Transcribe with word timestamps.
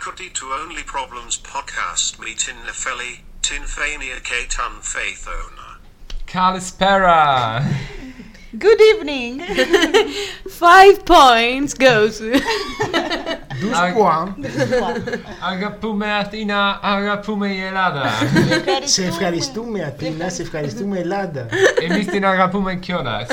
faculty 0.00 0.30
to 0.30 0.46
Only 0.62 0.82
Problems 0.82 1.36
podcast 1.36 2.18
meet 2.20 2.48
in 2.48 2.56
Nefeli, 2.66 3.12
Tinfania 3.42 4.16
Ketan 4.28 4.74
Faithona. 4.92 5.78
Καλησπέρα! 6.32 7.62
Good 8.58 8.80
evening. 8.92 9.40
Five 10.64 10.96
points 11.04 11.72
goes. 11.74 12.18
Douze 13.60 13.74
Ah, 13.74 13.92
points. 13.92 14.34
Αγαπούμε 15.52 16.12
Αθήνα, 16.12 16.78
αγαπούμε 16.82 17.48
η 17.48 17.60
Ελλάδα. 17.60 18.10
Σε 18.84 19.04
ευχαριστούμε 19.04 19.82
Αθήνα, 19.96 20.28
σε 20.28 20.42
ευχαριστούμε 20.42 20.98
Ελλάδα. 20.98 21.46
Εμείς 21.90 22.06
την 22.06 22.24
αγαπούμε 22.26 22.74
κιόλας. 22.74 23.26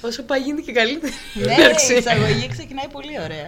Όσο 0.00 0.22
πάει 0.22 0.40
γίνεται 0.40 0.62
και 0.62 0.72
καλύτερη. 0.72 1.12
Ναι, 1.34 1.52
η 1.52 1.62
Εντάξει. 1.62 1.94
εισαγωγή 1.94 2.48
ξεκινάει 2.48 2.88
πολύ 2.92 3.20
ωραία. 3.24 3.46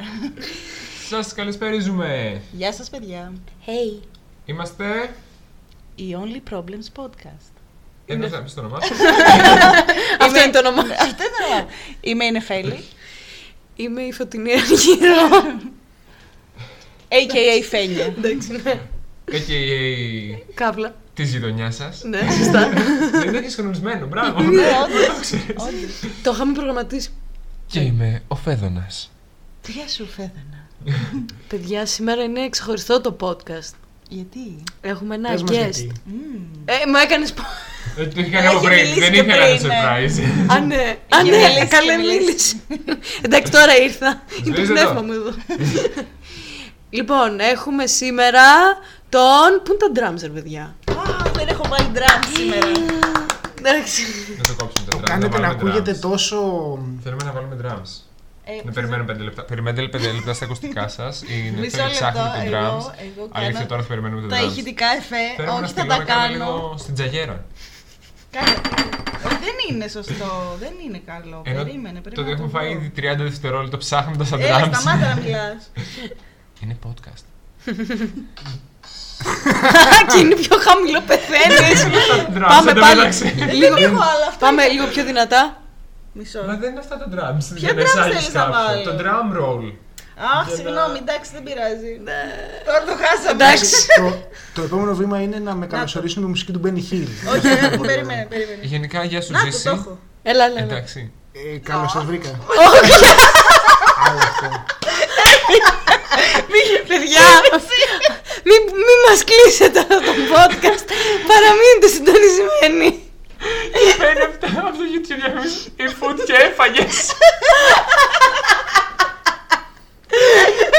Σας 1.08 1.34
καλησπέριζουμε. 1.34 2.40
Γεια 2.52 2.72
σας 2.72 2.90
παιδιά. 2.90 3.32
Hey. 3.66 4.02
Είμαστε... 4.44 4.84
Η 5.94 6.16
Only 6.20 6.54
Problems 6.54 7.02
Podcast. 7.02 7.50
Ένας 8.06 8.30
να 8.30 8.42
πεις 8.42 8.54
το 8.54 8.60
όνομά 8.60 8.80
σου. 8.80 8.92
Αυτό 10.20 10.42
είναι 10.42 10.50
το 10.52 10.58
όνομά. 10.58 10.82
Αυτό 10.82 11.22
είναι 11.22 11.32
το 11.38 11.54
όνομα. 11.54 11.68
Είμαι 12.00 12.24
η 12.24 12.30
Νεφέλη, 12.30 12.84
Είμαι 13.76 14.02
η 14.02 14.12
Φωτεινή 14.12 14.52
Αργύρο. 14.52 15.58
a.k.a. 17.08 17.64
Φένια. 17.68 18.04
Εντάξει, 18.04 18.52
ναι. 18.64 18.80
A.k.a. 19.30 20.38
Καύλα. 20.54 20.94
της 21.14 21.30
γειτονιάς 21.32 21.74
σας. 21.74 22.02
Ναι, 22.04 22.20
σωστά. 22.38 22.68
Δεν 23.12 23.32
το 23.32 23.38
έχεις 23.38 23.54
χρονισμένο, 23.54 24.06
μπράβο. 24.06 24.42
Ναι, 24.42 24.62
όντως. 24.84 25.32
όντως. 25.56 26.12
Το 26.22 26.30
είχαμε 26.34 26.52
προγραμματίσει. 26.52 27.10
Και 27.66 27.80
είμαι 27.80 28.22
ο 28.28 28.34
Φέδωνας. 28.34 29.10
Γεια 29.68 29.88
σου 29.88 30.06
Φέδανα. 30.06 30.63
Παιδιά, 31.48 31.86
σήμερα 31.86 32.22
είναι 32.22 32.48
ξεχωριστό 32.48 33.00
το 33.00 33.16
podcast. 33.20 33.74
Γιατί; 34.08 34.62
Έχουμε 34.80 35.14
ένα 35.14 35.30
Πες 35.30 35.42
μας 35.42 35.50
guest. 35.50 35.56
γιατί. 35.56 35.92
Ε, 36.64 36.72
μου 36.88 36.96
έκανες. 37.04 37.34
Ε, 37.96 38.06
Το 38.06 38.20
είχα 38.20 38.30
κάνει 38.30 38.46
από 38.46 38.56
Έχει 38.56 38.66
πριν, 38.66 38.78
μιλήσει 38.78 39.00
δεν 39.00 39.12
και 39.12 39.18
ήθελα 39.18 39.48
να 39.48 39.56
πριν, 39.56 39.66
ναι. 39.66 39.74
surprise. 39.74 40.52
Α, 40.52 40.60
ναι. 40.60 40.74
Α, 41.14 41.18
Έχει 41.20 41.30
ναι, 41.30 41.36
μιλήσει 41.36 41.66
καλά 41.66 41.90
και 41.92 41.96
μιλήσει. 41.96 42.60
μίλησε. 42.68 42.98
Εντάξει, 43.22 43.52
τώρα 43.52 43.76
ήρθα. 43.76 44.22
Είναι 44.44 44.54
το 44.56 44.64
Σβήστε 44.64 44.72
πνεύμα 44.72 44.94
το. 44.94 45.02
μου 45.02 45.12
εδώ. 45.12 45.30
Λοιπόν, 46.90 47.40
έχουμε 47.40 47.86
σήμερα 47.86 48.42
τον. 49.08 49.62
Πού 49.64 49.72
είναι 49.72 49.92
τα 49.94 50.10
drums, 50.12 50.20
ρε 50.22 50.28
παιδιά; 50.28 50.62
Α, 50.90 51.30
δεν 51.34 51.48
έχω 51.48 51.62
βάλει 51.68 51.90
drum 51.94 52.24
σήμερα. 52.36 52.66
Εντάξει. 53.58 54.02
Να 54.36 54.42
το 54.42 54.54
κόψουμε 54.64 54.90
το 54.90 54.96
Το 54.96 54.98
drums, 54.98 55.08
κάνετε 55.08 55.38
να 55.38 55.48
βάλουμε 55.48 55.68
ακούγεται 55.68 55.92
drums. 55.92 56.00
τόσο. 56.00 56.36
Θέλουμε 57.02 57.24
να 57.24 57.32
βάλουμε 57.32 57.56
drums. 57.62 57.90
Ε, 58.46 58.52
Να 58.64 58.72
περιμένουμε 58.72 59.12
5 59.12 59.18
λεπτά. 59.18 59.42
Περιμένετε 59.42 59.98
5 59.98 60.14
λεπτά 60.14 60.34
στα 60.34 60.44
ακουστικά 60.44 60.88
σας. 60.98 61.22
Είναι 61.22 61.60
Μισό 61.60 61.76
θέλει 61.76 61.90
ψάχνει 61.90 62.20
λεπτό, 62.20 62.38
το 62.50 62.56
εγώ- 62.56 62.78
drums. 62.78 62.92
εγώ 63.06 63.28
Αλήθεια, 63.32 63.52
κάνω 63.54 63.66
τώρα 63.66 63.82
θα 63.82 63.88
περιμένουμε 63.88 64.20
το 64.20 64.28
Τα 64.28 64.40
drums. 64.40 64.44
ηχητικά 64.50 64.86
εφέ, 64.98 65.16
Θέλουμε 65.36 65.52
να 65.52 65.58
όχι 65.58 65.62
θα 65.62 65.68
στείλουμε 65.80 65.96
τα 65.96 66.02
κάνουμε 66.04 66.38
κάνω. 66.38 66.44
λίγο 66.52 66.74
στην 66.78 66.94
τζαγέρα. 66.94 67.44
Κάνε. 68.30 68.50
Όχι, 69.26 69.36
Δεν 69.46 69.56
είναι 69.70 69.88
σωστό, 69.88 70.30
δεν 70.62 70.72
είναι 70.84 71.00
καλό. 71.06 71.42
Ενώ 71.46 71.62
Περίμενε, 71.62 71.94
το 72.00 72.00
πρέπει 72.00 72.20
ότι 72.20 72.28
να 72.28 72.34
έχουμε 72.34 72.48
το 72.52 72.56
φάει 72.58 72.68
βρω. 72.68 72.80
ήδη 72.80 72.92
30 72.96 73.22
δευτερόλεπτα 73.30 73.76
ψάχνοντας 73.76 74.28
τα 74.28 74.36
Έλα, 74.40 74.60
drums. 74.64 74.74
σταμάτα 74.80 75.06
να 75.14 75.20
μιλάς. 75.22 75.70
Είναι 76.62 76.76
podcast. 76.86 77.24
Και 80.12 80.18
είναι 80.18 80.34
πιο 80.34 80.56
χαμηλό, 80.66 81.00
πεθαίνεις. 81.00 81.84
Drums, 82.34 82.48
Πάμε 82.48 82.70
εν 82.70 82.74
τω 82.76 82.80
πάλι. 82.80 82.96
μεταξύ. 82.96 83.24
Λίγο, 83.60 83.74
έχω 83.76 83.94
άλλα 84.12 84.26
αυτά. 84.28 84.38
πάμε 84.46 84.66
λίγο 84.68 84.86
πιο 84.86 85.04
δυνατά. 85.04 85.62
Μισό. 86.16 86.42
Μα 86.48 86.54
δεν 86.56 86.70
είναι 86.70 86.78
αυτά 86.84 86.96
τα 86.98 87.06
drums. 87.14 87.44
Ποια 87.54 87.68
για 87.68 87.72
να 87.72 87.80
drums 87.80 87.84
εισάγεις 87.84 88.14
θέλεις 88.16 88.32
να 88.34 88.40
κάποιο. 88.40 88.54
βάλω; 88.66 88.82
Το 88.88 88.92
drum 89.00 89.28
roll. 89.40 89.64
Αχ, 90.38 90.46
Για 90.46 90.54
συγγνώμη, 90.56 90.92
να- 90.92 91.02
εντάξει, 91.04 91.30
δεν 91.36 91.42
πειράζει. 91.46 91.92
Τώρα 92.66 92.80
το 92.88 92.92
χάσαμε. 93.02 93.30
Εντάξει. 93.30 93.86
το, 94.00 94.06
το 94.54 94.62
επόμενο 94.62 94.94
βήμα 94.94 95.18
είναι 95.20 95.38
να 95.38 95.54
με 95.54 95.66
καλωσορίσουν 95.66 96.22
με 96.22 96.28
μουσική 96.28 96.52
του 96.52 96.60
Benny 96.64 96.82
Hill. 96.92 97.08
Όχι, 97.34 97.46
αγάπη, 97.48 97.76
μου, 97.78 97.84
περίμενε, 97.84 98.26
περίμενε. 98.28 98.58
Γενικά, 98.62 99.04
γεια 99.04 99.20
σου, 99.22 99.32
Να 99.32 99.38
το, 99.40 99.44
Ζήση. 99.44 99.64
το 99.64 99.70
έχω. 99.70 99.98
Έλα, 100.22 100.44
έλα. 100.44 100.58
έλα. 100.58 100.72
Εντάξει. 100.72 101.12
Ε, 101.32 101.58
Καλώς 101.58 101.90
σας 101.90 102.04
βρήκα. 102.04 102.28
Άλλο 104.06 104.18
αυτό. 104.18 104.46
Παιδιά, 106.88 107.26
μην 108.48 108.62
μη 108.86 108.94
μας 109.08 109.24
κλείσετε 109.24 109.78
αυτό 109.78 109.94
το 110.06 110.12
podcast. 110.32 110.86
Παραμείνετε 111.30 111.86
συντονισμένοι. 111.94 113.03
Παίρνει 113.98 114.22
αυτά 114.30 114.46
από 114.68 114.76
το 114.78 114.84
YouTube 114.92 115.18
διαφήμιση. 115.22 115.72
Η 115.76 115.84
food 116.00 116.18
και 116.26 116.32
έφαγες. 116.32 117.12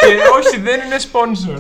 Ε, 0.02 0.16
όχι, 0.40 0.58
δεν 0.60 0.80
είναι 0.86 0.96
sponsor. 1.12 1.58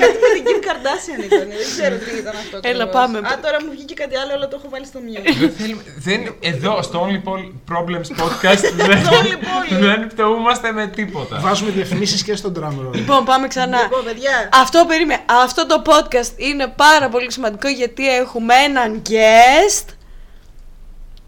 Κάτι 0.00 0.16
με 0.24 0.28
την 0.34 0.42
Kim 0.46 0.60
Kardashian 0.66 1.24
ήταν, 1.24 1.38
δεν 1.48 1.66
ξέρω 1.76 1.96
τι 1.96 2.10
ήταν 2.18 2.34
αυτό. 2.36 2.56
Έλα, 2.62 2.82
ακριβώς. 2.84 2.92
πάμε. 2.92 3.18
Α, 3.18 3.38
τώρα 3.42 3.56
μου 3.64 3.70
βγήκε 3.70 3.94
κάτι 3.94 4.16
άλλο, 4.16 4.32
αλλά 4.34 4.48
το 4.48 4.56
έχω 4.58 4.68
βάλει 4.70 4.86
στο 4.86 5.00
mute. 5.06 5.34
Δεν 5.40 5.52
θέλουμε, 5.58 5.82
δεν, 5.96 6.34
εδώ 6.40 6.82
στο 6.82 7.06
Only 7.08 7.28
Pol- 7.28 7.52
Problems 7.72 8.08
podcast 8.22 8.62
δεν, 8.88 9.02
Only 9.10 9.36
Poly. 9.46 9.78
δεν 9.80 10.06
πτωούμαστε 10.06 10.72
με 10.72 10.86
τίποτα. 10.86 11.38
Βάζουμε 11.40 11.70
διαφημίσεις 11.70 12.22
και 12.22 12.36
στο 12.36 12.52
drum 12.60 12.68
roll. 12.88 12.94
Λοιπόν, 12.94 13.24
πάμε 13.24 13.48
ξανά. 13.48 13.82
Λοιπόν, 13.82 14.04
παιδιά, 14.04 14.48
Αυτό 14.52 14.84
περίμενε. 14.88 15.20
Αυτό 15.44 15.66
το 15.66 15.82
podcast 15.86 16.30
είναι 16.36 16.72
πάρα 16.76 17.08
πολύ 17.08 17.32
σημαντικό 17.32 17.68
γιατί 17.68 18.08
έχουμε 18.16 18.54
έναν 18.54 19.02
guest. 19.08 19.84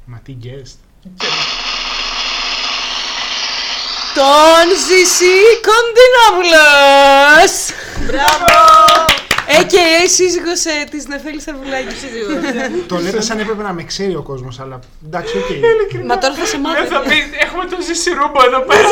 Μα 0.04 0.20
τι 0.24 0.36
guest. 0.42 0.76
Τον 4.14 4.66
Ζησί 4.86 5.36
Κοντινόπουλος. 5.66 7.52
μπράβο! 8.06 8.52
A.K.A. 9.48 10.08
σύζυγος 10.08 10.64
ε, 10.64 10.84
της 10.90 11.06
Νεφέλης 11.06 11.44
Θερβουλάκη. 11.44 11.94
Το 12.88 12.98
λέτε 12.98 13.20
σαν 13.20 13.38
έπρεπε 13.38 13.62
να 13.62 13.72
με 13.72 13.84
ξέρει 13.84 14.14
ο 14.16 14.22
κόσμος, 14.22 14.60
αλλά 14.60 14.78
εντάξει, 15.06 15.36
οκ. 15.36 15.44
Μα 16.06 16.18
τώρα 16.18 16.34
θα 16.34 16.44
σε 16.46 16.56
Δεν 16.56 16.86
θα 16.88 16.98
μάθει. 16.98 17.08
πει, 17.08 17.36
έχουμε 17.46 17.64
τον 17.64 17.82
Ζήση 17.82 18.10
Ρούμπο 18.10 18.44
εδώ 18.44 18.60
πέρα. 18.60 18.88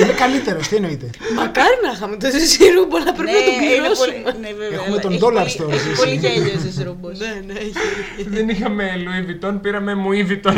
Είμαι 0.00 0.12
καλύτερος, 0.12 0.68
τι 0.68 0.76
εννοείτε; 0.76 1.10
Μακάρι 1.34 1.76
να 1.84 1.90
είχαμε 1.94 2.16
τον 2.16 2.30
Ζήση 2.30 2.68
Ρούμπο, 2.74 2.96
αλλά 2.96 3.12
πρέπει 3.12 3.32
να 3.38 3.42
τον 3.48 3.54
Ναι, 3.56 3.64
είναι 3.64 3.88
πολύ- 4.00 4.12
πληρώσουμε. 4.12 4.36
ναι, 4.42 4.50
βέβαια, 4.60 4.78
Έχουμε 4.78 4.92
αλλά 4.94 5.00
τον 5.04 5.12
έχει 5.12 5.20
dollar 5.24 5.44
πολύ- 5.44 5.56
store, 5.56 5.72
Έχει 5.76 5.88
εσύ. 5.90 5.98
πολύ 6.00 6.14
γέλιο 6.22 6.52
ο 6.56 6.60
Ζήσης 6.64 6.85
Ρούμπος. 6.85 7.18
Ναι, 7.22 7.32
ναι, 7.46 7.54
έχει. 7.66 7.74
Δεν 8.34 8.48
είχαμε 8.48 8.84
Louis 9.04 9.22
Vuitton, 9.28 9.54
πήραμε 9.62 9.92
Mouis 10.04 10.24
Vuitton. 10.30 10.54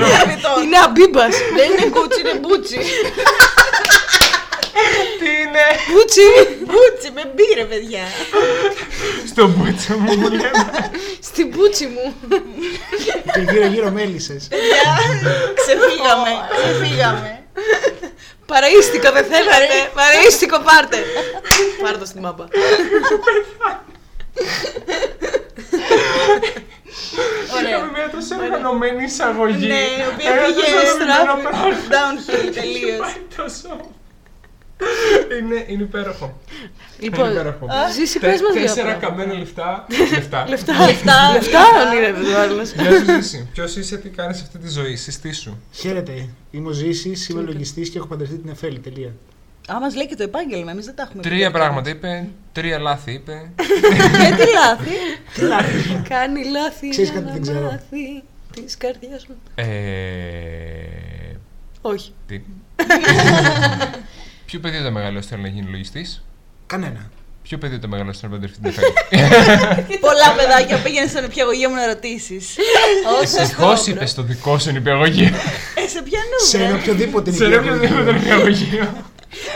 Είναι 0.64 0.78
Αμπίμπας. 0.86 1.34
Δεν 1.58 1.66
είναι 1.72 1.86
κούτσι, 1.96 2.18
είναι 2.20 2.34
Bucci. 2.42 2.78
Τι 5.20 5.26
είναι; 5.42 5.64
Μπούτσι. 5.90 6.26
Μπούτσι, 6.68 7.08
με 7.14 7.22
μπήρε, 7.34 7.64
παιδιά. 7.64 8.04
στο 9.30 9.42
μπούτσο 9.48 9.92
μου 10.02 10.12
μου 10.20 10.28
λέμε. 10.28 10.62
Στην 11.28 11.46
μπούτσι 11.48 11.86
μου. 11.94 12.14
Και 13.34 13.40
γύρω-γύρω 13.52 13.90
μέλισσες. 13.90 14.48
Παιδιά, 14.50 14.84
ξεφύγαμε, 15.60 16.30
ξεφύγαμε. 16.56 17.42
Παραίστικο 18.52 19.10
δεν 19.12 19.24
θέλατε. 19.24 19.76
Παραίστικο 19.94 20.58
πάρτε. 20.68 20.98
Πάρτε 21.82 21.98
το 21.98 22.04
στη 22.04 22.20
μάπα. 22.20 22.48
Ωραία. 27.56 27.70
Είχαμε 27.76 27.90
μια 27.94 28.10
τόσο 28.14 28.34
οργανωμένη 28.42 29.04
εισαγωγή. 29.04 29.66
Ναι, 29.66 29.74
η 29.74 30.04
οποία 30.12 30.30
Ένα 30.32 30.42
πήγε 30.46 30.60
τόσο 30.60 30.86
στράφη. 30.86 31.02
οργανωμένο 31.02 31.50
πράγμα. 31.50 31.78
Downhill 31.94 32.54
τελείως. 32.54 33.08
Πάει 34.80 34.90
τόσο. 35.28 35.38
Είναι, 35.40 35.64
είναι 35.66 35.82
υπέροχο. 35.82 36.40
Λοιπόν, 36.98 37.24
είναι 37.24 37.32
υπέροχο. 37.34 37.66
ζήσει 37.94 38.18
Τε- 38.18 38.30
πες 38.30 38.40
μας 38.42 38.52
δύο 38.52 38.62
Τέσσερα 38.62 38.86
πράγματα. 38.96 39.06
καμένα 39.06 39.38
λεφτά. 39.38 39.86
Λεφτά. 40.14 40.44
Λεφτά. 40.48 40.74
Λεφτά. 40.86 41.30
Λεφτά 41.32 41.60
ονειρεύεται 41.86 42.34
ο 42.34 42.40
άλλος. 42.40 42.70
Γεια 42.72 42.90
σου 42.90 43.04
Ζήση. 43.04 43.48
Ποιος 43.52 43.76
είσαι, 43.76 43.96
τι 43.96 44.08
κάνεις 44.08 44.40
αυτή 44.42 44.58
τη 44.58 44.68
ζωή, 44.68 44.96
συστήσου. 44.96 45.56
Χαίρετε. 45.72 46.28
Είμαι 46.50 46.68
ο 46.68 46.72
Ζήσης, 46.72 47.28
είμαι 47.28 47.40
λογιστής 47.42 47.90
και 47.90 47.98
έχω 47.98 48.06
παντρευτεί 48.06 48.36
την 48.38 48.50
Εφέλη. 48.50 48.78
Τελεία. 48.78 49.12
Α, 49.72 49.80
μας 49.80 49.94
λέει 49.94 50.06
και 50.06 50.16
το 50.16 50.22
επάγγελμα, 50.22 50.70
εμείς 50.70 50.84
δεν 50.84 50.94
τα 50.94 51.02
έχουμε 51.02 51.22
πει. 51.22 51.28
Τρία 51.28 51.50
πράγματα 51.50 51.90
είπε, 51.90 52.28
τρία 52.52 52.78
λάθη 52.78 53.12
είπε. 53.12 53.50
Και 53.56 54.34
τι 54.44 54.52
λάθη; 54.52 54.94
Τι 55.34 55.40
λάθη; 55.42 56.02
Κάνει 56.08 56.44
λάθη 56.50 56.88
Ξέρεις 56.88 57.10
για 57.10 57.20
κάτι 57.20 57.26
να 57.26 57.32
δεν 57.32 57.42
ξέρω. 57.42 57.60
μάθει 57.60 58.22
της 58.64 58.76
καρδιάς 58.76 59.26
μου. 59.26 59.34
Ε, 59.54 59.64
Όχι. 61.80 62.12
τι; 62.26 62.40
Ποιο 64.50 64.60
παιδί 64.60 64.82
το 64.82 64.90
μεγαλώσει 64.90 65.28
θέλει 65.28 65.42
να 65.42 65.48
γίνει 65.48 65.70
λογιστής; 65.70 66.22
Κανένα. 66.66 67.10
Ποιο 67.42 67.58
παιδί 67.58 67.78
το 67.78 67.88
μεγαλώσει 67.88 68.20
θέλει 68.20 68.32
να 68.32 68.38
παντρευτεί 68.38 68.60
την 68.62 68.70
Εφέλη. 68.70 69.98
Πολλά 70.06 70.28
παιδάκια 70.36 70.76
πήγαινε 70.82 71.06
στο 71.06 71.20
νηπιαγωγείο 71.20 71.68
μου 71.68 71.74
να 71.74 71.86
ρωτήσεις. 71.86 72.44
Ευτυχώ 73.38 73.72
είπες 73.86 74.10
στο 74.10 74.22
δικό 74.22 74.58
σου 74.58 74.70
νηπιαγωγείο. 74.72 75.30
Ε, 75.82 75.88
σε 75.94 76.00
ποιανού, 76.08 76.38
Σε 76.50 76.56
βρε. 76.58 76.66
ένα 76.66 76.74
οποιοδήποτε 76.80 77.32
Σε 77.32 77.44
οποιοδήποτε 77.44 77.78
νοικιαγωγείο. 77.86 78.12
νηπιαγωγείο. 78.12 78.86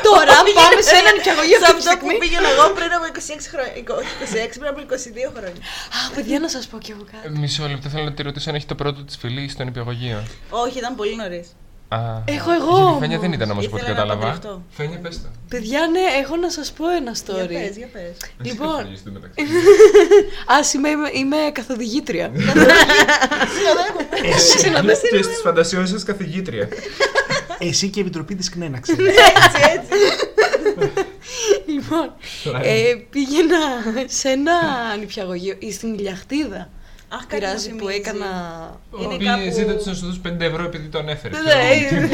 Τώρα 0.09 0.35
πάμε 0.59 0.81
σε 0.91 0.97
ένα 1.03 1.11
νοικιαγωγείο 1.17 1.59
Σε 1.59 1.65
αυτή 1.71 1.81
τη 1.83 1.89
αυτό 1.89 1.99
που 2.01 2.07
στιγμή. 2.11 2.19
πήγαινα 2.23 2.49
εγώ 2.55 2.65
πριν 2.77 2.91
από 2.97 3.05
26 3.19 3.19
χρόνια. 3.53 3.73
Όχι 3.99 4.11
26, 4.51 4.59
πριν 4.61 4.69
από 4.73 4.81
22 4.81 5.29
χρόνια. 5.37 5.61
Α, 5.99 6.01
παιδιά, 6.15 6.37
να 6.45 6.49
σας 6.55 6.65
πω 6.71 6.77
κι 6.85 6.91
εγώ 6.95 7.05
κάτι. 7.13 7.39
Μισό 7.43 7.65
λεπτό 7.73 7.87
θέλω 7.93 8.05
να 8.11 8.15
τη 8.17 8.23
ρωτήσω 8.29 8.47
αν 8.51 8.55
έχει 8.59 8.69
το 8.73 8.77
πρώτο 8.83 8.99
της 9.09 9.17
φιλί 9.21 9.43
στο 9.55 9.63
νηπιαγωγείο. 9.69 10.19
Όχι, 10.65 10.77
ήταν 10.83 10.93
πολύ 11.01 11.15
νωρίς. 11.23 11.47
Α, 11.89 11.99
Έχω 12.25 12.51
η 12.53 12.55
εγώ 12.55 12.71
Φένια 13.01 13.17
όμως. 13.17 13.21
δεν 13.21 13.33
ήταν 13.33 13.51
όμως 13.51 13.67
από 13.67 13.77
ό,τι 13.77 13.85
Ήθελα 13.85 13.97
να 13.99 14.03
κατάλαβα. 14.05 14.33
παντρευτώ. 14.33 14.63
Φένια, 14.71 14.99
πες 14.99 15.23
το. 15.23 15.29
Παιδιά, 15.49 15.81
ναι, 15.93 16.01
έχω 16.23 16.37
να 16.37 16.51
σας 16.51 16.73
πω 16.73 16.89
ένα 16.91 17.11
Για 17.11 17.45
story. 17.45 17.49
πες, 17.49 17.77
για 17.77 17.89
πες. 17.93 18.17
Λοιπόν. 18.43 18.81
Εσύ 18.93 19.03
θα 19.05 19.11
μεταξύ. 19.11 19.41
Α, 20.47 20.57
είμαι, 20.75 20.89
είμαι, 20.89 21.11
είμαι 21.15 21.51
καθοδηγήτρια. 21.53 22.31
Εσύ, 24.35 24.71
Και 25.11 25.23
στις 25.23 25.41
φαντασιώσεις 25.43 26.03
καθηγήτρια. 26.03 26.69
εσύ 27.59 27.89
και 27.89 27.99
η 27.99 28.03
Επιτροπή 28.03 28.35
της 28.35 28.49
ΚΝΕ, 28.51 28.69
να 28.69 28.79
ξέρεις. 28.85 29.07
Έτσι, 29.07 29.61
έτσι. 29.75 29.99
λοιπόν, 31.67 32.13
ε, 32.63 32.95
πήγαινα 33.11 33.59
σε 34.07 34.29
ένα 34.29 34.53
νηπιαγωγείο 34.99 35.55
ή 35.59 35.73
στην 35.73 35.95
Ηλιαχτίδα. 35.95 36.71
Αχ, 37.15 37.27
κάτι 37.27 37.41
Πειράζει 37.41 37.71
μου 37.71 37.77
που 37.77 37.87
θυμίζει. 37.87 38.01
έκανα. 38.01 38.31
Είναι 39.01 39.17
Πήγε, 39.17 39.31
κάπου- 39.31 39.53
ζήτα 39.53 39.75
τους 39.77 39.87
να 39.87 39.95
σου 39.95 40.07
δώσουν 40.07 40.23
5 40.23 40.41
ευρώ 40.45 40.65
επειδή 40.65 40.89
τον 40.89 41.09
έφερε. 41.09 41.35
Ναι, 41.39 41.99
ναι. 42.01 42.09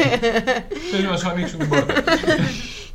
Θέλει 0.91 1.07
να 1.07 1.17
σου 1.17 1.29
ανοίξουν 1.29 1.59
την 1.59 1.69
πόρτα. 1.69 1.93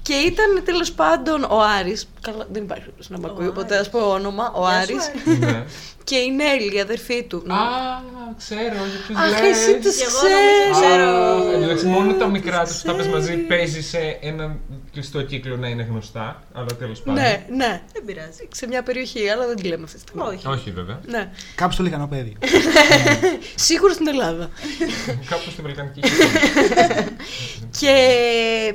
Και 0.07 0.15
ήταν 0.15 0.65
τέλος 0.65 0.93
πάντων 0.93 1.43
ο 1.45 1.61
Άρης. 1.79 2.09
Καλά, 2.21 2.47
δεν 2.53 2.63
υπάρχει 2.63 2.83
περίπτωση 2.83 3.13
να 3.13 3.19
με 3.19 3.27
ακούει, 3.31 3.47
οπότε 3.47 3.77
ας 3.77 3.91
πω 3.91 3.99
όνομα. 3.99 4.53
Ο 4.55 4.61
Γεια 4.61 4.71
σου, 4.71 4.77
Άρης. 4.95 5.11
Άρη. 5.27 5.39
Ναι. 5.39 5.65
Και 6.05 6.17
η 6.17 6.31
Νέλη, 6.31 6.75
η 6.77 6.81
αδερφή 6.81 7.23
του. 7.25 7.37
Α, 7.37 7.57
ξέρω, 8.39 8.61
για 8.61 9.01
ποιους 9.07 9.19
Αχ, 9.19 9.41
λες. 9.41 9.51
εσύ 9.57 9.79
τους 9.79 9.97
Κι 9.97 10.03
εγώ 10.03 10.23
νομίζω 10.35 10.81
ξέρεις. 10.81 11.59
Α, 11.59 11.63
Εντάξει, 11.63 11.87
μόνο 11.87 12.13
τα 12.15 12.27
μικρά 12.27 12.65
τους 12.65 12.81
του 12.81 12.87
τα 12.87 12.95
πες 12.95 13.07
μαζί 13.07 13.27
ξέρεις. 13.27 13.47
παίζει 13.47 13.83
σε 13.83 13.99
ένα 14.21 14.57
κλειστό 14.93 15.23
κύκλο 15.23 15.57
να 15.57 15.69
είναι 15.69 15.87
γνωστά. 15.91 16.43
Αλλά 16.55 16.67
τέλος 16.79 17.01
πάντων. 17.03 17.23
Ναι, 17.23 17.47
ναι. 17.51 17.83
Δεν 17.93 18.05
πειράζει. 18.05 18.49
Σε 18.53 18.67
μια 18.67 18.83
περιοχή, 18.83 19.29
αλλά 19.29 19.47
δεν 19.47 19.57
τη 19.57 19.63
λέμε 19.63 19.85
αυτή 19.85 19.97
τη 19.97 20.01
στιγμή. 20.03 20.23
Όχι. 20.23 20.47
Όχι 20.47 20.71
βέβαια. 20.71 21.01
Ναι. 21.07 21.31
Κάπου 21.55 21.73
στο 21.73 21.83
λιχανοπέδιο. 21.83 22.33
Σίγουρα 23.69 23.93
στην 23.93 24.09
Ελλάδα. 24.09 24.51
Κάπου 25.31 25.51
στη 25.51 25.63
Βαλκανική. 25.63 26.01
Και 27.81 27.95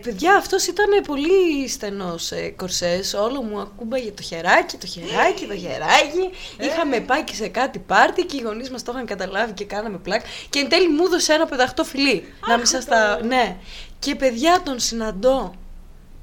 παιδιά, 0.01 0.36
αυτός 0.36 0.68
ήταν 0.68 0.86
πολύ 1.06 1.20
στενός 1.68 2.31
ε, 2.31 2.50
κορσές. 2.50 3.13
Όλο 3.13 3.41
μου 3.41 3.59
ακούμπαγε 3.59 4.12
το 4.12 4.21
χεράκι, 4.21 4.77
το 4.77 4.88
χεράκι, 4.88 5.45
το 5.47 5.56
χεράκι. 5.56 6.29
Είχαμε 6.59 7.00
πάει 7.00 7.23
και 7.23 7.33
σε 7.35 7.47
κάτι 7.47 7.79
πάρτι 7.79 8.25
και 8.25 8.38
οι 8.38 8.41
γονείς 8.41 8.69
μας 8.69 8.83
το 8.83 8.91
είχαν 8.95 9.06
καταλάβει 9.06 9.53
και 9.53 9.65
κάναμε 9.65 9.97
πλάκ. 9.97 10.21
Και 10.50 10.59
εν 10.59 10.69
τέλει 10.69 10.88
μου 10.89 11.03
έδωσε 11.06 11.33
ένα 11.33 11.45
πεδαχτό 11.45 11.83
φιλί. 11.83 12.33
να 12.47 12.57
μην 12.57 12.65
σας 12.65 12.85
τα. 12.85 13.19
Ναι. 13.23 13.56
Και 14.00 14.15
παιδιά 14.15 14.62
τον 14.65 14.79
συναντώ 14.79 15.53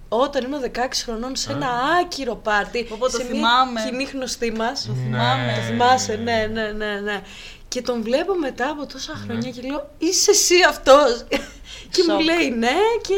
όταν 0.09 0.45
ήμουν 0.45 0.61
16 0.75 0.79
χρονών 1.05 1.37
σε 1.37 1.53
ένα 1.53 1.69
άκυρο 2.01 2.35
πάρτι. 2.35 2.85
Πω, 2.85 2.97
πω, 2.99 3.11
το 3.11 3.17
σε 3.17 3.25
μια 3.25 3.33
θυμάμαι. 3.33 3.81
κοινή 3.91 4.05
γνωστή 4.05 4.53
μας. 4.53 4.85
Το 4.87 4.93
θυμάμαι. 4.93 5.55
Το 5.57 5.61
θυμάσαι, 5.61 6.17
ναι, 6.17 6.49
ναι, 6.53 6.63
ναι, 6.73 7.01
ναι. 7.01 7.23
Και 7.69 7.83
τον 7.83 8.03
βλέπω 8.03 8.35
μετά 8.35 8.69
από 8.71 8.87
τόσα 8.87 9.13
χρόνια 9.25 9.51
και 9.51 9.61
λέω 9.63 9.91
Είσαι 9.99 10.31
εσύ 10.31 10.55
αυτός; 10.69 11.25
Και 11.93 12.03
μου 12.09 12.11
Σοκ. 12.15 12.21
λέει 12.23 12.51
ναι 12.51 12.77
και 13.09 13.15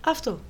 αυτό 0.00 0.40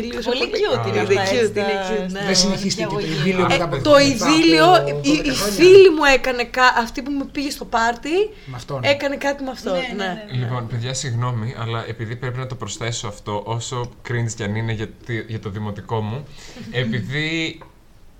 Τελείωσε 0.00 0.28
Πολύ 0.30 0.50
cute 0.52 0.56
είναι 0.88 0.98
Α, 1.00 1.02
αυτά, 1.02 1.12
Είναι 1.12 1.20
έτσι, 1.22 1.34
cute, 1.46 1.54
τα- 1.54 1.60
είναι 1.60 2.06
cute, 2.06 2.10
ναι. 2.12 2.24
Δεν 2.26 2.34
συνεχίστηκε 2.36 2.86
το 2.88 2.96
νηπιαγωγείο. 2.96 3.20
ειδήλιο 3.20 3.44
Ε, 3.44 3.48
μετά 3.48 3.64
από 3.64 3.76
το 3.82 3.90
μετά 3.90 4.02
ειδήλιο, 4.02 4.72
από 4.74 4.88
η, 5.02 5.10
12 5.10 5.24
η 5.26 5.30
χρόνια. 5.30 5.34
φίλη 5.58 5.90
μου 5.90 6.04
έκανε 6.14 6.44
κα, 6.44 6.62
αυτή 6.78 7.02
που 7.02 7.10
με 7.10 7.24
πήγε 7.32 7.50
στο 7.50 7.64
πάρτι, 7.64 8.10
Με 8.46 8.56
αυτόν. 8.56 8.80
έκανε 8.84 9.16
κάτι 9.16 9.42
με 9.44 9.50
αυτό. 9.50 9.70
Ναι, 9.72 9.78
Ναι, 9.78 10.04
ναι, 10.04 10.24
ναι. 10.30 10.44
Λοιπόν, 10.44 10.66
παιδιά, 10.66 10.94
συγγνώμη, 10.94 11.54
αλλά 11.58 11.84
επειδή 11.88 12.16
πρέπει 12.16 12.38
να 12.38 12.46
το 12.46 12.54
προσθέσω 12.54 13.08
αυτό, 13.08 13.42
όσο 13.46 13.90
cringe 14.08 14.32
κι 14.36 14.42
αν 14.42 14.54
είναι 14.54 14.72
για, 14.72 14.88
τη- 15.06 15.24
για 15.28 15.38
το 15.40 15.50
δημοτικό 15.50 16.00
μου, 16.00 16.24
επειδή. 16.82 17.58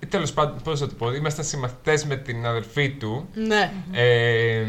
Τέλος 0.09 0.33
πάντων, 0.33 0.61
πώς 0.63 0.79
θα 0.79 0.87
το 0.87 0.93
πω, 0.97 1.13
ήμασταν 1.13 1.45
συμμαθητές 1.45 2.05
με 2.05 2.15
την 2.15 2.45
αδερφή 2.45 2.89
του. 2.89 3.29
ναι. 3.33 3.71
Ε, 3.91 4.63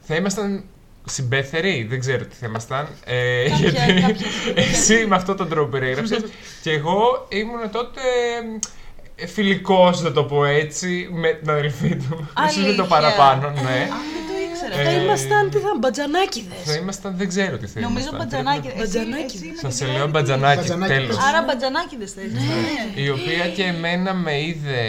θα 0.00 0.14
ήμασταν 0.14 0.64
συμπέθεροι, 1.08 1.86
δεν 1.90 2.00
ξέρω 2.00 2.24
τι 2.24 2.34
θα 2.40 2.46
ήμασταν. 2.46 2.86
Ε, 3.04 3.48
Κάποια- 3.48 3.68
γιατί 3.70 4.00
κάποια 4.00 4.26
συμπέθεροι. 4.44 4.70
εσύ 4.72 5.06
με 5.06 5.14
αυτόν 5.16 5.36
τον 5.36 5.48
τρόπο 5.48 5.68
περιέγραψες 5.70 6.20
και 6.62 6.70
εγώ 6.70 7.26
ήμουν 7.28 7.70
τότε 7.72 8.00
ε, 9.16 9.26
φιλικός, 9.26 10.00
θα 10.00 10.12
το 10.12 10.24
πω 10.24 10.44
έτσι, 10.44 11.08
με 11.12 11.28
την 11.32 11.50
αδελφή 11.50 11.96
του. 11.96 12.28
Εσύ 12.46 12.58
με 12.58 12.64
το 12.64 12.68
Αλήθεια. 12.70 12.84
παραπάνω, 12.84 13.50
ναι. 13.50 13.60
Α, 13.60 13.96
δεν 14.14 14.24
το 14.28 14.34
ήξερα. 14.56 14.80
Ε, 14.80 14.84
Θα 14.84 14.90
ήμασταν, 15.02 15.50
τι 15.50 15.56
θα, 15.58 15.68
Θα 15.68 15.76
μπατζανάκιδες. 15.80 16.76
ήμασταν, 16.80 17.14
δεν 17.16 17.28
ξέρω 17.28 17.56
τι 17.58 17.66
θα 17.66 17.80
Νομίζω 17.80 18.08
ήμασταν. 18.12 18.18
μπατζανάκι. 18.18 18.68
Μπατζανάκιδες. 18.78 19.58
Σας 19.60 19.74
σε 19.74 19.86
λέω 19.86 20.06
μπατζανάκι, 20.08 20.56
Μπατζανάκι. 20.58 20.92
τέλος. 20.92 21.16
Άρα 21.28 21.42
μπατζανάκιδες 21.46 22.10
θα 22.12 22.20
είσαστε. 22.20 22.44
ναι. 22.94 23.02
Η 23.02 23.08
οποία 23.10 23.48
και 23.56 23.62
εμένα 23.62 24.14
με 24.14 24.40
είδε 24.42 24.80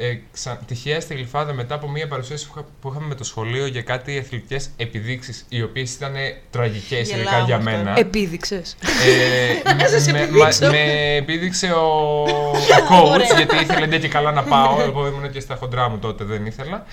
ε, 0.00 0.18
ξα... 0.32 0.60
τυχαία 0.66 1.00
στη 1.00 1.14
Γλυφάδα 1.14 1.52
μετά 1.52 1.74
από 1.74 1.88
μια 1.90 2.08
παρουσίαση 2.08 2.46
που, 2.46 2.52
είχα- 2.56 2.66
που 2.80 2.88
είχαμε 2.90 3.06
με 3.06 3.14
το 3.14 3.24
σχολείο 3.24 3.66
για 3.66 3.82
κάτι 3.82 4.18
αθλητικές 4.18 4.70
επιδείξεις, 4.76 5.44
οι 5.48 5.62
οποίες 5.62 5.94
ήταν 5.94 6.12
τραγικές 6.50 7.10
ειδικά 7.10 7.30
Γελάω 7.30 7.44
για 7.44 7.58
με 7.60 7.70
αυτό. 7.70 7.84
μένα. 7.84 7.98
Επίδειξες. 7.98 8.76
Ε, 8.82 9.74
με, 9.82 9.86
σας 9.88 10.06
με, 10.06 10.20
επιδείξω. 10.20 10.64
μα- 10.64 10.70
με 10.70 11.14
επίδειξε 11.16 11.66
ο, 11.72 12.22
ο 12.22 12.86
coach 12.90 13.36
γιατί 13.36 13.56
ήθελε 13.56 13.86
ντε 13.86 13.98
και 13.98 14.08
καλά 14.08 14.32
να 14.32 14.42
πάω. 14.42 14.80
Εγώ 14.80 15.06
ήμουν 15.06 15.30
και 15.30 15.40
στα 15.40 15.54
χοντρά 15.54 15.88
μου 15.88 15.98
τότε, 15.98 16.24
δεν 16.24 16.46
ήθελα. 16.46 16.86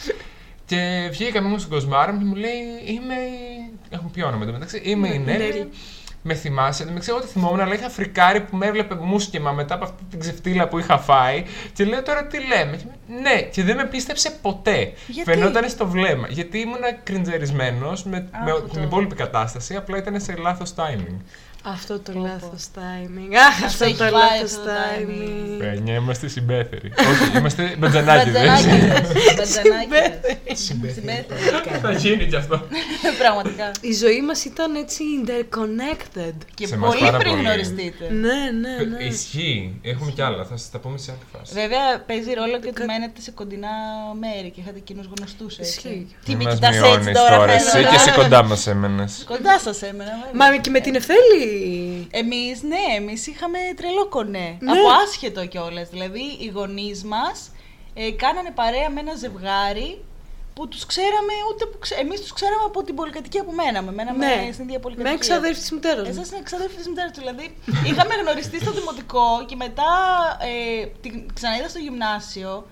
Και 0.69 1.07
βγήκαμε 1.11 1.47
όμως 1.47 1.61
στον 1.61 1.73
κοσμάρα 1.73 2.11
μου 2.13 2.19
και 2.19 2.25
μου 2.25 2.35
λέει 2.35 2.61
Είμαι. 2.85 3.13
η- 3.13 3.71
Έχουν 3.89 4.11
πει 4.11 4.21
όνομα 4.21 4.45
μεταξύ. 4.45 4.81
Είμαι 4.83 5.07
η 5.07 5.19
Νέλη. 5.19 5.37
Νέλη. 5.37 5.69
Με 6.23 6.33
θυμάσαι, 6.33 6.83
δεν 6.83 6.99
ξέρω 6.99 7.17
εγώ 7.17 7.25
τι 7.25 7.31
θυμόμουν, 7.31 7.59
αλλά 7.59 7.73
είχα 7.73 7.89
φρικάρει 7.89 8.41
που 8.41 8.55
με 8.57 8.65
έβλεπε 8.65 8.95
μουσκεμα 8.95 9.51
μετά 9.51 9.73
από 9.75 9.83
αυτή 9.83 10.03
την 10.09 10.19
ξεφτύλα 10.19 10.67
που 10.67 10.79
είχα 10.79 10.97
φάει. 10.97 11.43
Και 11.73 11.83
λέω 11.85 12.03
τώρα 12.03 12.25
τι 12.27 12.37
λέμε; 12.47 12.77
Και 12.77 12.83
μου, 13.07 13.19
ναι, 13.21 13.41
και 13.41 13.63
δεν 13.63 13.75
με 13.75 13.85
πίστεψε 13.85 14.31
ποτέ. 14.41 14.93
Γιατί; 15.07 15.31
Φαινόταν 15.31 15.69
στο 15.69 15.87
βλέμμα. 15.87 16.27
Γιατί 16.29 16.59
ήμουν 16.59 16.79
κριντζερισμένος 17.03 18.03
με, 18.03 18.29
με 18.45 18.51
Άκου 18.51 18.59
την 18.61 18.69
τώρα. 18.73 18.85
υπόλοιπη 18.85 19.15
κατάσταση, 19.15 19.75
απλά 19.75 19.97
ήταν 19.97 20.21
σε 20.21 20.35
λάθος 20.35 20.73
timing. 20.75 21.15
Αυτό 21.63 21.99
το 21.99 22.11
λάθος 22.15 22.63
timing. 22.75 23.33
Αχ, 23.47 23.63
αυτό 23.63 23.83
έχει 23.85 23.93
το 23.95 24.03
πάει 24.03 24.11
λάθος 24.11 24.41
αυτό 24.51 24.63
το 24.63 24.69
timing. 24.71 25.57
Πένια, 25.59 25.93
είμαστε 25.95 26.27
συμπέθεροι. 26.27 26.91
Όχι, 27.09 27.37
είμαστε 27.37 27.75
μπατζανάκιδες. 27.79 28.41
Μπατζανάκιδες. 28.41 29.35
Μπατζανάκιδες. 29.37 30.59
Συμπέθεροι. 30.65 31.39
Θα 31.81 31.91
γίνει 31.91 32.25
κι 32.25 32.35
αυτό. 32.35 32.61
Πραγματικά. 33.21 33.71
Η 33.81 33.93
ζωή 33.93 34.21
μας 34.21 34.45
ήταν 34.45 34.75
έτσι 34.75 35.03
interconnected. 35.25 36.33
Και 36.55 36.67
Σε 36.67 36.77
μας 36.77 36.89
πολύ 36.89 37.05
πάρα 37.05 37.17
πριν 37.17 37.31
πολύ. 37.31 37.43
γνωριστείτε. 37.43 38.09
Ναι, 38.11 38.39
ναι, 38.61 38.83
ναι. 38.97 39.03
Ισχύει. 39.03 39.79
Έχουμε 39.81 40.11
κι 40.11 40.21
άλλα. 40.21 40.45
Θα 40.45 40.57
σας 40.57 40.69
τα 40.69 40.79
πούμε 40.79 40.97
σε 40.97 41.11
άλλη 41.11 41.25
φάση. 41.33 41.53
Βέβαια 41.53 41.99
παίζει 42.07 42.33
ρόλο 42.33 42.59
και 42.59 42.67
ότι 42.67 42.83
μένετε 42.85 43.21
σε 43.21 43.31
κοντινά 43.31 43.69
μέρη 44.19 44.49
και 44.49 44.59
είχατε 44.61 44.79
κοινούς 44.79 45.05
γνωστούς 45.17 45.57
έτσι. 45.57 45.71
Ισχύει. 45.77 46.07
Τι 46.25 46.35
Μην 46.35 46.37
με 46.37 46.43
μας 46.43 46.53
κοιτάς 46.53 46.75
έτσι 46.75 46.87
μειώνεις 46.89 47.17
τώρα, 47.19 47.35
τώρα 47.37 47.51
εσύ 47.51 47.69
φαίνεται. 47.69 47.89
και 47.91 47.97
σε 47.97 48.11
κοντά 48.11 48.43
μας 48.43 48.67
έμενες. 48.67 49.23
Κοντά 49.27 49.59
σας 49.59 49.81
έμενα. 49.81 50.11
βέβαια. 50.33 50.49
Μα 50.51 50.57
και 50.57 50.69
με 50.69 50.79
την 50.79 50.95
Εφέλη. 50.95 51.47
Εμείς, 52.11 52.61
ναι, 52.61 52.95
εμείς 52.95 53.27
είχαμε 53.27 53.59
τρελό 53.75 54.07
κονέ. 54.07 54.57
Ναι. 54.59 54.71
Από 54.71 54.89
άσχετο 55.03 55.45
κιόλας. 55.45 55.89
Δηλαδή, 55.89 56.23
οι 56.39 56.47
γονείς 56.53 57.03
μας 57.03 57.51
ε, 57.93 58.11
κάνανε 58.11 58.51
παρέα 58.51 58.89
με 58.89 58.99
ένα 58.99 59.15
ζευγάρι 59.15 60.03
που 60.53 60.67
τους 60.67 60.85
ξέραμε 60.85 61.33
ούτε 61.49 61.65
που 61.65 61.77
ξέ... 61.79 61.95
Εμείς 61.95 62.21
τους 62.21 62.33
ξέραμε 62.33 62.63
από 62.65 62.83
την 62.83 62.95
πολυκατοικία 62.95 63.43
που 63.43 63.51
μέναμε. 63.51 63.91
Μέναμε 63.91 64.25
Ναι. 64.25 64.49
στην 64.51 64.65
ίδια 64.67 64.79
πολυκατοικία. 64.79 65.11
Με 65.11 65.17
εξαδέρφη 65.17 65.59
της 65.59 65.71
μητέρας 65.71 66.07
μου. 66.07 66.21
Εσά 66.21 66.23
είναι 66.29 66.39
εξαδέρφη 66.39 66.75
της 66.75 66.87
μητέρας 66.87 67.11
του. 67.11 67.19
Δηλαδή, 67.19 67.55
είχαμε 67.89 68.13
γνωριστεί 68.21 68.59
στο 68.59 68.71
δημοτικό 68.71 69.45
και 69.47 69.55
μετά 69.55 69.91
ε, 70.41 70.85
την 71.01 71.13
ξαναείδα 71.33 71.69
στο 71.69 71.79
γυμνάσιο. 71.79 72.67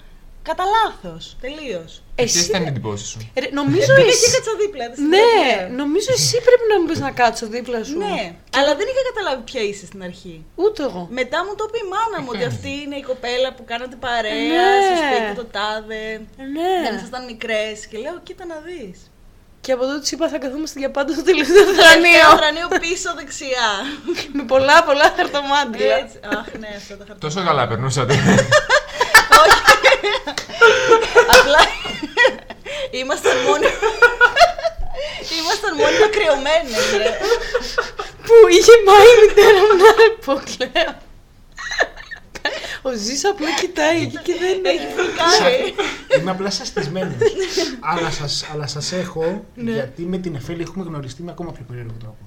Κατά 0.49 0.63
λάθος. 0.77 1.23
Τελείως. 1.45 1.91
Τι 2.15 2.23
Εσύ. 2.23 2.39
ήταν 2.49 2.61
η 2.63 2.67
εντυπώση 2.71 3.05
σου. 3.11 3.19
Ρε, 3.41 3.47
νομίζω 3.59 3.89
Πήγα 3.95 4.07
και 4.09 4.15
εσύ. 4.17 4.31
κάτσα 4.35 4.53
δίπλα. 4.61 4.83
δεν 4.89 4.95
στην 4.97 5.07
Ναι, 5.13 5.17
πλατεία. 5.27 5.67
νομίζω 5.81 6.09
εσύ 6.19 6.35
πρέπει 6.47 6.65
να 6.71 6.75
μου 6.79 6.85
πεις 6.89 6.99
να 7.07 7.11
κάτσω 7.21 7.45
δίπλα 7.55 7.79
σου. 7.87 7.97
Ναι, 8.05 8.19
αλλά 8.57 8.71
δεν 8.79 8.85
είχα 8.91 9.03
καταλάβει 9.11 9.41
ποια 9.49 9.61
είσαι 9.69 9.85
στην 9.91 10.01
αρχή. 10.09 10.35
Ούτε 10.63 10.79
εγώ. 10.89 11.01
Μετά 11.19 11.37
μου 11.45 11.53
το 11.59 11.63
είπε 11.67 11.77
η 11.85 11.87
μάνα 11.93 12.17
μου 12.23 12.29
ότι 12.35 12.43
αυτή 12.53 12.71
είναι 12.83 12.97
η 13.03 13.05
κοπέλα 13.11 13.49
που 13.55 13.63
κάνατε 13.71 13.95
παρέα 14.05 14.33
Ναι. 14.53 14.67
στο 14.87 14.95
σπίτι 15.03 15.31
το 15.41 15.45
τάδε. 15.55 16.03
Ναι. 16.55 16.71
Δεν 16.83 16.91
ήσασταν 16.97 17.21
μικρές. 17.31 17.77
Και 17.89 17.97
λέω, 18.03 18.15
κοίτα 18.27 18.43
να 18.53 18.57
δεις. 18.67 18.97
Και 19.63 19.71
από 19.75 19.83
τότε 19.87 19.99
της 19.99 20.11
είπα 20.11 20.25
θα 20.33 20.37
καθόμαστε 20.43 20.77
για 20.83 20.91
πάντα 20.97 21.11
στο 21.13 21.23
τελευταίο 21.29 21.65
θρανείο. 21.79 22.27
Θρανείο 22.41 22.67
πίσω 22.85 23.09
δεξιά. 23.19 23.69
με 24.37 24.43
πολλά 24.53 24.77
πολλά 24.87 25.07
χαρτομάτια. 25.17 25.95
Έτσι. 26.01 26.17
Αχ, 26.39 26.47
ναι, 26.61 26.69
αυτά 26.81 26.93
τα 26.99 27.03
χαρτιά. 27.07 27.23
Τόσο 27.29 27.39
καλά 27.47 27.63
περνούσατε. 27.67 28.13
Απλά 31.39 31.61
ήμασταν 32.91 33.37
μόνοι. 33.47 33.67
Ήμασταν 35.39 35.71
μόνοι 35.79 35.97
κρυωμένοι, 36.15 36.71
ρε. 36.97 37.09
Που 38.27 38.35
είχε 38.57 38.71
πάει 38.87 39.07
η 39.15 39.17
μητέρα 39.27 39.59
μου 39.65 39.75
να 39.83 39.91
υποκλαίω. 40.11 41.05
Ο 42.81 42.91
Ζής 42.97 43.25
απλά 43.25 43.47
κοιτάει 43.59 44.01
εκεί 44.01 44.17
και 44.23 44.33
δεν 44.39 44.65
Έχει 44.65 44.87
φρικάρει. 44.95 45.75
Είμαι 46.19 46.31
απλά 46.31 46.49
σαστισμένος. 46.51 47.15
αλλά, 47.79 48.11
σας, 48.11 48.45
αλλά 48.53 48.67
σας 48.67 48.91
έχω, 48.91 49.45
Ναι. 49.55 49.71
γιατί 49.71 50.01
με 50.01 50.17
την 50.17 50.35
Εφέλη 50.35 50.61
έχουμε 50.61 50.83
γνωριστεί 50.85 51.23
με 51.23 51.31
ακόμα 51.31 51.51
πιο 51.51 51.63
περίεργο 51.67 51.95
τρόπο. 51.99 52.26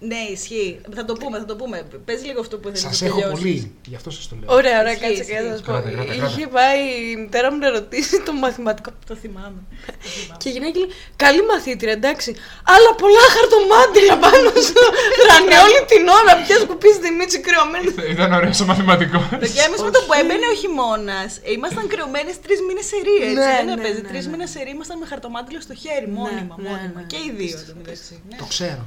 Ναι, 0.00 0.20
ισχύει. 0.32 0.80
Θα 0.94 1.04
το 1.04 1.12
πούμε, 1.20 1.38
θα 1.38 1.44
το 1.44 1.56
πούμε. 1.56 1.76
Πες 2.04 2.24
λίγο 2.28 2.40
αυτό 2.40 2.54
που 2.58 2.64
θέλεις 2.68 2.80
Σας 2.80 3.00
να 3.00 3.06
έχω 3.06 3.16
τελειώσεις. 3.20 3.38
πολύ, 3.42 3.72
γι' 3.90 3.96
αυτό 4.00 4.10
σας 4.10 4.24
το 4.28 4.34
λέω. 4.40 4.48
Ωραία, 4.58 4.76
ωραία, 4.82 4.92
Ισχύει, 4.92 5.04
κάτσε 5.06 5.22
ισχύει. 5.22 5.34
και 5.34 5.48
θα 5.48 5.56
σα 5.56 5.62
πω. 5.62 5.70
Κράτα, 5.72 5.88
κράτα, 5.90 6.14
κράτα. 6.14 6.26
Είχε 6.28 6.44
πάει 6.58 6.80
η 7.12 7.16
μητέρα 7.22 7.46
μου 7.52 7.58
να 7.64 7.68
ρωτήσει 7.78 8.16
το 8.26 8.32
μαθηματικό. 8.42 8.90
Το 9.10 9.14
θυμάμαι. 9.22 9.60
Το 9.86 10.08
θυμάμαι. 10.14 10.38
Και 10.42 10.48
η 10.48 10.52
γυναίκα 10.56 10.76
λέει: 10.80 10.90
Καλή 11.24 11.42
μαθήτρια, 11.50 11.92
εντάξει. 12.00 12.30
Αλλά 12.74 12.90
πολλά 13.02 13.24
χαρτομάτιλα 13.36 14.14
πάνω 14.26 14.48
στο 14.68 14.82
τρανε 15.22 15.54
όλη 15.66 15.78
την 15.92 16.02
ώρα. 16.20 16.32
Πια 16.44 16.56
σκουπίζει 16.64 16.98
τη 17.04 17.10
μίτσι 17.18 17.38
κρυωμένη. 17.46 17.88
Ήταν 18.14 18.28
ωραίο 18.38 18.52
ο 18.62 18.64
μαθηματικό. 18.70 19.18
Και 19.54 19.62
εμείς 19.68 19.80
με 19.86 19.90
το 19.96 20.00
που 20.06 20.12
έμπαινε 20.20 20.46
ο 20.52 20.54
χειμώνας, 20.62 21.30
ήμασταν 21.56 21.84
κρυωμένοι 21.92 22.30
τρεις 22.44 22.58
μήνες 22.66 22.84
σε 22.90 22.96
ρί, 23.06 23.16
έτσι. 23.28 23.40
Ναι, 23.42 23.52
δεν 23.58 23.64
ναι, 23.68 23.74
έπαιζε. 23.78 24.00
ναι, 24.04 24.08
Τρεις 24.10 24.24
ναι. 24.24 24.30
μήνες 24.32 24.48
σε 24.54 24.58
ρί 24.66 24.70
ήμασταν 24.76 24.96
με 25.02 25.06
χαρτομάτιλο 25.12 25.60
στο 25.66 25.74
χέρι, 25.82 26.08
μόνιμα. 26.18 26.54
ναι, 26.62 26.68
μόνιμα. 26.68 26.98
ναι. 27.02 27.10
Και 27.12 27.18
οι 27.26 27.30
δύο. 27.38 27.56
εν 27.60 27.66
τω 27.70 27.74
μεταξύ. 27.80 28.14
Ναι. 28.30 28.36
Το 28.42 28.46
ξέρω. 28.54 28.82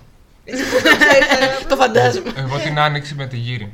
Το 1.69 1.75
φαντάζομαι. 1.75 2.33
Εγώ 2.37 2.57
την 2.57 2.79
άνοιξη 2.79 3.15
με 3.15 3.27
τη 3.27 3.37
γύρι. 3.37 3.73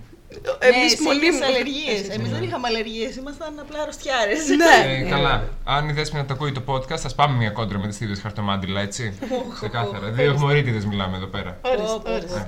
Εμείς 0.60 1.00
ναι, 1.00 1.06
μονίμω. 1.06 1.46
αλλεργίες. 1.46 2.16
Εμείς 2.16 2.32
δεν 2.32 2.44
είχαμε 2.44 2.68
αλλεργίες, 2.68 3.16
ήμασταν 3.16 3.60
απλά 3.60 3.82
αρρωστιάρες. 3.82 4.48
Ναι. 4.48 5.06
Ε, 5.06 5.10
καλά. 5.10 5.50
Αν 5.64 5.90
η 5.90 5.94
Δέσποινα 5.94 6.26
το 6.26 6.34
ακούει 6.34 6.52
το 6.52 6.64
podcast, 6.68 6.98
θα 6.98 7.10
πάμε 7.16 7.38
μια 7.38 7.50
κόντρα 7.50 7.80
με 7.80 7.88
τις 7.88 8.00
ίδιες 8.00 8.16
χαρτομάντιλα, 8.16 8.82
έτσι. 8.82 9.18
Ξεκάθαρα. 9.54 10.10
Δύο 10.10 10.34
ιγμορίτιδες 10.34 10.88
μιλάμε 10.88 11.18
εδώ 11.18 11.26
πέρα. 11.26 11.60
Ορίστε, 11.62 12.12
ορίστε. 12.12 12.48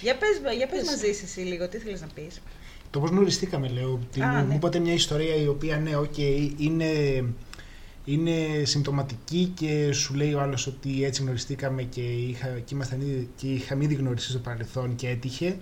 Για 0.00 0.16
πες, 0.16 0.54
για 0.56 0.66
πες 0.66 0.82
μαζί 0.84 1.08
εσύ 1.08 1.22
εσύ 1.24 1.40
λίγο, 1.40 1.68
τι 1.68 1.78
θέλεις 1.78 2.00
να 2.00 2.06
πεις. 2.14 2.40
Το 2.90 3.00
πώς 3.00 3.10
γνωριστήκαμε, 3.10 3.68
λέω. 3.68 3.98
Τι 4.12 4.22
Α, 4.22 4.26
μου, 4.26 4.36
ναι. 4.36 4.42
μου 4.42 4.52
είπατε 4.54 4.78
μια 4.78 4.92
ιστορία 4.92 5.34
η 5.34 5.46
οποία, 5.46 5.76
ναι, 5.76 5.96
οκ, 5.96 6.18
είναι, 6.56 6.88
είναι 8.04 8.64
συμπτωματική 8.64 9.52
και 9.54 9.92
σου 9.92 10.14
λέει 10.14 10.34
ο 10.34 10.40
άλλος 10.40 10.66
ότι 10.66 11.04
έτσι 11.04 11.22
γνωριστήκαμε 11.22 11.82
και, 11.82 12.00
είχα, 12.00 12.46
και, 12.48 12.74
ήμασταν 12.74 13.00
ήδη, 13.00 13.28
και 13.36 13.46
είχαμε 13.46 13.84
ήδη 13.84 13.94
γνωριστεί 13.94 14.30
στο 14.30 14.38
παρελθόν 14.38 14.94
και 14.94 15.08
έτυχε. 15.08 15.56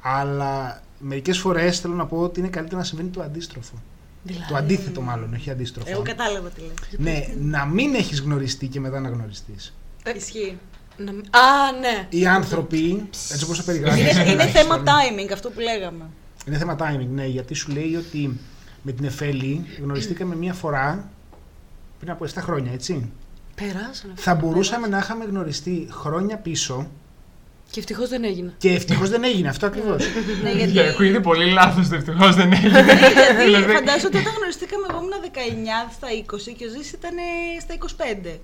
Αλλά 0.00 0.82
μερικές 0.98 1.38
φορές 1.38 1.80
θέλω 1.80 1.94
να 1.94 2.06
πω 2.06 2.16
ότι 2.16 2.40
είναι 2.40 2.48
καλύτερο 2.48 2.78
να 2.78 2.84
συμβαίνει 2.84 3.08
το 3.08 3.22
αντίστροφο. 3.22 3.74
Δηλαδή. 4.22 4.44
Το 4.48 4.56
αντίθετο, 4.56 5.00
μάλλον, 5.00 5.34
όχι 5.34 5.50
αντίστροφο. 5.50 5.90
Εγώ 5.90 6.02
κατάλαβα 6.02 6.48
τι 6.48 6.60
λες. 6.60 6.70
Ναι, 6.98 7.34
να 7.40 7.64
μην 7.64 7.94
έχεις 7.94 8.20
γνωριστεί 8.20 8.66
και 8.66 8.80
μετά 8.80 9.00
να 9.00 9.08
γνωριστείς. 9.08 9.74
Ισχύει. 10.16 10.58
Να 10.96 11.12
μην- 11.12 11.24
Α, 11.24 11.72
ναι. 11.80 12.06
Οι 12.10 12.26
άνθρωποι, 12.26 13.08
έτσι 13.32 13.44
όπως 13.44 13.56
το 13.56 13.62
περιγράφεις. 13.62 14.12
Είναι, 14.16 14.30
είναι 14.30 14.46
θέμα 14.46 14.82
timing 14.82 15.32
αυτό 15.32 15.50
που 15.50 15.60
λέγαμε. 15.60 16.04
Είναι 16.46 16.58
θέμα 16.58 16.76
timing, 16.80 17.08
ναι, 17.10 17.26
γιατί 17.26 17.54
σου 17.54 17.72
λέει 17.72 17.94
ότι 17.94 18.38
με 18.82 18.92
την 18.92 19.04
Εφέλη 19.04 19.64
γνωριστήκαμε 19.82 20.36
μία 20.36 20.52
φορά 20.52 21.10
πριν 22.04 22.16
από 22.16 22.24
7 22.34 22.42
χρόνια, 22.42 22.72
έτσι. 22.72 23.12
Περάσανε. 23.54 24.12
Θα 24.16 24.34
μπορούσαμε 24.34 24.86
να 24.86 24.98
είχαμε 24.98 25.24
γνωριστεί 25.24 25.88
χρόνια 25.90 26.36
πίσω 26.36 26.90
Και 27.70 27.80
ευτυχώς 27.80 28.08
δεν 28.08 28.24
έγινε. 28.24 28.54
και 28.58 28.70
ευτυχώς 28.70 29.08
δεν 29.10 29.24
έγινε 29.24 29.48
αυτό 29.48 29.66
ακριβώς. 29.66 30.04
ναι, 30.42 30.50
γιατί, 30.50 30.70
Για 30.70 30.90
ακούγεται 30.90 31.20
πολύ 31.20 31.50
λάθος 31.50 31.88
το 31.88 31.94
ευτυχώς 31.94 32.34
δεν 32.34 32.52
έγινε. 32.52 32.80
γιατί 32.84 33.44
Δηλαδή, 33.44 33.72
φαντάζομαι 33.72 34.06
ότι 34.06 34.16
όταν 34.16 34.32
γνωριστήκαμε 34.36 34.86
εγώ 34.90 34.98
ήμουν 34.98 35.12
19 35.88 35.92
στα 35.96 36.08
20 36.52 36.54
και 36.56 36.64
ο 36.64 36.68
Ζήσης 36.68 36.92
ήταν 36.92 37.16
ε, 37.16 37.60
στα 37.60 37.74
25. 38.34 38.38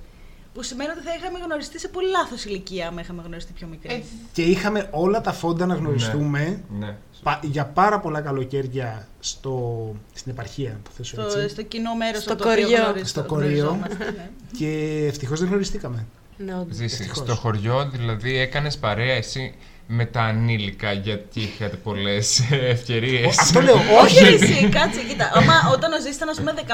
Που 0.55 0.63
σημαίνει 0.63 0.91
ότι 0.91 1.01
θα 1.01 1.15
είχαμε 1.15 1.39
γνωριστεί 1.39 1.79
σε 1.79 1.89
πολύ 1.89 2.09
λάθος 2.11 2.45
ηλικία 2.45 2.89
άμα 2.89 3.01
είχαμε 3.01 3.23
γνωριστεί 3.27 3.53
πιο 3.53 3.67
μικρή. 3.67 4.05
και 4.33 4.43
είχαμε 4.43 4.89
όλα 4.91 5.21
τα 5.21 5.33
φόντα 5.33 5.67
να 5.67 5.75
γνωριστούμε 5.75 6.61
Ναι. 6.79 6.97
πα- 7.23 7.41
για 7.43 7.65
πάρα 7.67 8.01
πολλά 8.01 8.21
καλοκαίρια 8.21 9.09
στο, 9.21 9.95
στην 10.15 10.33
επαρχία, 10.33 10.81
το 10.85 10.91
θέσω 10.97 11.23
Στο, 11.29 11.39
έτσι. 11.39 11.49
στο 11.49 11.63
κοινό 11.63 11.95
μέρος 11.95 12.23
Στο 12.23 12.33
από 12.33 12.43
το 12.43 12.51
οποίο 12.51 12.63
κοριό. 12.67 12.83
γνωριζ- 12.85 13.07
Στο 13.07 13.23
κοριό. 13.25 13.47
γνωριζόμαστε, 13.47 14.05
ναι. 14.05 14.31
Και 14.59 14.69
ευτυχώς 15.09 15.39
δεν 15.41 15.49
γνωριστήκαμε. 15.49 16.07
Ναι, 16.37 16.55
όντως. 16.55 16.77
Ζήσει, 16.77 16.95
Ευτυχώς. 17.03 17.17
στο 17.27 17.35
χωριό 17.35 17.89
δηλαδή 17.93 18.37
έκανες 18.39 18.79
παρέα 18.79 19.15
εσύ 19.15 19.55
με 19.93 20.05
τα 20.05 20.21
ανήλικα 20.23 20.93
γιατί 20.93 21.41
είχατε 21.41 21.77
πολλές 21.77 22.41
ευκαιρίες. 22.75 23.39
Αυτό 23.39 23.61
λέω, 23.61 23.75
Όχι 24.03 24.25
όχι. 24.25 24.25
ρε 24.25 24.35
εσύ, 24.45 24.69
κάτσε, 24.79 25.01
κοίτα. 25.09 25.31
Άμα, 25.35 25.55
όταν 25.75 25.93
ο 25.93 25.99
Ζήσης 26.01 26.17
ήταν 26.17 26.29
ας 26.29 26.37
πούμε 26.39 26.53
15, 26.67 26.71
16, 26.71 26.73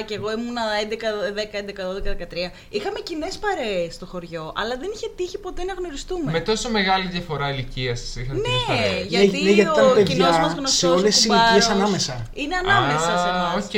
17 0.00 0.04
και 0.06 0.14
εγώ 0.14 0.28
ήμουν 0.36 0.56
11, 0.88 0.94
10, 0.94 1.54
11, 1.60 2.10
12, 2.10 2.48
13, 2.48 2.50
είχαμε 2.68 2.98
κοινές 3.08 3.28
παρέες 3.44 3.94
στο 3.94 4.06
χωριό, 4.06 4.52
αλλά 4.56 4.74
δεν 4.82 4.90
είχε 4.94 5.08
τύχει 5.16 5.38
ποτέ 5.38 5.62
να 5.64 5.72
γνωριστούμε. 5.78 6.30
Με 6.30 6.40
τόσο 6.40 6.68
μεγάλη 6.70 7.06
διαφορά 7.08 7.46
ηλικίας 7.52 8.00
είχατε 8.16 8.38
Ναι, 8.38 8.40
κοινές 8.40 8.64
παρέες. 8.66 9.06
γιατί 9.14 9.26
Ναι, 9.42 9.50
γιατί 9.50 9.60
ήταν 9.70 9.90
ο 9.90 9.92
παιδιά 9.94 10.14
κοινός 10.14 10.36
μας 10.42 10.50
σε 10.50 10.56
γνωστός. 10.58 10.90
όλες 10.98 11.14
τις 11.14 11.24
ηλικίες 11.24 11.66
ανάμεσα. 11.76 12.14
Είναι 12.32 12.56
ανάμεσα 12.64 13.10
Α, 13.14 13.22
σε 13.24 13.28
εμάς. 13.34 13.54
OK, 13.64 13.74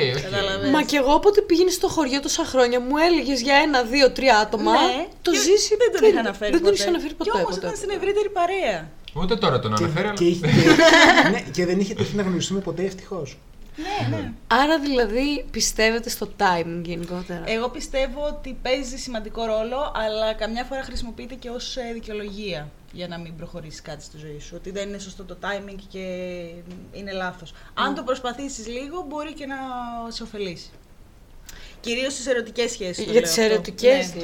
OK. 0.67 0.71
Μα 0.75 0.83
και 0.83 0.97
εγώ 1.03 1.13
όποτε 1.21 1.41
πήγαινε 1.49 1.71
στο 1.71 1.89
χωριό 1.89 2.21
τόσα 2.21 2.45
χρόνια 2.53 2.79
μου 2.87 2.97
έλεγες 3.07 3.39
για 3.47 3.57
ένα, 3.67 3.79
δύο, 3.83 4.07
τρία 4.17 4.37
άτομα. 4.45 4.73
Ναι, 4.73 5.07
το 5.23 5.31
και 5.31 5.39
Ζήση. 5.39 5.73
Δεν 5.81 5.89
τον 5.95 6.03
είχα 6.11 6.21
αναφέρει 6.27 6.51
Δεν 6.51 6.61
ποτέ. 6.61 6.73
τον 6.73 6.81
είχα 6.81 6.89
αναφέρει 6.95 7.15
ποτέ. 7.15 7.31
Και 7.99 8.07
όμω 8.07 8.09
ποτέ. 8.09 8.19
ήταν 8.19 8.27
στην 8.27 8.27
ευρύτερη 8.27 8.31
παρέα. 8.31 8.89
Ούτε 9.17 9.37
τώρα 9.37 9.59
τον 9.59 9.75
Και, 9.75 9.85
αναφέρει, 9.85 10.09
και, 10.13 10.25
αλλά. 10.25 10.31
είχε- 10.31 10.47
και- 10.47 11.29
ναι, 11.31 11.41
και 11.51 11.67
δεν 11.67 11.81
είχε 11.81 11.95
τύχει 11.95 12.17
να 12.17 12.23
γνωριστούμε 12.23 12.61
ποτέ 12.61 12.85
ευτυχώς. 12.85 13.39
Ναι, 13.77 14.17
ναι. 14.17 14.33
Άρα 14.47 14.79
δηλαδή 14.79 15.45
πιστεύετε 15.51 16.09
στο 16.09 16.29
timing 16.39 16.81
γενικότερα; 16.85 17.43
Εγώ 17.47 17.69
πιστεύω 17.69 18.27
ότι 18.27 18.57
παίζει 18.63 18.97
σημαντικό 18.97 19.45
ρόλο, 19.45 19.93
αλλά 19.95 20.33
καμιά 20.35 20.65
φορά 20.65 20.83
χρησιμοποιείται 20.83 21.35
και 21.35 21.49
ως 21.51 21.77
ε, 21.77 21.93
δικαιολογία 21.93 22.71
για 22.93 23.09
να 23.09 23.19
μην 23.19 23.37
προχωρήσεις 23.37 23.83
κάτι 23.83 24.05
στη 24.05 24.19
ζωή 24.19 24.39
σου. 24.41 24.53
Ότι 24.57 24.71
δεν 24.71 24.89
είναι 24.89 24.99
σωστό 24.99 25.25
το 25.25 25.37
timing 25.43 25.79
και 25.89 25.99
είναι 26.93 27.13
λάθος. 27.13 27.53
Αν 27.75 27.95
το 27.95 28.03
προσπαθήσεις 28.03 28.67
λίγο, 28.67 29.05
μπορεί 29.09 29.33
και 29.33 29.47
να 29.47 29.57
σε 30.09 30.23
ωφελήσει. 30.23 30.71
Κυρίως 31.81 32.13
στις 32.13 32.27
ερωτικές 32.27 32.71
σχέσεις. 32.71 32.97
το 32.97 33.03
για 33.03 33.13
λέω 33.13 33.23
τις 33.23 33.31
αυτό. 33.39 33.43
ερωτικές. 33.53 34.15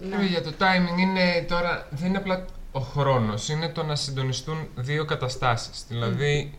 Ναι. 0.00 0.16
Ναι, 0.16 0.24
για 0.24 0.42
το 0.42 0.52
timing 0.58 1.00
είναι 1.00 1.44
τώρα. 1.48 1.86
Δεν 1.90 2.08
είναι 2.08 2.18
απλά 2.18 2.44
ο 2.72 2.80
χρόνος, 2.80 3.48
είναι 3.48 3.68
το 3.68 3.82
να 3.82 3.94
συντονιστούν 3.96 4.68
δύο 4.74 5.04
καταστάσεις. 5.04 5.84
Δηλαδή, 5.88 6.52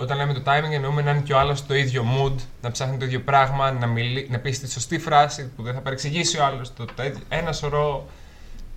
όταν 0.00 0.16
λέμε 0.16 0.32
το 0.32 0.42
timing, 0.44 0.72
εννοούμε 0.72 1.02
να 1.02 1.10
είναι 1.10 1.20
και 1.20 1.32
ο 1.32 1.38
άλλος 1.38 1.66
το 1.66 1.74
ίδιο 1.74 2.04
mood, 2.16 2.34
να 2.62 2.70
ψάχνει 2.70 2.96
το 2.96 3.04
ίδιο 3.04 3.20
πράγμα, 3.20 3.72
να, 3.72 3.86
μιλεί, 3.86 4.26
να 4.30 4.38
πει 4.38 4.50
τη 4.50 4.70
σωστή 4.70 4.98
φράση 4.98 5.48
που 5.56 5.62
δεν 5.62 5.74
θα 5.74 5.80
παρεξηγήσει 5.80 6.38
ο 6.38 6.44
άλλος. 6.44 6.72
Ένα 7.28 7.52
σωρό 7.52 8.06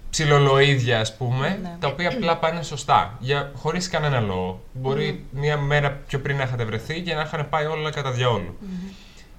ψιλολοίδια, 0.10 1.00
ας 1.00 1.17
πούμε, 1.17 1.60
Ναι. 1.62 1.75
τα 1.79 1.88
οποία 1.88 2.10
απλά 2.10 2.38
πάνε 2.38 2.63
σωστά, 2.63 3.15
για, 3.20 3.51
χωρίς 3.55 3.89
κανένα 3.89 4.20
λόγο. 4.20 4.62
Μπορεί 4.74 5.25
μία 5.31 5.58
μέρα 5.58 5.91
πιο 5.91 6.20
πριν 6.20 6.38
να 6.38 6.43
είχατε 6.43 6.63
βρεθεί 6.65 7.01
και 7.01 7.13
να 7.13 7.22
είχαν 7.22 7.50
πάει 7.50 7.65
όλα 7.65 7.89
κατά 7.91 8.12
διαόλου. 8.12 8.58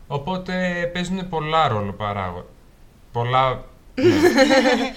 Οπότε 0.06 0.86
παίζουν 0.92 1.28
πολλά 1.28 1.68
ρόλο 1.68 1.92
παράγοντα. 1.92 2.46
Πολλά, 3.12 3.50
ναι. 3.50 3.60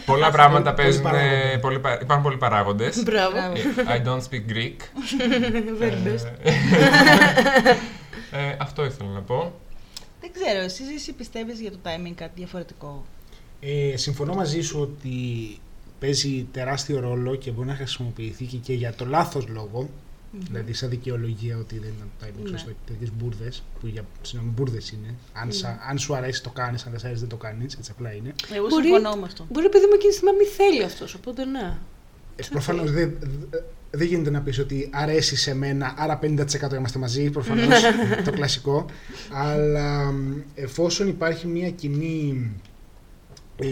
Πολλά 0.05 0.31
πράγματα 0.31 0.73
Πολλοί 0.73 0.87
παίζουν. 0.87 1.03
παράγοντες. 1.03 1.59
πολλοί 1.61 1.79
πα- 1.79 1.99
υπάρχουν 2.01 2.23
πολλοί 2.23 2.37
παράγοντες. 2.37 3.03
Μπράβο. 3.03 3.35
I 3.87 4.07
don't 4.07 4.21
speak 4.21 4.51
Greek. 4.51 4.75
Very 5.81 6.07
best. 6.07 6.25
Ε, 6.43 6.51
ε, 8.49 8.55
αυτό 8.59 8.85
ήθελα 8.85 9.09
να 9.09 9.21
πω. 9.21 9.53
Δεν 10.21 10.31
ξέρω, 10.33 10.59
εσύ 10.63 10.83
Ζήση, 10.83 11.13
πιστεύεις 11.13 11.59
για 11.59 11.71
το 11.71 11.77
timing 11.83 12.11
κάτι 12.15 12.31
διαφορετικό; 12.35 13.05
Ε, 13.59 13.97
συμφωνώ 13.97 14.33
μαζί 14.33 14.61
σου 14.61 14.79
ότι 14.81 15.09
παίζει 15.99 16.47
τεράστιο 16.51 16.99
ρόλο 16.99 17.35
και 17.35 17.51
μπορεί 17.51 17.67
να 17.67 17.75
χρησιμοποιηθεί 17.75 18.45
και, 18.45 18.57
και 18.57 18.73
για 18.73 18.93
το 18.93 19.05
λάθος 19.05 19.47
λόγο. 19.47 19.89
Δηλαδή, 20.39 20.73
σαν 20.73 20.89
δικαιολογία 20.89 21.57
ότι 21.57 21.79
δεν 21.79 21.89
ήταν 21.97 22.09
το 22.19 22.25
timing 22.25 22.43
Ναι. 22.43 22.49
σωστό, 22.49 22.71
τέτοιε 22.85 23.07
μπουρδες, 23.17 23.63
που 23.79 23.87
για 23.87 24.05
συγγνώμη, 24.21 24.53
μπουρδες 24.55 24.89
είναι. 24.91 25.15
Αν, 25.33 25.51
σα- 25.51 25.69
αν 25.89 25.97
σου 25.97 26.15
αρέσει 26.15 26.43
το 26.43 26.49
κάνεις, 26.49 26.83
αν 26.85 26.91
δεν 26.91 26.99
σου 26.99 27.05
αρέσει 27.05 27.21
δεν 27.21 27.29
το 27.29 27.37
κάνεις. 27.37 27.73
Έτσι 27.75 27.91
απλά 27.95 28.13
είναι. 28.13 28.33
Εγώ 28.53 28.67
Μπορεί- 28.67 28.85
συμφωνώ 28.85 29.15
με 29.15 29.23
αυτό. 29.25 29.45
Μπορεί 29.51 29.69
παιδί 29.69 29.85
μου 29.85 29.93
εκείνη 29.93 30.09
τη 30.11 30.15
στιγμή 30.17 30.37
να 30.37 30.43
μην 30.43 30.51
θέλει 30.51 30.83
αυτός, 30.83 31.13
οπότε 31.13 31.45
ναι. 31.45 31.77
Ε, 32.35 32.43
Προφανώς 32.51 32.91
δεν 32.91 33.17
δεν 33.91 34.07
γίνεται 34.07 34.29
να 34.29 34.41
πεις 34.41 34.59
ότι 34.59 34.89
αρέσει 34.93 35.35
σε 35.35 35.53
μένα, 35.55 35.93
άρα 35.97 36.19
50% 36.21 36.75
είμαστε 36.75 36.99
μαζί. 36.99 37.29
Προφανώς 37.29 37.67
το 38.25 38.31
κλασικό. 38.31 38.85
Αλλά 39.31 40.11
μ, 40.11 40.37
εφόσον 40.55 41.07
υπάρχει 41.07 41.47
μια 41.47 41.69
κοινή. 41.71 42.51
Ε, 43.59 43.67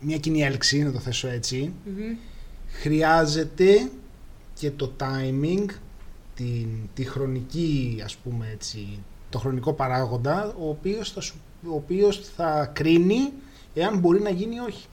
μια 0.00 0.18
κοινή 0.18 0.42
έλξη, 0.42 0.82
να 0.82 0.92
το 0.92 0.98
θέσω 0.98 1.28
έτσι, 1.28 1.72
χρειάζεται 2.68 3.88
και 4.58 4.70
το 4.70 4.92
timing, 5.00 5.66
την, 6.34 6.68
τη 6.94 7.04
χρονική, 7.04 8.00
ας 8.04 8.16
πούμε 8.16 8.48
έτσι, 8.52 8.98
το 9.30 9.38
χρονικό 9.38 9.72
παράγοντα, 9.72 10.54
ο 10.58 10.68
οποίος 10.68 11.12
θα, 11.12 11.20
σου, 11.20 11.34
ο 11.66 11.74
οποίος 11.74 12.20
θα 12.36 12.70
κρίνει 12.72 13.32
εάν 13.74 13.98
μπορεί 13.98 14.20
να 14.20 14.30
γίνει 14.30 14.54
ή 14.54 14.58
όχι. 14.58 14.86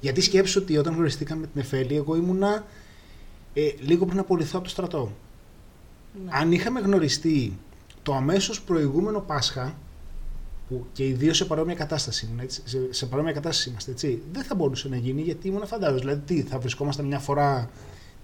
Γιατί 0.00 0.20
σκέψου 0.20 0.60
ότι 0.62 0.76
όταν 0.76 0.94
γνωριστήκαμε 0.94 1.40
με 1.40 1.46
την 1.46 1.60
Εφέλη, 1.60 1.96
εγώ 1.96 2.16
ήμουνα 2.16 2.64
ε, 3.54 3.70
λίγο 3.80 4.06
πριν 4.06 4.18
απολυθώ 4.18 4.52
από 4.54 4.64
το 4.64 4.70
στρατό. 4.70 5.12
Ναι. 6.24 6.30
Αν 6.32 6.52
είχαμε 6.52 6.80
γνωριστεί 6.80 7.58
το 8.02 8.14
αμέσως 8.14 8.62
προηγούμενο 8.62 9.20
Πάσχα, 9.20 9.74
που 10.68 10.86
και 10.92 11.06
οι 11.06 11.12
δύο 11.12 11.34
σε 11.34 11.44
παρόμοια 11.44 11.74
κατάσταση 11.74 12.26
ήμουν, 12.26 12.40
έτσι, 12.40 12.62
σε, 12.64 12.92
σε 12.92 13.06
παρόμοια 13.06 13.32
κατάσταση 13.32 13.68
είμαστε, 13.68 13.90
έτσι, 13.90 14.22
δεν 14.32 14.42
θα 14.42 14.54
μπορούσε 14.54 14.88
να 14.88 14.96
γίνει 14.96 15.22
γιατί 15.22 15.48
ήμουν 15.48 15.66
φαντάζος. 15.66 16.00
Δηλαδή, 16.00 16.20
τι, 16.20 16.42
θα 16.42 16.58
βρισκόμασταν 16.58 17.06
μια 17.06 17.18
φορά 17.18 17.70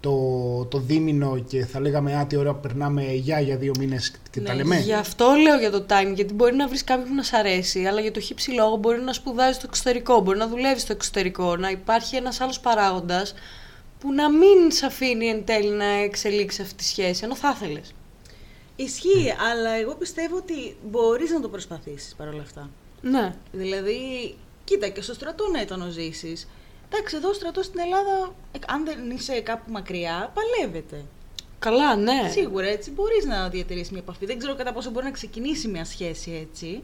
το, 0.00 0.64
το 0.64 0.78
δίμηνο 0.78 1.38
και 1.49 1.64
θα 1.64 1.81
λέγαμε 1.81 2.17
Α, 2.17 2.26
τι 2.26 2.37
ωραία 2.37 2.52
που 2.55 2.61
περνάμε 2.61 3.12
γεια 3.12 3.40
για 3.40 3.57
δύο 3.57 3.73
μήνες 3.78 4.12
και 4.31 4.40
τα 4.40 4.52
Ναι, 4.52 4.59
λέμε. 4.59 4.78
Γι' 4.78 4.93
αυτό 4.93 5.35
λέω 5.43 5.59
για 5.59 5.71
το 5.71 5.87
time, 5.88 6.12
γιατί 6.14 6.35
μπορεί 6.35 6.55
να 6.55 6.69
βρεις 6.69 6.85
κάποιον 6.85 7.09
που 7.09 7.14
να 7.14 7.23
σ' 7.23 7.33
αρέσει, 7.33 7.85
αλλά 7.85 8.00
για 8.00 8.12
το 8.12 8.21
χύψη 8.21 8.50
λόγο 8.50 8.76
μπορεί 8.76 9.00
να 9.00 9.12
σπουδάζει 9.12 9.52
στο 9.52 9.67
εξωτερικό, 9.69 10.21
μπορεί 10.21 10.38
να 10.38 10.49
δουλεύει 10.49 10.81
στο 10.81 10.93
εξωτερικό, 10.93 11.57
να 11.57 11.71
υπάρχει 11.71 12.17
ένας 12.17 12.40
άλλος 12.40 12.61
παράγοντας 12.61 13.35
που 14.00 14.12
να 14.12 14.31
μην 14.31 14.71
σε 14.71 14.87
αφήνει 14.87 15.26
εν 15.26 15.45
τέλει 15.45 15.71
να 15.71 15.85
εξελίξει 15.85 16.62
αυτή 16.62 16.75
τη 16.75 16.85
σχέση, 16.85 17.25
ενώ 17.25 17.37
θα 17.37 17.52
ήθελες. 17.57 17.95
Ισχύει, 18.76 19.35
αλλά 19.50 19.71
εγώ 19.71 19.95
πιστεύω 19.95 20.37
ότι 20.37 20.76
μπορείς 20.90 21.31
να 21.31 21.40
το 21.40 21.49
προσπαθήσεις 21.49 22.14
παρόλα 22.14 22.43
αυτά. 22.43 22.71
Ναι. 23.00 23.35
Δηλαδή, 23.52 23.99
κοίτα 24.64 24.88
και 24.88 25.02
στο 25.02 25.14
στρατό 25.14 25.45
να 25.52 25.61
ήταν 25.61 25.83
ο 25.83 25.88
ζήσεις. 25.90 26.49
Εντάξει, 26.90 27.16
εδώ 27.16 27.28
ο 27.28 27.33
στρατός 27.33 27.64
στην 27.64 27.80
Ελλάδα, 27.80 28.35
ε, 28.52 28.59
αν 28.66 28.85
δεν 28.85 29.11
είσαι 29.11 29.40
κάπου 29.40 29.73
μακριά, 29.73 30.33
παλεύεται. 30.35 31.04
Καλά, 31.59 31.97
ναι. 31.97 32.28
Σίγουρα 32.30 32.66
έτσι 32.66 32.90
μπορείς 32.90 33.25
να 33.25 33.49
διατηρήσεις 33.49 33.90
μια 33.90 34.00
επαφή. 34.00 34.26
Δεν 34.26 34.38
ξέρω 34.38 34.54
κατά 34.54 34.73
πόσο 34.73 34.90
μπορεί 34.90 35.04
να 35.04 35.11
ξεκινήσει 35.11 35.68
μια 35.68 35.85
σχέση 35.85 36.49
έτσι, 36.49 36.83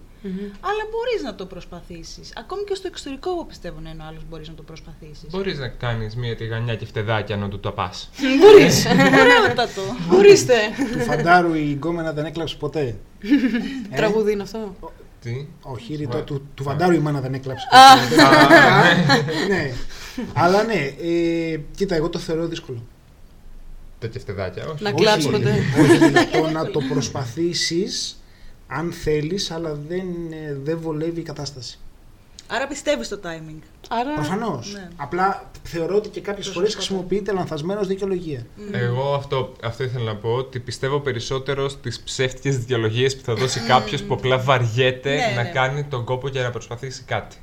αλλά 0.61 0.82
μπορείς 0.90 1.23
να 1.23 1.34
το 1.34 1.46
προσπαθήσεις. 1.46 2.32
Ακόμη 2.37 2.64
και 2.64 2.75
στο 2.75 2.87
εξωτερικό, 2.87 3.30
εγώ 3.30 3.44
πιστεύω 3.44 3.80
να 3.80 3.90
είναι 3.90 4.02
ο 4.02 4.06
άλλος 4.08 4.23
μπορείς 4.28 4.49
να 4.49 4.54
το 4.54 4.62
προσπαθήσεις. 4.62 5.30
Μπορείς 5.30 5.58
να 5.58 5.68
κάνεις 5.68 6.16
μία 6.16 6.37
τηγανιά 6.37 6.76
και 6.76 6.84
φτεδάκια 6.87 7.37
να 7.37 7.49
του 7.49 7.61
τα 7.61 7.73
πας. 7.73 8.11
Μπορείς. 8.40 8.87
Ωραιότατο. 8.87 9.82
Μπορείστε. 10.08 10.54
Του 10.92 10.99
φαντάρου 10.99 11.54
η 11.54 11.73
γκόμενα 11.73 12.12
δεν 12.12 12.25
έκλαψε 12.25 12.56
ποτέ. 12.56 12.84
Ε, 13.90 13.96
Τραγούδι 13.96 14.32
είναι 14.32 14.42
αυτό; 14.42 14.75
Τι. 15.24 15.46
Όχι, 15.62 15.94
ρητό, 15.94 16.16
Μα- 16.16 16.22
του, 16.22 16.48
του 16.54 16.62
φαντάρου 16.62 16.94
η 16.94 16.98
μάνα 16.98 17.20
δεν 17.20 17.34
έκλαψε 17.34 17.66
Α. 17.70 17.78
ποτέ. 18.08 18.22
ναι. 19.54 19.72
Αλλά 20.32 20.62
ναι, 20.62 20.94
ε, 21.02 21.60
κοίτα, 21.76 21.94
εγώ 21.94 22.08
το 22.08 22.18
θεωρώ 22.18 22.46
δύσκολο. 22.46 22.82
Τέτοια 23.98 24.20
φτεδάκια, 24.20 24.66
όχι. 24.66 24.82
Να 24.82 24.90
Όχι, 24.90 24.98
κλάψει 25.02 25.30
ποτέ. 25.30 25.54
Όχι, 25.80 26.28
το 26.32 26.50
να 26.50 26.70
το 26.70 26.80
προσπαθήσεις 26.80 28.22
αν 28.66 28.92
θέλεις, 28.92 29.50
αλλά 29.50 29.74
δεν, 29.88 30.06
ε, 30.30 30.56
δεν 30.62 30.78
βολεύει 30.80 31.20
η 31.20 31.24
κατάσταση. 31.24 31.78
Άρα 32.46 32.66
πιστεύεις 32.66 33.06
στο 33.06 33.20
timing. 33.24 33.58
Άρα. 33.88 34.14
Προφανώς. 34.14 34.72
ναι. 34.72 34.88
Απλά 34.96 35.50
θεωρώ 35.62 35.96
ότι 35.96 36.08
και 36.08 36.20
κάποιες 36.20 36.46
φορές 36.48 36.72
Προσωπικό. 36.74 36.94
χρησιμοποιείται 37.02 37.32
λανθασμένος 37.32 37.82
ως 37.82 37.88
δικαιολογία. 37.88 38.46
Εγώ 38.72 39.14
αυτό, 39.14 39.52
αυτό 39.64 39.84
ήθελα 39.84 40.04
να 40.04 40.16
πω 40.16 40.28
ότι 40.34 40.60
πιστεύω 40.60 41.00
περισσότερο 41.00 41.68
στις 41.68 42.00
ψεύτικες 42.00 42.58
δικαιολογίες 42.58 43.16
που 43.16 43.22
θα 43.24 43.34
δώσει 43.34 43.60
κάποιος 43.60 44.02
που 44.02 44.14
απλά 44.14 44.38
βαριέται 44.38 45.14
Ναι, 45.14 45.32
να 45.36 45.42
ναι. 45.42 45.48
κάνει 45.50 45.84
τον 45.84 46.04
κόπο 46.04 46.28
για 46.28 46.42
να 46.42 46.50
προσπαθήσει 46.50 47.02
κάτι. 47.02 47.36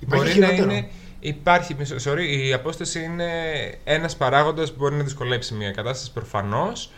Υπάρχει 0.00 0.24
μπορεί 0.26 0.38
να 0.40 0.46
χειρότερο. 0.46 0.70
είναι. 0.76 0.88
Υπάρχει, 1.20 1.74
μισό- 1.78 2.00
sorry, 2.04 2.26
η 2.46 2.52
απόσταση 2.52 3.02
είναι 3.02 3.30
ένας 3.84 4.16
παράγοντας 4.16 4.70
που 4.70 4.76
μπορεί 4.78 4.94
να 4.94 5.02
δυσκολέψει 5.02 5.54
μια 5.54 5.70
κατάσταση 5.70 6.12
προφανώς, 6.12 6.90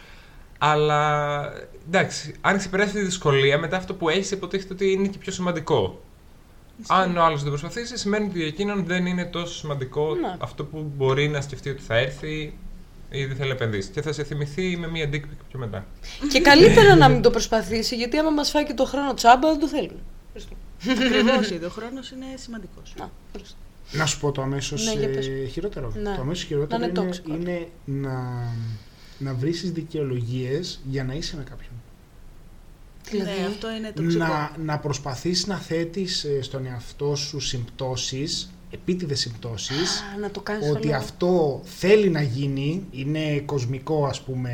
αλλά 0.59 1.41
εντάξει, 1.87 2.35
αν 2.41 2.59
ξεπεράσει 2.59 2.93
τη 2.93 3.01
δυσκολία, 3.01 3.59
μετά 3.59 3.77
αυτό 3.77 3.95
που 3.95 4.09
έχεις 4.09 4.31
υποτίθεται 4.31 4.73
ότι 4.75 4.93
είναι 4.93 5.09
και 5.09 5.19
πιο 5.19 5.33
σημαντικό. 5.33 6.01
Αν 6.89 7.17
ο 7.17 7.23
άλλος 7.25 7.41
δεν 7.41 7.49
προσπαθήσει, 7.49 7.99
σημαίνει 7.99 8.27
ότι 8.29 8.39
για 8.39 8.47
εκείνον 8.47 8.85
δεν 8.87 9.07
είναι 9.07 9.25
τόσο 9.25 9.55
σημαντικό 9.55 10.15
Ναι. 10.15 10.37
αυτό 10.39 10.65
που 10.65 10.93
μπορεί 10.97 11.29
να 11.29 11.41
σκεφτεί 11.41 11.69
ότι 11.71 11.83
θα 11.83 11.97
έρθει 11.97 12.55
ή 13.11 13.25
δεν 13.25 13.37
θέλει 13.37 13.49
να 13.49 13.55
επενδύσει. 13.55 13.91
Και 13.91 14.03
θα 14.03 14.13
σε 14.13 14.25
θυμηθεί 14.25 14.77
με 14.77 14.89
μία 14.89 15.09
dick 15.13 15.17
pic 15.17 15.37
πιο 15.49 15.59
μετά. 15.59 15.87
Και 16.33 16.41
καλύτερα 16.41 16.95
να 16.95 17.09
μην 17.09 17.23
το 17.23 17.31
προσπαθήσει, 17.31 17.97
γιατί 17.97 18.19
άμα 18.19 18.31
μας 18.31 18.51
φάει 18.51 18.65
και 18.65 18.75
το 18.75 18.85
χρόνο 18.85 19.15
τσάμπα, 19.15 19.49
δεν 19.51 19.59
το 19.59 19.69
θέλουμε. 19.69 20.01
Ακριβώς 20.91 21.51
ήδη. 21.51 21.65
Ο 21.65 21.69
χρόνος 21.69 22.11
είναι 22.11 22.25
σημαντικός. 22.35 22.95
Να, 22.99 23.11
ορίστε. 23.35 23.55
Να 23.93 24.07
σου 24.07 24.21
πω 24.21 24.33
το 24.33 24.43
αμέσως 24.43 24.85
Ναι, 24.85 24.93
για 25.01 25.09
πες. 25.09 25.31
χειρότερο. 25.53 25.93
Ναι. 25.97 26.15
Το 26.15 26.21
αμέσως 26.21 26.45
χειρότερο 26.45 26.81
Να 26.81 26.87
είναι 26.87 27.01
είναι, 27.01 27.11
toxic. 27.13 27.29
είναι 27.41 27.69
να, 27.85 28.45
να 29.19 29.35
βρει 29.35 29.51
δικαιολογίες 29.51 30.81
για 30.91 31.05
να 31.05 31.13
είσαι 31.15 31.37
με 31.37 31.43
κάποιον. 31.43 31.71
Δηλαδή. 33.11 33.41
Ναι, 33.41 33.47
αυτό 33.47 33.71
είναι 33.71 33.93
τοξικό. 33.95 34.25
Να, 34.25 34.53
να 34.65 34.79
προσπαθείς 34.79 35.47
να 35.47 35.57
θέτεις 35.57 36.25
ε, 36.25 36.43
στον 36.43 36.67
εαυτό 36.67 37.15
σου 37.15 37.41
συμπτώσεις, 37.41 38.51
επίτηδες 38.71 39.21
συμπτώσεις, 39.21 40.01
Α, 40.17 40.19
να 40.21 40.31
το 40.31 40.41
κάνεις 40.41 40.71
ότι 40.71 40.93
αυτό 40.93 41.61
θέλει 41.65 42.09
να 42.09 42.23
γίνει, 42.23 42.87
είναι 42.91 43.43
κοσμικό 43.47 44.07
ας 44.07 44.21
πούμε, 44.21 44.51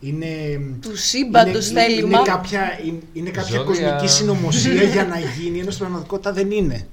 είναι... 0.00 0.60
Του 0.80 0.96
σύμπαντος 0.96 1.70
είναι, 1.70 1.80
θέλημα. 1.80 2.18
είναι 2.18 2.28
κάποια, 2.28 2.80
είναι, 2.84 2.98
είναι 3.12 3.30
κάποια 3.30 3.56
Ζώδια. 3.56 3.64
κοσμική 3.64 4.14
συνωμοσία 4.14 4.82
για 4.82 5.04
να 5.04 5.18
γίνει, 5.18 5.58
ενώ 5.58 5.70
στην 5.70 5.82
πραγματικότητα 5.82 6.32
δεν 6.32 6.50
είναι. 6.50 6.86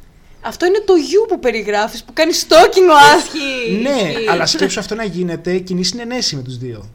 Αυτό 0.46 0.66
είναι 0.66 0.82
το 0.86 0.94
γιου 0.96 1.26
που 1.28 1.40
περιγράφεις, 1.40 2.04
που 2.04 2.14
κάνεις 2.14 2.46
stalking 2.48 2.90
ο 2.90 3.16
άσχη. 3.16 3.82
ναι, 3.82 4.10
ισχύει. 4.10 4.30
αλλά 4.30 4.46
σκέψου 4.46 4.80
αυτό 4.80 4.96
να 4.96 5.04
γίνεται 5.04 5.58
κοινή 5.58 5.84
συνενέση 5.84 6.36
με 6.36 6.42
τους 6.42 6.58
δύο. 6.58 6.90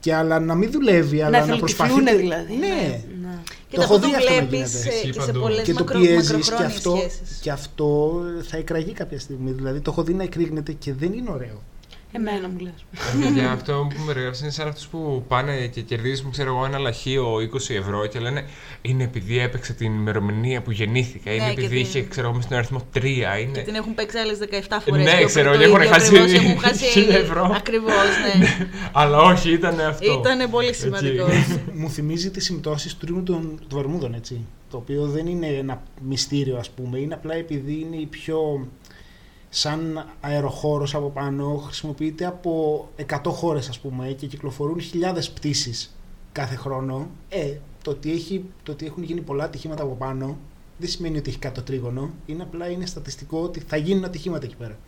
Και 0.00 0.14
αλλά 0.14 0.40
να 0.40 0.54
μην 0.54 0.70
δουλεύει, 0.70 1.20
αλλά 1.20 1.30
να, 1.30 1.36
εθελοτυφλούνε 1.36 1.92
προσπαθείτε... 1.92 2.16
δηλαδή. 2.16 2.54
Ναι. 2.54 2.66
Ναι. 2.66 3.00
Και 3.68 3.76
το 3.76 3.82
αυτό 3.82 3.94
έχω 3.94 4.02
το 4.02 4.08
δει 4.08 4.14
αυτό 4.14 4.30
να 4.32 4.46
βλέπεις 4.46 4.72
γίνεται. 4.72 4.88
Ισχύει 4.88 5.10
και 5.10 5.20
σε 5.20 5.26
παντού. 5.26 5.40
πολλές 5.40 5.64
και 5.64 5.72
το 5.72 5.84
μακρο, 5.84 6.00
πιέζεις 6.00 6.28
και 6.28 6.32
μακροχρόνιες 6.36 6.76
αυτό, 6.76 6.96
σχέσεις. 6.96 7.38
και 7.40 7.50
αυτό 7.50 8.20
θα 8.42 8.56
εκραγεί 8.56 8.92
κάποια 8.92 9.20
στιγμή. 9.20 9.50
Δηλαδή 9.50 9.80
το 9.80 9.90
έχω 9.90 10.02
δει 10.02 10.14
να 10.14 10.22
εκρήγνεται 10.22 10.72
και 10.72 10.94
δεν 10.94 11.12
είναι 11.12 11.30
ωραίο. 11.30 11.62
Εμένα 12.16 12.48
μου 12.48 12.58
λες. 12.58 12.84
Για 13.34 13.50
αυτό 13.50 13.86
που 13.90 14.00
με 14.00 14.12
περιγράφει 14.12 14.42
είναι 14.42 14.50
σαν 14.52 14.68
αυτούς 14.68 14.86
που 14.86 15.24
πάνε 15.28 15.66
και 15.66 15.80
κερδίζουν, 15.80 16.30
ξέρω 16.30 16.54
εγώ, 16.56 16.64
ένα 16.64 16.78
λαχείο 16.78 17.34
20 17.36 17.74
ευρώ 17.74 18.06
και 18.06 18.18
λένε 18.18 18.44
Είναι 18.82 19.04
επειδή 19.04 19.38
έπαιξε 19.38 19.72
την 19.72 19.94
ημερομηνία 19.94 20.62
που 20.62 20.70
γεννήθηκα. 20.70 21.30
Είναι 21.34 21.44
Ναι, 21.46 21.54
και 21.54 21.60
επειδή 21.60 21.74
την- 21.74 21.84
είχε, 21.84 22.02
ξέρω 22.02 22.26
εγώ, 22.26 22.36
μες 22.36 22.44
στον 22.44 22.56
αριθμό 22.56 22.80
3. 22.94 23.04
Είναι... 23.04 23.52
Και 23.52 23.60
την 23.60 23.74
έχουν 23.74 23.94
παίξει 23.94 24.18
άλλες 24.18 24.38
17 24.38 24.76
φορές. 24.84 25.04
Ναι, 25.04 25.24
ξέρω, 25.24 25.56
και 25.56 25.64
έχουν 25.64 25.80
χάσει 25.92 26.14
Έχουν 26.16 26.58
χάσει 26.58 26.84
1000 27.08 27.10
ευρώ. 27.14 27.52
Ακριβώς, 27.56 27.92
ναι. 28.38 28.68
Αλλά 28.92 29.18
όχι, 29.18 29.52
ήταν 29.52 29.80
αυτό. 29.80 30.12
Ήταν 30.24 30.50
πολύ 30.50 30.74
σημαντικό. 30.74 31.26
Μου 31.74 31.90
θυμίζει 31.90 32.30
τις 32.30 32.44
συμπτώσεις 32.44 32.94
του 32.96 33.06
ρήμου 33.06 33.22
των, 33.22 33.60
των 33.68 33.78
Βερμούδων, 33.78 34.14
έτσι. 34.14 34.46
Το 34.70 34.76
οποίο 34.76 35.06
δεν 35.06 35.26
είναι 35.26 35.46
ένα 35.46 35.82
μυστήριο, 36.08 36.56
ας 36.56 36.70
πούμε. 36.70 36.98
Είναι 36.98 37.14
απλά 37.14 37.34
επειδή 37.34 37.72
είναι 37.80 37.96
η 37.96 38.06
πιο... 38.06 38.68
Σαν 39.56 40.06
αεροχώρος 40.20 40.94
από 40.94 41.10
πάνω 41.10 41.56
χρησιμοποιείται 41.56 42.24
από 42.24 42.88
100 43.08 43.20
χώρες 43.24 43.68
ας 43.68 43.78
πούμε 43.78 44.06
και 44.06 44.26
κυκλοφορούν 44.26 44.80
χιλιάδες 44.80 45.30
πτήσεις 45.30 45.96
κάθε 46.32 46.54
χρόνο. 46.56 47.08
Ε, 47.28 47.56
το 47.82 47.90
ότι, 47.90 48.12
έχει, 48.12 48.44
το 48.62 48.72
ότι 48.72 48.86
έχουν 48.86 49.02
γίνει 49.02 49.20
πολλά 49.20 49.44
ατυχήματα 49.44 49.82
από 49.82 49.94
πάνω 49.94 50.38
δεν 50.78 50.88
σημαίνει 50.88 51.18
ότι 51.18 51.30
έχει 51.30 51.38
κάτω 51.38 51.62
τρίγωνο. 51.62 52.10
Είναι 52.26 52.42
απλά 52.42 52.68
είναι 52.68 52.86
στατιστικό 52.86 53.38
ότι 53.38 53.60
θα 53.60 53.76
γίνουν 53.76 54.04
ατυχήματα 54.04 54.44
εκεί 54.44 54.56
πέρα. 54.56 54.78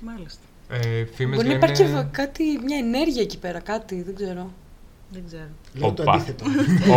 Μάλιστα. 0.00 0.42
Ε, 0.68 1.04
φήμες 1.04 1.36
Μπορεί 1.36 1.48
να 1.48 1.54
λένε... 1.54 1.64
υπάρχει 1.64 1.82
και 1.82 2.06
κάτι, 2.10 2.44
μια 2.64 2.76
ενέργεια 2.76 3.22
εκεί 3.22 3.38
πέρα, 3.38 3.60
κάτι, 3.60 4.02
δεν 4.02 4.14
ξέρω. 4.14 4.50
Δεν 5.10 5.22
ξέρω. 5.26 5.42
Λέω 5.74 5.92
το 5.92 6.02
Οπα. 6.02 6.12
αντίθετο. 6.12 6.44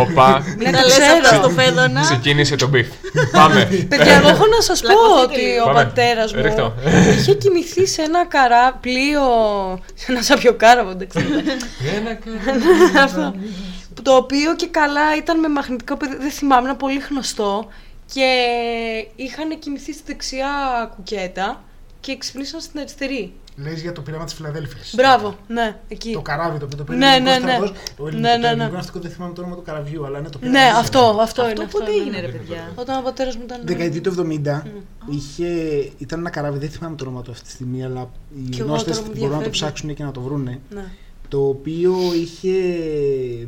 Όπα, 0.00 0.42
Μην 0.58 0.66
το 0.66 0.72
τα 0.78 0.84
λες 0.84 0.92
ξέρω. 0.98 1.12
αυτά 1.22 1.34
στο 1.36 1.50
Φαίδωνα. 1.50 2.00
ξεκίνησε 2.00 2.56
το 2.56 2.68
beef. 2.68 2.88
Πάμε. 3.32 3.64
Παιδιά, 3.88 4.14
εγώ 4.14 4.28
έχω 4.28 4.46
να 4.46 4.60
σας 4.60 4.80
πω 4.80 4.86
Πλακωθείτε 4.88 5.22
ότι 5.32 5.40
λίγο. 5.40 5.62
ο 5.62 5.66
Πάμε. 5.66 5.84
πατέρας 5.84 6.34
μου 6.34 6.42
Ρίχ' 6.42 6.62
το. 6.62 6.74
είχε 7.18 7.34
κοιμηθεί 7.34 7.86
σε 7.86 8.02
ένα 8.02 8.26
καρά, 8.26 8.72
πλοίο. 8.72 9.22
σε 9.94 10.12
ένα 10.12 10.22
σαπιοκάραβο, 10.22 10.90
εντάξει. 10.90 11.18
Ένα 11.96 12.18
Αυτό. 13.04 13.34
Το 14.02 14.14
οποίο 14.16 14.56
και 14.56 14.66
καλά 14.66 15.16
ήταν 15.16 15.38
με 15.38 15.48
μαγνητικό 15.48 15.96
πεδίο, 15.96 16.18
δεν 16.18 16.30
θυμάμαι, 16.30 16.68
ένα 16.68 16.76
πολύ 16.76 16.98
γνωστό. 17.10 17.68
Και 18.14 18.28
είχαν 19.16 19.58
κοιμηθεί 19.58 19.92
στη 19.92 20.02
δεξιά 20.06 20.48
κουκέτα 20.96 21.62
και 22.00 22.16
ξυπνήσαν 22.16 22.60
στην 22.60 22.80
αριστερή. 22.80 23.32
Λες 23.56 23.80
για 23.80 23.92
το 23.92 24.00
πείραμα 24.00 24.24
της 24.24 24.34
Φιλαδέλφειας. 24.34 24.92
Μπράβο, 24.96 25.36
ναι, 25.48 25.76
εκεί. 25.88 26.12
Το 26.12 26.20
καράβι 26.20 26.58
το 26.58 26.64
οποίο 26.64 26.76
το 26.78 26.84
πήρε 26.84 26.98
Ναι, 26.98 27.06
ο 27.06 27.08
ελληνικός 27.08 27.38
ναι, 27.38 27.44
ναι. 27.46 27.52
στρατός. 27.52 27.72
Το 27.96 28.06
ελληνικό, 28.06 28.28
Ναι, 28.28 28.36
ναι, 28.36 28.40
το 28.42 28.46
ναι. 28.46 28.48
ελληνικό 28.52 28.74
ναυτικό 28.76 28.98
δεν 29.00 29.10
θυμάμαι 29.10 29.34
το 29.34 29.40
όνομα 29.40 29.56
του 29.56 29.62
καραβιού, 29.62 30.06
αλλά 30.06 30.18
είναι 30.18 30.28
το 30.28 30.38
πείραμα 30.38 30.58
Ναι, 30.58 30.68
της 30.70 30.78
αυτό, 30.78 31.16
αυτό, 31.20 31.42
είναι. 31.50 31.62
Αυτό 31.64 31.78
πότε 31.78 31.90
είναι. 31.92 32.00
έγινε, 32.02 32.20
ρε 32.20 32.28
παιδιά. 32.32 32.72
Όταν 32.74 32.98
ο 32.98 33.02
πατέρας 33.02 33.36
μου 33.36 33.42
ήταν. 33.44 33.60
Δεκαετία 33.64 34.00
του 34.00 34.14
70 34.44 34.62
είχε, 35.10 35.46
ήταν 35.98 36.18
ένα 36.18 36.30
καράβι, 36.30 36.58
δεν 36.58 36.70
θυμάμαι 36.70 36.96
το 36.96 37.04
όνομα 37.04 37.22
του 37.22 37.30
αυτή 37.30 37.44
τη 37.44 37.50
στιγμή, 37.50 37.84
αλλά 37.84 38.10
οι 38.46 38.48
Κι 38.50 38.58
εγώ 38.60 38.68
γνώστες 38.68 38.96
τώρα 38.96 39.08
μου 39.08 39.12
μπορούν 39.14 39.30
να 39.30 39.36
το 39.36 39.42
διαφεύγει. 39.42 39.50
ψάξουν 39.64 39.94
και 39.94 40.04
να 40.04 40.10
το 40.10 40.20
βρούνε. 40.20 40.60
Ναι. 40.70 40.84
Το 41.28 41.48
οποίο 41.48 41.94
είχε 42.14 42.52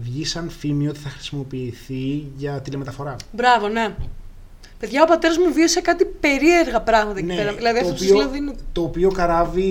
βγει 0.03 0.25
σαν 0.25 0.51
φήμη 0.51 0.89
ότι 0.89 0.99
θα 0.99 1.09
χρησιμοποιηθεί 1.09 2.27
για 2.37 2.61
τηλεμεταφορά. 2.61 3.17
Μπράβο, 3.33 3.69
ναι. 3.69 3.95
Παιδιά, 4.85 5.03
ο 5.03 5.07
πατέρας 5.07 5.39
μου 5.39 5.53
βίωσε 5.53 5.81
κάτι 5.81 6.05
περίεργα 6.05 6.81
πράγματα 6.81 7.19
εκεί 7.19 7.27
πέρα. 7.27 7.53
Δηλαδή, 7.53 7.79
Ναι, 7.79 7.85
το, 7.85 7.89
αυτός 7.89 8.01
που 8.01 8.05
σου 8.07 8.15
λέω 8.15 8.23
οποίο, 8.27 8.33
δεν 8.33 8.43
είναι. 8.43 8.55
το 8.73 8.83
οποίο 8.83 9.11
καράβι 9.11 9.63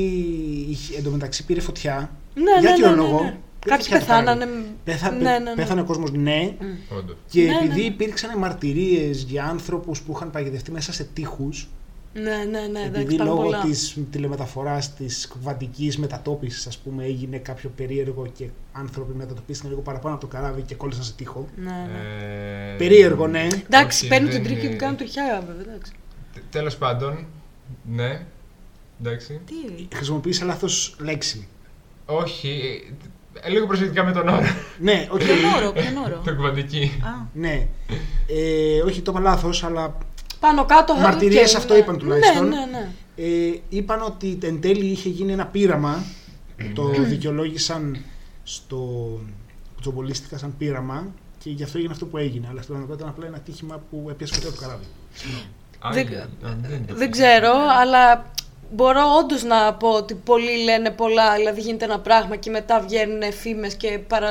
είχε, 0.69 0.97
εντωμεταξύ 0.97 1.45
πήρε 1.45 1.62
φωτιά. 1.62 2.12
Ναι, 2.34 2.43
για 2.60 2.69
ναι, 2.69 2.76
ποιο 2.76 2.86
ναι, 2.89 2.95
ναι, 2.95 3.02
λόγο; 3.02 3.23
ναι. 3.23 3.38
Δεν 3.65 3.78
Κάποιοι 3.78 3.84
φωτιά 3.86 3.99
το 3.99 4.06
πεθάνανε. 4.06 4.45
καράβι. 4.45 4.65
Πέθα, 4.84 5.12
Ναι, 5.12 5.17
ναι, 5.21 5.38
ναι. 5.39 5.54
Πέθανε 5.56 5.82
ο 5.82 5.84
κόσμος, 5.84 6.12
ναι. 6.12 6.54
Όντως. 6.97 7.15
Και 7.30 7.41
Ναι, 7.41 7.47
ναι, 7.52 7.58
επειδή 7.58 7.80
ναι. 7.80 7.86
υπήρξαν 7.86 8.38
μαρτυρίες 8.38 9.26
για 9.30 9.43
άνθρωπους 9.45 10.02
που 10.02 10.13
είχαν 10.15 10.32
παγιδευτεί 10.32 10.71
μέσα 10.71 10.93
σε 10.93 11.04
τείχους, 11.13 11.69
Ναι, 12.13 12.21
ναι, 12.21 12.60
ναι, 12.60 12.80
εντάξει, 12.80 12.89
επειδή 13.02 13.15
πάνω 13.15 13.30
λόγω 13.30 13.43
πολλά. 13.43 13.62
της 13.62 13.97
τηλεμεταφοράς 14.12 14.93
της 14.93 15.28
κβαντικής 15.28 15.97
μετατόπισης 15.97 16.67
ας 16.67 16.78
πούμε 16.78 17.04
έγινε 17.04 17.38
κάποιο 17.38 17.71
περίεργο 17.76 18.28
και 18.38 18.45
άνθρωποι 18.71 19.13
μετατοπίστηκαν 19.13 19.71
λίγο 19.71 19.82
παραπάνω 19.84 20.15
από 20.15 20.28
το 20.28 20.30
καράβι 20.36 20.62
και 20.62 20.76
κόλλησαν 20.76 21.04
σε 21.04 21.13
τείχο. 21.13 21.47
Ναι, 21.56 21.63
ναι. 21.71 21.99
Ε, 22.73 22.78
Περίεργο, 22.78 23.28
ναι. 23.28 23.47
Εντάξει, 23.65 23.99
όχι, 23.99 24.08
παίρνουν 24.08 24.30
δεν 24.32 24.36
την 24.39 24.45
τρίκη 24.45 24.60
και 24.60 24.65
είναι- 24.65 24.76
του 24.76 24.82
κάνουν 24.82 24.97
τριχιά, 24.97 25.43
βέβαια. 25.47 25.73
Εντάξει. 25.73 25.91
Τε- 26.34 26.43
Τέλος 26.49 26.78
πάντων, 26.78 27.26
ναι. 27.84 28.26
Εντάξει. 29.02 29.39
Τι; 29.45 29.95
Χρησιμοποίησα 29.95 30.45
λάθος 30.45 30.95
λέξη. 30.99 31.47
Όχι. 32.06 32.82
ε, 33.41 33.49
Λίγο 33.49 33.65
προσεκτικά 33.67 34.04
με 34.04 34.12
τον 34.12 34.28
όρο. 34.28 34.45
Ναι, 34.80 35.08
οκ. 35.12 35.17
Ποιον 35.19 35.38
όρο, 35.58 35.71
ποιον 35.71 35.97
όρο. 35.97 36.21
Το 36.26 36.36
κβαντική. 36.36 36.91
Α, 37.04 37.26
ναι. 37.34 37.67
Ε, 38.28 38.82
όχι, 38.82 39.02
το 39.02 39.12
είπα 39.12 39.19
λάθος, 39.19 39.63
αλλά 39.63 39.97
Πάνω 40.43 40.65
κάτω. 40.65 40.95
Μαρτυρίες 40.95 41.51
οκ, 41.51 41.58
αυτό 41.58 41.73
ναι. 41.73 41.79
είπαν 41.79 41.97
τουλάχιστον. 41.97 42.47
Ναι, 42.47 42.56
ναι, 42.56 42.65
ναι. 42.71 42.89
ε, 43.15 43.60
είπαν 43.69 44.01
ότι 44.01 44.38
εν 44.43 44.62
τέλει 44.62 44.86
είχε 44.86 45.10
γίνει 45.10 45.32
ένα 45.32 45.45
πείραμα. 45.45 46.03
το 46.73 46.89
δικαιολόγησαν 46.99 47.97
στο. 48.43 48.79
κουτσομπολίστηκε 49.73 50.38
σαν 50.38 50.53
πείραμα 50.58 51.08
και 51.43 51.49
γι' 51.49 51.63
αυτό 51.63 51.77
έγινε 51.77 51.93
αυτό 51.93 52.06
που 52.06 52.17
έγινε. 52.17 52.47
Αλλά 52.49 52.62
στην 52.62 52.73
πραγματικότητα 52.73 53.10
ήταν 53.10 53.25
απλά 53.25 53.36
ένα 53.36 53.39
ατύχημα 53.45 53.81
που 53.89 54.08
έπιασε 54.10 54.34
ποτέ 54.34 54.56
το 54.56 54.62
καράβι. 54.62 54.84
Δεν- 55.93 56.08
Άγιο. 56.08 56.19
Α, 56.19 56.56
δεν 56.62 56.86
το 56.88 56.95
Δεν 56.95 57.12
ξέρω, 57.12 57.51
αλλά 57.82 58.32
μπορώ 58.71 59.01
όντως 59.19 59.43
να 59.43 59.73
πω 59.73 59.89
ότι 59.89 60.13
πολλοί 60.13 60.63
λένε 60.63 60.89
πολλά. 60.89 61.36
Δηλαδή 61.36 61.62
γίνεται 61.62 61.86
ένα 61.86 61.99
πράγμα 61.99 62.36
και 62.36 62.49
μετά 62.49 62.79
βγαίνουν 62.79 63.34
φήμες 63.34 63.75
και 63.75 63.99
παρα... 64.08 64.29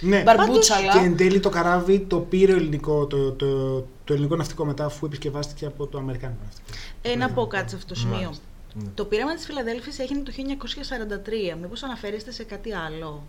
Ναι, 0.00 0.22
μπαρμπούτσαλα. 0.22 0.92
και 0.92 0.98
εν 0.98 1.16
τέλει 1.16 1.40
το 1.40 1.48
καράβι 1.48 1.98
το 1.98 2.16
πήρε 2.16 2.52
ελληνικό, 2.52 3.06
το, 3.06 3.32
το, 3.32 3.46
το 4.08 4.14
ελληνικό 4.14 4.36
ναυτικό 4.36 4.64
μετά 4.64 4.84
αφού 4.84 5.06
επισκευάστηκε 5.06 5.66
από 5.66 5.86
το 5.86 5.98
αμερικάνικο 5.98 6.40
ναυτικό. 6.44 6.78
ε, 7.02 7.16
να 7.16 7.30
πω 7.30 7.46
κάτι 7.46 7.70
σε 7.70 7.76
αυτό 7.76 7.88
το 7.88 7.94
σημείο. 8.00 8.14
Μάλιστα. 8.22 8.42
Ναι. 8.74 8.88
Το 8.94 9.04
πείραμα 9.04 9.34
της 9.34 9.44
Φιλαδέλφης 9.44 9.98
έγινε 9.98 10.20
το 10.22 10.32
1943. 11.54 11.56
Μήπως 11.60 11.82
αναφέρεστε 11.82 12.30
σε 12.32 12.42
κάτι 12.44 12.72
άλλο; 12.74 13.22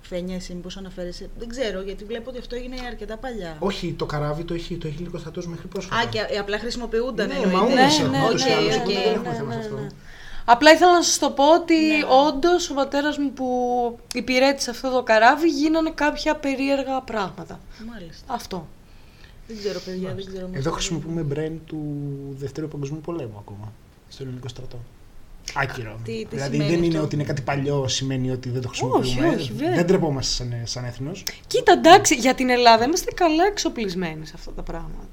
Φένια, 0.00 0.34
εσύ 0.34 0.54
μήπως 0.54 0.76
αναφέρεσαι; 0.76 1.30
Δεν 1.38 1.48
ξέρω, 1.48 1.82
γιατί 1.82 2.04
βλέπω 2.04 2.30
ότι 2.30 2.38
αυτό 2.38 2.56
έγινε 2.56 2.76
αρκετά 2.86 3.16
παλιά. 3.16 3.56
Όχι, 3.58 3.92
το 3.98 4.06
καράβι 4.06 4.44
το 4.44 4.54
έχει, 4.54 4.76
το 4.76 4.86
έχει 4.86 5.02
λίγο 5.02 5.18
στρατός 5.18 5.46
μέχρι 5.48 5.66
πρόσφατα. 5.66 6.00
Α, 6.00 6.04
και 6.06 6.18
ε, 6.28 6.38
απλά 6.38 6.58
χρησιμοποιούνταν 6.58 7.28
Ναι, 7.28 7.34
εννοείται. 7.34 7.56
μα 7.56 7.62
Ναι, 7.62 7.72
όμως 7.72 7.74
ναι, 7.74 8.04
έχουμε 8.04 8.18
ναι, 8.18 8.26
ούτως 8.26 8.44
ή 8.44 8.48
ναι, 8.48 8.54
άλλως, 8.54 8.74
οκ, 8.76 8.80
οπότε 8.80 8.92
δεν 9.02 9.12
έχουμε 9.14 9.28
ναι, 9.28 9.34
θέμα 9.36 9.52
σε 9.52 9.58
ναι, 9.58 9.64
αυτό. 9.64 9.76
ναι. 9.76 9.86
Απλά 10.44 10.72
ήθελα 10.72 10.92
να 10.92 11.02
σας 11.02 11.18
το 11.18 11.30
πω 11.30 11.54
ότι 11.54 11.74
Ναι. 11.74 12.04
όντως 12.26 12.70
ο 12.70 12.74
πατέρας 12.74 13.18
μου 13.18 13.32
που 13.32 13.48
υπηρέτησε 14.14 14.70
αυτό 14.70 14.90
το 14.90 15.02
καράβι 15.02 15.48
γίνανε 15.48 15.90
κάποια 15.90 16.36
περίεργα 16.36 17.00
πράγματα. 17.00 17.60
Μάλιστα. 17.92 18.24
Αυτό. 18.34 18.68
Δεν 19.46 19.56
ξέρω, 19.58 19.80
παιδιά, 19.84 20.14
δεν 20.14 20.24
ξέρω. 20.26 20.48
Εδώ 20.52 20.70
χρησιμοποιούμε 20.70 21.22
Bren 21.22 21.60
του 21.66 21.80
Δευτέρου 22.38 22.68
Παγκοσμίου 22.68 23.00
Πολέμου 23.00 23.36
ακόμα. 23.38 23.72
Στο 24.08 24.22
ελληνικό 24.22 24.48
στρατό. 24.48 24.78
Άκυρο. 25.54 26.00
Τι- 26.04 26.12
τι 26.12 26.26
δηλαδή 26.30 26.52
σημαίνει 26.52 26.70
δεν 26.70 26.82
είναι 26.82 26.94
αυτό; 26.94 27.04
ότι 27.04 27.14
είναι 27.14 27.24
κάτι 27.24 27.42
παλιό, 27.42 27.88
σημαίνει 27.88 28.30
ότι 28.30 28.48
δεν 28.50 28.62
το 28.62 28.68
χρησιμοποιούμε. 28.68 29.26
Όχι, 29.28 29.36
όχι, 29.36 29.52
βέβαια. 29.52 29.74
δεν 29.74 29.86
τρεπόμαστε 29.86 30.32
σαν, 30.32 30.52
σαν 30.64 30.84
έθνος. 30.84 31.24
Κοίτα, 31.46 31.72
εντάξει, 31.72 32.14
για 32.14 32.34
την 32.34 32.48
Ελλάδα 32.50 32.84
είμαστε 32.84 33.10
καλά 33.10 33.44
εξοπλισμένοι 33.44 34.26
σε 34.26 34.32
αυτά 34.36 34.50
τα 34.52 34.62
πράγματα. 34.62 35.06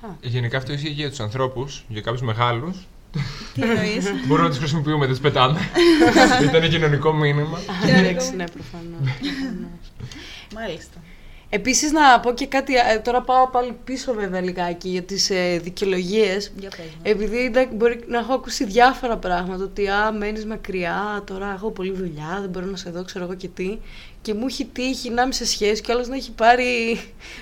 Α. 0.00 0.08
Γενικά 0.20 0.56
αυτό 0.56 0.72
ισχύει 0.72 0.86
και 0.86 0.92
για 1.00 1.08
τους 1.08 1.20
ανθρώπους, 1.20 1.84
για 1.88 2.00
κάποιους 2.00 2.22
μεγάλους. 2.22 2.86
Τι 3.54 3.62
εννοείς; 3.62 4.04
Μπορούμε 4.26 4.42
να 4.42 4.48
τους 4.48 4.58
χρησιμοποιούμε, 4.58 4.98
δεν 5.06 5.08
τους 5.08 5.20
πετάμε. 5.20 5.60
Ήταν 6.48 6.68
κοινωνικό 6.70 7.12
μήνυμα. 7.12 7.58
Εντάξει, 7.86 8.36
ναι, 8.36 8.44
προφανώς. 8.44 9.14
Μάλιστα. 10.54 11.00
Επίσης 11.50 11.92
να 11.92 12.20
πω 12.20 12.32
και 12.32 12.46
κάτι, 12.46 12.74
ε, 12.74 12.98
τώρα 12.98 13.20
πάω 13.20 13.48
πάλι 13.48 13.76
πίσω 13.84 14.12
βέβαια 14.12 14.40
λιγάκι 14.40 14.88
για 14.88 15.02
τις 15.02 15.30
ε, 15.30 15.58
δικαιολογίες. 15.62 16.52
Για 16.58 16.70
πες 16.76 16.86
μου. 16.86 17.00
Επειδή 17.02 17.44
εντάξει, 17.44 17.74
μπορεί 17.74 18.04
να 18.06 18.18
έχω 18.18 18.32
ακούσει 18.32 18.64
διάφορα 18.64 19.16
πράγματα, 19.16 19.64
ότι 19.64 19.88
α, 19.88 20.12
μένεις 20.12 20.46
μακριά, 20.46 21.22
τώρα 21.26 21.52
έχω 21.52 21.70
πολλή 21.70 21.92
δουλειά, 21.92 22.38
δεν 22.40 22.50
μπορώ 22.50 22.66
να 22.66 22.76
σε 22.76 22.90
δω, 22.90 23.04
ξέρω 23.04 23.24
εγώ 23.24 23.34
και 23.34 23.48
τι. 23.48 23.78
Και 24.28 24.34
μου 24.34 24.46
έχει 24.46 24.64
τύχει 24.64 25.10
να 25.10 25.22
είμαι 25.22 25.32
σε 25.32 25.46
σχέση 25.46 25.82
και 25.82 25.92
άλλος 25.92 26.08
να 26.08 26.16
έχει 26.16 26.32
πάρει 26.32 27.00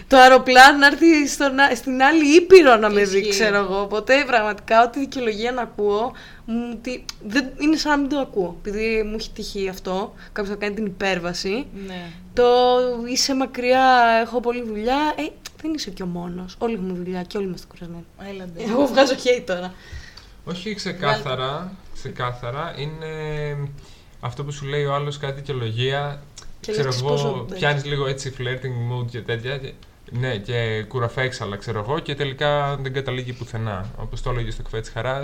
το 0.08 0.16
αεροπλάνο 0.16 0.78
να 0.78 0.86
έρθει 0.86 1.28
στον, 1.28 1.58
α- 1.58 1.74
στην 1.76 2.02
άλλη 2.02 2.36
Ήπειρο 2.36 2.76
να 2.76 2.90
με 2.90 3.04
δει, 3.04 3.18
Ισχύει. 3.18 3.30
ξέρω 3.30 3.56
εγώ. 3.56 3.80
Οπότε 3.80 4.24
πραγματικά 4.26 4.82
ό,τι 4.84 4.98
δικαιολογία 4.98 5.52
να 5.52 5.62
ακούω, 5.62 6.12
μου, 6.44 6.78
τι, 6.82 7.04
δεν, 7.26 7.48
είναι 7.58 7.76
σαν 7.76 7.90
να 7.90 7.96
μην 7.96 8.08
το 8.08 8.18
ακούω. 8.18 8.56
Επειδή 8.64 9.02
μου 9.02 9.16
έχει 9.18 9.30
τύχει 9.30 9.68
αυτό, 9.68 10.14
κάποιος 10.32 10.54
να 10.54 10.60
κάνει 10.60 10.74
την 10.74 10.86
υπέρβαση. 10.86 11.66
Ναι. 11.86 12.10
Το 12.32 12.44
είσαι 13.12 13.34
μακριά, 13.34 13.86
έχω 14.22 14.40
πολλή 14.40 14.62
δουλειά. 14.62 15.14
Ε, 15.16 15.22
δεν 15.62 15.74
είσαι 15.74 15.90
και 15.90 16.02
ο 16.02 16.06
μόνος. 16.06 16.54
Όλοι 16.58 16.74
έχουμε 16.74 16.92
δουλειά 16.92 17.22
και 17.22 17.36
όλοι 17.36 17.46
είμαστε 17.46 17.66
κουρασμένοι. 17.70 18.04
Έλαντε. 18.28 18.62
Εγώ 18.62 18.86
βγάζω 18.86 19.14
χέρι 19.14 19.40
τώρα. 19.40 19.74
Όχι 20.44 20.74
ξεκάθαρα, 20.74 21.72
ξεκάθαρα. 21.94 22.74
Είναι 22.78 23.06
αυτό 24.20 24.44
που 24.44 24.52
σου 24.52 24.64
λέει 24.66 24.84
ο 24.84 24.94
άλλος 24.94 25.18
κάτι 25.18 25.32
δικαιολογία. 25.32 26.20
Και 26.66 26.72
ξέρω 26.72 26.88
λες, 26.88 27.00
εγώ, 27.00 27.08
πόσο- 27.08 27.46
πιάνει 27.54 27.80
λίγο 27.82 28.06
έτσι 28.06 28.34
flirting 28.38 28.92
mood 28.92 29.06
και 29.10 29.20
τέτοια. 29.20 29.56
και- 29.58 29.72
Ναι, 30.10 30.36
και 30.36 30.84
κουραφέξαλα, 30.88 31.56
ξέρω 31.56 31.78
εγώ, 31.78 31.98
και 31.98 32.14
τελικά 32.14 32.76
δεν 32.82 32.92
καταλήγει 32.92 33.32
πουθενά. 33.32 33.90
Όπω 33.96 34.20
το 34.22 34.30
έλεγε 34.30 34.50
στο 34.50 34.62
καφέ 34.62 34.80
τη 34.80 34.90
χαρά, 34.90 35.22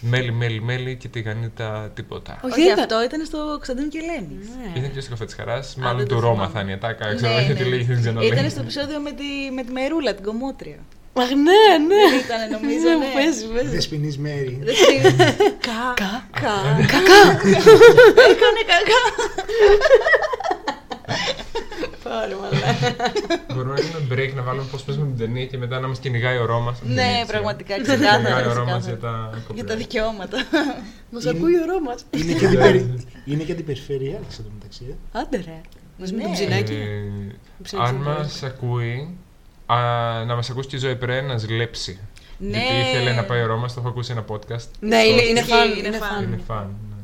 μέλι, 0.00 0.32
μέλι, 0.32 0.62
μέλι 0.62 0.96
και 0.96 1.08
τηγανίτα 1.08 1.90
τίποτα. 1.94 2.40
Όχι, 2.44 2.52
Όχι, 2.52 2.62
δεν 2.62 2.72
ήταν- 2.72 2.84
αυτό 2.84 3.04
ήταν 3.04 3.24
στο 3.26 3.38
Κωνσταντίνο 3.54 3.88
και 3.88 3.98
Ελένη. 3.98 4.34
Ναι. 4.74 4.78
Ήταν 4.78 4.92
και 4.92 5.00
στο 5.00 5.10
καφέ 5.10 5.24
τη 5.24 5.34
χαρά, 5.34 5.60
δεν 5.60 5.84
μάλλον 5.84 6.08
το 6.08 6.14
του 6.14 6.20
Ρώμα 6.20 6.34
θυμάμαι. 6.34 6.52
θα 6.52 6.60
είναι 6.60 6.70
η 6.70 6.74
ατάκα. 6.74 7.06
Ναι, 7.08 7.14
Ξέρω 7.14 7.32
εγώ 7.32 7.40
γιατί 7.40 7.62
ναι. 7.62 7.68
λέγει, 7.68 7.82
δεν 7.84 8.00
ξέρω. 8.00 8.20
Ήταν 8.20 8.50
στο 8.50 8.60
επεισόδιο 8.60 8.98
με 9.00 9.10
τη, 9.12 9.24
με 9.54 9.62
τη 9.64 9.72
Μερούλα, 9.72 10.14
την 10.14 10.24
κομμότρια. 10.24 10.78
Αχ, 11.22 11.28
ναι, 11.30 11.62
ναι. 11.88 12.02
Δεν 12.10 12.18
ήτανε, 12.24 12.46
νομίζω, 12.56 12.88
Ναι, 12.88 12.94
ναι. 13.02 13.10
Παίζει, 13.14 13.44
παίζει. 13.54 13.70
Δεσποινής 13.76 14.18
Μέρη. 14.18 14.60
Δεν 14.66 14.74
ξέρει. 14.74 15.00
Κα. 15.68 15.80
Κα. 16.02 16.12
Κα. 16.42 16.54
Κακά. 16.92 17.20
Έκανε 18.30 18.62
κακά. 18.72 19.00
Πάρε 22.02 22.34
μαλάκα. 22.34 23.12
Μπορούμε 23.54 23.74
να 23.74 23.80
κάνουμε 23.80 24.14
break 24.14 24.32
να 24.34 24.42
βάλουμε 24.42 24.66
πώς 24.70 24.82
παίζουμε 24.82 25.06
την 25.06 25.16
ταινία 25.18 25.46
και 25.46 25.58
μετά 25.58 25.80
να 25.80 25.88
μας 25.88 25.98
κυνηγάει 25.98 26.36
ο 26.38 26.44
Ρώμας. 26.44 26.78
Ναι, 26.82 27.24
πραγματικά, 27.26 27.74
Κυνηγάει 27.74 27.96
ξεκάθαρα. 27.98 28.50
ο 28.50 28.52
Ρώμας 28.54 28.84
για 28.84 28.94
ξεκάθαρα. 28.94 29.30
τα 29.46 29.52
Για 29.54 29.64
τα 29.64 29.74
copyright. 29.74 29.78
δικαιώματα. 29.78 30.36
Μας 31.12 31.26
ακούει 31.26 31.54
ο 31.56 31.64
Ρώμας. 31.72 32.04
είναι, 32.10 32.32
και 32.32 32.46
αντιπερι... 32.46 33.04
είναι 33.24 33.42
και 33.42 33.52
αντιπεριφερειά, 33.52 34.20
ξέρω 34.28 34.48
μεταξύ. 34.54 34.84
Ε. 35.12 35.18
Άντε 35.18 35.36
ρε. 35.36 35.60
Μαζί 35.98 36.12
με 36.12 36.18
Ναι. 36.18 36.24
τον 36.24 36.32
ψινάκι. 36.32 36.72
Ε, 36.72 37.34
Ψινάκι 37.62 37.88
αν 37.88 37.94
μου 37.96 38.02
μας 38.02 38.18
αρέσει. 38.18 38.46
ακούει, 38.46 39.16
α, 39.66 39.76
να 40.26 40.34
μας 40.34 40.50
ακούσει 40.50 40.68
και 40.68 40.76
η 40.76 40.78
Ζωή 40.78 40.96
Πρέ 40.96 41.20
να 41.20 41.36
ζηλέψει. 41.36 41.98
Ναι. 42.38 42.48
Γιατί 42.58 42.88
ήθελε 42.88 43.12
να 43.12 43.24
πάει 43.24 43.42
ο 43.42 43.46
Ρώμας, 43.46 43.74
το 43.74 43.80
έχω 43.80 43.88
ακούσει 43.88 44.12
ένα 44.12 44.24
podcast. 44.28 44.66
Ναι, 44.80 44.96
είναι, 45.02 45.22
είναι 45.22 45.38
Ισχύει, 45.40 45.50
φαν. 45.52 45.70
είναι 45.78 45.86
Είναι 45.86 45.96
φαν. 45.98 46.08
φαν. 46.08 46.22
Είναι 46.22 46.40
φαν. 46.46 46.74
ναι. 46.88 46.94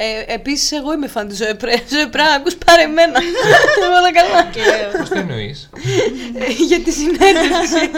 Ε, 0.00 0.24
Επίσης, 0.34 0.72
εγώ 0.72 0.92
είμαι 0.92 1.06
φαν 1.08 1.28
της 1.28 1.36
Ζωέ 1.36 1.54
Πρέ. 1.54 1.74
Ζωέ 1.90 2.06
Πρέ, 2.06 2.22
ακούς 2.36 2.56
πάρε 2.56 2.82
εμένα. 2.82 3.18
Όλα 3.98 4.12
καλά. 4.12 4.42
Κλαίω. 4.44 4.90
Πώς 4.98 5.08
το 5.08 5.18
εννοείς; 5.18 5.70
Ε, 6.38 6.50
Για 6.52 6.80
τη 6.80 6.92
συνέντευξη. 6.92 7.90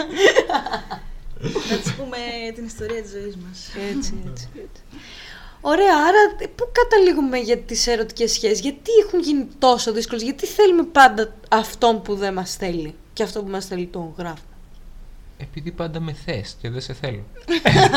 Να 1.69 1.77
τη 1.77 1.91
πούμε 1.97 2.17
την 2.55 2.65
ιστορία 2.65 3.01
της 3.01 3.11
ζωής 3.11 3.35
μας. 3.35 3.57
Έτσι, 3.95 4.13
έτσι, 4.29 4.47
έτσι. 4.55 4.81
Ωραία, 5.61 5.95
άρα 6.07 6.35
ε, 6.39 6.45
πού 6.55 6.69
καταλήγουμε 6.71 7.37
για 7.37 7.57
τις 7.57 7.87
ερωτικές 7.87 8.31
σχέσεις, 8.31 8.59
γιατί 8.59 8.91
έχουν 9.05 9.19
γίνει 9.19 9.47
τόσο 9.59 9.91
δύσκολες, 9.91 10.23
γιατί 10.23 10.45
θέλουμε 10.45 10.83
πάντα 10.83 11.33
αυτόν 11.49 12.01
που 12.01 12.15
δεν 12.15 12.33
μας 12.33 12.55
θέλει 12.55 12.95
και 13.13 13.23
αυτό 13.23 13.43
που 13.43 13.49
μας 13.49 13.65
θέλει 13.65 13.85
τον 13.85 14.13
γράφει. 14.17 14.41
Επειδή 15.41 15.71
πάντα 15.71 15.99
με 15.99 16.15
θες 16.25 16.55
και 16.61 16.69
δεν 16.69 16.81
σε 16.81 16.93
θέλω. 17.01 17.23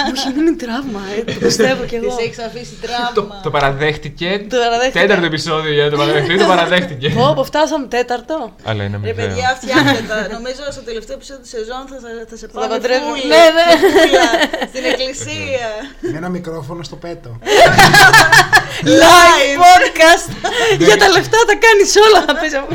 Μου 0.06 0.12
έχει 0.16 0.28
μείνει 0.36 0.56
τραύμα, 0.56 1.00
ε, 1.16 1.32
το 1.32 1.38
πιστεύω 1.46 1.84
κι 1.84 1.94
εγώ. 1.94 2.16
Τη 2.16 2.24
έχεις 2.24 2.38
αφήσει 2.38 2.74
το, 2.80 2.86
τραύμα. 2.86 3.40
το 3.42 3.50
παραδέχτηκε. 3.50 4.46
Το 4.48 4.56
παραδέχτηκα. 4.64 5.00
Τέταρτο 5.00 5.26
επεισόδιο 5.26 5.72
για 5.72 5.90
το 5.90 5.96
παραδεχτεί, 5.96 6.38
το 6.38 6.46
παραδέχτηκε. 6.46 7.08
Πω, 7.10 7.32
πω, 7.36 7.44
φτάσαμε 7.44 7.86
τέταρτο. 7.86 8.54
Αλλά 8.64 8.82
είναι 8.84 8.90
Ρε 9.02 9.10
αμοιβαίο. 9.10 9.26
παιδιά, 9.26 9.58
φτιάχτε 9.60 10.02
τα. 10.08 10.16
Νομίζω 10.36 10.62
στο 10.70 10.82
τελευταίο 10.82 11.14
επεισόδιο 11.16 11.42
της 11.42 11.50
σεζόν 11.50 11.82
θα, 11.90 11.96
θα, 12.04 12.08
θα 12.30 12.36
σε 12.36 12.46
Θα 12.46 12.52
πάμε 12.60 12.68
παντρεύω. 12.74 13.04
φούλα, 13.06 13.26
Ναι, 13.36 13.44
ναι. 13.56 13.66
φούλα, 13.92 14.26
στην 14.70 14.84
εκκλησία. 14.90 15.68
Με 16.12 16.16
ένα 16.20 16.28
μικρόφωνο 16.28 16.82
στο 16.82 16.96
πέτο. 16.96 17.38
Live 19.04 19.54
podcast. 19.64 20.26
Για 20.78 20.96
τα 20.96 21.08
λεφτά 21.08 21.38
τα 21.46 21.54
κάνεις 21.64 21.92
όλα. 22.06 22.20
θα 22.26 22.34
πεις 22.40 22.54
από- 22.54 22.74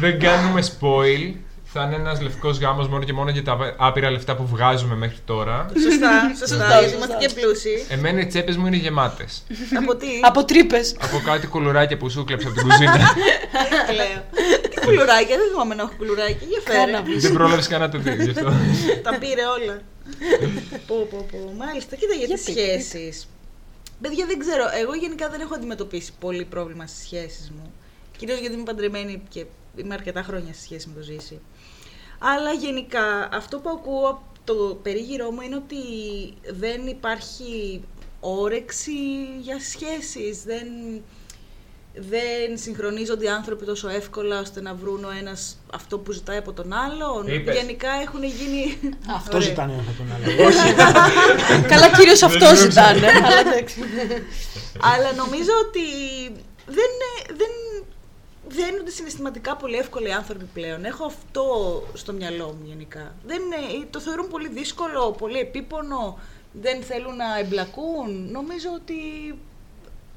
Δεν 0.00 0.18
κάνουμε 0.20 0.60
spoil. 0.72 1.34
Θα 1.78 1.84
είναι 1.84 1.94
ένας 1.94 2.20
λευκός 2.20 2.58
γάμος 2.58 2.88
μόνο 2.88 3.04
και 3.04 3.12
μόνο 3.12 3.30
για 3.30 3.42
τα 3.42 3.74
άπειρα 3.76 4.10
λεφτά 4.10 4.36
που 4.36 4.46
βγάζουμε 4.46 4.94
μέχρι 4.94 5.18
τώρα. 5.24 5.66
Σωστά, 5.84 6.34
σωστά. 6.38 6.46
Σωστά, 6.46 6.66
Γιατί 6.66 6.82
σωστά. 6.82 6.96
είμαστε 6.96 7.16
και 7.20 7.28
πλούσιοι. 7.40 7.86
Εμένα 7.88 8.20
οι 8.20 8.26
τσέπες 8.26 8.56
μου 8.56 8.66
είναι 8.66 8.76
γεμάτες. 8.76 9.42
Από 9.80 9.96
τι; 9.96 10.06
Από 10.22 10.44
τρύπες. 10.44 10.96
από 11.00 11.20
κάτι 11.24 11.46
κουλουράκια 11.46 11.96
που 11.96 12.10
σου 12.10 12.24
κλέψα 12.24 12.48
από 12.48 12.56
την 12.56 12.68
κουζίνα. 12.68 12.92
Κλαίω. 13.90 14.20
Τι 14.70 14.80
κουλουράκια, 14.86 15.36
δεν 15.36 15.48
θυμάμαι 15.50 15.74
να 15.74 15.82
έχω 15.82 15.92
κουλουράκια. 15.98 16.46
Για 16.48 16.60
φέρε. 16.64 16.78
Κάναβης. 16.78 17.22
Δεν 17.22 17.32
πρόλαβες 17.32 17.66
καν 17.68 17.80
να 17.80 17.88
το 17.88 17.98
δει 17.98 18.14
γι' 18.24 18.30
αυτό. 18.30 18.52
Τα 19.02 19.18
πήρε 19.18 19.44
όλα. 19.56 19.80
πω, 20.86 21.06
πω, 21.10 21.26
πω. 21.30 21.52
Μάλιστα, 21.58 21.96
κοίτα 21.96 22.14
για 22.14 22.26
Για 22.26 22.36
τις 22.36 22.44
πείτε, 22.44 22.60
σχέσεις. 22.80 23.28
Παιδιά, 24.00 24.26
δεν 24.26 24.38
ξέρω. 24.38 24.64
Εγώ 24.80 24.94
γενικά 24.94 25.28
δεν 25.28 25.40
έχω 25.40 25.54
αντιμετωπίσει 25.54 26.12
πολύ 26.20 26.44
πρόβλημα 26.44 26.86
στις 26.86 27.02
σχέσεις 27.02 27.50
μου. 27.56 27.72
Κυρίως 28.16 28.38
γιατί 28.38 28.54
είμαι 28.54 28.64
παντρεμένη 28.64 29.22
και 29.28 29.44
είμαι 29.76 29.94
αρκετά 29.94 30.22
χρόνια 30.22 30.52
στη 30.52 30.62
σχέση 30.62 30.88
με 30.88 30.94
το 30.94 31.02
ζήσει. 31.02 31.40
Αλλά 32.18 32.52
γενικά 32.52 33.28
αυτό 33.32 33.58
που 33.58 33.68
ακούω 33.68 34.08
από 34.08 34.22
το 34.44 34.78
περίγυρό 34.82 35.30
μου 35.30 35.40
είναι 35.40 35.56
ότι 35.56 35.76
δεν 36.52 36.86
υπάρχει 36.86 37.82
όρεξη 38.20 38.92
για 39.40 39.60
σχέσεις. 39.60 40.42
Δεν, 40.44 40.66
δεν 41.94 42.58
συγχρονίζονται 42.58 43.24
οι 43.24 43.28
άνθρωποι 43.28 43.64
τόσο 43.64 43.88
εύκολα 43.88 44.40
ώστε 44.40 44.60
να 44.60 44.74
βρουν 44.74 45.04
ο 45.04 45.10
ένας 45.18 45.58
αυτό 45.72 45.98
που 45.98 46.12
ζητάει 46.12 46.36
από 46.36 46.52
τον 46.52 46.72
άλλον. 46.72 47.26
Είπες. 47.26 47.56
Γενικά 47.56 47.88
έχουν 48.02 48.24
γίνει... 48.24 48.78
Αυτό 49.14 49.36
Ωραία. 49.36 49.48
ζητάνε 49.48 49.72
από 49.72 49.96
τον 49.96 50.06
άλλο. 50.14 50.52
Καλά, 51.72 51.90
κυρίως 51.90 52.22
αυτό 52.22 52.56
ζητάνε. 52.56 53.06
Αλλά 53.06 53.50
εντάξει. 53.50 53.80
Αλλά 54.80 55.12
νομίζω 55.12 55.50
ότι 55.66 55.84
δεν, 56.66 56.90
ε, 57.28 57.32
δεν 57.34 57.50
δένονται 58.48 58.90
συναισθηματικά 58.90 59.56
πολύ 59.56 59.76
εύκολα 59.76 60.08
οι 60.08 60.12
άνθρωποι 60.12 60.44
πλέον. 60.54 60.84
Έχω 60.84 61.04
αυτό 61.04 61.44
στο 61.94 62.12
μυαλό 62.12 62.46
μου 62.46 62.64
γενικά. 62.66 63.14
Δεν, 63.26 63.40
ε, 63.80 63.86
το 63.90 64.00
θεωρούν 64.00 64.28
πολύ 64.28 64.48
δύσκολο, 64.48 65.10
πολύ 65.10 65.38
επίπονο, 65.38 66.18
δεν 66.52 66.82
θέλουν 66.82 67.16
να 67.16 67.38
εμπλακούν. 67.38 68.28
Νομίζω 68.30 68.68
ότι 68.74 68.94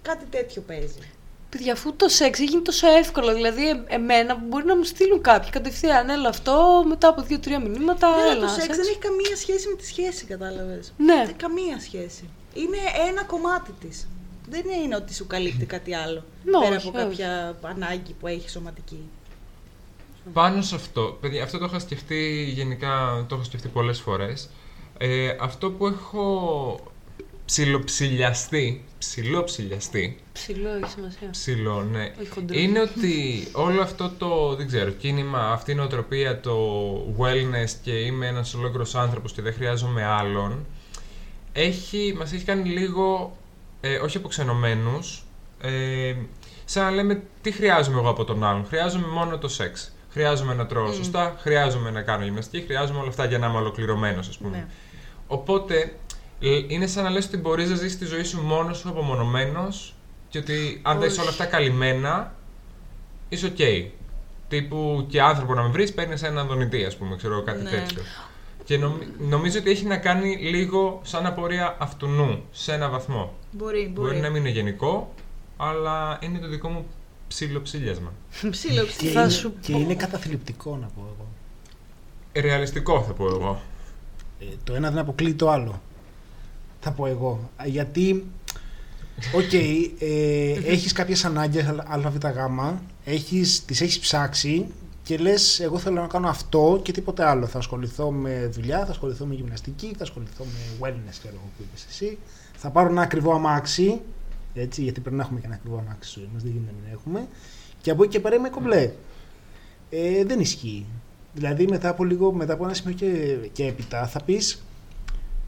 κάτι 0.02 0.26
τέτοιο 0.26 0.62
παίζει. 0.62 1.12
Παιδιά, 1.50 1.74
αφού 1.74 1.94
το 1.96 2.08
σεξ 2.10 2.40
έχει 2.40 2.50
γίνει 2.50 2.62
τόσο 2.62 2.88
εύκολο, 2.88 3.34
δηλαδή 3.34 3.70
ε- 3.70 3.84
εμένα 3.88 4.36
μπορεί 4.36 4.66
να 4.66 4.76
μου 4.76 4.84
στείλουν 4.84 5.22
κάποιοι 5.22 5.50
κατευθείαν, 5.50 6.10
έλα 6.10 6.30
αυτό, 6.30 6.84
μετά 6.88 7.08
από 7.08 7.22
δύο-τρία 7.22 7.60
μηνύματα, 7.60 8.10
Ναι, 8.16 8.32
έλα. 8.32 8.42
το 8.42 8.48
σεξ 8.48 8.64
σεξ. 8.64 8.78
δεν 8.78 8.86
έχει 8.88 8.98
καμία 8.98 9.36
σχέση 9.36 9.68
με 9.68 9.76
τη 9.76 9.86
σχέση, 9.86 10.26
κατάλαβες. 10.26 10.94
Ναι. 10.98 11.32
καμία 11.38 11.80
σχέση. 11.80 12.30
Είναι 12.54 12.78
ένα 13.10 13.24
κομμάτι 13.24 13.72
της. 13.80 14.08
Δεν 14.50 14.64
είναι 14.84 14.96
ότι 14.96 15.14
σου 15.14 15.28
καλύπτει 15.28 15.66
κάτι 15.66 15.94
άλλο. 15.94 16.24
Ναι, 16.44 16.60
πέρα 16.60 16.76
όχι, 16.76 16.88
από 16.88 16.98
όχι. 16.98 17.08
κάποια 17.08 17.58
ανάγκη 17.62 18.14
που 18.20 18.28
έχει 18.28 18.50
σωματική. 18.50 19.00
Πάνω 20.34 20.62
σε 20.62 20.76
αυτό, 20.76 21.18
παιδιά, 21.22 21.44
αυτό 21.44 21.58
το 21.58 21.66
είχα 21.66 21.80
σκεφτεί 21.80 22.52
γενικά, 22.54 23.26
το 23.30 23.36
έχω 23.36 23.44
σκεφτεί 23.44 23.68
πολλές 23.68 24.00
φορές. 24.00 24.50
Ε, 24.98 25.36
αυτό 25.40 25.72
που 25.72 25.88
έχω 25.88 26.80
ψιλοψηλιαστεί, 27.46 28.84
ψιλοψηλιαστεί, 29.00 30.18
Ψηλό 30.34 30.70
έχει 30.70 30.90
σημασία. 30.92 31.30
ψηλό, 31.30 31.84
ναι, 31.84 32.12
Όχι 32.22 32.30
χοντρό. 32.30 32.60
είναι 32.60 32.82
ότι 32.82 33.48
όλο 33.52 33.82
αυτό 33.82 34.12
το, 34.18 34.56
δεν 34.56 34.68
ξέρω, 34.68 34.92
κίνημα, 34.92 35.52
αυτή 35.52 35.72
η 35.72 35.76
νοοτροπία, 35.76 36.40
το 36.40 36.56
wellness 37.18 37.70
και 37.84 37.92
είμαι 37.92 38.28
ένας 38.28 38.54
ολόκληρος 38.54 38.96
άνθρωπος 38.96 39.32
και 39.34 39.42
δεν 39.42 39.54
χρειάζομαι 39.54 40.04
άλλον, 40.06 40.66
έχει, 41.54 42.14
μας 42.18 42.34
έχει 42.34 42.44
κάνει 42.44 42.70
λίγο, 42.70 43.38
ε, 43.82 43.96
όχι 43.96 44.18
αποξενωμένους, 44.18 45.24
ε, 45.62 46.16
σαν 46.66 46.84
να 46.84 46.92
λέμε 46.92 47.22
τι 47.42 47.52
χρειάζομαι 47.52 48.00
εγώ 48.00 48.10
από 48.10 48.24
τον 48.26 48.44
άλλον; 48.44 48.66
Χρειάζομαι 48.68 49.08
μόνο 49.08 49.38
το 49.38 49.48
σεξ. 49.48 49.94
Χρειάζομαι 50.12 50.54
να 50.54 50.66
τρώω 50.66 50.92
σωστά, 50.92 51.36
χρειάζομαι 51.40 51.92
να 51.92 52.02
κάνω 52.02 52.24
γυμναστική, 52.24 52.66
χρειάζομαι 52.66 53.00
όλα 53.00 53.08
αυτά 53.10 53.26
για 53.26 53.38
να 53.38 53.48
είμαι 53.48 53.58
ολοκληρωμένος, 53.58 54.28
ας 54.28 54.38
πούμε. 54.38 54.58
Ναι. 54.58 54.66
Οπότε 55.28 55.94
ε, 56.40 56.50
είναι 56.68 56.88
σαν 56.88 57.04
να 57.04 57.10
λες 57.10 57.26
ότι 57.26 57.38
μπορείς 57.38 57.70
να 57.70 57.76
ζήσεις 57.76 57.98
τη 57.98 58.06
ζωή 58.06 58.24
σου 58.24 58.42
μόνος 58.42 58.78
σου 58.78 58.90
απομονωμένος 58.90 59.94
και 60.30 60.38
ότι 60.38 60.80
αν 60.84 61.00
τα 61.00 61.06
έχεις 61.06 61.18
όλα 61.20 61.30
αυτά 61.30 61.46
καλυμμένα, 61.46 62.34
είσαι 63.30 63.46
οκ. 63.46 63.58
Τύπου 64.48 65.06
και 65.10 65.22
άνθρωπο 65.22 65.54
να 65.54 65.62
με 65.62 65.70
βρεις, 65.70 65.94
παίρνεις 65.94 66.24
έναν 66.24 66.48
δονητή, 66.48 66.86
ας 66.86 66.98
πούμε, 66.98 67.16
ξέρω 67.16 67.44
κάτι 67.44 67.64
Ναι. 67.64 67.70
τέτοιο. 67.70 68.02
Και 68.64 68.78
νομ- 68.78 69.02
νομίζω 69.20 69.60
ότι 69.60 69.70
έχει 69.70 69.86
να 69.86 69.98
κάνει 69.98 70.36
λίγο 70.36 71.02
σαν 71.04 71.26
απορία 71.26 71.76
αυτού 71.80 72.08
σε 72.52 72.74
ένα 72.74 72.90
βαθμό. 72.90 73.34
Μπορεί, 73.52 73.92
Μπορεί 73.94 74.08
μπορεί. 74.10 74.20
να 74.20 74.30
μην 74.30 74.42
είναι 74.42 74.50
γενικό, 74.50 75.14
αλλά 75.58 76.20
είναι 76.22 76.40
το 76.40 76.48
δικό 76.48 76.70
μου 76.70 76.86
ψιλοψείριασμα. 77.28 78.14
Ψήλο, 78.52 78.84
Και, 78.84 78.88
ψήλο. 78.98 79.12
Θα 79.12 79.22
είναι, 79.22 79.30
σου 79.30 79.54
και 79.62 79.72
πω. 79.72 79.80
είναι 79.80 79.96
καταθλιπτικό 79.96 80.78
να 80.82 80.88
πω 80.88 81.02
εγώ. 81.16 81.28
Ρεαλιστικό 82.46 83.02
θα 83.04 83.14
πω 83.14 83.26
εγώ. 83.26 83.62
Ε, 84.40 84.46
το 84.64 84.76
ένα 84.76 84.90
δεν 84.90 85.00
αποκλείει 85.00 85.34
το 85.34 85.50
άλλο. 85.50 85.82
Θα 86.80 86.92
πω 86.92 87.06
εγώ. 87.06 87.50
Α, 87.56 87.66
Γιατί, 87.68 88.26
οκ, 89.34 89.54
ε, 89.54 90.52
έχεις 90.74 90.92
κάποιες 90.94 91.26
ανάγκες 91.26 91.66
αβγ, 91.86 92.16
έχεις, 93.06 93.66
τις 93.66 93.82
έχεις 93.82 94.00
ψάξει 94.00 94.66
και 95.04 95.18
λες 95.18 95.60
εγώ 95.60 95.78
θέλω 95.78 96.02
να 96.02 96.08
κάνω 96.08 96.28
αυτό 96.28 96.80
και 96.84 96.92
τίποτε 96.92 97.26
άλλο. 97.26 97.46
Θα 97.48 97.58
ασχοληθώ 97.58 98.12
με 98.12 98.48
δουλειά, 98.54 98.86
θα 98.86 98.92
ασχοληθώ 98.92 99.26
με 99.26 99.36
γυμναστική, 99.36 99.94
θα 99.98 100.04
ασχοληθώ 100.04 100.44
με 100.44 100.88
wellness, 100.88 101.16
ξέρω 101.20 101.34
εγώ 101.36 101.50
που 101.58 101.64
είπες 101.64 101.86
εσύ. 101.90 102.18
Θα 102.62 102.70
πάρω 102.70 102.90
ένα 102.90 103.02
ακριβό 103.02 103.34
αμάξι, 103.34 104.02
έτσι, 104.54 104.82
γιατί 104.82 105.00
πρέπει 105.00 105.16
να 105.16 105.24
έχουμε 105.24 105.40
και 105.40 105.46
ένα 105.46 105.56
ακριβό 105.56 105.78
αμάξι 105.78 106.10
στη 106.10 106.20
ζωή 106.20 106.30
μας, 106.34 106.44
δεν 106.44 106.52
γίνεται 106.52 106.72
να 106.72 106.78
μην 106.82 106.94
έχουμε. 106.94 107.28
Και 107.82 107.92
από 107.92 108.04
εκεί 108.04 108.12
και 108.12 108.20
πέρα 108.20 108.36
είμαι 108.36 108.50
κομπλέ. 108.50 108.92
Ε, 109.90 110.26
δεν 110.26 110.40
ισχύει. 110.40 110.86
Δηλαδή 111.34 111.68
μετά 111.68 111.90
από 111.90 112.04
λίγο, 112.04 112.32
μετά 112.32 112.54
από 112.54 112.64
ένα 112.64 112.74
σημείο 112.74 112.94
και, 112.94 113.36
και 113.52 113.66
έπειτα 113.66 114.08
θα 114.08 114.22
πεις 114.24 114.64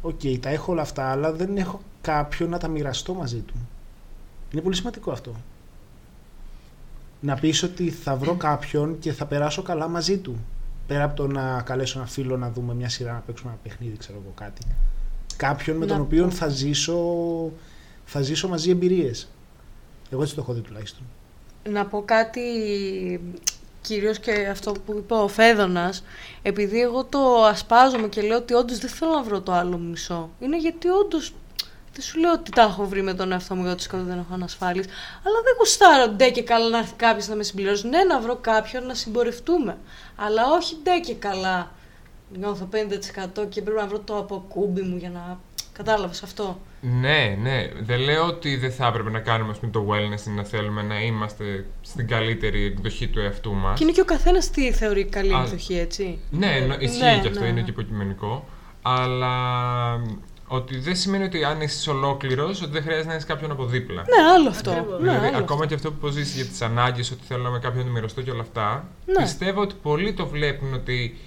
Οκ, 0.01 0.19
τα 0.39 0.49
έχω 0.49 0.71
όλα 0.71 0.81
αυτά, 0.81 1.11
αλλά 1.11 1.31
δεν 1.31 1.57
έχω 1.57 1.81
κάποιον 2.01 2.49
να 2.49 2.57
τα 2.57 2.67
μοιραστώ 2.67 3.13
μαζί 3.13 3.39
του. 3.39 3.53
Είναι 4.51 4.61
πολύ 4.61 4.75
σημαντικό 4.75 5.11
αυτό. 5.11 5.35
Να 7.19 7.35
πεις 7.35 7.63
ότι 7.63 7.89
θα 7.89 8.15
βρω 8.15 8.35
κάποιον 8.35 8.99
και 8.99 9.13
θα 9.13 9.25
περάσω 9.25 9.61
καλά 9.61 9.87
μαζί 9.87 10.17
του. 10.17 10.37
Πέρα 10.87 11.03
από 11.03 11.15
το 11.15 11.27
να 11.27 11.61
καλέσω 11.61 11.99
ένα 11.99 12.07
φίλο 12.07 12.37
να 12.37 12.51
δούμε 12.51 12.73
μια 12.73 12.89
σειρά, 12.89 13.13
να 13.13 13.19
παίξουμε 13.19 13.51
ένα 13.51 13.59
παιχνίδι, 13.63 13.97
ξέρω 13.97 14.19
εγώ 14.23 14.31
κάτι. 14.35 14.61
Κάποιον 15.41 15.77
με 15.77 15.85
Να 15.85 15.91
τον 15.91 16.01
οποίο 16.01 16.23
πω. 16.23 16.31
θα 16.31 16.47
ζήσω, 16.47 16.99
θα 18.05 18.21
ζήσω 18.21 18.47
μαζί 18.47 18.69
εμπειρίες. 18.69 19.27
Εγώ 20.09 20.21
έτσι 20.21 20.35
το 20.35 20.41
έχω 20.41 20.53
δει 20.53 20.61
τουλάχιστον. 20.61 21.03
Να 21.69 21.85
πω 21.85 22.03
κάτι 22.05 22.41
κυρίως 23.81 24.19
και 24.19 24.47
αυτό 24.51 24.71
που 24.85 24.93
είπε 24.97 25.13
ο 25.13 25.27
Φέδωνας, 25.27 26.03
επειδή 26.41 26.81
εγώ 26.81 27.03
το 27.03 27.43
ασπάζομαι 27.43 28.07
και 28.07 28.21
λέω 28.21 28.37
ότι 28.37 28.53
όντως 28.53 28.77
δεν 28.77 28.89
θέλω 28.89 29.11
να 29.11 29.23
βρω 29.23 29.41
το 29.41 29.51
άλλο 29.51 29.77
μισό. 29.77 30.29
Είναι 30.39 30.57
γιατί 30.57 30.87
όντως 30.87 31.33
δεν 31.93 32.01
σου 32.01 32.19
λέω 32.19 32.31
ότι 32.31 32.51
τα 32.51 32.61
έχω 32.61 32.85
βρει 32.85 33.01
με 33.01 33.13
τον 33.13 33.31
εαυτό 33.31 33.55
μου 33.55 33.63
για 33.63 33.71
ότι 33.71 33.81
σκοτώ 33.83 34.03
δεν 34.03 34.17
έχω 34.17 34.33
ανασφάλειες, 34.33 34.85
αλλά 35.25 35.41
δεν 35.43 35.53
γουστάρω 35.57 36.07
ντε 36.07 36.29
και 36.29 36.43
καλά 36.43 36.69
να 36.69 36.77
έρθει 36.77 36.93
κάποιος 36.95 37.27
να 37.27 37.35
με 37.35 37.43
συμπληρώσει. 37.43 37.87
Ναι, 37.87 38.03
να 38.03 38.19
βρω 38.19 38.35
κάποιον 38.35 38.85
να 38.85 38.93
συμπορευτούμε, 38.93 39.77
αλλά 40.15 40.41
όχι 40.51 40.75
ντε 40.83 40.99
και 40.99 41.13
καλά. 41.13 41.71
Νιώθω 42.37 42.69
50% 43.43 43.45
και 43.49 43.61
πρέπει 43.61 43.79
να 43.79 43.87
βρω 43.87 43.99
το 43.99 44.17
αποκούμπι 44.17 44.81
μου 44.81 44.97
για 44.97 45.09
να... 45.09 45.39
Κατάλαβες 45.73 46.23
αυτό. 46.23 46.59
Ναι, 46.81 47.37
ναι. 47.41 47.69
Δεν 47.81 47.99
λέω 47.99 48.25
ότι 48.27 48.55
δεν 48.57 48.71
θα 48.71 48.87
έπρεπε 48.87 49.09
να 49.09 49.19
κάνουμε 49.19 49.51
ας 49.51 49.59
πούμε, 49.59 49.71
το 49.71 49.87
wellness 49.89 50.27
ή 50.27 50.29
να 50.29 50.43
θέλουμε 50.43 50.81
να 50.81 51.01
είμαστε 51.01 51.65
στην 51.81 52.07
καλύτερη 52.07 52.63
εκδοχή 52.65 53.07
του 53.07 53.19
εαυτού 53.19 53.53
μας. 53.53 53.77
Και 53.77 53.83
είναι 53.83 53.91
και 53.93 54.01
ο 54.01 54.05
καθένας 54.05 54.49
τι 54.49 54.71
θεωρεί 54.71 55.05
καλή 55.05 55.33
Α, 55.35 55.41
εκδοχή, 55.41 55.77
έτσι. 55.77 56.19
Ναι, 56.29 56.65
νο- 56.67 56.75
ισχύει 56.79 57.03
Ναι, 57.03 57.19
και 57.21 57.27
αυτό, 57.27 57.39
ναι, 57.39 57.45
είναι 57.45 57.59
ναι. 57.59 57.61
και 57.65 57.71
υποκειμενικό. 57.71 58.45
Αλλά 58.81 59.35
ότι 60.47 60.77
δεν 60.79 60.95
σημαίνει 60.95 61.23
ότι 61.23 61.43
αν 61.43 61.61
είσαι 61.61 61.89
ολόκληρος, 61.89 62.61
ότι 62.61 62.71
δεν 62.71 62.81
χρειάζεται 62.81 63.07
να 63.07 63.13
έχει 63.13 63.25
κάποιον 63.25 63.51
από 63.51 63.65
δίπλα. 63.65 64.01
Ναι, 64.01 64.29
άλλο 64.35 64.49
αυτό. 64.49 64.71
Ακριβώς. 64.71 64.99
Ναι, 65.01 65.07
δηλαδή, 65.09 65.27
άλλο 65.27 65.37
ακόμα 65.37 65.65
και 65.65 65.73
αυτό 65.73 65.91
που 65.91 66.07
ζήσει 66.07 66.35
για 66.35 66.45
τις 66.45 66.61
ανάγκες, 66.61 67.11
ότι 67.11 67.21
θέλω 67.27 67.49
με 67.49 67.59
κάποιον 67.59 67.77
να 67.79 67.85
το 67.85 67.91
μοιραστώ 67.91 68.21
και 68.21 68.31
όλα 68.31 68.41
αυτά, 68.41 68.87
Ναι. 69.05 69.21
πιστεύω 69.21 69.61
ότι 69.61 69.75
πολλοί 69.81 70.13
το 70.13 70.27
βλέπουν 70.27 70.73
ότι 70.73 71.17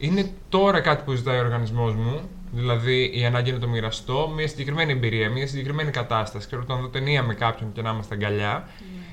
είναι 0.00 0.30
τώρα 0.48 0.80
κάτι 0.80 1.02
που 1.04 1.12
ζητάει 1.12 1.36
ο 1.38 1.40
οργανισμός 1.40 1.94
μου. 1.94 2.20
Δηλαδή, 2.52 3.10
η 3.14 3.24
ανάγκη 3.24 3.48
είναι 3.48 3.58
να 3.58 3.64
το 3.64 3.70
μοιραστώ, 3.70 4.32
μια 4.36 4.48
συγκεκριμένη 4.48 4.92
εμπειρία, 4.92 5.30
μια 5.30 5.46
συγκεκριμένη 5.46 5.90
κατάσταση. 5.90 6.46
Ξέρω 6.46 6.62
ότι 6.62 6.72
να 6.72 6.78
δω 6.80 6.88
ταινία 6.88 7.22
με 7.22 7.34
κάποιον 7.34 7.72
και 7.72 7.82
να 7.82 7.90
είμαστε 7.90 8.14
αγκαλιά. 8.14 8.68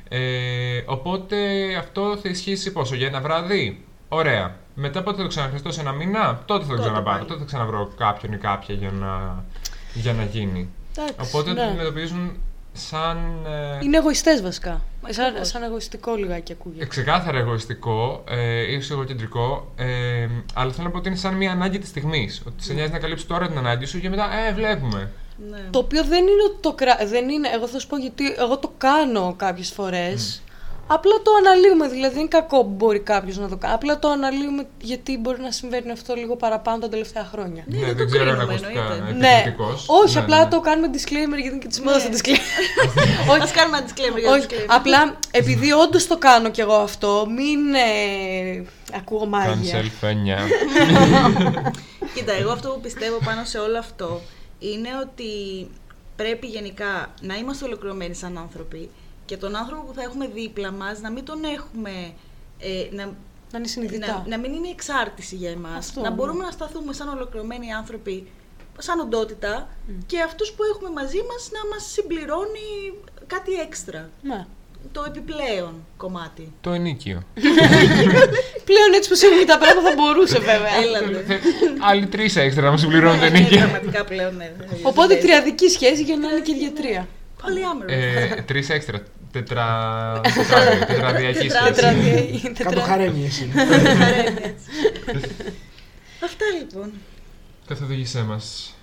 Ε, 0.10 0.82
οπότε 0.86 1.38
αυτό 1.80 2.17
θα 2.21 2.30
ισχύσει 2.30 2.71
πόσο, 2.71 2.95
για 2.95 3.08
ένα 3.08 3.21
βράδυ; 3.21 3.86
Ωραία. 4.10 4.56
Μετά 4.80 5.04
πότε 5.04 5.17
θα 5.17 5.23
το 5.23 5.30
ξαναχρηστώ 5.30 5.71
σε 5.71 5.82
ένα 5.82 5.91
μήνα, 5.91 6.41
τότε 6.45 6.63
θα 6.63 6.69
το 6.69 6.76
Τότε 6.76 6.88
ξαναπάρω. 6.89 7.15
πάλι. 7.17 7.28
Τότε 7.28 7.39
θα 7.39 7.45
ξαναβρω 7.45 7.91
κάποιον 7.97 8.34
ή 8.34 8.38
κάποια 8.38 8.76
για 8.76 8.91
να, 8.91 9.43
για 9.93 10.13
να 10.13 10.23
γίνει. 10.23 10.69
Εντάξει, 10.97 11.15
Οπότε 11.36 11.54
το 11.54 11.62
ναι. 11.62 11.67
αντιμετωπίζουν 11.67 12.32
σαν. 12.73 13.17
ε, 13.82 13.84
Είναι 13.86 13.97
εγωιστές 13.97 14.41
βασικά. 14.41 14.82
Σαν, 15.09 15.25
Ακριβώς. 15.25 15.47
σαν 15.47 15.63
εγωιστικό 15.63 16.15
λιγάκι 16.15 16.51
ακούγεται. 16.51 16.85
ξεκάθαρα 16.85 17.37
εγωιστικό, 17.37 18.23
ε, 18.27 18.71
ίσως 18.71 18.91
εγωκεντρικό, 18.91 19.71
ε, 19.75 20.27
αλλά 20.53 20.71
θέλω 20.71 20.85
να 20.85 20.91
πω 20.91 20.97
ότι 20.97 21.07
είναι 21.07 21.17
σαν 21.17 21.33
μια 21.33 21.51
ανάγκη 21.51 21.79
της 21.79 21.89
στιγμής. 21.89 22.41
Ότι 22.47 22.63
σε 22.63 22.73
νοιάζει 22.73 22.91
να 22.91 22.99
καλύψεις 22.99 23.27
τώρα 23.27 23.47
την 23.47 23.57
ανάγκη 23.57 23.85
σου 23.85 23.99
και 23.99 24.09
μετά, 24.09 24.29
ε, 24.47 24.53
βλέπουμε. 24.53 25.11
Ναι. 25.49 25.59
Το 25.69 25.79
οποίο 25.79 26.03
δεν 26.03 26.21
είναι 26.21 26.43
ότι 26.49 26.57
το 26.61 26.73
κρα... 26.73 26.97
δεν 27.05 27.29
είναι, 27.29 27.49
εγώ 27.53 27.67
θα 27.67 27.79
σου 27.79 27.87
πω 27.87 27.97
γιατί 27.97 28.35
εγώ 28.37 28.57
το 28.57 28.71
κάνω 28.77 29.33
κάποιες 29.37 29.71
φορές. 29.71 30.41
Απλά 30.88 31.12
το 31.23 31.32
αναλύουμε, 31.39 31.88
δηλαδή 31.88 32.13
δεν 32.13 32.19
είναι 32.19 32.30
κακό 32.30 32.63
που 32.63 32.69
μπορεί 32.69 33.00
κάποιος 33.00 33.38
να 33.38 33.47
το 33.50 33.58
κάνει. 33.58 33.73
Απλά 33.73 34.00
το 34.00 34.08
αναλύουμε 34.10 34.67
γιατί 34.82 35.17
μπορεί 35.17 35.41
να 35.41 35.52
συμβαίνει 35.52 35.91
αυτό 35.91 36.13
λίγο 36.15 36.36
παραπάνω 36.36 36.80
τα 36.80 36.89
τελευταία 36.89 37.26
χρόνια. 37.32 37.63
Ναι, 37.67 37.80
δεν 37.80 37.88
το 37.89 37.95
δεν 37.95 38.08
ξέρω 38.08 38.23
αν 38.23 38.36
κρίνουμε, 38.36 38.54
ακούστηκα 38.54 38.93
εννοείται. 38.93 39.17
Ναι, 39.17 39.28
επιθετικός. 39.34 39.86
όχι, 39.88 40.13
Ναι, 40.15 40.21
απλά 40.21 40.43
ναι. 40.43 40.50
το 40.50 40.60
κάνουμε 40.60 40.89
disclaimer 40.93 41.38
γιατί 41.41 41.47
είναι 41.47 41.58
και 41.58 41.67
της 41.67 41.80
μόδας 41.82 42.04
το 42.04 42.10
Ναι. 42.10 42.17
disclaimer. 42.17 43.41
Ας 43.41 43.52
κάνουμε 43.52 43.78
ένα 43.78 43.88
disclaimer 43.88 44.19
για 44.19 44.30
το 44.30 44.36
όχι, 44.36 44.45
disclaimer. 44.50 44.65
απλά 44.67 45.15
επειδή 45.32 45.71
όντως 45.71 46.08
το 46.08 46.17
κάνω 46.17 46.50
κι 46.50 46.62
εγώ 46.62 46.73
αυτό, 46.76 47.28
μην 47.36 47.73
ε, 47.73 48.65
ακούω 48.97 49.26
μάγια. 49.26 49.82
Cancel 49.82 49.89
φένια. 50.00 50.38
Κοίτα, 52.15 52.34
εγώ 52.34 52.52
αυτό 52.52 52.69
που 52.69 52.80
πιστεύω 52.82 53.17
πάνω 53.26 53.43
σε 53.43 53.58
όλο 53.58 53.78
αυτό 53.78 54.21
είναι 54.60 54.89
ότι 55.02 55.32
πρέπει 56.15 56.47
γενικά 56.47 57.13
να 57.21 57.36
είμαστε 57.36 57.65
ολοκληρωμένοι 57.65 58.13
σαν 58.13 58.38
άνθρωποι 58.38 58.89
και 59.27 59.37
τον 59.37 59.55
άνθρωπο 59.55 59.81
που 59.87 59.93
θα 59.93 60.01
έχουμε 60.01 60.27
δίπλα 60.27 60.71
μας 60.71 61.01
να 61.01 61.09
μην 61.11 61.23
τον 61.25 61.39
έχουμε... 61.43 61.91
Ε, 62.59 62.95
να, 62.95 63.03
Να 63.51 63.57
είναι 63.57 63.67
συνειδητά. 63.67 64.07
να, 64.07 64.23
να 64.27 64.37
μην 64.41 64.53
είναι 64.53 64.69
εξάρτηση 64.69 65.35
για 65.35 65.49
εμάς. 65.49 65.77
Αυτό, 65.87 66.01
να 66.01 66.09
ναι. 66.09 66.15
μπορούμε 66.15 66.43
να 66.43 66.51
σταθούμε 66.51 66.93
σαν 66.93 67.07
ολοκληρωμένοι 67.07 67.73
άνθρωποι, 67.73 68.27
σαν 68.77 68.99
οντότητα 68.99 69.69
και 70.05 70.21
αυτούς 70.21 70.51
που 70.51 70.63
έχουμε 70.73 70.89
μαζί 70.99 71.21
μας 71.29 71.41
να 71.51 71.61
μας 71.73 71.83
συμπληρώνει 71.91 72.67
κάτι 73.27 73.53
έξτρα. 73.53 74.09
Ναι. 74.21 74.45
Το 74.91 75.03
επιπλέον 75.07 75.85
κομμάτι. 75.97 76.51
Το 76.61 76.71
ενίκιο. 76.71 77.23
Πλέον 78.69 78.89
έτσι 78.95 79.09
που 79.09 79.15
έχουν 79.23 79.45
τα 79.45 79.57
πράγματα 79.57 79.89
θα 79.89 79.95
μπορούσε 79.97 80.39
βέβαια. 80.39 80.75
Έλατε. 80.83 81.39
Άλλοι 81.89 82.07
τρεις 82.07 82.35
έξτρα 82.35 82.61
να 82.65 82.71
μου 82.71 82.77
συμπληρώνουν 82.77 83.19
το 83.19 83.29
Ναι, 83.29 83.37
ενίκιο. 83.37 83.57
Πραγματικά 83.57 84.05
πλέον, 84.05 84.35
ναι. 84.35 84.51
Οπότε 84.83 85.15
τριαδική 85.15 85.67
σχέση 85.69 86.03
για 86.03 86.17
να 86.17 86.27
είναι 86.29 86.39
και 86.39 86.51
για 86.51 86.71
τρία. 86.71 87.07
Πολύ 87.43 87.63
άμερο. 87.65 87.93
Ε, 87.93 88.43
Τρεις 88.47 88.69
έξτρα. 88.69 89.01
Τετρα... 89.39 90.21
τετράδια- 90.36 90.86
τετραδική 90.88 91.49
σχέση. 91.50 91.63
Τετραδια- 91.65 92.52
Κάτω 92.58 92.69
τετρα- 92.69 92.84
χαρέμι 92.86 93.26
εσύ. 93.26 93.52
Αυτά 96.23 96.45
λοιπόν. 96.60 96.91
Καθοδήγησέ 97.67 98.21
μας. 98.23 98.76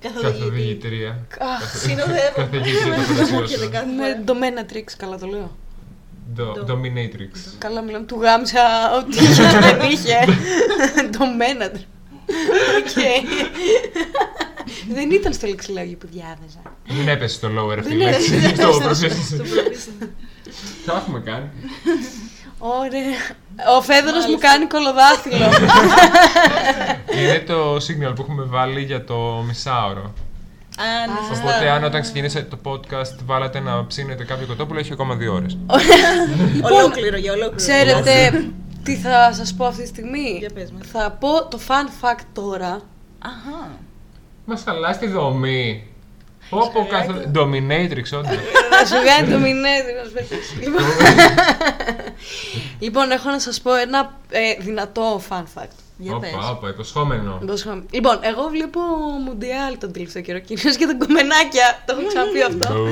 Καθοδηγητή. 0.00 0.38
Καθοδηγήτρια. 0.38 1.26
Αχ, 1.38 1.76
Συνοδεύω. 1.76 2.32
Καθηγήτρια 2.36 2.82
το 2.84 2.90
Δεν 2.90 2.98
μου 2.98 3.04
φαντασιό 3.04 3.38
έρχεται 3.40 3.64
σου. 3.64 3.70
κάθε 3.70 3.86
Με 3.86 4.22
φορά. 4.24 4.24
Dominatrix, 4.26 4.84
καλά 4.96 5.18
το 5.18 5.26
λέω. 5.26 5.56
Do- 6.36 6.70
Dominatrix. 6.70 7.32
Καλά 7.58 7.82
μιλάμε, 7.82 8.06
του 8.06 8.20
γάμισα 8.20 8.60
ό,τι 8.98 9.16
είχε 9.24 9.42
και 9.42 9.58
δεν 9.60 9.80
είχε. 9.90 10.18
Dominatrix. 11.18 11.84
Οκ. 12.78 12.96
Δεν 14.92 15.10
ήταν 15.10 15.32
στο 15.32 15.46
λεξιλόγιο 15.46 15.96
που 15.96 16.06
διάβαζα. 16.12 16.62
Δεν 16.86 17.08
έπεσε 17.08 17.34
στο 17.34 17.48
lower 17.48 17.78
αυτή 17.78 17.94
η 17.94 17.96
Δεν 17.96 18.06
λέξη. 18.10 18.34
έπεσε. 18.34 18.54
Στο 18.54 18.72
Στο 18.72 18.88
proficiency. 18.88 19.40
proficiency. 19.40 20.08
Το 20.86 20.94
έχουμε 20.96 21.20
κάνει. 21.20 21.48
Ωραία. 22.58 23.18
Ο 23.78 23.82
Φέδωρος 23.82 24.26
μου 24.26 24.38
κάνει 24.38 24.66
κολοδάχτυλο. 24.66 25.46
Είναι 27.22 27.38
το 27.46 27.76
signal 27.76 28.14
που 28.14 28.22
έχουμε 28.22 28.42
βάλει 28.42 28.82
για 28.82 29.04
το 29.04 29.44
μισάωρο. 29.46 30.12
Α, 30.80 31.06
ναι, 31.06 31.26
σωστά. 31.28 31.44
Οπότε, 31.48 31.70
αν 31.70 31.84
όταν 31.84 32.00
ξεκινήσατε 32.00 32.56
το 32.56 32.58
podcast 32.70 33.16
βάλατε 33.24 33.60
να 33.60 33.86
ψήνετε 33.86 34.24
κάποιο 34.24 34.46
κοτόπουλο, 34.46 34.78
έχει 34.78 34.92
ακόμα 34.92 35.14
δύο 35.14 35.34
ώρες. 35.34 35.58
Ολόκληρο 36.62 37.16
για 37.16 37.32
ολόκληρο. 37.32 37.56
Ξέρετε 37.56 38.44
τι 38.82 38.96
θα 38.96 39.32
σας 39.32 39.54
πω 39.54 39.64
αυτή 39.64 39.82
τη 39.82 39.88
στιγμή; 39.88 40.36
Για 40.38 40.50
πες 40.54 40.70
μας. 40.72 40.86
Θα 40.92 41.16
πω 41.20 41.44
το 41.48 41.58
fun 41.68 42.04
fact 42.04 42.24
τώρα. 42.32 42.80
Αχα. 43.18 43.70
Μας 44.50 44.62
χαλάς 44.64 44.98
τη 44.98 45.06
δομή. 45.06 45.86
Όπω 46.50 46.86
καθ... 46.90 47.06
Dominatrix, 47.34 48.18
όντως. 48.18 48.38
Να 48.70 48.84
σου 48.86 49.04
κάνει 49.04 49.30
το 49.32 49.38
μηνέδι, 49.38 49.92
να 49.98 50.04
σου 50.04 50.12
πετύχει. 50.12 50.56
Λοιπόν- 50.60 50.84
Λοιπόν, 52.78 53.10
έχω 53.10 53.30
να 53.30 53.38
σας 53.40 53.60
πω 53.60 53.74
ένα 53.74 54.18
ε, 54.30 54.54
δυνατό 54.60 55.20
fun 55.28 55.42
fact. 55.54 55.76
Για 55.98 56.16
πες. 56.18 56.32
Όπα, 56.34 56.50
όπα, 56.50 56.68
υποσχόμενο. 56.68 57.38
Υπόσχομαι. 57.42 57.82
Λοιπόν, 57.90 58.18
εγώ 58.20 58.48
βλέπω 58.48 58.80
Μουντιάλ 59.24 59.78
τον 59.78 59.92
τελευταίο 59.92 60.22
καιρό, 60.22 60.38
κυρίως 60.38 60.76
και 60.76 60.86
τα 60.86 60.94
κομμενάκια. 61.06 61.82
Το 61.86 61.96
έχω 61.98 62.06
ξαναπεί 62.06 62.42
αυτό. 62.42 62.86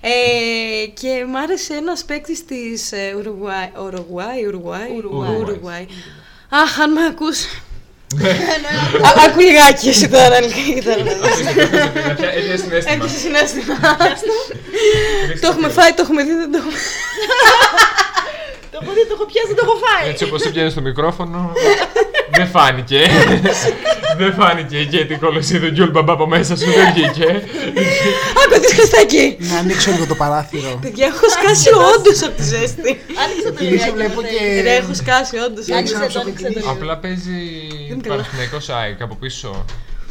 Ε, 0.00 0.86
και 0.86 1.24
μ' 1.28 1.36
άρεσε 1.36 1.74
ένας 1.74 2.04
παίκτης 2.04 2.44
της 2.44 2.92
Ουρουγουάη. 3.18 3.70
Ουρουγουάη, 3.82 4.46
Ουρουγουάη. 4.46 4.90
Ουρουγουάη. 4.96 5.36
Ουρουγουάη. 5.36 5.86
Αχ, 6.48 6.80
αν 6.80 6.92
με 6.92 7.04
ακούς. 7.04 7.44
Α, 9.06 9.08
Άκου 9.26 9.40
λιγάκι 9.40 9.88
εσύ 9.88 10.08
τώρα, 10.08 10.40
λιγάκι 10.40 10.82
τώρα. 10.84 11.02
Έχει 12.36 12.56
συνέστημα. 12.56 13.04
Έχεις 13.04 13.20
συνέστημα. 13.20 13.76
Το 15.40 15.46
έχουμε 15.50 15.68
φάει, 15.68 15.92
το 15.92 16.02
έχουμε 16.02 16.22
δει, 16.22 16.34
δεν 16.34 16.50
το 16.52 16.58
έχουμε. 16.58 16.76
Το 18.72 18.78
έχω 18.82 18.92
δει, 18.92 19.06
το 19.06 19.14
έχω 19.16 19.24
πιάσει, 19.30 19.54
το 19.54 19.62
έχω 19.64 19.76
φάει. 19.84 20.08
Έτσι 20.10 20.24
όπως 20.24 20.42
έπιανε 20.42 20.70
στο 20.70 20.80
μικρόφωνο, 20.80 21.52
δεν 22.40 22.48
φάνηκε. 22.48 23.00
δεν 24.16 24.32
φάνηκε 24.34 24.78
γιατί 24.78 25.12
η 25.12 25.16
κολοσσίδου 25.16 25.68
Γκιουλ 25.70 25.90
Μπαμπά 25.90 26.12
από 26.12 26.26
μέσα 26.26 26.56
σου 26.56 26.64
δεν 26.64 26.92
βγήκε. 26.92 27.28
Άκου 28.42 28.60
τι 28.60 28.68
σκαστάκι. 28.74 29.36
Να 29.38 29.58
ανοίξω 29.58 29.90
λίγο 29.90 30.06
το 30.06 30.14
παράθυρο. 30.14 30.78
Παιδιά, 30.82 31.06
έχω 31.06 31.26
σκάσει 31.36 31.68
όντως 31.96 32.22
από 32.22 32.36
τη 32.36 32.42
ζέστη. 32.42 33.00
Άνοιξε 33.22 33.42
το 33.44 33.58
Και 33.58 33.64
λιγάκι. 33.64 33.82
σε 33.82 33.90
βλέπω 33.90 34.20
ναι. 34.20 34.28
και... 34.28 34.60
Ρε, 34.62 34.74
έχω 34.74 34.94
σκάσει 34.94 35.36
όντως. 35.46 35.64
Άνοιξε 35.70 35.74
Άνοιξε 35.74 35.94
ένα 35.94 36.06
το, 36.12 36.20
άνοιξε 36.20 36.42
το. 36.44 36.48
ψωφιτήρι. 36.48 36.74
Απλά 36.74 36.96
παίζει 36.98 37.38
Είναι 37.90 38.00
καλά. 38.02 38.14
Παναθηναϊκός 38.16 38.68
ΑΕΚ 38.68 39.02
από 39.02 39.14
πίσω. 39.14 39.64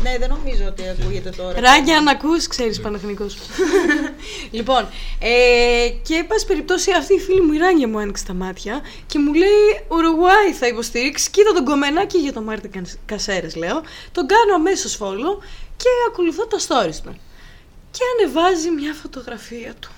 Ναι, 0.04 0.18
δεν 0.20 0.30
νομίζω 0.30 0.64
ότι 0.68 0.84
ακούγεται 0.90 1.30
τώρα. 1.30 1.60
Ράγια, 1.60 1.98
αν 1.98 2.08
ακούς, 2.08 2.48
ξέρεις 2.48 2.80
Παναθηνικός. 2.82 3.38
λοιπόν, 4.58 4.88
ε, 5.20 5.90
και 6.04 6.16
εν 6.16 6.28
πάση 6.28 6.46
περιπτώσει 6.46 6.92
αυτή 6.92 7.14
η 7.14 7.20
φίλη 7.20 7.42
μου 7.42 7.54
η 7.54 7.58
Ράνια 7.58 7.88
μου 7.88 8.00
άνοιξε 8.00 8.26
τα 8.26 8.34
μάτια 8.34 8.82
και 9.08 9.20
μου 9.20 9.34
λέει 9.34 9.66
Ουρουγουάη 9.88 10.54
θα 10.60 10.68
υποστηρίξεις. 10.68 11.30
Κοίτα 11.30 11.52
τον 11.54 11.66
κομμενάκι 11.66 12.18
για 12.18 12.34
τον 12.34 12.44
Μάρτιν 12.44 12.72
Καν- 12.72 12.98
Κασέρες 13.06 13.56
λέω. 13.56 13.82
Τον 14.12 14.26
κάνω 14.28 14.54
αμέσως 14.56 14.98
follow 15.02 15.44
και 15.78 15.88
ακολουθώ 16.10 16.46
τα 16.48 16.58
stories 16.58 16.96
του. 17.04 17.18
Και 17.92 18.00
ανεβάζει 18.20 18.70
μια 18.70 18.94
φωτογραφία 19.02 19.74
του. 19.80 19.90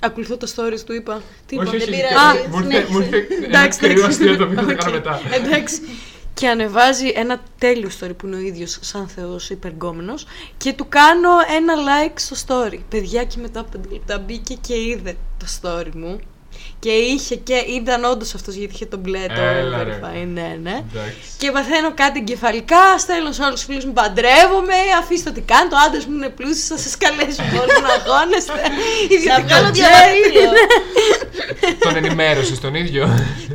Ακολουθώ 0.00 0.36
τα 0.36 0.46
stories 0.46 0.80
του, 0.86 0.92
είπα. 0.94 1.22
Τι 1.46 1.54
είπα. 1.54 1.64
Όχι, 1.64 1.76
όχι, 1.76 1.84
δεν 1.84 1.94
όχι, 1.94 2.02
πειράζει, 2.08 2.48
μου 2.50 2.58
ήρθε- 2.58 2.88
μου 2.88 2.98
ήρθε 3.00 3.26
ένα 3.34 3.44
Εντάξει, 3.46 3.78
κρύο 3.78 3.92
εντάξει. 4.04 4.06
αστείο 4.08 4.36
το 4.36 4.44
οποίο 4.44 4.62
θα 4.62 4.72
Οκ, 4.72 4.76
κάνω 4.78 4.92
μετά. 4.92 5.20
Εντάξει. 5.32 5.80
Και 6.34 6.48
ανεβάζει 6.48 7.08
ένα 7.14 7.42
τέλειο 7.58 7.90
story 8.00 8.16
που 8.16 8.26
είναι 8.26 8.36
ο 8.36 8.40
ίδιος 8.40 8.78
σαν 8.80 9.08
θεός 9.08 9.50
υπεργκόμενος 9.50 10.26
και 10.56 10.72
του 10.72 10.86
κάνω 10.88 11.30
ένα 11.56 11.74
like 11.74 12.14
στο 12.14 12.36
story. 12.46 12.78
Παιδιά 12.88 13.24
και 13.24 13.40
μετά 13.40 13.60
από 13.60 13.80
5 13.86 13.90
λεπτά 13.90 14.18
μπήκε 14.18 14.54
και 14.54 14.74
είδε 14.80 15.16
το 15.38 15.46
story 15.60 15.90
μου. 15.94 16.20
Και 16.84 16.90
είχε 17.12 17.34
και 17.36 17.54
ήταν 17.54 18.04
όντως 18.04 18.34
αυτός 18.34 18.54
γιατί 18.54 18.74
είχε 18.74 18.86
το 18.86 18.96
μπλε 18.96 19.26
το 19.36 19.40
Έλα, 19.40 19.84
ρε. 19.84 19.98
verify, 20.02 20.26
ναι, 20.38 20.48
ναι. 20.62 20.76
Εντάξει. 20.92 21.16
Και 21.38 21.50
παθαίνω 21.50 21.90
κάτι 21.94 22.18
εγκεφαλικά, 22.18 22.98
στέλνω 22.98 23.32
σε 23.32 23.42
όλους 23.42 23.54
τους 23.54 23.64
φίλους 23.64 23.84
μου 23.84 23.92
παντρεύομαι, 23.92 24.78
αφήστε 25.00 25.28
ό,τι 25.30 25.40
κάνω, 25.40 25.68
το 25.68 25.76
άντρας 25.86 26.04
μου 26.06 26.14
είναι 26.16 26.28
πλούσιος, 26.28 26.66
θα 26.72 26.78
σας 26.84 26.94
καλέσω 27.02 27.42
όλοι 27.62 27.74
να 27.86 27.92
αγώνεστε. 27.98 28.62
Να 28.68 29.14
Ιδιωτικό 29.16 29.48
κάνω 29.52 29.68
jet. 29.68 29.72
διαβατήριο. 29.78 30.50
Τον 31.86 31.96
ενημέρωσες 31.96 32.58
τον 32.60 32.74
ίδιο. 32.74 33.02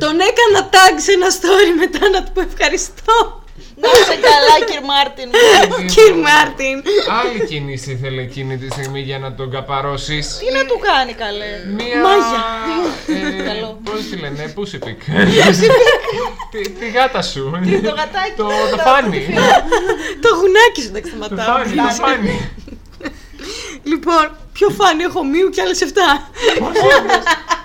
Τον 0.04 0.16
έκανα 0.28 0.60
tag 0.74 0.94
σε 1.06 1.12
ένα 1.18 1.28
story 1.38 1.70
μετά 1.82 2.02
να 2.14 2.22
του 2.24 2.30
πω 2.34 2.40
ευχαριστώ. 2.50 3.16
Να 3.82 3.88
είσαι 3.98 4.16
καλά, 4.28 4.54
κύριε 4.66 4.86
Μάρτιν. 4.92 5.28
Κύριε 5.94 6.22
Μάρτιν. 6.26 6.76
Άλλη 7.20 7.46
κίνηση 7.46 7.90
ήθελε 7.92 8.22
εκείνη 8.22 8.58
τη 8.58 8.68
στιγμή 8.70 9.00
για 9.00 9.18
να 9.18 9.34
τον 9.34 9.50
καπαρώσεις. 9.50 10.36
Τι 10.38 10.52
να 10.56 10.64
του 10.64 10.78
κάνει, 10.88 11.12
καλέ. 11.12 11.50
Μία. 11.76 12.00
Μάγια. 12.06 12.42
Ε, 13.38 13.42
Καλό. 13.42 13.80
Πώς 13.84 14.00
τη 14.10 14.16
λένε, 14.16 14.54
Pussy 14.56 14.78
Pick. 14.86 15.00
Τη- 16.50 16.68
Τη 16.70 16.90
γάτα 16.90 17.22
σου. 17.22 17.42
Το 17.82 17.94
γατάκι. 18.00 18.32
Το 18.36 18.46
ναι, 18.46 18.54
το 18.70 18.76
το- 18.76 18.82
φάνη. 18.82 19.20
Το 20.20 20.28
γουνάκι 20.38 20.80
σου 20.84 20.90
δεν 20.92 21.02
Το 21.02 21.08
σταματάω. 21.08 21.56
φάνη, 21.56 21.74
το 21.76 21.88
φάνη. 22.02 22.50
Λοιπόν, 23.82 24.36
πιο 24.52 24.68
φάνη 24.70 25.02
έχω 25.02 25.24
μίου 25.24 25.48
και 25.48 25.60
άλλες 25.60 25.80
7. 25.80 25.86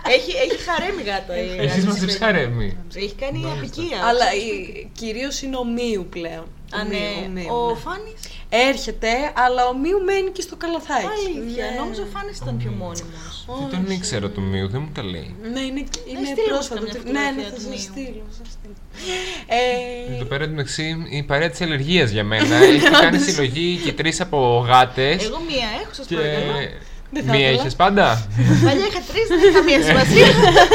Έχει, 0.08 0.32
έχει 0.46 0.58
χαρέμι 0.70 1.02
γάτα. 1.04 1.38
η 1.38 1.50
Εσείς 1.66 1.76
γάτα 1.84 1.88
μας 1.88 2.00
της 2.00 2.16
ψαρέμι. 2.16 2.78
Έχει 2.96 3.16
κάνει 3.16 3.46
απικία. 3.58 3.98
Αλλά 4.10 4.26
κυρίως 5.00 5.42
είναι 5.42 5.58
ο 5.58 5.66
μίου 5.66 6.08
πλέον. 6.10 6.46
Α, 6.76 6.80
Ο 6.82 6.88
ναι. 6.88 6.98
Μίου, 6.98 7.26
ο 7.26 7.30
Μίου, 7.30 7.56
Ο 7.56 7.68
ναι. 7.70 7.80
Φάνης; 7.86 8.22
Έρχεται, 8.70 9.12
αλλά 9.44 9.62
ο 9.68 9.74
Μίου 9.78 10.00
μένει 10.08 10.30
και 10.30 10.42
στο 10.42 10.56
καλαθάκι. 10.56 11.08
Αλήθεια. 11.18 11.66
Ναι. 11.70 11.80
Νόμιζα 11.80 12.02
ο 12.02 12.06
Φάνης 12.14 12.38
ήταν 12.38 12.58
πιο 12.58 12.72
μόνιμος. 12.72 13.36
Δεν 13.70 13.70
τον 13.84 13.92
ήξερα 13.96 14.30
του 14.30 14.42
Μίου, 14.42 14.68
δεν 14.70 14.82
μου 14.82 14.92
τα 14.94 15.04
λέει. 15.04 15.36
Ναι, 15.54 15.60
είναι, 15.60 15.84
είναι 16.12 16.26
στείλω 16.34 16.48
πρόσφατο. 16.50 16.82
καμιά 16.86 17.12
Ναι, 17.12 17.20
ναι, 17.20 17.44
φωτογραφία 17.44 17.50
θα 17.50 17.56
του 17.56 17.62
σας 17.62 17.70
Μίου. 17.70 17.80
στείλω. 17.90 18.22
θα 18.30 18.34
σας 18.40 18.48
στείλω. 18.58 18.76
Εδώ 20.14 20.24
Ε, 20.24 20.28
πέρα 20.32 20.44
εντωμεταξύ 20.44 21.06
η 21.10 21.24
παρέα 21.24 21.50
της 21.50 21.62
αλλεργίας 21.62 22.10
για 22.10 22.24
μένα. 22.24 22.56
Έχει 22.74 22.90
κάνει 23.02 23.18
συλλογή 23.20 23.80
και 23.86 23.94
τρεις 23.94 24.22
από 24.22 24.66
γάτες. 24.68 25.24
Εγώ 25.24 25.40
μία 25.50 25.68
έχω, 25.82 25.94
σας 25.94 26.06
Και 26.06 26.16
παρακαλώ. 26.16 26.54
Δεν 27.14 27.24
θα 27.24 27.32
μία 27.32 27.50
ήθελα. 27.50 27.66
είχε 27.66 27.76
πάντα. 27.76 28.28
Παλιά 28.66 28.86
είχα 28.86 29.02
τρεις, 29.12 29.28
δεν 29.28 29.40
έχει 29.40 29.52
καμία 29.52 29.82
σημασία. 29.84 30.28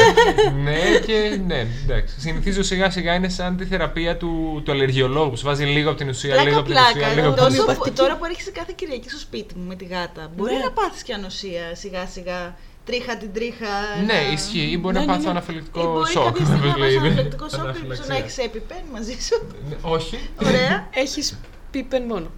ναι, 0.65 0.79
και 1.05 1.39
ναι, 1.47 1.65
εντάξει. 1.83 2.19
Συνηθίζω 2.19 2.63
σιγά 2.63 2.89
σιγά 2.89 3.13
είναι 3.13 3.29
σαν 3.29 3.57
τη 3.57 3.65
θεραπεία 3.65 4.17
του, 4.17 4.61
του 4.65 4.71
αλλεργιολόγου. 4.71 5.37
Σου 5.37 5.45
βάζει 5.45 5.63
λίγο 5.65 5.89
από 5.89 5.97
την 5.97 6.09
ουσία, 6.09 6.35
λίγο 6.43 6.61
Πλάκα 6.61 6.81
από 6.89 6.93
την 6.93 6.99
ουσία, 6.99 7.13
λίγο 7.13 7.21
πλάκα. 7.21 7.27
από 7.29 7.35
την 7.35 7.57
Τόσο, 7.57 7.63
ουσία. 7.63 7.75
που- 7.83 7.91
τώρα 8.01 8.17
που 8.17 8.25
έρχεσαι 8.25 8.51
κάθε 8.51 8.71
Κυριακή 8.75 9.09
στο 9.09 9.19
σπίτι 9.19 9.53
μου 9.57 9.65
με 9.67 9.75
τη 9.75 9.85
γάτα, 9.85 10.31
μπορεί 10.35 10.53
Ναι. 10.53 10.59
να 10.63 10.71
πάθεις 10.71 11.03
και 11.03 11.13
ανοσία 11.13 11.65
σιγά 11.73 12.05
σιγά. 12.13 12.55
Τρίχα 12.85 13.17
την 13.17 13.33
τρίχα. 13.33 13.71
Ναι, 14.05 14.13
να- 14.13 14.31
ισχύει. 14.31 14.69
Ή 14.71 14.77
μπορεί 14.81 14.93
Ναι, 14.93 14.99
να 14.99 15.05
ναι, 15.05 15.11
πάθω 15.11 15.21
ναι. 15.21 15.27
Ή 15.27 15.31
αναφιλεκτικό 15.31 15.91
μπορεί 15.93 16.11
σοκ. 16.11 16.23
κάποια 16.25 16.45
στιγμή 16.45 16.65
να 16.67 16.73
όπως 16.73 16.79
πάθεις 16.79 16.93
λέγεται. 16.95 17.07
αναφυλακτικό 17.07 17.45
σοκ, 17.49 17.65
ελπίζω 17.65 17.83
να 17.83 17.85
Αναφυλαξία. 17.85 18.15
έχεις 18.23 18.37
έπιπεν 18.37 18.81
μαζί 18.95 19.15
σου. 19.27 19.37
Ναι, 19.69 19.75
Όχι, 19.95 20.17
Ωραία. 20.47 20.87
Έχεις 21.03 21.27
πίπεν 21.71 22.03
μόνο. 22.03 22.31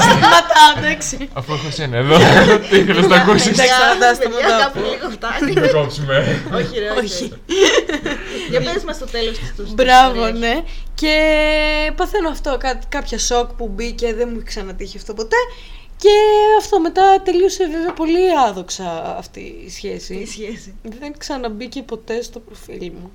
Σταματάω, 0.00 0.72
εντάξει. 0.78 1.28
αφού 1.32 1.52
έχω 1.52 1.66
εσένα 1.66 1.96
εδώ. 1.96 2.16
Τι 2.70 2.76
ήθελες 2.76 3.06
να 3.06 3.16
ακούσεις; 3.16 3.46
Εντάξει, 3.46 3.66
σταματάω, 3.74 4.16
παιδιά, 4.18 4.38
σταματάω. 4.38 4.60
κάπου 4.60 4.78
λίγο 4.78 5.10
φτάνει. 5.10 5.52
Να 5.52 5.68
κόψουμε. 5.68 6.42
Όχι 6.54 6.78
ρε, 6.78 6.90
όχι. 6.90 7.02
Όχι. 7.04 7.32
Για 8.50 8.60
πες 8.62 8.84
μας 8.84 8.98
το 8.98 9.06
τέλος 9.06 9.38
της 9.38 9.52
τους 9.56 9.74
Μπράβο, 9.74 10.14
ιστορίας. 10.26 10.38
ναι. 10.38 10.62
Και 10.94 11.14
παθαίνω 11.96 12.28
αυτό, 12.28 12.56
κά- 12.60 12.82
κάποια 12.88 13.18
σοκ 13.18 13.50
που 13.52 13.68
μπήκε, 13.68 14.14
δεν 14.14 14.28
μου 14.28 14.34
έχει 14.36 14.44
ξανατύχει 14.44 14.96
αυτό 14.96 15.14
ποτέ. 15.14 15.36
Και 15.96 16.08
αυτό 16.58 16.80
μετά 16.80 17.22
τελείωσε 17.24 17.66
βέβαια 17.66 17.92
πολύ 17.92 18.18
άδοξα 18.48 19.16
αυτή 19.18 19.40
η 19.66 19.70
σχέση. 19.70 20.14
Τι 20.16 20.26
σχέση. 20.26 20.74
Δεν 20.82 21.14
ξαναμπήκε 21.18 21.82
ποτέ 21.82 22.22
στο 22.22 22.38
προφίλ 22.40 22.92
μου. 23.00 23.12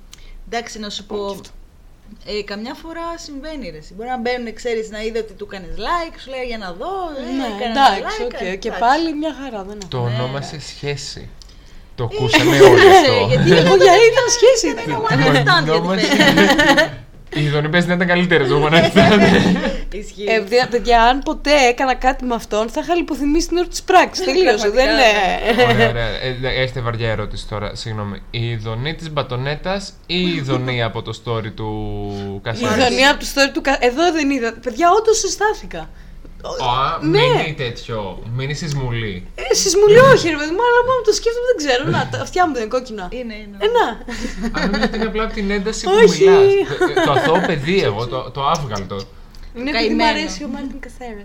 Εντάξει, 0.50 0.78
να 0.78 0.90
σου 0.90 1.04
πω. 1.04 1.36
Ε, 2.26 2.42
καμιά 2.42 2.74
φορά 2.82 3.06
συμβαίνει 3.26 3.70
ρε. 3.70 3.76
εσύ. 3.76 3.94
Μπορεί 3.94 4.08
να 4.08 4.18
μπαίνουν, 4.18 4.54
ξέρεις, 4.54 4.90
να 4.90 5.00
είδε 5.02 5.18
ότι 5.18 5.32
του 5.32 5.48
έκανες 5.50 5.74
like, 5.86 6.14
σου 6.22 6.30
λέει 6.30 6.44
για 6.52 6.58
να 6.58 6.70
δω. 6.80 6.92
Ε, 7.18 7.20
ναι, 7.38 7.46
έκανα 7.52 7.64
ένα 7.70 7.96
εντάξει, 7.98 8.16
like, 8.20 8.24
οκ. 8.26 8.40
ε, 8.40 8.56
Και 8.62 8.68
εντάξει. 8.68 8.80
πάλι 8.86 9.08
μια 9.22 9.32
χαρά 9.40 9.60
δεν 9.68 9.78
έχω. 9.82 9.88
Το 9.94 10.00
Ναι. 10.00 10.14
ονόμασε 10.14 10.56
σχέση. 10.60 11.22
Το 11.96 12.04
ακούσαμε 12.04 12.56
όλοι 12.70 12.86
αυτό. 12.94 13.14
γιατί 13.32 13.48
Εγώ 13.60 13.74
για 13.84 13.94
ήταν 14.10 14.26
σχέση. 14.36 14.64
είναι 14.68 14.82
one 15.08 15.18
night 15.22 15.40
stand, 15.44 15.64
γιατί 15.64 15.70
Ονόμασε- 15.70 16.08
φαίνεται. 17.34 17.40
Η 17.40 17.44
ηδονή 17.44 17.68
παίζει 17.68 17.86
να 17.88 17.94
ήταν 17.94 18.06
καλύτερη 18.06 18.48
το 18.48 18.68
One 18.68 18.72
Night 18.74 18.92
Stand. 18.98 19.20
Ισχύει. 19.92 20.24
Ε, 20.28 20.38
παιδιά, 20.38 20.68
παιδιά, 20.70 21.02
αν 21.02 21.18
ποτέ 21.18 21.50
έκανα 21.68 21.94
κάτι 21.94 22.24
με 22.24 22.34
αυτόν, 22.34 22.68
θα 22.68 22.80
είχα 22.84 22.94
λιποθυμήσει 22.94 23.48
την 23.48 23.56
ώρα 23.56 23.66
της 23.68 23.82
πράξης. 23.82 24.24
Τελείωσε. 24.24 24.68
δεν 24.70 24.86
Πραγματικά, 24.86 25.52
είναι. 25.52 25.72
Ωραία, 25.72 25.88
ωραία. 25.88 26.06
Ε, 26.50 26.62
έχετε 26.62 26.80
βαριά 26.80 27.10
ερώτηση 27.10 27.46
τώρα. 27.48 27.74
Συγγνώμη. 27.74 28.22
Η 28.30 28.50
Ιδονή 28.50 28.94
της 28.94 29.10
Μπατονέτας 29.12 29.92
ή 30.06 30.16
η 30.20 30.34
Ιδονή 30.36 30.82
από 30.88 31.02
το 31.02 31.20
story 31.24 31.50
του 31.54 31.68
Η 32.36 32.40
Κασιάνη. 32.42 32.80
Ιδονία 32.82 33.10
από 33.10 33.20
το 33.20 33.26
story 33.34 33.50
του. 33.54 33.60
κα- 33.60 33.78
Εδώ 33.80 34.12
δεν 34.12 34.30
είδα. 34.30 34.54
Παιδιά, 34.62 34.90
όντως 34.90 35.18
συστάθηκα. 35.18 35.90
Α, 36.48 36.98
Ναι. 37.02 37.18
μείνει 37.18 37.54
τέτοιο. 37.56 38.22
Μείνει 38.36 38.54
σεισμουλή. 38.54 39.26
Ε, 39.34 39.54
σεισμουλή 39.54 39.98
όχι, 39.98 40.28
ρε 40.28 40.36
παιδί 40.36 40.50
μου, 40.56 40.64
αλλά 40.68 40.80
μόνο 40.88 41.00
το 41.04 41.12
σκέφτομαι 41.12 41.46
δεν 41.50 41.56
ξέρω. 41.62 41.82
Να, 41.90 42.08
τα 42.12 42.18
αυτιά 42.26 42.46
μου 42.46 42.52
δεν 42.52 42.62
είναι 42.62 42.70
κόκκινα. 42.70 43.08
Είναι, 43.10 43.34
είναι. 43.34 43.56
Ε, 43.64 43.66
να. 43.76 43.86
Αν 44.60 44.66
νομίζω 44.70 44.84
ότι 44.88 44.96
είναι 44.96 45.06
απλά 45.06 45.24
από 45.24 45.34
την 45.34 45.50
ένταση 45.50 45.84
που 45.84 45.90
Όχι. 46.04 46.24
μιλάς. 46.28 46.52
Το 47.06 47.12
αθώο 47.12 47.40
παιδί, 47.46 47.82
εγώ, 47.82 48.06
το, 48.06 48.30
το 48.30 48.46
άβγαλτο. 48.48 48.94
Είναι 49.56 49.70
επειδή 49.70 49.88
μου 49.90 49.98
Καημένο. 49.98 50.04
αρέσει 50.18 50.44
ο 50.44 50.48
Μάρτιν 50.48 50.80
Κασέρα. 50.80 51.22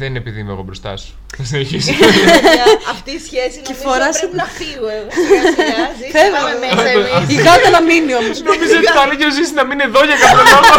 Δεν 0.00 0.08
είναι 0.08 0.18
επειδή 0.24 0.38
είμαι 0.40 0.52
εγώ 0.56 0.62
μπροστά 0.68 0.92
σου. 1.02 1.12
Θα 1.38 1.44
συνεχίσει. 1.50 1.90
Παιδιά, 2.00 2.64
Αυτή 2.94 3.10
η 3.18 3.20
σχέση 3.28 3.58
νομίζω 3.64 3.82
φοράς- 3.86 4.18
πρέπει 4.20 4.36
να 4.44 4.48
φύγω 4.58 4.88
εγώ. 4.98 5.08
Σιγά 5.18 5.42
σιγά, 5.56 5.82
ζήσει, 5.98 6.12
Θέλω. 6.16 6.34
πάμε 6.36 6.52
μέσα 6.64 6.88
εμείς. 6.96 7.26
Η 7.34 7.36
γάτα 7.46 7.68
να 7.76 7.80
μείνει 7.88 8.12
όμως. 8.20 8.36
Νομίζω 8.50 8.74
ότι 8.80 8.90
θα 8.98 9.02
έλεγε 9.06 9.24
ο 9.30 9.32
Ζήσης 9.36 9.54
να 9.60 9.62
μείνει 9.68 9.82
εδώ 9.90 10.00
για 10.10 10.16
κάποιο 10.24 10.44
λόγο. 10.54 10.72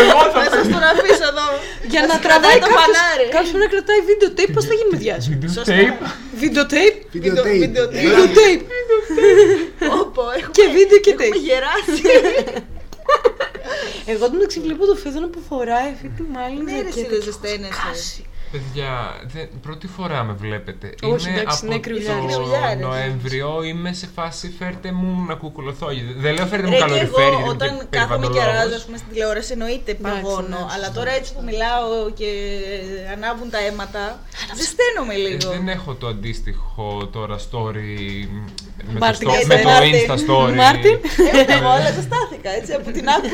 Εγώ 0.00 0.18
θα 0.34 0.40
Θα 0.46 0.50
σας 0.56 0.66
τον 0.74 0.82
αφήσω 0.92 1.26
εδώ. 1.32 1.46
Για 1.92 2.00
Θα 2.02 2.08
να 2.10 2.14
σας 2.16 2.22
τραβάει 2.26 2.56
κρατάει 2.56 2.58
το 2.64 2.68
κάποιος, 2.70 2.96
φανάρι. 2.98 3.24
κάποιος 3.34 3.50
πρέπει 3.54 3.64
να 3.66 3.70
κρατάει 3.74 4.00
βίντεο 4.10 4.28
tape, 4.36 4.52
πώς 4.56 4.64
θα 4.68 4.74
γίνει 4.78 4.90
με 4.94 4.98
διάσου. 5.04 5.30
Σωστά. 5.56 5.72
Tape. 5.78 5.96
Βίντεο 6.42 6.64
tape, 6.74 6.96
Videotape. 7.16 7.62
Videotape. 7.64 8.02
βίντεο 8.06 8.24
tape 8.38 8.62
Όπο, 10.02 10.22
έχουμε- 10.38 10.54
και 10.56 10.64
βίντεο 10.76 10.98
και 11.04 11.12
Έχουμε 11.14 11.26
tape. 11.36 11.38
γεράσει. 11.46 12.02
Εγώ 14.06 14.30
τον 14.30 14.40
εξηγλίπω 14.40 14.86
το 14.86 14.94
φέδωνο 14.94 15.28
που 15.28 15.40
φοράει 15.48 15.90
αυτή 15.92 16.08
τη 16.08 16.22
μάλλον 16.22 16.62
Ναι, 16.64 16.72
ρε, 16.72 16.88
εσύ 16.88 17.00
ζακέτα 17.00 17.08
δεν 17.08 17.10
και 17.10 17.14
έχω 17.16 17.24
ζεσταίνεσαι. 17.24 18.22
Σκάσει. 18.58 18.72
Παιδιά, 18.72 18.90
δεν, 19.32 19.48
πρώτη 19.62 19.86
φορά 19.86 20.22
με 20.24 20.32
βλέπετε. 20.32 20.94
Όχι, 21.02 21.28
είμαι 21.28 21.40
εντάξει, 21.40 21.58
από 21.62 21.66
είναι 21.66 21.78
κρυουλιάρης. 21.84 22.34
το 22.34 22.40
Κρυουλιάρης. 22.40 22.82
Νοέμβριο, 22.86 23.62
είμαι 23.62 23.92
σε 23.92 24.08
φάση 24.14 24.54
φέρτε 24.58 24.92
μου 24.92 25.24
να 25.28 25.34
κουκουλωθώ. 25.34 25.86
Δεν 26.16 26.32
λέω 26.34 26.46
φέρτε 26.46 26.66
μου 26.66 26.72
Ρε, 26.72 26.76
και 26.78 26.82
καλοριφέρι, 26.84 27.26
εγώ 27.26 27.36
γιατί 27.36 27.48
όταν 27.56 27.68
είμαι 27.74 27.86
και 27.90 27.96
κάθομαι 27.98 28.26
και 28.26 28.32
περιβαλλοντολόγος. 28.32 28.62
ράζω 28.64 28.74
ας 28.80 28.84
πούμε, 28.84 28.96
στην 29.00 29.08
τηλεόραση 29.12 29.52
εννοείται 29.56 29.90
παγώνω. 29.94 30.56
εντάξει. 30.60 30.74
Αλλά 30.74 30.88
τώρα 30.98 31.10
έτσι 31.18 31.30
που 31.34 31.42
μιλάω 31.48 31.86
και 32.18 32.30
ανάβουν 33.14 33.48
τα 33.54 33.58
αίματα, 33.66 34.02
ζεσταίνομαι 34.58 35.14
Ε, 35.14 35.22
λίγο. 35.24 35.46
Δεν 35.56 35.68
έχω 35.76 35.90
το 36.00 36.06
αντίστοιχο 36.14 36.84
τώρα 37.16 37.36
story 37.46 37.92
με 38.92 38.98
το, 38.98 38.98
Μάρτιν, 39.04 39.26
στο- 39.28 39.38
εσύ, 39.38 39.46
με 39.52 39.56
το 39.64 39.68
Μάρτιν. 39.68 39.92
Insta 40.00 40.16
story. 40.26 40.52
Μάρτιν. 40.62 40.96
Ε, 41.48 41.52
Εγώ 41.56 41.68
όλα 41.78 41.90
ζεστάθηκα 41.98 42.50
έτσι 42.58 42.72
από 42.78 42.88
την 42.96 43.04
άκρη. 43.14 43.30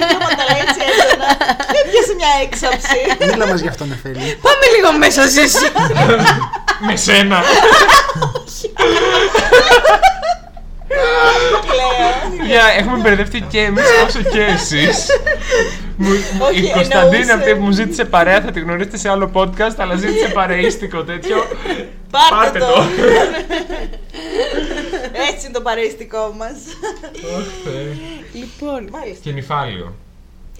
Είχα 0.00 0.28
τα 0.40 0.44
λέει 0.50 0.60
έτσι 0.66 0.80
έντονα. 0.90 1.28
Και 1.72 1.78
έπιασε 1.84 2.12
μια 2.20 2.32
έξαψη. 2.46 2.98
Μίλα 3.30 3.46
μας 3.52 3.60
γι' 3.64 3.70
αυτό, 3.74 3.84
Νεφέλη. 3.92 4.26
Πάμε 4.46 4.59
λίγο 4.76 4.98
μέσα 4.98 5.28
σε 5.28 5.40
εσύ. 5.40 5.66
με 6.86 6.96
σένα. 6.96 7.42
Κλαίω. 10.86 12.38
Παιδιά, 12.38 12.62
έχουμε 12.78 12.96
μπερδευτεί 12.96 13.40
και 13.40 13.60
εμείς 13.60 13.84
όσο 14.06 14.22
και 14.22 14.40
εσείς. 14.42 15.06
Όχι, 16.50 16.64
Η 16.66 16.70
Κωνσταντίνα 16.70 17.16
εννοούσε. 17.16 17.32
αυτή 17.32 17.54
που 17.54 17.62
μου 17.62 17.70
ζήτησε 17.70 18.04
παρέα 18.04 18.40
θα 18.40 18.50
τη 18.50 18.60
γνωρίσετε 18.60 18.96
σε 18.96 19.08
άλλο 19.08 19.30
podcast, 19.34 19.74
αλλά 19.76 19.94
ζήτησε 19.96 20.28
παρεΐστικο 20.28 21.02
τέτοιο. 21.04 21.36
Πάρτε 22.10 22.34
Πάρτε 22.36 22.58
το. 22.58 22.66
το. 22.66 22.82
Έτσι 25.30 25.44
είναι 25.46 25.52
το 25.52 25.60
παρεστικό 25.60 26.34
μας. 26.38 26.52
Λοιπόν. 28.32 28.88
Μάλιστα. 28.90 29.20
Και 29.22 29.30
νυφάλιο. 29.32 29.94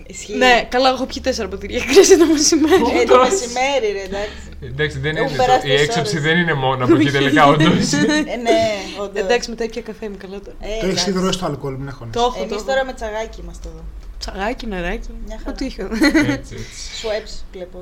Ισχύει. 0.06 0.36
Ναι, 0.36 0.66
καλά, 0.68 0.88
έχω 0.88 1.06
πιει 1.06 1.20
τέσσερα 1.22 1.48
ποτήρια 1.48 1.80
κρέση 1.92 2.18
το 2.18 2.26
μεσημέρι. 2.26 2.74
Ε, 3.00 3.04
το 3.04 3.16
μεσημέρι 3.18 3.92
ρε 3.92 4.02
εντάξει. 4.02 4.30
Εντάξει, 4.62 4.98
δεν 4.98 5.16
Έχουν 5.16 5.28
είναι, 5.28 5.36
περάσει 5.36 5.60
το- 5.60 5.66
η 5.68 5.70
τόσες 5.70 5.86
έξαψη 5.88 6.12
ώρες. 6.16 6.22
δεν 6.28 6.38
είναι 6.38 6.54
μόνο 6.54 6.84
από 6.84 6.94
εκεί 6.96 7.10
τελικά, 7.10 7.46
όντως. 7.46 7.92
Ε, 7.92 8.36
ναι, 8.46 8.60
όντως. 9.00 9.22
Εντάξει, 9.22 9.50
μετά 9.50 9.66
πια 9.68 9.82
καφέ 9.82 10.08
μου 10.08 10.16
καλά 10.18 10.38
τώρα. 10.40 10.56
Ε, 10.60 10.66
Το 10.66 10.86
έχεις 10.86 11.02
εντάξει. 11.02 11.10
υδρώσει 11.10 11.38
το 11.38 11.46
αλκοόλ, 11.46 11.74
μην 11.74 11.88
έχω. 11.88 12.08
Το 12.12 12.20
έχω, 12.20 12.30
το 12.32 12.38
Εμείς 12.42 12.54
έχω. 12.54 12.64
τώρα 12.64 12.84
με 12.84 12.92
τσαγάκι 12.92 13.40
είμαστε 13.42 13.68
εδώ. 13.68 13.84
Τσαγάκι, 14.18 14.66
νεράκι. 14.66 15.08
Μια 15.26 15.38
χαρά. 15.38 15.50
Ό,τι 15.50 15.64
είχα. 15.64 15.82
Έτσι, 15.82 16.24
έτσι. 16.32 16.56
Σουέψ, 17.00 17.44
βλέπω. 17.52 17.78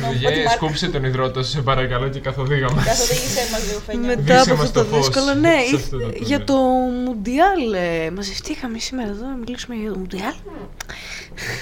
Παιδιά, 0.00 0.30
σκούψε 0.54 0.88
τον 0.88 1.04
υδρότο, 1.04 1.42
σε 1.42 1.60
παρακαλώ, 1.60 2.08
και 2.08 2.20
καθοδήγα 2.20 2.70
μα. 2.72 2.82
Καθοδήγησέ 2.82 3.40
μας 3.52 3.66
λίγο 3.66 3.80
φένια. 3.86 4.06
Μετά 4.06 4.22
Βήσε 4.22 4.50
από 4.50 4.56
μας 4.60 4.66
αυτό 4.66 4.80
το 4.84 4.88
το 4.90 4.96
φως 4.96 5.06
δύσκολο, 5.08 5.34
ναι. 5.34 5.48
σε 5.68 5.74
ήθ- 5.74 5.74
αυτό 5.74 5.98
το 5.98 6.10
για 6.20 6.40
τούνελ. 6.44 6.44
το 6.44 6.56
Μουντιάλ 7.04 7.72
ε, 7.72 8.10
μαζευτήκαμε 8.10 8.78
σήμερα 8.78 9.10
εδώ 9.10 9.26
να 9.26 9.34
μιλήσουμε 9.34 9.74
για 9.74 9.92
το 9.92 9.98
Μουντιάλ. 9.98 10.34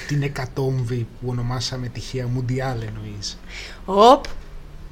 Την 0.09 0.23
εκατόμβη 0.23 1.07
που 1.21 1.27
ονομάσαμε 1.31 1.89
τυχαία 1.89 2.27
Μουντιάλ 2.27 2.77
εννοείς. 2.81 3.39
Οπ, 3.85 4.25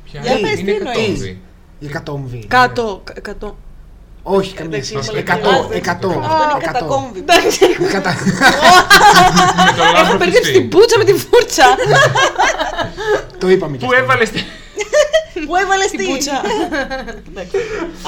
Ποια; 0.05 0.20
Για 0.20 0.39
πες, 0.41 0.51
τι 0.51 0.61
είναι 0.61 0.70
εννοείς; 0.70 0.97
εκατόμβη; 0.99 1.41
Η 1.79 1.87
εκατόμβη. 1.87 2.45
κάτω, 2.49 3.01
κα- 3.05 3.12
εκατό. 3.16 3.57
Όχι, 4.22 4.55
καμία 4.55 4.76
Εντάξει, 4.76 4.91
σχέση. 4.93 5.07
πολύ 5.09 5.18
Εκατό, 5.20 5.49
καλά. 5.49 5.68
εκατό. 5.72 6.09
Αυτό 6.09 6.20
είναι 6.20 6.26
εκατό. 6.59 6.72
κατακόμβη. 6.72 7.18
Εντάξει, 7.18 7.59
Κατα- 7.95 8.14
Με 9.66 9.72
το 9.76 9.83
έχω 9.83 9.93
λάθος 9.93 10.18
μπερδέψει 10.18 10.53
την 10.53 10.68
πουτσα 10.68 10.99
με 10.99 11.05
την 11.05 11.16
φούρτσα. 11.18 11.64
Το 13.39 13.49
είπαμε 13.49 13.76
και 13.76 13.85
Που 13.87 13.91
αυτό. 13.93 14.05
έβαλες 14.05 14.31
την. 15.39 15.49
Πού 15.49 15.57
έβαλες 15.57 15.86
Την 15.91 15.99
τι. 15.99 16.05
πουτσα. 16.07 16.36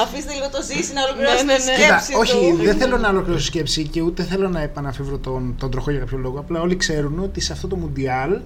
Αφήστε 0.02 0.32
λίγο 0.32 0.48
το 0.50 0.62
ζήσει 0.62 0.92
να 0.92 1.02
ολοκληρώσει 1.02 1.44
Ναι, 1.44 1.56
τη 1.56 1.64
ναι, 1.64 1.72
ναι. 1.72 1.82
Κοίτα, 1.82 1.98
σκέψη 2.00 2.14
όχι, 2.34 2.50
του. 2.50 2.56
δεν 2.64 2.76
θέλω 2.76 2.96
να 2.98 3.08
ολοκληρώσω 3.08 3.44
σκέψη 3.44 3.86
και 3.88 4.00
ούτε 4.00 4.22
θέλω 4.22 4.48
να 4.48 4.60
επαναφεύρω 4.60 5.18
τον, 5.18 5.54
τον 5.58 5.70
τροχό 5.70 5.90
για 5.90 6.00
κάποιο 6.00 6.18
λόγο. 6.18 6.38
Απλά 6.38 6.60
όλοι 6.60 6.76
ξέρουν 6.76 7.18
ότι 7.18 7.40
σε 7.40 7.52
αυτό 7.52 7.66
το 7.68 7.76
Μουντιάλ 7.76 8.40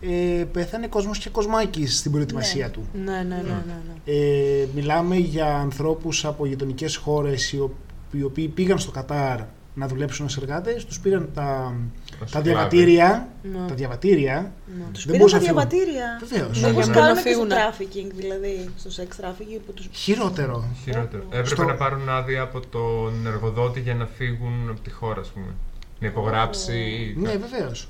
ε, 0.00 0.44
πέθανε 0.52 0.86
κόσμος 0.86 1.18
και 1.18 1.30
κοσμάκης 1.30 1.98
στην 1.98 2.12
προετοιμασία 2.12 2.64
Ναι. 2.66 2.70
του. 2.72 2.88
Ναι, 3.04 3.12
ναι, 3.12 3.22
ναι, 3.22 3.42
ναι. 3.42 3.76
ναι. 4.06 4.12
Ε, 4.14 4.66
μιλάμε 4.74 5.16
για 5.16 5.46
ανθρώπους 5.56 6.24
από 6.24 6.46
γειτονικές 6.46 6.96
χώρες 6.96 7.52
οι, 7.52 7.56
ο- 7.56 7.74
οι 8.12 8.22
οποίοι 8.22 8.48
πήγαν 8.48 8.78
στο 8.78 8.90
Κατάρ 8.90 9.38
να 9.78 9.86
δουλέψουν 9.88 10.24
ως 10.26 10.36
εργάτες, 10.36 10.84
τους 10.84 11.00
πήραν 11.00 11.30
τα, 11.34 11.74
τα 12.20 12.26
σκλάβοι. 12.26 12.48
διαβατήρια, 12.48 13.28
Ναι. 13.42 13.66
τα 13.68 13.74
διαβατήρια, 13.74 14.52
Τους 14.92 15.04
δεν 15.06 15.12
πήραν 15.12 15.18
μπορούσαν 15.18 15.44
τα 15.44 15.52
να 15.52 15.60
φύγουν. 15.60 15.68
διαβατήρια. 15.78 16.18
Βεβαίως. 16.28 16.60
Ναι, 16.60 16.68
Όπως 16.70 16.84
για 16.84 16.94
να 16.94 17.00
κάνουν 17.00 17.14
και 17.14 17.20
στο 17.20 17.30
φύγουνε. 17.30 17.54
trafficking, 17.54 18.10
δηλαδή, 18.14 18.68
στο 18.76 18.90
sex 19.02 19.06
trafficking 19.24 19.60
που 19.66 19.72
τους... 19.72 19.88
Χειρότερο. 19.92 20.64
Χειρότερο. 20.84 21.22
Έπρεπε 21.26 21.46
Στο- 21.48 21.64
να 21.64 21.74
πάρουν 21.74 22.08
άδεια 22.08 22.42
από 22.42 22.60
τον 22.66 23.26
εργοδότη 23.26 23.80
για 23.80 23.94
να 23.94 24.06
φύγουν 24.06 24.68
από 24.70 24.80
τη 24.80 24.90
χώρα, 24.90 25.20
ας 25.20 25.28
πούμε. 25.28 25.54
Να 26.00 26.06
υπογράψει. 26.06 27.14
Ναι, 27.18 27.36
βεβαίως. 27.36 27.88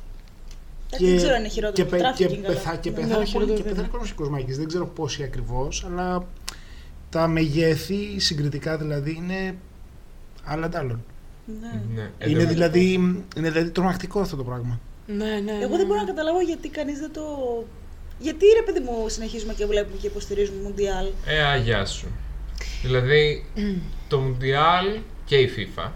Δεν 0.99 1.17
ξέρω 1.17 1.33
αν 1.35 1.39
είναι 1.41 1.49
χειρότερο 1.49 1.89
και, 1.89 1.97
το 1.97 2.03
πε- 2.05 2.15
και, 2.15 2.27
trafficking, 2.27 2.37
αλλά- 2.39 2.47
πεθα, 2.47 2.77
και 2.77 2.91
Ναι, 2.91 2.97
πεθάνε 2.97 3.13
πολύ 3.15 3.27
χειρότερο 3.27 3.57
και 3.57 3.63
δεν 3.63 3.73
πεθάνε 3.73 3.89
κόσμος 3.89 4.09
και 4.09 4.15
κοσμάκης. 4.17 4.57
Δεν 4.57 4.67
ξέρω 4.67 4.87
πόσοι 4.87 5.23
ακριβώς, 5.23 5.85
αλλά 5.89 6.25
τα 7.11 7.27
μεγέθη 7.29 8.21
συγκριτικά 8.21 8.77
δηλαδή 8.77 9.15
είναι 9.23 9.55
άλλα 10.45 10.67
αντ' 10.67 10.77
άλλων. 10.77 11.05
Ναι. 11.61 11.83
Ναι. 11.95 12.11
Είναι 12.31 12.41
Εδώ- 12.43 12.53
δηλαδή, 12.53 12.93
είναι 13.37 13.51
δηλαδή 13.51 13.71
τρομακτικό 13.71 14.21
αυτό 14.21 14.37
το 14.37 14.45
πράγμα. 14.45 14.81
Ναι, 15.07 15.41
ναι. 15.45 15.59
Εγώ 15.63 15.77
δεν 15.77 15.87
μπορώ 15.87 16.01
να 16.01 16.07
καταλάβω 16.07 16.41
γιατί 16.41 16.69
κανείς 16.69 16.99
δεν 16.99 17.13
το... 17.13 17.23
Γιατί 18.19 18.45
ρε 18.47 18.63
παιδί 18.73 18.81
μου 18.85 19.09
συνεχίζουμε 19.09 19.53
και 19.55 19.67
βλέπουμε 19.67 19.97
και 20.01 20.07
υποστηρίζουμε 20.07 20.63
Μουντιάλ. 20.63 21.07
Ε, 21.27 21.43
αγιά 21.43 21.85
σου. 21.87 22.07
Δηλαδή, 22.83 23.45
το 24.09 24.19
Μουντιάλ 24.19 24.87
και 25.25 25.37
η 25.37 25.51
FIFA, 25.57 25.91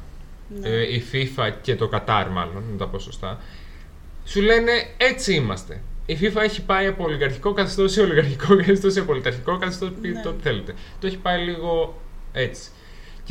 Ναι. 0.61 0.69
ε, 0.69 0.95
η 0.95 1.03
FIFA 1.13 1.51
και 1.63 1.77
το 1.77 1.89
Κατάρ 1.89 2.29
μάλλον, 2.31 2.63
με 2.71 2.77
τα 2.79 2.87
ποσοστά, 2.89 3.41
σου 4.25 4.41
λένε 4.41 4.71
έτσι 4.97 5.35
είμαστε. 5.35 5.81
Η 6.07 6.19
FIFA 6.21 6.37
έχει 6.43 6.63
πάει 6.63 6.87
από 6.87 7.05
ολιγαρχικό 7.05 7.53
καθεστώς 7.53 7.93
σε 7.93 8.01
ολιγαρχικό 8.01 8.57
καθεστώς 8.57 8.93
σε 8.93 9.03
πολιταρχικό 9.03 9.59
καθεστώς, 9.59 9.91
πείτε 10.01 10.21
Ναι. 10.25 10.29
ό,τι 10.29 10.43
θέλετε. 10.43 10.75
Το 11.01 11.07
έχει 11.07 11.17
πάει 11.17 11.45
λίγο 11.45 12.01
έτσι. 12.33 12.71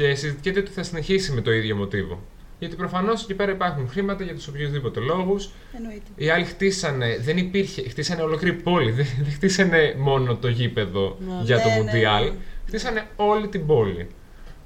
Και 0.02 0.16
συζητιέται 0.16 0.60
ότι 0.60 0.72
θα 0.72 0.84
συνεχίσει 0.84 1.32
με 1.32 1.42
το 1.42 1.52
ίδιο 1.52 1.76
μοτίβο. 1.76 2.22
Γιατί 2.60 2.76
προφανώς 2.76 3.24
εκεί 3.24 3.34
πέρα 3.34 3.52
υπάρχουν 3.52 3.90
χρήματα 3.90 4.24
για 4.24 4.34
τους 4.34 4.48
οποιοδήποτε 4.48 5.00
λόγους. 5.00 5.50
Εννοείται. 5.78 6.02
Οι 6.16 6.30
άλλοι 6.30 6.46
χτίσανε, 6.46 7.18
δεν 7.22 7.38
υπήρχε, 7.38 7.90
χτίσανε 7.90 8.22
ολόκληρη 8.22 8.56
πόλη. 8.56 8.92
Δεν, 8.92 9.06
δεν 9.22 9.32
χτίσανε 9.34 9.96
μόνο 9.98 10.36
το 10.36 10.48
γήπεδο 10.48 11.18
Ναι. 11.28 11.34
για 11.44 11.62
το 11.62 11.68
Ναι, 11.68 11.76
ναι, 11.76 11.82
Μουντιάλ. 11.82 12.24
ναι. 12.24 12.36
Χτίσανε 12.68 13.08
όλη 13.16 13.48
την 13.48 13.66
πόλη. 13.66 14.08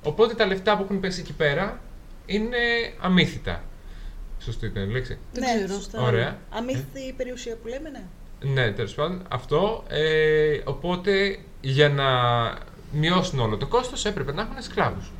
Οπότε 0.03 0.33
τα 0.33 0.45
λεφτά 0.45 0.77
που 0.77 0.83
έχουν 0.83 0.99
πέσει 0.99 1.19
εκεί 1.19 1.33
πέρα 1.33 1.81
είναι 2.25 2.57
αμύθιτα. 2.99 3.63
Σωστή 4.39 4.65
ήταν 4.65 4.89
η 4.89 4.91
λέξη. 4.91 5.17
Δεν 5.33 5.43
ναι, 5.43 5.55
ξέρω. 5.55 5.73
σωστά. 5.73 6.01
Ωραία. 6.01 6.37
Αμύθιτη 6.49 7.13
περιουσία 7.17 7.55
που 7.61 7.67
λέμε, 7.67 7.89
ναι. 7.89 8.03
Ναι, 8.53 8.71
τέλος 8.71 8.93
πάντων. 8.93 9.21
Αυτό. 9.29 9.83
Ε, 9.87 10.59
οπότε 10.63 11.37
για 11.61 11.89
να 11.89 12.03
μειώσουν 12.91 13.39
όλο 13.39 13.57
το 13.57 13.67
κόστος 13.67 14.05
έπρεπε 14.05 14.33
να 14.33 14.41
έχουν 14.41 14.61
σκλάβους. 14.61 15.11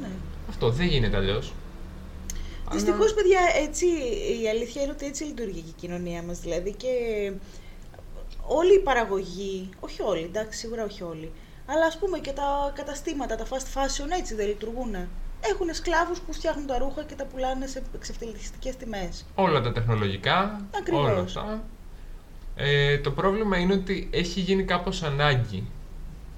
Ναι. 0.00 0.08
Αυτό 0.48 0.70
δεν 0.70 0.86
γίνεται 0.86 1.16
αλλιώς. 1.16 1.52
Δυστυχώς, 2.72 3.14
παιδιά, 3.14 3.40
έτσι, 3.62 3.86
η 4.42 4.48
αλήθεια 4.48 4.82
είναι 4.82 4.90
ότι 4.92 5.06
έτσι 5.06 5.24
λειτουργεί 5.24 5.60
και 5.60 5.68
η 5.68 5.74
κοινωνία 5.80 6.22
μας. 6.22 6.40
Δηλαδή 6.40 6.74
και 6.74 6.88
όλη 8.46 8.74
η 8.74 8.78
παραγωγή, 8.78 9.68
όχι 9.80 10.02
όλοι, 10.02 10.22
εντάξει, 10.22 10.58
σίγουρα 10.58 10.84
όχι 10.84 11.02
όλοι, 11.02 11.32
αλλά 11.66 11.86
ας 11.86 11.98
πούμε 11.98 12.18
και 12.18 12.32
τα 12.32 12.72
καταστήματα, 12.74 13.36
τα 13.36 13.46
fast 13.46 13.78
fashion 13.78 14.18
έτσι 14.18 14.34
δεν 14.34 14.46
λειτουργούν. 14.46 14.94
Έχουν 15.40 15.74
σκλάβους 15.74 16.20
που 16.20 16.32
φτιάχνουν 16.32 16.66
τα 16.66 16.78
ρούχα 16.78 17.02
και 17.02 17.14
τα 17.14 17.24
πουλάνε 17.24 17.66
σε 17.66 17.82
εξευτελιστικές 17.94 18.76
τιμές. 18.76 19.24
Όλα 19.34 19.60
τα 19.60 19.72
τεχνολογικά, 19.72 20.66
Ακριβώς. 20.78 21.10
όλα 21.10 21.20
αυτά. 21.20 21.62
Ε, 22.56 22.98
το 22.98 23.10
πρόβλημα 23.10 23.56
είναι 23.58 23.72
ότι 23.72 24.08
έχει 24.12 24.40
γίνει 24.40 24.64
κάπως 24.64 25.02
ανάγκη 25.02 25.70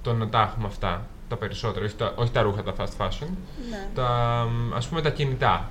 το 0.01 0.13
να 0.13 0.29
τα 0.29 0.41
έχουμε 0.41 0.67
αυτά, 0.67 1.07
τα 1.29 1.35
περισσότερα, 1.37 1.85
όχι 1.85 1.95
τα, 1.95 2.13
όχι 2.15 2.31
τα 2.31 2.41
ρούχα, 2.41 2.63
τα 2.63 2.73
fast 2.77 3.05
fashion, 3.05 3.27
Ναι. 3.69 3.87
τα, 3.95 4.09
μ, 4.51 4.73
ας 4.73 4.87
πούμε 4.87 5.01
τα 5.01 5.09
κινητά. 5.09 5.69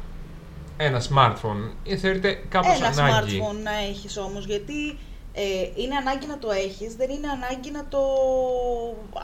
Ένα 0.77 1.03
smartphone 1.03 1.71
ε, 1.87 1.97
θεωρείται 1.97 2.43
κάπως 2.49 2.77
Ένα 2.77 2.87
ανάγκη. 2.89 3.41
smartphone 3.43 3.63
να 3.63 3.73
έχεις 3.89 4.17
όμως, 4.17 4.47
γιατί 4.47 4.99
ε, 5.33 5.43
είναι 5.75 5.95
ανάγκη 5.97 6.27
να 6.27 6.39
το 6.39 6.51
έχεις, 6.51 6.95
δεν 6.95 7.11
είναι 7.11 7.29
ανάγκη 7.29 7.71
να 7.71 7.85
το 7.89 7.99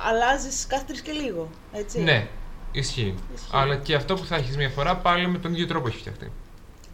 αλλάζεις 0.08 0.66
κάθε 0.66 0.84
τρεις 0.86 1.00
και 1.00 1.12
λίγο, 1.12 1.48
έτσι. 1.72 2.00
Ναι, 2.00 2.26
ισχύει. 2.72 3.14
Ισχύει. 3.34 3.48
Αλλά 3.52 3.76
και 3.76 3.94
αυτό 3.94 4.14
που 4.14 4.24
θα 4.24 4.36
έχεις 4.36 4.56
μία 4.56 4.68
φορά 4.68 4.96
πάλι 4.96 5.28
με 5.28 5.38
τον 5.38 5.52
ίδιο 5.52 5.66
τρόπο 5.66 5.88
έχει 5.88 5.98
φτιαχτεί. 5.98 6.32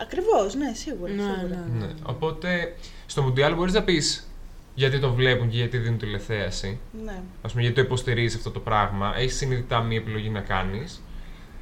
Ακριβώς, 0.00 0.54
ναι, 0.54 0.72
σίγουρα. 0.74 1.12
Ναι, 1.12 1.22
σίγουρα. 1.22 1.64
ναι. 1.78 1.86
Ναι. 1.86 1.92
Οπότε 2.02 2.76
στο 3.06 3.22
Μουντιάλ 3.22 3.54
μπορείς 3.54 3.72
να 3.72 3.82
πεις 3.82 4.28
γιατί 4.76 4.98
το 4.98 5.12
βλέπουν 5.12 5.48
και 5.48 5.56
γιατί 5.56 5.78
δίνουν 5.78 5.98
τηλεθέαση. 5.98 6.78
ναι. 7.04 7.22
ας 7.42 7.50
πούμε, 7.50 7.62
γιατί 7.62 7.76
το 7.76 7.82
υποστηρίζει 7.82 8.36
αυτό 8.36 8.50
το 8.50 8.60
πράγμα, 8.60 9.14
έχει 9.16 9.30
συνειδητά 9.30 9.80
μία 9.80 9.98
επιλογή 9.98 10.28
να 10.28 10.40
κάνεις. 10.40 11.02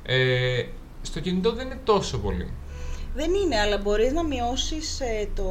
Ε, 0.02 0.64
στο 1.02 1.20
κινητό 1.20 1.52
δεν 1.52 1.66
είναι 1.66 1.78
τόσο 1.84 2.18
πολύ. 2.18 2.48
Δεν 3.14 3.34
είναι, 3.34 3.58
αλλά 3.58 3.78
μπορείς 3.78 4.12
να 4.12 4.24
μειώσεις 4.24 5.00
ε, 5.00 5.28
το, 5.34 5.44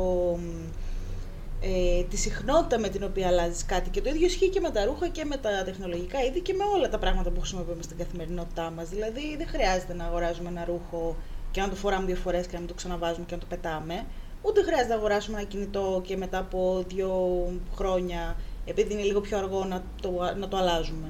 ε, 1.62 2.04
τη 2.04 2.18
συχνότητα 2.18 2.80
με 2.80 2.90
την 2.90 3.04
οποία 3.04 3.28
αλλάζεις 3.28 3.66
κάτι. 3.66 3.90
Και 3.90 4.02
το 4.02 4.10
ίδιο 4.10 4.26
ισχύει 4.26 4.50
και 4.50 4.60
με 4.60 4.70
τα 4.70 4.86
ρούχα 4.86 5.08
και 5.08 5.26
με 5.26 5.38
τα 5.38 5.64
τεχνολογικά 5.66 6.24
είδη 6.24 6.40
και 6.40 6.54
με 6.54 6.64
όλα 6.76 6.90
τα 6.90 7.00
πράγματα 7.00 7.30
που 7.30 7.40
χρησιμοποιούμε 7.40 7.84
στην 7.84 7.98
καθημερινότητά 7.98 8.72
μας. 8.76 8.90
Δηλαδή 8.90 9.38
δεν 9.38 9.48
χρειάζεται 9.48 9.94
να 9.94 10.06
αγοράζουμε 10.06 10.50
ένα 10.50 10.66
ρούχο 10.66 11.16
και 11.52 11.62
να 11.62 11.70
το 11.70 11.76
φοράμε 11.76 12.06
δύο 12.06 12.16
φορές 12.16 12.46
και 12.46 12.54
να 12.54 12.60
μην 12.60 12.68
το 12.68 12.74
ξαναβάζουμε 12.74 13.26
και 13.26 13.36
να 13.36 13.42
το 13.42 13.48
πετάμε. 13.50 14.06
Ούτε 14.46 14.64
χρειάζεται 14.64 14.90
να 14.90 14.96
αγοράσουμε 14.96 15.38
ένα 15.38 15.48
κινητό 15.48 16.02
και 16.06 16.18
μετά 16.18 16.38
από 16.38 16.84
δύο 16.88 17.12
χρόνια, 17.76 18.36
επειδή 18.66 18.94
είναι 18.94 19.04
λίγο 19.04 19.22
πιο 19.22 19.38
αργό, 19.38 19.66
να 19.66 19.84
το, 20.02 20.12
να 20.40 20.48
το 20.48 20.58
αλλάζουμε. 20.58 21.08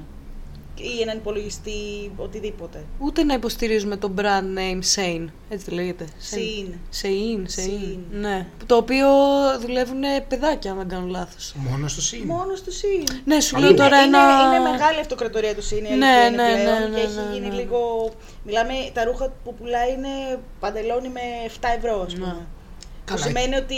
Ή 0.76 1.00
έναν 1.02 1.16
υπολογιστή, 1.16 2.12
οτιδήποτε. 2.16 2.84
Ούτε 2.98 3.24
να 3.24 3.34
υποστηρίζουμε 3.34 3.96
το 3.96 4.12
brand 4.16 4.58
name 4.58 4.80
Sane. 4.94 5.26
Έτσι 5.48 5.70
λέγεται. 5.70 6.06
Συν. 6.18 6.74
Sein, 7.02 7.06
Shein. 7.06 7.60
Sein. 7.60 7.98
Ναι. 8.10 8.46
Το 8.66 8.76
οποίο 8.76 9.06
δουλεύουν 9.60 10.02
παιδάκια, 10.28 10.70
αν 10.70 10.76
δεν 10.76 10.88
κάνω 10.88 11.06
λάθος. 11.06 11.54
Μόνο 11.56 11.88
στο 11.88 12.00
ΣΥΝ. 12.00 12.24
Μόνο 12.26 12.56
στο 12.56 12.70
ΣΥΝ. 12.70 13.04
Ναι, 13.24 13.40
σου 13.40 13.56
Είναι, 13.56 13.66
λέω 13.66 13.76
τώρα 13.76 14.02
είναι, 14.02 14.16
ένα. 14.16 14.56
είναι 14.56 14.70
μεγάλη 14.70 15.00
αυτοκρατορία 15.00 15.54
του 15.54 15.62
ΣΥΝ, 15.62 15.84
η 15.84 15.96
Ναι, 15.96 16.06
αλήθεια 16.06 16.26
είναι 16.26 16.42
ναι, 16.42 16.62
πλέον, 16.62 16.80
ναι, 16.80 16.88
ναι, 16.88 16.98
και 16.98 17.06
έχει 17.06 17.14
ναι, 17.14 17.32
γίνει 17.34 17.48
ναι. 17.48 17.54
λίγο... 17.54 18.10
Μιλάμε, 18.44 18.72
τα 18.92 19.04
ρούχα 19.04 19.32
που 19.44 19.54
πουλάει 19.54 19.92
είναι 19.92 20.38
παντελόνι 20.60 21.08
με 21.08 21.20
7 21.60 21.66
ευρώ, 21.76 22.02
ας 22.06 22.14
πούμε. 22.14 22.46
Ναι. 23.10 23.16
Που 23.16 23.20
Καλά. 23.22 23.26
σημαίνει 23.26 23.54
ότι 23.56 23.74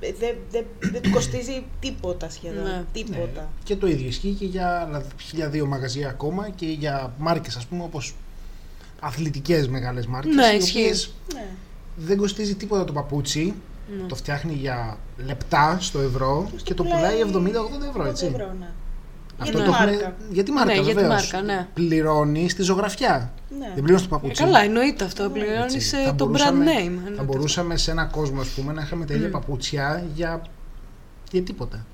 δεν 0.00 0.34
δεν- 0.50 0.64
δεν 0.80 1.02
του 1.02 1.10
κοστίζει 1.10 1.64
τίποτα 1.80 2.30
σχεδόν. 2.30 2.62
Ναι. 2.64 2.84
Τίποτα. 2.92 3.20
Ναι. 3.40 3.46
Και 3.64 3.76
το 3.76 3.86
ίδιο 3.86 4.08
ισχύει 4.08 4.30
και 4.38 4.44
για 4.44 4.80
άλλα 4.80 5.04
χίλια 5.22 5.48
δύο 5.48 5.66
μαγαζιά 5.66 6.08
ακόμα 6.08 6.48
και 6.50 6.66
για 6.66 7.12
μάρκες 7.18 7.56
ας 7.56 7.66
πούμε 7.66 7.82
όπως 7.82 8.14
αθλητικές 9.00 9.68
μεγάλες 9.68 10.06
μάρκες 10.06 10.34
Ναι, 10.34 10.46
οι 10.46 10.56
ισχύει. 10.56 10.78
οποίες 10.80 11.14
Ναι. 11.34 11.46
δεν 11.96 12.16
κοστίζει 12.16 12.54
τίποτα 12.54 12.84
το 12.84 12.92
παπούτσι 12.92 13.54
Ναι. 14.00 14.06
το 14.06 14.14
φτιάχνει 14.14 14.52
για 14.54 14.98
λεπτά 15.26 15.76
στο 15.80 15.98
ευρώ 16.00 16.50
και 16.62 16.74
το 16.74 16.82
πουλάει 16.84 17.20
70-80 17.20 17.86
ευρώ 17.88 18.04
έτσι 18.04 18.26
80 18.26 18.34
ευρώ, 18.40 18.52
ναι. 18.58 18.68
Για 19.36 19.44
Αυτό 19.44 19.58
τη 19.58 19.64
το 19.64 19.70
έχουμε- 19.70 19.90
μάρκα; 19.90 20.14
για 20.30 20.42
τη 20.42 20.50
μάρκα 20.50 20.72
Ναι, 20.74 20.80
για 20.80 20.88
τη 20.94 21.00
βεβαίως. 21.00 21.32
μάρκα, 21.32 21.42
ναι. 21.46 21.66
Πληρώνει 21.74 22.48
στη 22.48 22.62
ζωγραφιά. 22.62 23.32
Ναι. 23.58 23.64
Δεν 23.74 23.82
πληρώνεις 23.82 24.00
το 24.08 24.08
Ε, 24.14 24.18
παπούτσι. 24.18 24.42
καλά, 24.42 24.60
εννοείται 24.62 25.04
αυτό. 25.04 25.22
Έτσι. 25.22 25.38
Πληρώνει 25.40 25.80
Θα 26.06 26.14
το 26.14 26.24
brand 26.24 26.28
μπορούσαμε- 26.28 26.64
name. 26.64 26.68
Θα 26.70 26.80
εννοείται. 26.82 27.22
μπορούσαμε 27.22 27.76
σε 27.76 27.90
ένα 27.90 28.04
κόσμο 28.04 28.40
ας 28.40 28.48
πούμε, 28.48 28.72
να 28.72 28.82
είχαμε 28.82 29.04
τα 29.04 29.14
ίδια 29.14 29.30
παπούτσια 29.30 30.04
για, 30.14 30.42
για 31.30 31.42
τίποτα. 31.42 31.86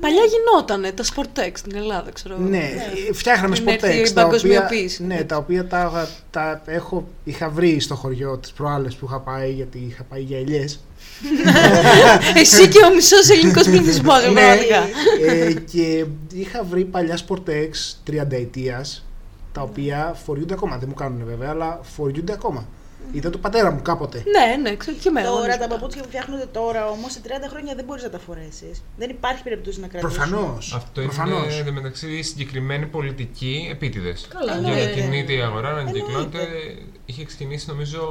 Παλιά 0.00 0.22
γινότανε 0.24 0.92
τα 0.92 1.04
Sportex 1.04 1.50
στην 1.54 1.76
Ελλάδα, 1.76 2.10
ξέρω 2.10 2.34
εγώ. 2.34 2.44
Ναι, 2.48 2.70
ε, 3.08 3.12
φτιάχναμε 3.12 3.54
Πριν 3.56 3.68
έρθει 3.68 3.86
Sportex 3.88 4.08
η 4.08 4.12
τα 4.12 4.24
οποία, 4.24 4.24
παγκοσμιοποίηση. 4.24 5.04
ναι, 5.04 5.24
τα 5.24 5.36
οποία 5.36 5.66
τα, 5.66 6.08
τα 6.30 6.62
έχω, 6.66 7.08
είχα 7.24 7.48
βρει 7.48 7.80
στο 7.80 7.94
χωριό 7.94 8.38
τις 8.38 8.52
προάλλες 8.52 8.94
που 8.94 9.06
είχα 9.06 9.20
πάει 9.20 9.52
γιατί 9.52 9.78
είχα 9.78 10.02
πάει 10.02 10.20
για 10.22 10.38
ελιές. 10.38 10.80
Εσύ 12.40 12.68
και 12.68 12.84
ο 12.84 12.94
μισός 12.94 13.28
ελληνικός 13.28 13.64
πληθυσμός, 13.64 14.20
πραγματικά. 14.22 14.82
ε, 15.26 15.52
και 15.52 16.04
είχα 16.32 16.64
βρει 16.64 16.84
παλιά 16.84 17.18
Sportex 17.28 17.70
30 18.10 18.30
ετίας 18.30 19.04
τα 19.52 19.62
οποία 19.62 20.16
φοριούνται 20.24 20.54
ακόμα. 20.54 20.78
Δεν 20.78 20.88
μου 20.88 20.94
κάνουν 20.94 21.24
βέβαια, 21.26 21.50
αλλά 21.50 21.80
φοριούνται 21.82 22.32
ακόμα. 22.32 22.66
Ήταν 23.12 23.32
το 23.32 23.38
πατέρα 23.38 23.70
μου 23.70 23.82
κάποτε. 23.82 24.22
Ναι, 24.26 24.70
ναι, 24.70 24.76
ξέρω 24.76 24.96
και 24.96 25.08
εμένα. 25.08 25.28
Τώρα 25.28 25.46
ναι. 25.46 25.56
τα 25.56 25.66
παπούτσια 25.68 26.02
που 26.02 26.08
φτιάχνονται 26.08 26.46
τώρα 26.46 26.88
όμως 26.88 27.12
σε 27.12 27.20
30 27.24 27.28
χρόνια 27.50 27.74
δεν 27.74 27.84
μπορείς 27.84 28.02
να 28.02 28.10
τα 28.10 28.18
φορέσεις. 28.18 28.82
Δεν 28.96 29.10
υπάρχει 29.10 29.42
περίπτωση 29.42 29.80
να 29.80 29.86
κρατήσει. 29.86 30.14
Προφανώς. 30.16 30.72
Αυτό 30.74 31.00
Προφανώς. 31.00 31.44
είναι 31.44 31.60
εντωμεταξύ 31.60 32.22
συγκεκριμένη 32.22 32.86
πολιτική 32.86 33.68
επίτηδες. 33.70 34.26
Καλά, 34.28 34.58
Για 34.58 34.74
ναι. 34.74 34.84
να 34.84 34.90
κινείται 34.90 35.32
η 35.32 35.40
αγορά, 35.40 35.72
να 35.72 35.90
κυκλώνεται. 35.90 36.38
Εννοείται. 36.38 36.82
Είχε 37.04 37.24
ξεκινήσει 37.24 37.68
νομίζω 37.68 38.02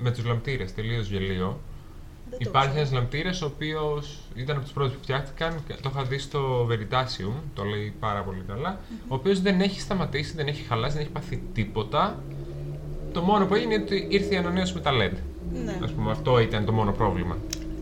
με 0.00 0.10
τους 0.10 0.24
λαμπτήρες, 0.24 0.74
τελείως 0.74 1.08
γελίο. 1.08 1.60
Δεν 2.30 2.38
το 2.38 2.44
Υπάρχει 2.48 2.68
ξέρω. 2.68 2.80
ένας 2.80 2.92
λαμπτήρα 2.92 3.30
ο 3.42 3.46
οποίος 3.46 4.18
ήταν 4.34 4.54
από 4.56 4.64
τους 4.64 4.72
πρώτους 4.74 4.92
που 4.94 5.02
φτιάχτηκαν. 5.02 5.62
και 5.66 5.74
Το 5.82 5.90
είχα 5.94 6.02
δει 6.04 6.18
στο 6.18 6.68
Veritasium, 6.70 7.32
το 7.54 7.64
λέει 7.64 7.92
πάρα 8.00 8.20
πολύ 8.22 8.42
καλά. 8.48 8.80
Ο 9.08 9.14
οποίος 9.14 9.40
δεν 9.40 9.60
έχει 9.60 9.80
σταματήσει, 9.80 10.32
δεν 10.36 10.46
έχει 10.46 10.62
χαλάσει, 10.68 10.92
δεν 10.92 11.02
έχει 11.02 11.10
πάθει 11.10 11.42
τίποτα. 11.54 12.22
Το 13.12 13.20
μόνο 13.20 13.46
που 13.46 13.54
έγινε 13.54 13.74
είναι 13.74 13.82
ότι 13.82 14.06
ήρθε 14.10 14.34
η 14.34 14.36
ανανέωση 14.36 14.74
με 14.74 14.80
τα 14.80 14.90
LED. 14.90 15.12
Ναι. 15.64 15.70
Α 15.84 15.88
πούμε, 15.96 16.10
αυτό 16.10 16.38
ήταν 16.40 16.64
το 16.64 16.72
μόνο 16.72 16.92
πρόβλημα. 16.92 17.36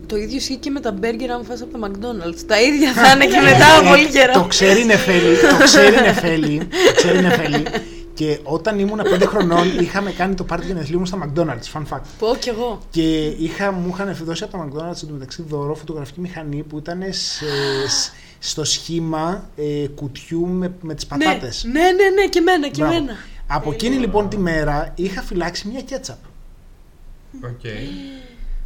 Το 0.07 0.15
ίδιο 0.15 0.37
ισχύει 0.37 0.55
και 0.57 0.69
με 0.69 0.79
τα 0.79 0.91
μπέργκερ 0.91 1.31
αν 1.31 1.43
φας 1.45 1.61
από 1.61 1.77
τα 1.79 1.87
McDonald's. 1.87 2.39
Τα 2.47 2.61
ίδια 2.61 2.93
θα 2.93 3.11
είναι 3.11 3.25
και 3.25 3.39
μετά 3.41 3.77
από 3.79 3.89
πολύ 3.89 4.05
Το 4.05 4.11
καιρό. 4.11 4.45
ξέρει 4.47 4.81
η 4.81 4.85
Νεφέλη, 4.85 5.35
το 5.37 5.63
ξέρει 5.63 5.95
η 5.97 6.01
Νεφέλη, 6.01 6.57
το 6.59 6.93
ξέρει 6.95 7.17
η 7.17 7.21
Νεφέλη. 7.21 7.63
Και 8.19 8.39
όταν 8.43 8.79
ήμουν 8.79 8.99
5 9.03 9.23
χρονών 9.25 9.79
είχαμε 9.79 10.11
κάνει 10.11 10.33
το 10.35 10.43
πάρτι 10.43 10.65
γενεθλίου 10.65 10.99
μου 10.99 11.05
στα 11.05 11.17
McDonald's, 11.25 11.77
fun 11.79 11.81
fact. 11.93 12.01
Πω 12.19 12.35
κι 12.39 12.49
εγώ. 12.49 12.79
Και 12.89 13.25
είχα, 13.27 13.71
μου 13.71 13.89
είχαν 13.93 14.15
δώσει 14.23 14.43
από 14.43 14.57
τα 14.57 14.67
McDonald's 14.67 15.03
εντωμεταξύ 15.03 15.41
δώρο 15.47 15.75
φωτογραφική 15.75 16.19
μηχανή 16.19 16.63
που 16.63 16.77
ήταν 16.77 17.01
σε, 17.09 17.45
σ- 17.87 18.11
στο 18.39 18.63
σχήμα 18.63 19.49
ε, 19.55 19.87
κουτιού 19.87 20.47
με, 20.47 20.73
με 20.81 20.93
τις 20.93 21.07
Ναι, 21.09 21.23
πατάτες. 21.25 21.63
ναι, 21.63 21.71
ναι, 21.81 22.09
ναι, 22.21 22.27
και 22.29 22.39
εμένα, 22.39 22.67
και 22.67 22.81
Μπράβο. 22.81 22.95
εμένα. 22.95 23.13
Από 23.47 23.71
εκείνη 23.71 23.95
λοιπόν 23.95 24.29
τη 24.29 24.37
μέρα 24.37 24.91
είχα 24.95 25.21
φυλάξει 25.21 25.67
μια 25.67 25.81
ketchup. 25.81 26.17
Οκ. 27.43 27.65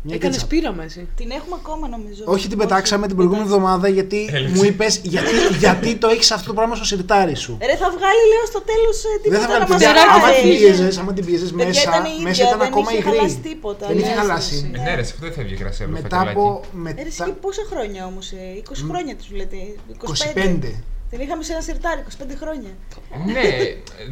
Μια 0.06 0.16
Έκανε 0.16 0.36
ketchup. 0.38 0.48
πείραμα 0.48 0.84
εσύ. 0.84 1.08
Την 1.16 1.30
έχουμε 1.40 1.56
ακόμα 1.62 1.88
νομίζω. 1.88 2.24
Όχι, 2.26 2.48
την 2.48 2.58
πετάξαμε 2.58 3.08
την 3.08 3.16
προηγούμενη 3.16 3.46
πετάξαμε. 3.48 3.70
εβδομάδα 3.72 3.88
γιατί 3.98 4.30
Έλειψε. 4.38 4.56
μου 4.56 4.64
είπες 4.64 4.94
γιατί, 5.04 5.34
γιατί 5.60 5.96
το 5.96 6.08
έχεις 6.08 6.32
αυτό 6.32 6.48
το 6.48 6.54
πράγμα 6.54 6.76
στο 6.76 6.86
σιρτάρι 6.86 7.36
σου. 7.36 7.58
Ρε, 7.70 7.76
θα 7.76 7.88
βγάλει, 7.98 8.22
λέω, 8.32 8.46
στο 8.54 8.62
τέλος 8.72 8.98
Δεν 9.02 9.12
θα 9.14 9.22
τίποτα 9.24 9.42
να 9.42 9.48
βγάλει 9.48 9.60
μας 9.62 9.70
παιδιά. 9.70 9.88
Τεράστια 9.94 10.14
Άμα 10.16 10.30
την 10.30 10.46
αρέσει. 10.48 10.58
πίεζες, 10.58 10.98
άμα 11.02 11.14
την 11.14 11.26
πίεζες 11.26 11.50
Παιδιά, 11.52 11.66
μέσα, 11.68 11.82
ήταν 11.90 12.04
η 12.06 12.10
ίδια, 12.14 12.24
μέσα 12.28 12.44
ήταν 12.48 12.58
δεν 12.60 12.68
ακόμα 12.68 12.90
είχε 12.92 13.00
υγρή. 13.02 13.16
χαλάσει 13.18 13.38
τίποτα, 13.50 13.84
Δεν 13.88 13.98
είχε 14.00 14.14
ναι. 14.14 14.20
χαλάσει. 14.20 14.56
Ε, 14.76 14.78
ναι, 14.86 14.92
ρε, 14.98 15.02
αυτό 15.08 15.18
δεν 15.26 15.34
φεύγει 15.38 15.56
γκρασία 15.60 15.86
από 15.86 15.96
το 15.96 16.02
Μετά 16.02 16.16
φετελάκι. 16.18 16.38
από. 16.40 16.62
Ε, 17.00 17.02
ρε, 17.04 17.08
εσύ 17.12 17.22
Μετά, 17.22 17.38
πόσα 17.46 17.64
χρόνια 17.72 18.02
όμως, 18.12 18.26
20 18.72 18.84
χρόνια 18.90 19.14
τους 19.20 19.30
λέτε. 19.40 19.58
25. 19.98 20.70
Την 21.14 21.22
είχαμε 21.22 21.44
σε 21.44 21.52
ένα 21.52 21.62
σιρτάρι 21.62 22.04
25 22.20 22.24
χρόνια. 22.42 22.70
ναι, 23.26 23.42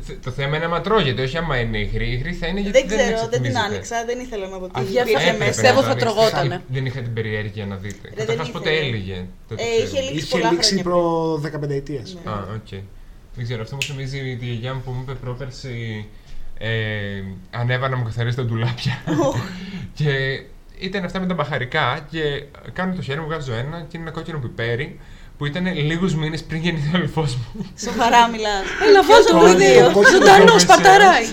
th- 0.07 0.17
το 0.23 0.31
θέμα 0.31 0.55
είναι 0.55 0.65
άμα 0.65 0.81
τρώγεται, 0.81 1.21
όχι 1.21 1.37
άμα 1.37 1.57
είναι 1.59 1.77
υγρή. 1.77 2.11
Υγρή 2.11 2.33
θα 2.33 2.47
είναι 2.47 2.59
γιατί 2.59 2.77
Δεν 2.79 2.87
δεν, 2.87 2.97
ξέρω, 2.97 3.19
δεν 3.19 3.29
την 3.29 3.45
εξατμίζεται. 3.45 3.59
άνοιξα, 3.65 4.05
δεν 4.05 4.19
ήθελα 4.19 4.47
να 4.47 4.57
δω 4.57 4.65
τι 4.65 4.71
Αλήθεια, 4.75 5.01
υπήρχε 5.01 5.23
Έπρεπε 5.23 5.37
μέσα. 5.45 5.51
Πιστεύω 5.61 5.81
να 5.81 5.87
θα 5.87 5.93
το 5.93 5.93
δεις. 5.95 6.03
τρογότανε. 6.03 6.47
Είχα- 6.53 6.63
Δεν 6.67 6.85
είχα 6.85 7.01
την 7.01 7.13
περιέργεια 7.13 7.65
να 7.65 7.75
δείτε. 7.75 8.07
δεν 8.09 8.13
Καταρχάς 8.15 8.51
πότε 8.51 8.69
ήθελε. 8.71 8.87
έλυγε. 8.87 9.13
δεν 9.15 9.27
το 9.47 9.53
Ε, 9.53 9.65
ξέρω. 9.65 9.83
είχε 9.87 10.01
λήξει 10.01 10.15
Είχε 10.25 10.37
πολλά 10.37 10.51
λήξει 10.51 10.67
χρόνια 10.69 10.83
προ 10.83 11.37
15 11.69 11.75
ετία. 11.75 12.01
Ναι. 12.25 12.31
Α, 12.31 12.35
οκ. 12.55 12.69
Δεν 13.35 13.43
ξέρω, 13.43 13.61
αυτό 13.61 13.75
μου 13.75 13.81
θυμίζει 13.81 14.37
τη 14.39 14.45
γιαγιά 14.45 14.73
μου 14.73 14.81
που 14.85 14.91
μου 14.91 14.99
είπε 15.01 15.13
πρόπερση. 15.13 16.07
Ε, 16.57 17.23
ανέβα 17.51 17.89
να 17.89 17.95
μου 17.97 18.03
καθαρίσει 18.03 18.35
τα 18.35 18.43
ντουλάπια. 18.43 19.01
και 19.99 20.09
ήταν 20.79 21.03
αυτά 21.05 21.19
με 21.19 21.25
τα 21.27 21.33
μπαχαρικά 21.33 22.07
και 22.11 22.43
κάνω 22.73 22.95
το 22.95 23.01
χέρι 23.01 23.19
μου, 23.19 23.25
βγάζω 23.25 23.53
ένα 23.53 23.77
και 23.81 23.97
είναι 23.97 24.05
ένα 24.05 24.11
κόκκινο 24.11 24.39
πιπέρι 24.39 24.99
που 25.41 25.47
ήταν 25.47 25.65
λίγους 25.75 26.15
μήνες 26.15 26.43
πριν 26.43 26.61
γεννηθεί 26.61 26.87
ο 26.87 26.97
αδελφό 26.97 27.21
μου. 27.21 27.65
Σοβαρά 27.85 28.27
μιλάς. 28.27 28.63
Έλα, 28.87 29.01
φάω 29.03 29.17
το 29.23 29.31
το- 29.33 29.45
βίντεο. 29.47 29.85
το 29.87 29.93
κόκκινο 29.93 30.17
Ζωντανός, 30.17 30.51
το 30.51 30.59
σπαταράει. 30.59 31.25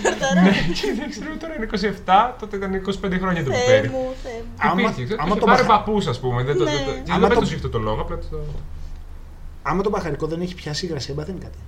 ναι, 0.45 0.51
και 0.79 0.89
δεν 0.99 1.11
ξέρω 1.11 1.33
τώρα 1.41 1.55
είναι 1.57 1.67
27, 2.05 2.35
τότε 2.41 2.57
ήταν 2.57 2.71
25 2.75 3.19
χρόνια 3.23 3.45
το 3.45 3.51
Θεέ 3.53 3.61
πιπέρι. 3.65 3.89
μου, 3.89 4.05
Θεέ 4.23 4.33
μου. 4.45 4.53
Άμα- 4.57 4.81
Υπήρχε, 4.91 5.15
άμα 5.19 5.29
είχε 5.31 5.39
το 5.39 5.47
πάρει 5.47 5.63
μπαχα- 5.63 5.73
παππούς, 5.79 6.07
ας 6.07 6.19
πούμε. 6.21 6.43
Δεν 6.49 6.57
το, 6.59 6.65
Ναι. 6.65 6.71
δεν 6.71 6.85
το, 6.85 7.13
Άμα 7.13 7.27
δεν 7.27 7.37
το- 7.37 7.41
το 7.41 7.47
σκέφτω 7.47 7.69
το 7.69 7.79
λόγο, 7.79 8.01
απλά 8.01 8.17
το... 8.31 8.39
Άμα 9.63 9.83
το 9.83 9.91
μπαχαρικό 9.91 10.27
δεν 10.27 10.41
έχει 10.41 10.55
πιάσει 10.55 10.87
υγρασία, 10.87 11.15
παθαίνει 11.15 11.39
κάτι. 11.39 11.59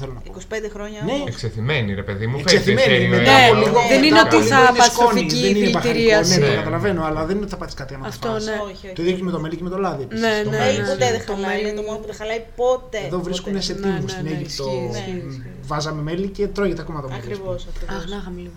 Αυτό 0.00 0.12
θέλω 0.12 0.12
να 0.14 0.20
πω. 0.20 0.66
25 0.66 0.70
χρόνια. 0.74 1.00
Ναι. 1.06 1.12
όμως. 1.12 1.28
Εξεθυμένη, 1.32 1.90
ρε 2.00 2.04
παιδί 2.08 2.26
μου. 2.30 2.36
Εξεθυμένη, 2.38 2.88
φέρει 2.88 3.06
μετά 3.08 3.22
το 3.24 3.30
από 3.30 3.40
αέριο. 3.40 3.58
λίγο 3.64 3.78
δεν 3.92 4.00
είναι 4.06 4.16
μετά 4.20 4.26
ότι 4.26 4.36
από 4.36 4.44
θα 4.52 4.56
λίγο 4.58 4.68
είναι 4.68 4.78
πας 4.80 4.86
σκόνη, 4.92 5.08
τροφική 5.20 5.40
δεν 5.44 5.50
είναι 5.50 5.58
δηλητηρίαση. 5.66 6.30
μπαχαρικό, 6.30 6.40
Ναι, 6.40 6.46
Ναι. 6.46 6.54
το 6.54 6.58
καταλαβαίνω, 6.62 7.00
αλλά 7.08 7.20
δεν 7.26 7.34
είναι 7.36 7.44
ότι 7.46 7.52
θα 7.54 7.60
πάθει 7.62 7.74
κάτι 7.80 7.92
άμα 7.96 8.06
Αυτό, 8.12 8.26
το 8.26 8.32
φας. 8.32 8.44
ναι. 8.48 8.56
Όχι, 8.68 8.84
όχι. 8.86 8.94
Το 8.96 9.00
ίδιο 9.02 9.14
και 9.18 9.26
με 9.28 9.32
το 9.36 9.40
μέλι 9.42 9.54
και 9.58 9.66
με 9.68 9.72
το 9.74 9.78
λάδι. 9.84 10.02
επίσης. 10.06 10.22
Ναι, 10.24 10.34
Το 10.46 10.50
ναι, 10.50 10.58
μέλι. 10.62 10.76
Ε, 10.78 10.80
ναι. 10.82 10.88
ποτέ 10.92 11.06
δεν 11.14 11.22
Το 11.28 11.32
χαλάει. 11.34 11.58
Είναι 11.58 11.62
μέλι- 11.68 11.78
το 11.80 11.82
μόνο 11.88 11.96
που 12.02 12.06
δεν 12.10 12.16
χαλάει 12.20 12.40
ποτέ. 12.62 13.00
Εδώ 13.10 13.18
βρίσκουν 13.28 13.52
ποτέ. 13.52 13.64
σε 13.68 13.72
Ναι, 13.72 13.78
τύπου 13.86 14.02
ναι, 14.06 14.12
στην 14.14 14.24
ναι, 14.26 14.30
Αίγυπτο. 14.34 14.64
ισχύει, 14.64 14.80
μ, 14.86 14.90
ισχύει, 14.94 15.18
ισχύει. 15.30 15.50
Βάζαμε 15.70 16.00
μέλι 16.08 16.26
και 16.36 16.44
τρώγεται 16.56 16.82
ακόμα 16.84 16.98
το 17.04 17.08
μέλι. 17.08 17.20
Ακριβώς. 17.24 17.58
Αχ, 17.96 18.04
να 18.12 18.16
είχαμε 18.20 18.40
λίγο. 18.46 18.56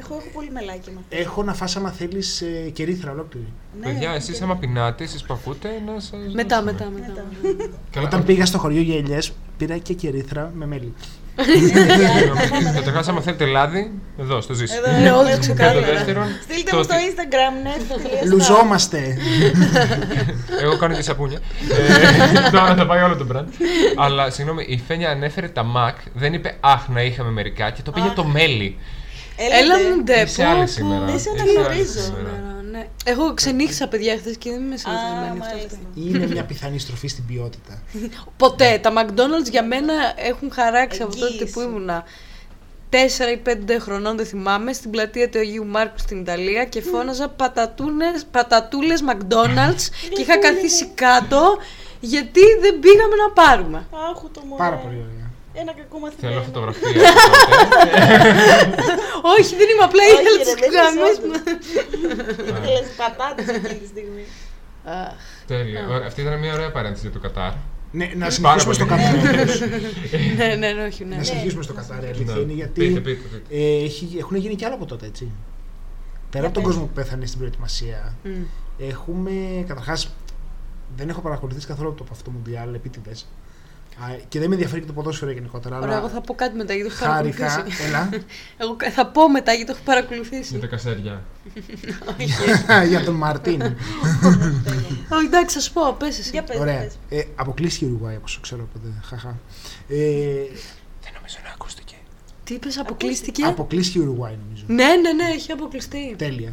Έχω, 0.00 0.14
έχω 0.20 0.28
πολύ 0.36 0.50
μελάκι 0.50 0.90
μα. 0.94 1.00
Έχω 1.08 1.42
να 1.42 1.54
φας 1.54 1.76
άμα 1.76 1.90
θέλεις 1.90 2.40
ε, 2.42 2.70
κερίθρα 2.72 3.10
ολόκληρη; 3.12 3.46
Ναι, 3.80 3.86
Παιδιά, 3.86 4.10
εσείς 4.12 4.42
άμα 4.42 4.56
πεινάτε, 4.56 5.04
εσείς 5.04 5.22
που 5.22 5.34
ακούτε, 5.34 5.68
να 5.86 6.00
σας. 6.00 6.20
Μετά, 6.34 6.62
μετά, 6.62 6.90
μετά. 6.98 7.24
Καλά, 7.90 8.06
Όταν 8.06 8.24
πήγα 8.24 8.46
στο 8.46 8.58
χωριό 8.58 8.80
για 8.80 8.96
ελιές, 8.96 9.32
πήρα 9.66 9.78
και 9.78 9.92
κερίθρα 9.94 10.50
με 10.54 10.66
μέλι. 10.66 10.92
Καταρχά, 12.74 13.10
άμα 13.10 13.20
θέλετε 13.20 13.44
λάδι, 13.44 13.90
εδώ, 14.20 14.40
στο 14.40 14.54
ζήσει. 14.54 14.74
Εδώ, 14.76 14.98
Ναι, 15.00 15.06
εδώ, 15.08 15.18
όντως 15.18 15.30
εδώ. 15.32 15.40
Και 15.40 15.46
το 15.46 15.54
ξεκάθαρα. 15.54 15.80
δεύτερον. 15.92 16.26
Στείλτε 16.42 16.70
το 16.70 16.76
μου 16.76 16.82
στο 16.82 16.94
ότι- 16.94 17.14
Instagram, 17.14 17.54
ναι, 17.62 17.74
στο 17.88 17.98
φιλιαστά. 17.98 18.26
Λουζόμαστε. 18.34 19.16
Εγώ 20.62 20.76
κάνω 20.76 20.94
και 20.94 21.02
σαπούνια. 21.02 21.38
Ε, 22.46 22.50
Τώρα 22.56 22.74
θα 22.74 22.86
πάει 22.86 23.02
όλο 23.02 23.16
το 23.16 23.26
brand. 23.32 23.44
Αλλά 23.96 24.30
συγγνώμη, 24.30 24.64
η 24.68 24.82
Φένια 24.86 25.10
ανέφερε 25.10 25.48
τα 25.48 25.62
Mac, 25.76 25.94
δεν 26.14 26.32
είπε 26.34 26.56
Αχ, 26.60 26.88
να 26.88 27.02
είχαμε 27.02 27.30
μερικά 27.30 27.70
και 27.70 27.82
το 27.82 27.90
πήγε 27.90 28.08
το 28.14 28.24
μέλι. 28.24 28.76
Έλα 29.36 29.56
Έλατε. 29.58 29.82
μου 29.96 30.02
ντε, 30.02 30.20
Είσαι 30.22 30.42
πω, 30.42 30.48
άλλη 30.48 30.60
πω. 30.60 30.66
σήμερα. 30.66 31.04
Δεν 31.04 31.18
σε 31.18 31.30
Είσαι 31.34 31.42
αναγνωρίζω. 31.42 32.14
Άλλη 32.82 32.90
σήμερα. 32.98 33.04
Ναι, 33.04 33.12
ναι. 33.12 33.22
Εγώ 33.22 33.34
ξενύχτησα 33.34 33.88
παιδιά 33.88 34.16
χθες 34.16 34.36
και 34.36 34.50
δεν 34.50 34.60
είμαι 34.62 34.74
Α, 34.74 34.78
συνηθισμένη 34.78 35.38
αυτό. 35.40 35.54
μάλιστα. 35.54 35.78
Είναι 35.94 36.26
μια 36.26 36.44
πιθανή 36.44 36.78
στροφή 36.78 37.08
στην 37.08 37.26
ποιότητα. 37.26 37.82
Ποτέ. 38.36 38.78
Τα 38.82 38.92
McDonald's 38.96 39.50
για 39.50 39.64
μένα 39.64 39.94
έχουν 40.16 40.52
χαράξει 40.52 41.02
από 41.02 41.12
τότε 41.14 41.26
Εγγύηση. 41.26 41.52
που 41.52 41.60
ήμουνα 41.60 42.04
4 42.90 42.94
ή 43.32 43.40
5 43.46 43.76
χρονών, 43.80 44.16
δεν 44.16 44.26
θυμάμαι, 44.26 44.72
στην 44.72 44.90
πλατεία 44.90 45.28
του 45.28 45.38
Αγίου 45.38 45.66
Μάρκου 45.66 45.98
στην 45.98 46.20
Ιταλία 46.20 46.64
και 46.64 46.82
φώναζα 46.82 47.28
πατατούνες, 47.28 48.24
πατατούλες 48.30 49.02
McDonald's 49.10 49.84
και 50.14 50.20
είχα 50.22 50.38
καθίσει 50.38 50.86
κάτω 50.94 51.58
γιατί 52.00 52.40
δεν 52.60 52.78
πήγαμε 52.78 53.14
να 53.26 53.30
πάρουμε. 53.42 53.86
Άχου 54.10 54.30
το 54.30 54.40
μόνο. 54.40 54.56
Πάρα 54.56 54.76
πολύ 54.76 54.94
ωραία. 54.96 55.21
Ένα 55.60 55.72
κακό 55.80 55.98
μαθημένο. 55.98 56.32
Θέλω 56.32 56.42
φωτογραφία. 56.48 56.88
από 56.88 56.98
τότε. 57.34 57.90
Όχι, 59.38 59.52
δεν 59.60 59.68
είμαι 59.72 59.84
απλά 59.88 60.02
Όχι, 60.04 60.12
ήθελα 60.14 60.36
ρε, 60.36 60.44
τις 60.44 60.54
δεν 60.62 60.70
γραμμές 60.74 61.14
είσαι 61.16 61.26
μου. 61.26 61.34
Θέλεις 62.66 62.90
πατάτες 63.00 63.46
εκείνη 63.56 63.78
τη 63.82 63.86
στιγμή. 63.94 64.24
Αχ, 64.84 65.14
Τέλεια. 65.46 65.82
Ωραία, 65.88 66.06
Αυτή 66.06 66.20
ήταν 66.20 66.38
μια 66.38 66.52
ωραία 66.54 66.70
παρένθεση 66.76 67.02
για 67.08 67.14
το 67.16 67.22
Κατάρ. 67.26 67.52
Ναι, 67.94 68.04
να 68.04 68.18
Πάρα 68.18 68.30
συνεχίσουμε 68.30 68.74
στο 68.74 68.86
πολύ. 68.86 69.02
Κατάρ. 69.02 69.14
Ναι, 70.38 70.48
ναι, 70.54 70.72
ναι, 70.72 70.84
όχι, 70.90 71.04
ναι. 71.04 71.16
Να 71.16 71.22
συνεχίσουμε 71.22 71.62
στο 71.62 71.72
Κατάρ. 71.72 72.02
η 72.04 72.06
αλήθεια 72.06 72.34
Ναι. 72.34 72.40
είναι 72.40 72.52
γιατί 72.52 72.80
Πείτε, 72.86 73.00
πείτε, 73.00 73.22
πείτε. 73.32 73.54
ε, 73.56 73.84
έχει- 73.84 74.16
έχουν 74.18 74.36
γίνει 74.36 74.54
κι 74.54 74.64
άλλα 74.64 74.74
από 74.74 74.86
τότε, 74.86 75.06
έτσι. 75.06 75.30
Πέρα 76.30 76.44
από 76.44 76.54
τον 76.54 76.62
κόσμο 76.62 76.80
που 76.82 76.92
πέθανε 76.94 77.26
στην 77.26 77.38
προετοιμασία, 77.38 78.14
Μμ. 78.24 78.30
έχουμε 78.78 79.64
καταρχάς. 79.66 80.10
Δεν 80.96 81.08
έχω 81.08 81.20
παρακολουθήσει 81.20 81.66
καθόλου 81.66 81.94
το 81.94 82.02
από 82.04 82.12
αυτό 82.12 82.24
το 82.24 82.30
Μουντιάλ 82.30 82.74
επίτηδες. 82.74 83.26
Και 84.28 84.38
δεν 84.38 84.48
με 84.48 84.54
ενδιαφέρει 84.54 84.80
και 84.80 84.86
το 84.86 84.92
ποδόσφαιρο 84.92 85.30
γενικότερα. 85.30 85.76
Ωραία, 85.78 85.88
εγώ 85.96 86.00
αλλά 86.04 86.08
θα 86.14 86.20
πω 86.20 86.34
κάτι 86.34 86.56
μετά 86.56 86.74
γιατί 86.74 86.88
το 86.90 86.96
έχω 87.00 87.12
χάρηκα. 87.12 87.46
παρακολουθήσει. 87.46 87.84
Έλα. 87.88 88.08
Εγώ 88.62 88.76
θα 88.94 89.06
πω 89.06 89.30
μετά 89.30 89.52
γιατί 89.52 89.72
το 89.72 89.76
έχω 89.76 89.82
Για 89.84 89.94
παρακολουθήσει. 89.94 90.58
τα 90.58 90.66
κασέρια. 90.66 91.22
για 92.88 93.04
τον 93.04 93.14
Μαρτίν. 93.14 93.60
Όχι, 95.16 95.26
εντάξει, 95.26 95.54
θα 95.56 95.60
σου 95.62 95.72
πω, 95.72 95.96
πες 95.98 96.18
εσύ. 96.18 96.30
Για 96.32 96.42
πες, 96.42 96.58
Ωραία. 96.58 96.78
πες. 96.78 96.98
Ε, 97.08 97.24
αποκλείστηκε 97.34 97.84
η 97.84 97.88
Ουρουγουάη 97.88 98.16
όπως 98.16 98.38
ξέρω. 98.42 98.68
Οπότε, 98.70 98.92
χαχα. 99.04 99.28
Ε, 99.88 99.96
Δεν 101.02 101.12
νομίζω 101.14 101.36
να 101.44 101.50
ακούστηκε. 101.54 101.94
Τι 102.44 102.54
είπες, 102.54 102.78
αποκλείστηκε; 102.78 103.44
αποκλείστηκε 103.44 103.98
η 103.98 104.02
Ουρουγουάη 104.02 104.34
νομίζω. 104.44 104.64
Ναι, 104.66 104.84
ναι, 104.84 105.12
ναι, 105.12 105.24
έχει 105.34 105.52
αποκλειστεί. 105.52 106.14
Τέλεια. 106.18 106.52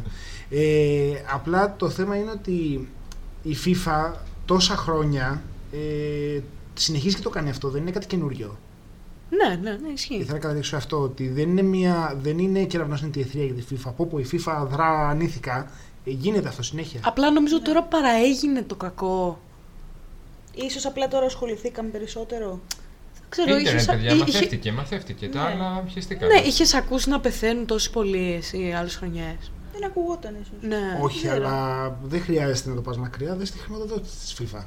Ε, 0.50 1.12
απλά 1.32 1.74
το 1.76 1.90
θέμα 1.90 2.16
είναι 2.16 2.30
ότι 2.30 2.88
η 3.42 3.56
FIFA 3.64 4.12
τόσα 4.44 4.76
χρόνια 4.76 5.42
ε, 5.72 6.40
συνεχίζει 6.74 7.16
και 7.16 7.22
το 7.22 7.30
κάνει 7.30 7.50
αυτό. 7.50 7.68
Δεν 7.68 7.82
είναι 7.82 7.90
κάτι 7.90 8.06
καινούριο. 8.06 8.58
Ναι, 9.30 9.54
ναι, 9.54 9.70
ναι, 9.76 9.88
ισχύει. 9.92 10.14
Ήθελα 10.14 10.32
να 10.32 10.38
καταδείξω 10.38 10.76
αυτό 10.76 11.00
ότι 11.00 11.28
δεν 11.28 11.48
είναι, 11.48 11.62
μια, 11.62 12.16
δεν 12.22 12.38
είναι 12.38 12.64
κεραυνός 12.64 13.00
είναι 13.00 13.10
τη 13.10 13.20
εθρία 13.20 13.44
για 13.44 13.54
τη 13.54 13.62
FIFA. 13.70 13.80
Από 13.84 14.02
όπου 14.02 14.18
η 14.18 14.26
FIFA 14.32 14.66
δρά 14.68 15.08
ανήθικα, 15.08 15.70
ε, 16.04 16.10
γίνεται 16.10 16.48
αυτό 16.48 16.62
συνέχεια. 16.62 17.00
Απλά 17.04 17.30
νομίζω 17.30 17.62
τώρα 17.62 17.82
παραέγινε 17.82 18.62
το 18.62 18.74
κακό. 18.74 19.40
Ίσως 20.54 20.86
απλά 20.86 21.08
τώρα 21.08 21.24
ασχοληθήκαμε 21.26 21.88
περισσότερο. 21.88 22.60
Δεν 23.20 23.28
ξέρω, 23.28 23.48
Ίντερνετ, 23.58 23.72
είχες, 23.72 23.86
παιδιά, 23.86 24.10
είχε- 24.12 24.18
μαθεύτηκε, 24.24 24.72
μαθεύτηκε. 24.72 25.28
Τα 25.28 25.42
Ναι. 25.42 25.48
άλλα 25.50 25.80
πιεστήκαμε. 25.92 26.34
Ναι, 26.34 26.40
είχες 26.40 26.74
ακούσει 26.74 27.08
να 27.08 27.20
πεθαίνουν 27.20 27.66
τόσοι 27.66 27.90
πολλοί 27.90 28.32
εσύ 28.32 28.72
άλλες 28.78 28.96
χρονιές. 28.96 29.52
Δεν 29.72 29.84
ακουγόταν 29.84 30.34
ίσως. 30.42 30.54
Ναι. 30.60 30.98
Όχι, 31.02 31.18
ξέρω. 31.18 31.34
αλλά 31.46 31.98
δεν 32.02 32.20
χρειάζεται 32.22 32.68
να 32.68 32.74
το 32.74 32.80
πας 32.80 32.96
μακριά. 32.98 33.36
Δες 33.36 33.50
τη 33.50 33.58
χρηματοδότηση 33.58 34.16
της 34.18 34.34
FIFA. 34.40 34.64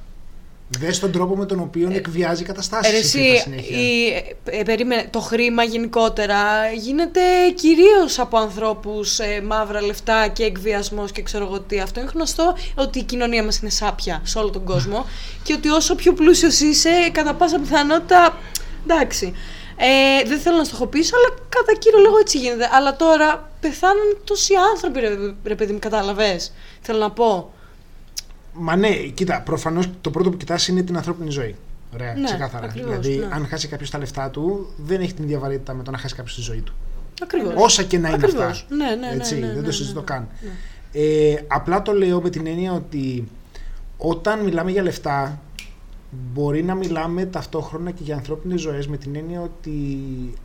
Δες 0.80 1.00
τον 1.00 1.12
τρόπο 1.12 1.36
με 1.36 1.46
τον 1.46 1.60
οποίο 1.60 1.90
εκβιάζει 1.94 2.44
καταστάσεις 2.44 2.92
Ε, 2.92 2.92
Ρε, 2.92 2.98
η 2.98 3.00
εσύ, 3.00 3.34
FIFA 3.38 3.42
συνέχεια. 3.44 3.78
η, 3.78 4.08
ε, 4.46 4.64
περίμενε, 4.64 5.08
το 5.10 5.20
χρήμα 5.20 5.64
γενικότερα 5.64 6.72
γίνεται 6.78 7.20
κυρίως 7.56 8.20
από 8.20 8.38
ανθρώπους 8.38 9.20
ε, 9.20 9.42
μαύρα 9.46 9.82
λεφτά 9.82 10.28
και 10.28 10.44
εκβιασμός 10.44 11.12
και 11.12 11.22
ξέρω 11.22 11.46
εγώ 11.46 11.60
τι. 11.60 11.80
Αυτό 11.80 12.00
είναι 12.00 12.10
γνωστό 12.14 12.56
ότι 12.76 13.00
η 13.00 13.04
κοινωνία 13.04 13.44
μας 13.44 13.58
είναι 13.60 13.70
σάπια 13.70 14.22
σε 14.24 14.38
όλο 14.40 14.50
τον 14.50 14.64
κόσμο 14.64 15.06
και 15.44 15.54
ότι 15.54 15.70
όσο 15.70 15.96
πιο 15.96 16.14
πλούσιος 16.14 16.60
είσαι, 16.60 16.90
κατά 17.12 17.34
πάσα 17.34 17.60
πιθανότητα, 17.60 18.38
εντάξει. 18.84 19.34
Ε, 19.78 20.28
δεν 20.28 20.40
θέλω 20.40 20.58
να 20.58 20.64
στοχοποιήσω, 20.64 21.16
αλλά 21.16 21.36
κατά 21.50 21.74
κύριο 21.80 22.00
λόγο 22.00 22.18
έτσι 22.18 22.38
γίνεται. 22.38 22.70
Αλλά 22.72 22.96
τώρα 22.96 23.50
πεθάνουν 23.60 24.18
τόσοι 24.24 24.54
άνθρωποι, 24.74 25.00
ρε, 25.00 25.10
ρε 25.44 25.56
παιδί 25.56 25.74
μου, 25.74 25.80
κατάλαβες. 25.80 26.54
Θέλω 26.82 27.00
να 27.00 27.12
πω. 27.12 27.54
Μα 28.54 28.76
ναι, 28.76 28.90
κοίτα, 28.96 29.42
προφανώς 29.42 29.90
το 30.02 30.10
πρώτο 30.10 30.30
που 30.30 30.38
κοιτάς 30.38 30.68
είναι 30.68 30.82
την 30.82 30.98
ανθρώπινη 30.98 31.30
ζωή. 31.30 31.56
Ωραία, 31.94 32.14
Ναι, 32.14 32.24
ξεκάθαρα. 32.24 32.66
ακριβώς, 32.66 32.90
δηλαδή, 33.00 33.18
ναι. 33.18 33.36
αν 33.36 33.48
χάσει 33.48 33.68
κάποιος 33.68 33.90
τα 33.90 33.98
λεφτά 33.98 34.30
του, 34.30 34.74
δεν 34.78 35.02
έχει 35.02 35.14
την 35.14 35.24
ίδια 35.24 35.40
βαρύτητα 35.40 35.74
με 35.74 35.84
το 35.84 35.92
να 35.92 35.98
χάσει 35.98 36.16
κάποιος 36.16 36.36
τη 36.36 36.42
ζωή 36.42 36.60
του. 36.62 36.74
Ακριβώς. 37.24 37.54
Όσα 37.56 37.84
και 37.84 37.98
να 37.98 38.08
είναι 38.08 38.18
Ακριβώς. 38.24 38.44
αυτά. 38.62 38.76
Ναι, 38.76 38.86
ναι, 38.86 38.96
ναι, 38.96 39.14
Έτσι, 39.16 39.34
ναι, 39.36 39.40
δεν 39.40 39.50
ναι, 39.56 39.62
το 39.62 39.66
ναι, 39.66 39.72
συζητώ 39.72 40.00
ναι. 40.00 40.06
καν. 40.06 40.28
Ε, 40.92 41.36
απλά 41.48 41.82
το 41.82 41.92
λέω 41.92 42.22
με 42.22 42.30
την 42.30 42.48
έννοια 42.48 42.74
ότι 42.74 43.28
όταν 43.98 44.40
μιλάμε 44.44 44.72
για 44.72 44.84
λεφτά, 44.84 45.42
μπορεί 46.34 46.64
να 46.64 46.76
μιλάμε 46.76 47.26
ταυτόχρονα 47.26 47.92
και 47.92 48.04
για 48.04 48.16
ανθρώπινες 48.16 48.62
ζωές 48.62 48.88
με 48.88 48.98
την 48.98 49.16
έννοια 49.16 49.42
ότι 49.42 49.80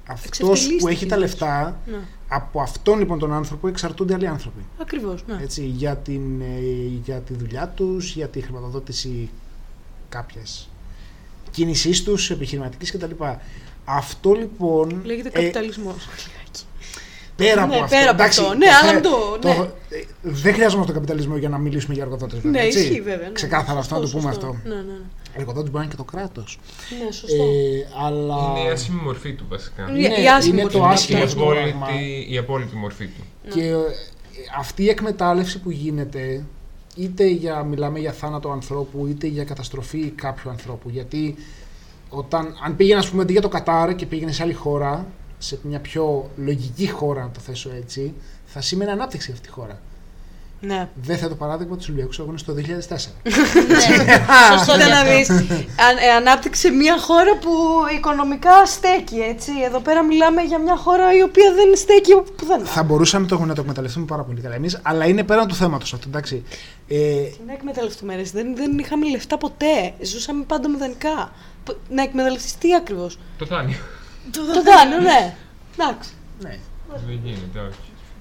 αυτός 0.09 0.39
που 0.39 0.47
Εξευτελίστηκε 0.47 0.91
έχει 0.93 1.07
τα 1.07 1.17
ίσως. 1.17 1.29
λεφτά, 1.31 1.79
Ναι. 1.87 1.97
Από 2.29 2.61
αυτόν 2.61 2.99
λοιπόν 2.99 3.19
τον 3.19 3.33
άνθρωπο 3.33 3.69
εξαρτούνται 3.69 4.15
άλλοι 4.15 4.27
άνθρωποι. 4.27 4.65
Ακριβώς, 4.81 5.25
ναι. 5.27 5.39
Έτσι, 5.43 5.65
για, 5.65 5.97
την, 5.97 6.41
ε, 6.41 6.61
για 7.05 7.17
τη 7.21 7.35
δουλειά 7.35 7.69
τους, 7.69 8.15
για 8.15 8.29
τη 8.29 8.41
χρηματοδότηση 8.41 9.31
κάποιας 10.09 10.69
κίνησής 11.51 12.03
τους, 12.03 12.31
επιχειρηματικής 12.31 12.93
κτλ. 12.93 13.25
Αυτό 13.85 14.33
λοιπόν... 14.33 15.01
Λέγεται 15.05 15.29
ε, 15.29 15.33
καπιταλισμός. 15.33 16.09
Πέρα 17.37 17.67
Ναι, 17.67 17.75
από 17.75 17.85
αυτό. 17.85 17.97
πέρα 17.97 18.11
από 18.11 18.23
εντάξει, 18.23 18.41
αυτό. 18.41 18.55
Ναι, 18.55 18.67
το 18.67 18.73
αλλά 18.83 18.93
θε- 18.93 19.03
το- 19.03 19.39
ναι. 19.49 19.97
ε, 19.99 20.05
δεν 20.23 20.55
χρειάζομαστε 20.55 20.93
τον 20.93 21.01
καπιταλισμό 21.01 21.37
για 21.37 21.49
να 21.49 21.59
μιλήσουμε 21.59 21.95
για 21.95 22.03
εργοδότε. 22.03 22.41
Ναι, 22.43 22.61
ισχύει 22.63 23.01
βέβαια. 23.01 23.27
Ναι. 23.27 23.33
Ξεκάθαρα 23.33 23.79
αυτό 23.79 23.95
να 23.95 24.01
το 24.01 24.07
Σωστό, 24.07 24.21
πούμε 24.21 24.33
σωστό. 24.35 24.49
αυτό. 24.57 24.69
Ναι, 24.69 24.75
ναι, 24.75 24.99
ναι. 25.39 25.45
Εργοδότε 25.45 25.71
μπορεί 25.71 25.75
να 25.77 25.83
είναι 25.83 25.91
και 25.91 25.97
το 25.97 26.05
κράτος. 26.05 26.59
Ναι, 27.05 27.13
σωστό. 27.13 27.43
Ε, 27.43 28.05
αλλά. 28.05 28.37
Είναι 28.51 28.69
η 28.69 28.73
άσχημη 28.73 29.01
μορφή 29.01 29.33
του 29.33 29.45
βασικά. 29.49 29.91
Είναι 29.91 30.09
ναι, 30.09 30.23
η 30.23 30.29
άσχημη 30.29 30.61
είναι 30.61 30.71
το 30.71 30.79
μορφή. 30.79 31.13
Η 31.13 31.17
άσχημο 31.17 31.47
πράγμα. 31.47 31.87
απόλυτη, 31.87 32.33
η 32.33 32.39
απόλυτη 32.39 32.77
μορφή 32.77 33.07
του. 33.07 33.51
Και 33.55 33.63
ε, 33.63 33.77
αυτή 34.59 34.83
η 34.83 34.89
εκμετάλλευση 34.89 35.61
που 35.61 35.71
γίνεται, 35.71 36.45
είτε 36.97 37.27
για, 37.27 37.63
μιλάμε 37.63 37.99
για 37.99 38.13
θάνατο 38.13 38.51
ανθρώπου, 38.51 39.07
είτε 39.07 39.27
για 39.27 39.45
καταστροφή 39.45 40.11
κάποιου 40.11 40.51
ανθρώπου. 40.51 40.89
Γιατί 40.89 41.35
όταν, 42.09 42.55
αν 42.65 42.77
πήγαινε, 42.77 42.99
ας 42.99 43.11
πούμε, 43.11 43.23
αντί 43.23 43.33
για 43.33 43.41
το 43.41 43.49
Κατάρ 43.49 43.95
και 43.95 44.07
πήγαινε 44.07 44.33
σε 44.33 44.43
άλλη 44.43 44.53
χώρα, 44.53 45.07
σε 45.39 45.59
μια 45.63 45.81
πιο 45.81 46.31
λογική 46.37 46.89
χώρα, 46.89 47.23
να 47.23 47.31
το 47.31 47.41
θέσω 47.41 47.71
έτσι, 47.77 48.15
θα 48.45 48.61
σήμαινε 48.61 48.91
ανάπτυξη 48.91 49.33
αυτή 49.33 49.49
η 49.49 49.51
χώρα. 49.53 49.81
Ναι. 50.61 50.89
Δεν 50.95 51.19
θα 51.19 51.29
το 51.29 51.35
παράδειγμα 51.35 51.77
του 51.77 51.85
Ολυμπιακού 51.89 52.13
Αγώνε 52.23 52.39
το 52.47 52.55
2004. 52.55 52.97
Σωστό 54.59 54.77
να 54.77 55.03
δεις. 55.05 55.31
Αν, 55.31 55.97
ε, 56.01 56.11
ανάπτυξε 56.17 56.71
μια 56.71 56.99
χώρα 57.01 57.37
που 57.41 57.51
οικονομικά 57.97 58.67
στέκει, 58.67 59.17
έτσι. 59.17 59.51
Εδώ 59.65 59.81
πέρα 59.81 60.03
μιλάμε 60.05 60.43
για 60.43 60.59
μια 60.59 60.77
χώρα 60.77 61.17
η 61.17 61.23
οποία 61.23 61.53
δεν 61.55 61.77
στέκει 61.77 62.13
όπου 62.13 62.33
πουθενά. 62.37 62.65
θα 62.65 62.83
μπορούσαμε 62.83 63.27
το, 63.27 63.39
να 63.45 63.55
το 63.55 63.61
εκμεταλλευτούμε 63.61 64.05
πάρα 64.07 64.23
πολύ 64.23 64.41
καλά 64.41 64.55
εμείς, 64.55 64.79
αλλά 64.83 65.05
είναι 65.07 65.23
πέραν 65.25 65.49
του 65.49 65.55
θέματος 65.55 65.93
αυτό, 65.93 66.07
εντάξει. 66.09 66.45
Ε, 66.89 66.97
Να 67.47 67.53
εκμεταλλευτούμε, 67.53 68.17
ρε. 68.17 68.23
Δεν, 68.33 68.57
δεν 68.57 68.79
είχαμε 68.79 69.11
λεφτά 69.11 69.39
ποτέ. 69.39 69.93
Ζούσαμε 70.03 70.45
πάντα 70.45 70.69
μηδενικά. 70.69 71.33
Π- 71.65 71.77
Να 71.91 72.03
εκμεταλλευτείς 72.03 72.59
τι 72.59 72.75
ακριβώς; 72.75 73.19
Το 73.39 73.45
δάνειο. 73.45 73.77
Το 74.33 74.43
δάνειο, 74.63 75.01
ναι. 75.01 75.35
Εντάξει. 75.79 76.11
ναι. 76.43 76.59
Δεν 77.07 77.21
γίνεται, 77.25 77.59
όχι. 77.59 77.79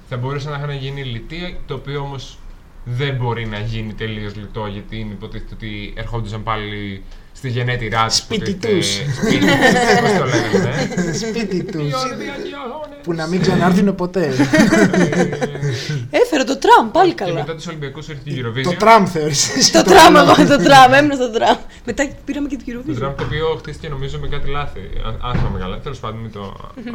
Θα 0.10 0.18
μπορούσε 0.18 0.50
να 0.50 0.56
είχαν 0.58 0.72
γίνει 0.72 1.04
λιτοί, 1.04 1.60
το 1.66 1.74
οποίο 1.74 2.00
όμως 2.02 2.38
δεν 2.84 3.16
μπορεί 3.16 3.46
να 3.46 3.60
γίνει 3.60 3.94
τελείως 3.94 4.36
λιτό 4.36 4.66
γιατί 4.66 5.00
είναι 5.00 5.12
υποτίθεται 5.14 5.54
ότι 5.54 5.94
ερχόντουσαν 5.98 6.44
πάλι 6.44 7.04
στη 7.34 7.50
γενέτειρά 7.50 8.08
του. 8.08 8.14
Σπίτι 8.14 8.54
τους. 8.54 8.94
Σπίτι 8.94 9.40
τους. 9.40 9.46
Πώς 10.02 10.20
το 10.20 10.26
λένε, 10.26 11.04
ναι. 11.06 11.14
Σπίτι 11.14 11.64
τους. 11.64 11.90
Οι 11.90 11.94
Ολυμπιακοί 12.06 12.54
αγώνες. 12.66 12.98
που 13.04 13.14
να 13.14 13.28
μην 13.28 13.42
ξανάρθουν 13.42 13.96
ποτέ. 13.96 14.26
Έφερε 16.10 16.44
το 16.44 16.58
τραμ, 16.58 16.92
πάλι 16.92 17.10
Και 17.14 17.24
καλά. 17.24 17.34
μετά 17.34 17.56
τους 17.56 17.68
Ολυμπιακούς 17.68 18.08
ήρθε 18.08 18.30
η 18.30 18.44
Eurovision. 18.46 18.64
το 18.64 18.74
τραμ 18.80 19.06
θεωρείς. 19.06 19.72
Το 19.72 19.84
τραμ, 19.84 20.16
εγώ 20.16 20.34
το 20.48 20.58
τραμ, 20.64 20.94
έμεινα 20.94 21.16
στο 21.16 21.32
τραμ. 21.32 21.58
Μετά 21.86 22.08
πήραμε 22.26 22.48
και 22.48 22.56
την 22.56 22.74
Το 22.74 22.80
Eurovision. 22.80 22.96
τραμ 22.96 23.16
το 23.16 23.24
οποίο 23.24 23.56
χτίστηκε 23.60 23.90
νομίζω 23.90 24.20
με 24.20 24.28
κάτι 24.28 24.50
λάθη. 24.50 24.80
Αν- 25.06 25.20
Αν 25.22 25.36
θυμάμαι 25.38 25.60
καλά. 25.60 25.80
Τέλος 25.80 26.00
πάντων, 26.00 26.20
μην 26.20 26.32
το 26.32 26.42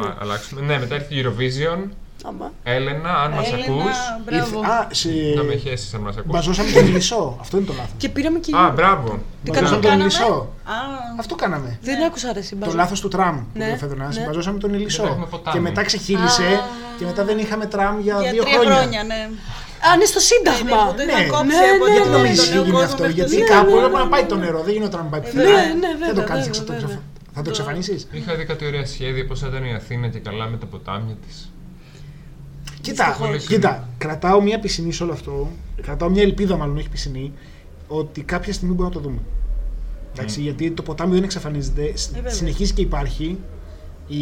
α- 0.05 0.15
αλλάξουμε. 0.19 0.61
Ναι, 0.61 0.79
μετά 0.79 0.95
ήρθε 0.95 1.15
η 1.15 1.23
Eurovision. 1.25 1.89
Άμα. 2.25 2.51
Έλενα, 2.63 3.09
αν 3.23 3.31
μας 3.31 3.47
Έλενα, 3.47 3.63
ακούς. 3.63 3.97
μπράβο. 4.25 4.59
Α, 4.59 4.87
σε... 4.91 5.09
Να 5.35 5.43
με 5.43 5.55
χέσεις 5.55 5.93
αν 5.93 6.01
μας 6.01 6.17
ακούς. 6.17 6.31
Μπαζώσαμε 6.31 6.71
τον 6.71 6.85
Ηλισσό. 6.87 7.37
Αυτό 7.41 7.57
είναι 7.57 7.65
το 7.65 7.73
λάθος. 7.73 7.91
Και 7.97 8.09
πήραμε 8.09 8.39
και. 8.39 8.51
Α, 8.55 8.69
μπράβο. 8.69 9.19
Μπαζώσαμε 9.43 9.69
τον 9.71 9.81
κάναμε; 9.81 10.01
Ηλισσό. 10.01 10.53
Α, 10.63 10.73
Αυτό 11.19 11.35
κάναμε. 11.35 11.79
Δεν 11.81 12.03
άκουσα 12.03 12.27
ρε 12.33 12.39
Το 12.39 12.45
συμπάζω. 12.45 12.75
λάθος 12.75 12.99
του 12.99 13.07
τραμ 13.07 13.35
που 13.37 13.45
Ναι, 13.53 13.63
είπε 13.65 13.73
ο 13.73 13.77
Φεδρονάς. 13.77 14.17
ναι. 14.17 14.23
Μπαζώσαμε 14.25 14.59
τον 14.59 14.69
Δεν 14.71 14.79
Ηλισσό. 14.79 15.03
έχουμε 15.05 15.25
ποτάμι. 15.29 15.55
Και 15.57 15.61
μετά 15.61 15.83
ξεχύλισε 15.83 16.61
και 16.97 17.05
μετά 17.05 17.23
δεν 17.23 17.37
είχαμε 17.37 17.65
τραμ 17.65 17.99
για, 17.99 18.17
για 18.21 18.31
δύο 18.31 18.43
τρία 18.43 18.53
χρόνια. 18.53 18.75
χρόνια, 18.75 19.03
ναι. 19.03 19.29
Α, 19.87 19.93
είναι 19.95 20.05
στο 20.05 20.19
Σύνταγμα. 20.19 20.77
Ναι, 20.77 20.91
που 20.91 20.95
το 20.97 21.03
Ναι. 21.03 21.11
είχαν 21.11 21.27
κόψει 21.33 21.45
Ναι, 21.45 21.69
από 21.75 21.85
ναι, 21.85 21.91
Γιατί 21.91 22.07
το- 22.09 22.11
ναι, 22.11 22.17
νομίζεις 22.17 22.39
τον 22.43 22.49
νέο 22.53 22.61
έγινε 22.61 22.73
κόσμο 22.75 22.87
αυτό, 22.91 23.01
μέχρι 23.03 23.13
το 23.15 23.19
γιατί 23.19 23.33
Σύνταγμα. 23.35 23.55
κάπου 23.55 23.71
ναι, 23.73 23.77
έπρεπε 23.79 23.97
ναι, 23.97 24.03
να 24.03 24.09
πάει 24.13 24.23
ναι. 24.25 24.31
το 24.33 24.37
νερό, 24.43 24.59
δεν 24.67 24.73
γινόταν 24.75 24.99
να 25.05 25.09
πάει 25.13 25.21
Ε, 25.23 25.23
πουθενά. 25.25 25.43
βέβαια. 25.43 25.73
Ναι, 25.83 25.91
Δεν 26.03 26.07
το 26.17 26.21
βέβαια, 26.21 26.23
κάνεις, 26.31 26.45
βέβαια, 26.45 26.59
θα 26.61 26.65
το 26.69 26.73
βέβαια. 26.73 26.89
εξαφ- 26.89 27.05
θα 27.35 27.41
το 27.45 27.49
εξαφανίσεις. 27.53 27.99
Είχα 28.19 28.31
δει 28.37 28.43
κάτι 28.51 28.63
ωραία 28.69 28.85
σχέδια 28.93 29.23
πώς 29.29 29.37
θα 29.41 29.47
ήταν 29.51 29.63
η 29.71 29.73
Αθήνα 29.81 30.05
και 30.13 30.19
καλά 30.27 30.45
με 30.53 30.57
τα 30.61 30.65
ποτάμια 30.73 31.15
της. 31.25 31.35
Κοίτα, 32.83 33.05
Δυστυχώς. 33.07 33.45
κοίτα, 33.45 33.87
κρατάω 33.97 34.41
μια 34.41 34.59
πισινή 34.59 34.91
σε 34.91 35.03
όλο 35.03 35.11
αυτό. 35.11 35.49
Κρατάω 35.81 36.09
μια 36.09 36.21
ελπίδα, 36.21 36.57
μάλλον 36.57 36.77
όχι 36.77 36.89
πισινή, 36.89 37.31
ότι 37.87 38.21
κάποια 38.21 38.53
στιγμή 38.53 38.75
μπορούμε 38.75 38.95
να 38.95 39.01
το 39.01 39.07
δούμε. 39.09 39.21
Εντάξει, 40.13 40.41
γιατί 40.41 40.71
το 40.71 40.81
ποτάμι 40.81 41.13
δεν 41.13 41.23
εξαφανίζεται, 41.23 41.97
σ- 41.97 42.13
βέβαια. 42.13 42.31
συνεχίζει 42.31 42.73
και 42.73 42.81
υπάρχει. 42.81 43.37
Η, 44.07 44.19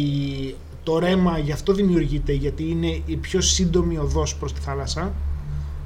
το 0.82 0.98
ρέμα 0.98 1.38
γι' 1.38 1.52
αυτό 1.52 1.72
δημιουργείται, 1.72 2.32
γιατί 2.32 2.68
είναι 2.70 3.00
η 3.06 3.16
πιο 3.16 3.40
σύντομη 3.40 3.98
οδός 3.98 4.36
προς 4.36 4.52
τη 4.52 4.60
θάλασσα. 4.60 5.12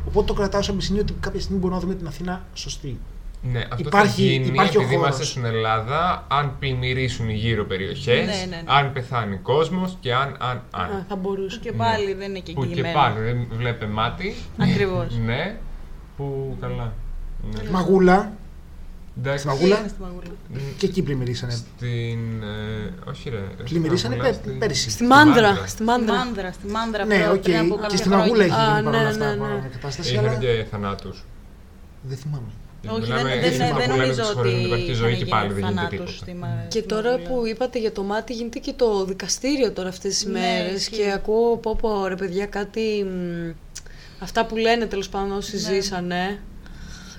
Οπότε 0.06 0.26
το 0.26 0.32
κρατάω 0.32 0.62
σαν 0.62 0.76
πισινή 0.76 0.98
ότι 0.98 1.12
κάποια 1.20 1.40
στιγμή 1.40 1.58
μπορούμε 1.60 1.78
να 1.80 1.84
δούμε 1.86 1.98
την 1.98 2.06
Αθήνα 2.06 2.44
σωστή. 2.54 2.98
Ναι, 3.42 3.58
αυτό 3.58 3.88
Υπάρχει- 3.88 4.08
θα 4.08 4.32
γίνει 4.32 4.46
υπάρχει 4.46 4.76
ο 4.76 4.80
επειδή 4.80 4.96
χώρος. 4.96 5.08
είμαστε 5.08 5.24
στην 5.24 5.44
Ελλάδα, 5.44 6.24
αν 6.28 6.56
πλημμυρίσουν 6.58 7.28
οι 7.28 7.34
γύρω 7.34 7.64
περιοχές, 7.64 8.26
Ναι, 8.26 8.32
ναι, 8.32 8.46
ναι. 8.50 8.62
αν 8.64 8.92
πεθάνει 8.92 9.36
κόσμος 9.36 9.96
και 10.00 10.14
αν. 10.14 10.36
αν, 10.40 10.62
αν. 10.70 10.84
Α, 10.90 11.04
θα 11.08 11.16
μπορούσε. 11.16 11.58
Και 11.62 11.72
πάλι 11.72 12.12
δεν 12.14 12.30
είναι 12.30 12.38
και 12.38 12.52
που 12.52 12.60
και 12.60 12.66
εγγυημένο. 12.68 12.94
πάλι 12.98 13.20
δεν 13.20 13.46
βλέπε 13.56 13.86
μάτι. 13.86 14.34
Ακριβώς. 14.58 15.18
ναι, 15.26 15.56
που 16.16 16.56
καλά. 16.60 16.92
Ναι. 17.62 17.70
Μαγούλα, 17.70 18.32
Εντάξει, 19.18 19.38
στη 19.38 19.48
Μαγούλα, 19.48 19.78
Είναι 19.78 19.88
στη 19.88 20.00
Μαγούλα. 20.00 20.30
και 20.78 20.86
εκεί 20.86 21.02
πλημμυρίσανε. 21.02 21.52
Στην. 21.52 22.42
Ε, 22.42 23.10
όχι, 23.10 23.30
ρε. 23.30 23.42
στην 23.52 23.64
Πλημμυρίσανε 23.64 24.16
Μαγούλα, 24.16 24.32
πέ- 24.34 24.44
στην- 24.44 24.58
πέρυσι. 24.58 24.90
Στη 24.90 25.04
Μάνδρα. 25.04 25.54
Στη 25.54 25.68
Στη 25.68 25.82
Μάνδρα. 25.82 26.14
Μάνδρα, 26.14 26.52
στη 26.52 26.66
Μάνδρα 26.66 27.04
Ναι, 27.04 27.18
προ- 27.18 27.34
οκ. 27.34 27.42
πριν 27.42 27.56
από 27.58 27.74
Και 27.74 27.80
κάποια 27.80 27.96
στη 27.96 28.08
Μαγούλα 28.08 28.44
έχει 28.44 28.52
χρόνια. 28.52 28.72
Α, 28.72 28.74
γίνει 28.74 28.84
ναι, 28.86 28.90
παρόλα 28.90 29.02
ναι, 29.02 29.08
αυτά 29.10 29.30
ναι. 29.34 29.40
παρόμοια 29.40 29.68
κατάσταση. 29.72 30.12
Είχαν 30.12 30.24
αλλά 30.28 30.38
και 30.38 30.64
θανάτους. 30.70 31.24
Δεν 32.02 32.16
θυμάμαι. 32.16 32.50
Όχι, 32.88 33.00
Μιλάμε 33.00 33.22
δεν, 33.22 33.38
για 33.38 33.40
δεν, 33.40 33.52
σύμπαν 33.52 33.68
δεν 33.76 33.84
που 33.88 33.90
λέμε 33.90 33.96
νομίζω 34.02 34.20
τις 34.20 34.28
ότι 34.30 34.36
χώρες 34.36 34.52
δεν 34.52 34.60
υπάρχει 34.64 34.92
ζωή 34.92 35.10
είχαν 35.12 35.24
και 35.24 35.30
πάλι 35.30 35.46
γίνει 35.48 35.60
δεν 35.60 35.68
γίνεται 35.70 35.80
θανάτους 35.86 36.10
τίποτα. 36.18 36.30
στη 36.30 36.34
Μα- 36.34 36.64
Και 36.68 36.78
στη 36.78 36.88
τώρα 36.88 37.10
Μαγούλα. 37.10 37.28
που 37.28 37.46
είπατε 37.46 37.78
για 37.78 37.92
το 37.92 38.02
μάτι, 38.02 38.32
γίνεται 38.34 38.58
και 38.58 38.72
το 38.72 39.04
δικαστήριο 39.04 39.72
τώρα 39.72 39.88
αυτές 39.88 40.14
τις 40.14 40.24
Ναι, 40.24 40.32
μέρες 40.40 40.80
ισχύει. 40.80 40.96
και 40.96 41.12
ακούω 41.12 41.56
πω 41.56 41.76
πω 41.80 42.06
ρε 42.06 42.14
παιδιά 42.14 42.46
κάτι... 42.46 43.06
μ, 43.08 43.50
αυτά 44.22 44.46
που 44.46 44.56
λένε 44.56 44.86
τέλος 44.86 45.08
πάντων 45.08 45.32
όσοι 45.36 45.52
Ναι. 45.56 45.60
ζήσανε 45.62 46.38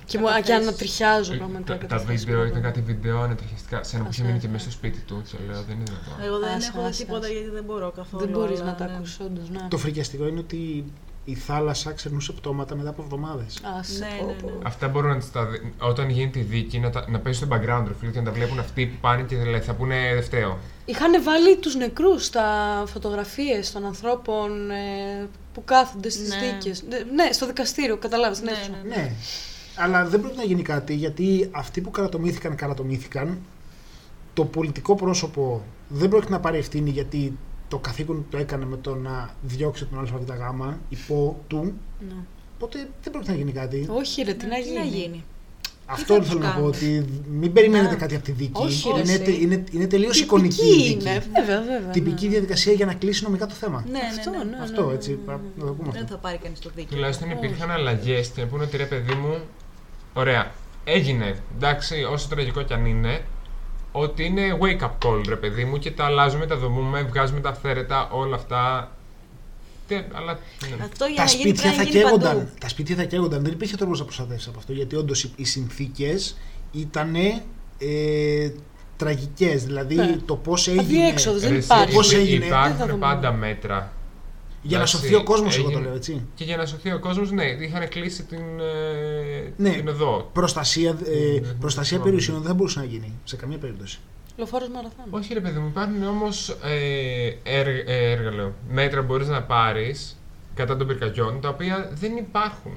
και, 0.04 0.18
μου, 0.18 0.24
και 0.26 0.32
Καταθέσεις. 0.32 0.66
ανατριχιάζω 0.68 1.32
Ε, 1.32 1.36
πραγματικά. 1.36 1.72
Τα, 1.72 1.78
τα 1.78 1.86
καταθέσεις 1.86 2.24
βίντεο 2.24 2.40
πράγματα. 2.40 2.58
ήταν 2.58 2.72
κάτι 2.72 2.92
βίντεο 2.92 3.20
ανατριχιαστικά. 3.20 3.82
Σε 3.82 3.94
ένα 3.94 4.04
που 4.04 4.08
Ας 4.10 4.14
είχε 4.16 4.22
μείνει 4.24 4.34
ναι, 4.34 4.40
και 4.40 4.46
ναι. 4.46 4.52
μέσα 4.52 4.64
στο 4.64 4.72
σπίτι 4.78 5.00
του. 5.06 5.22
Και 5.30 5.36
λέω 5.46 5.62
δεν 5.68 5.76
είναι 5.76 5.84
δυνατόν. 5.84 6.26
Εγώ 6.26 6.38
δεν 6.38 6.48
Άσε, 6.56 6.70
έχω 6.72 6.80
δει 6.82 6.88
άσε, 6.88 7.02
τίποτα 7.04 7.24
άσε. 7.26 7.32
γιατί 7.32 7.50
δεν 7.50 7.64
μπορώ 7.64 7.90
καθόλου. 7.90 8.24
Δεν 8.24 8.32
μπορείς 8.34 8.60
αλλά, 8.60 8.70
να 8.70 8.74
τα 8.76 8.84
ναι. 8.86 8.92
ακούσεις 8.96 9.18
όντως, 9.20 9.48
ναι. 9.50 9.62
Το 9.70 9.76
φρικιαστικό 9.78 10.26
είναι 10.26 10.38
ότι 10.38 10.84
η 11.30 11.34
θάλασσα 11.34 11.92
ξερνούσε 11.92 12.32
πτώματα 12.32 12.74
μετά 12.76 12.88
από 12.88 13.02
εβδομάδες. 13.02 13.60
Άσε, 13.78 13.98
Ναι, 13.98 14.16
πω, 14.20 14.26
ναι, 14.26 14.32
πω. 14.32 14.46
ναι. 14.48 14.54
Αυτά 14.64 14.88
μπορούν 14.88 15.10
να 15.10 15.16
τις 15.18 15.30
τα 15.32 15.44
δει- 15.46 15.60
όταν 15.78 16.08
γίνεται 16.10 16.38
η 16.38 16.42
δίκη 16.42 16.78
να, 16.78 16.90
τα, 16.90 17.04
να 17.08 17.18
παίζει 17.18 17.38
στο 17.38 17.48
background 17.50 17.84
ρε 17.86 17.94
φίλε 17.98 18.10
και 18.10 18.18
να 18.18 18.24
τα 18.24 18.32
βλέπουν 18.32 18.58
αυτοί 18.58 18.86
που 18.86 18.96
πάνε 19.00 19.22
και 19.22 19.36
δηλαδή 19.36 19.64
θα 19.64 19.72
πούνε 19.74 20.14
δευταίο. 20.14 20.58
Είχαν 20.84 21.22
βάλει 21.22 21.56
τους 21.56 21.74
νεκρούς 21.76 22.24
στα 22.24 22.44
φωτογραφίες 22.86 23.72
των 23.72 23.84
ανθρώπων 23.84 24.70
ε, 24.70 25.28
που 25.54 25.64
κάθονται 25.64 26.08
στις 26.10 26.28
Ναι. 26.28 26.36
δίκες. 26.58 26.82
Ναι, 26.88 26.98
Ναι, 27.24 27.32
στο 27.32 27.46
δικαστήριο, 27.46 27.96
καταλάβεις, 27.96 28.40
ναι. 28.42 28.50
Ναι, 28.50 28.56
αίθουσα. 28.56 28.72
ναι, 28.88 28.94
Ναι. 28.96 29.12
Αλλά 29.76 30.04
δεν 30.06 30.20
πρέπει 30.20 30.36
να 30.36 30.42
γίνει 30.44 30.62
κάτι 30.62 30.94
γιατί 30.94 31.48
αυτοί 31.50 31.80
που 31.80 31.90
καρατομήθηκαν, 31.90 32.54
καρατομήθηκαν. 32.54 33.38
Το 34.34 34.44
πολιτικό 34.44 34.94
πρόσωπο 34.94 35.62
δεν 35.88 36.08
πρόκειται 36.08 36.32
να 36.32 36.40
πάρει 36.40 36.58
ευθύνη 36.58 36.90
γιατί 36.90 37.38
το 37.68 37.78
καθήκον 37.78 38.16
που 38.16 38.24
το 38.30 38.38
έκανε 38.38 38.64
με 38.64 38.76
το 38.76 38.94
να 38.94 39.30
διώξει 39.42 39.84
τον 39.84 39.98
ΑΒΓ 39.98 40.74
υπό 40.88 41.40
του. 41.46 41.72
Ναι. 42.08 42.14
Οπότε 42.54 42.78
δεν 43.02 43.12
πρόκειται 43.12 43.32
να 43.32 43.38
γίνει 43.38 43.52
κάτι. 43.52 43.86
Όχι 43.90 44.22
ρε, 44.22 44.32
τι 44.34 44.46
να 44.46 44.54
Τι 44.54 44.62
γίνει. 44.62 44.78
να 44.78 44.84
γίνει. 44.84 45.24
Αυτό 45.90 46.14
θα 46.14 46.20
τους 46.20 46.28
θέλω 46.28 46.40
να 46.40 46.46
πω 46.46 46.52
κάνουν; 46.52 46.68
ότι 46.68 47.04
μην 47.30 47.52
περιμένετε 47.52 47.92
Ναι. 47.92 47.98
κάτι 48.00 48.14
από 48.14 48.24
τη 48.24 48.32
δίκη. 48.32 48.52
Όχι, 48.62 48.88
ρε, 48.94 49.00
είναι, 49.00 49.12
εσύ. 49.12 49.22
τε- 49.22 49.40
είναι, 49.40 49.64
είναι 49.70 49.86
τελείως 49.86 50.20
εικονική 50.20 50.54
η 50.66 50.72
Τυπική 50.72 50.82
δίκη. 50.88 51.08
είναι, 51.08 51.22
βέβαια, 51.40 51.60
βέβαια. 51.60 51.90
Τυπική 51.90 52.24
ναι. 52.24 52.30
διαδικασία 52.30 52.72
για 52.72 52.86
να 52.86 52.94
κλείσει 52.94 53.22
νομικά 53.24 53.46
το 53.46 53.54
θέμα. 53.54 53.84
Ναι, 53.90 53.98
Αυτό, 54.18 54.30
ναι, 54.30 54.36
ναι. 54.38 54.44
ναι, 54.44 54.50
ναι, 54.56 54.62
Αυτό 54.62 54.86
ναι, 54.86 54.94
έτσι. 54.94 55.10
ναι, 55.10 55.16
πα- 55.16 55.32
ναι. 55.32 55.62
Να 55.62 55.66
το 55.66 55.72
πούμε 55.72 55.90
Δεν 55.92 56.02
αυτό. 56.02 56.14
θα 56.14 56.20
πάρει 56.20 56.38
κανείς 56.38 56.58
το 56.58 56.70
δίκιο. 56.74 56.94
Τουλάχιστον 56.96 57.30
υπήρχαν 57.30 57.68
Όχι. 57.70 57.78
αλλαγές 57.78 58.28
και 58.28 58.40
να 58.40 58.46
πούνε 58.46 58.62
ότι 58.64 58.76
ρε 58.76 58.84
παιδί 58.86 59.14
μου, 59.14 59.38
ωραία, 60.14 60.52
έγινε. 60.84 61.36
Εντάξει, 61.56 62.02
όσο 62.02 62.28
τραγικό 62.28 62.62
κι 62.62 62.72
αν 62.72 62.86
είναι, 62.86 63.20
ότι 63.92 64.24
είναι 64.24 64.58
wake 64.60 64.82
up 64.84 64.90
call 65.08 65.22
ρε 65.28 65.36
παιδί 65.36 65.64
μου 65.64 65.78
και 65.78 65.90
τα 65.90 66.04
αλλάζουμε, 66.04 66.46
τα 66.46 66.56
δομούμε, 66.56 67.02
βγάζουμε 67.02 67.40
τα 67.40 67.48
αυθαίρετα, 67.48 68.08
όλα 68.12 68.36
αυτά. 68.36 68.92
Τι, 69.88 69.94
αλλά. 70.12 70.38
ναι. 70.78 70.84
Αυτό 70.84 71.04
για 71.04 71.16
Τα 71.16 71.24
να 71.24 71.30
γίνει 71.30 71.42
σπίτια 71.42 71.62
πρέπει 71.62 71.76
θα 71.76 71.82
να 71.82 71.82
γίνει 71.82 72.02
καίγονταν. 72.04 72.36
παντού. 72.36 72.48
Τα 72.60 72.68
σπίτια 72.68 72.96
θα 72.96 73.04
καίγονταν. 73.04 73.42
Δεν 73.42 73.52
υπήρχε 73.52 73.76
τρόπος 73.76 73.98
να 73.98 74.04
προστατεύσει 74.04 74.48
από 74.48 74.58
αυτό. 74.58 74.72
Γιατί 74.72 74.96
όντως 74.96 75.30
οι 75.36 75.44
συνθήκες 75.44 76.36
ήταν 76.72 77.14
ε, 77.14 78.50
τραγικές. 78.96 79.64
Δηλαδή 79.64 79.94
Ναι. 79.94 80.16
το 80.26 80.36
πώς 80.36 80.68
έγινε. 80.68 80.82
Αδιέξοδος, 80.82 81.40
δεν 81.40 81.50
Ρε, 81.50 81.56
εσύ, 81.56 81.64
υπάρχει. 81.66 81.94
Πώς 81.94 82.12
υπή- 82.12 82.20
έγινε, 82.22 82.38
δεν 82.46 82.48
θα 82.54 82.58
Υπάρχουν 82.68 82.86
δούμε. 82.86 82.98
πάντα 83.06 83.32
μέτρα. 83.32 83.92
Για 84.68 84.76
να 84.78 84.82
Εντάξει, 84.82 84.96
σωθεί 84.96 85.14
ο 85.14 85.22
κόσμος, 85.22 85.54
εγώ 85.56 85.64
το 85.64 85.70
έγινε- 85.70 85.86
λέω 85.86 85.94
έτσι. 85.96 86.22
Και 86.34 86.44
για 86.44 86.56
να 86.56 86.66
σωθεί 86.66 86.92
ο 86.92 86.98
κόσμος, 86.98 87.30
ναι, 87.30 87.44
είχαν 87.44 87.88
κλείσει 87.88 88.22
την, 88.22 88.38
ε, 88.60 89.52
Ναι. 89.56 89.70
την 89.70 89.88
οδό. 89.88 90.30
Προστασία, 90.32 90.90
ε, 90.90 91.40
Ναι, 91.40 91.52
προστασία 91.60 91.98
ναι. 91.98 92.04
περιουσιών 92.04 92.36
δεν 92.38 92.46
θα 92.46 92.54
μπορούσε 92.54 92.78
να 92.78 92.84
γίνει 92.84 93.12
σε 93.24 93.36
καμία 93.36 93.58
περίπτωση. 93.58 93.98
Λεωφόρος 94.36 94.68
Μαραθώνος. 94.68 95.10
Όχι, 95.10 95.34
ρε 95.34 95.40
παιδί 95.40 95.58
μου, 95.58 95.66
υπάρχουν 95.68 96.02
όμως 96.06 96.48
ε, 96.48 97.36
έργα, 97.42 97.92
ε, 97.92 98.10
έργα, 98.10 98.30
λέω, 98.32 98.54
μέτρα 98.70 99.00
που 99.00 99.06
μπορείς 99.06 99.28
να 99.28 99.42
πάρεις 99.42 100.16
κατά 100.54 100.76
των 100.76 100.86
πυρκαγιών 100.86 101.40
τα 101.40 101.48
οποία 101.48 101.90
δεν 101.94 102.16
υπάρχουν. 102.16 102.72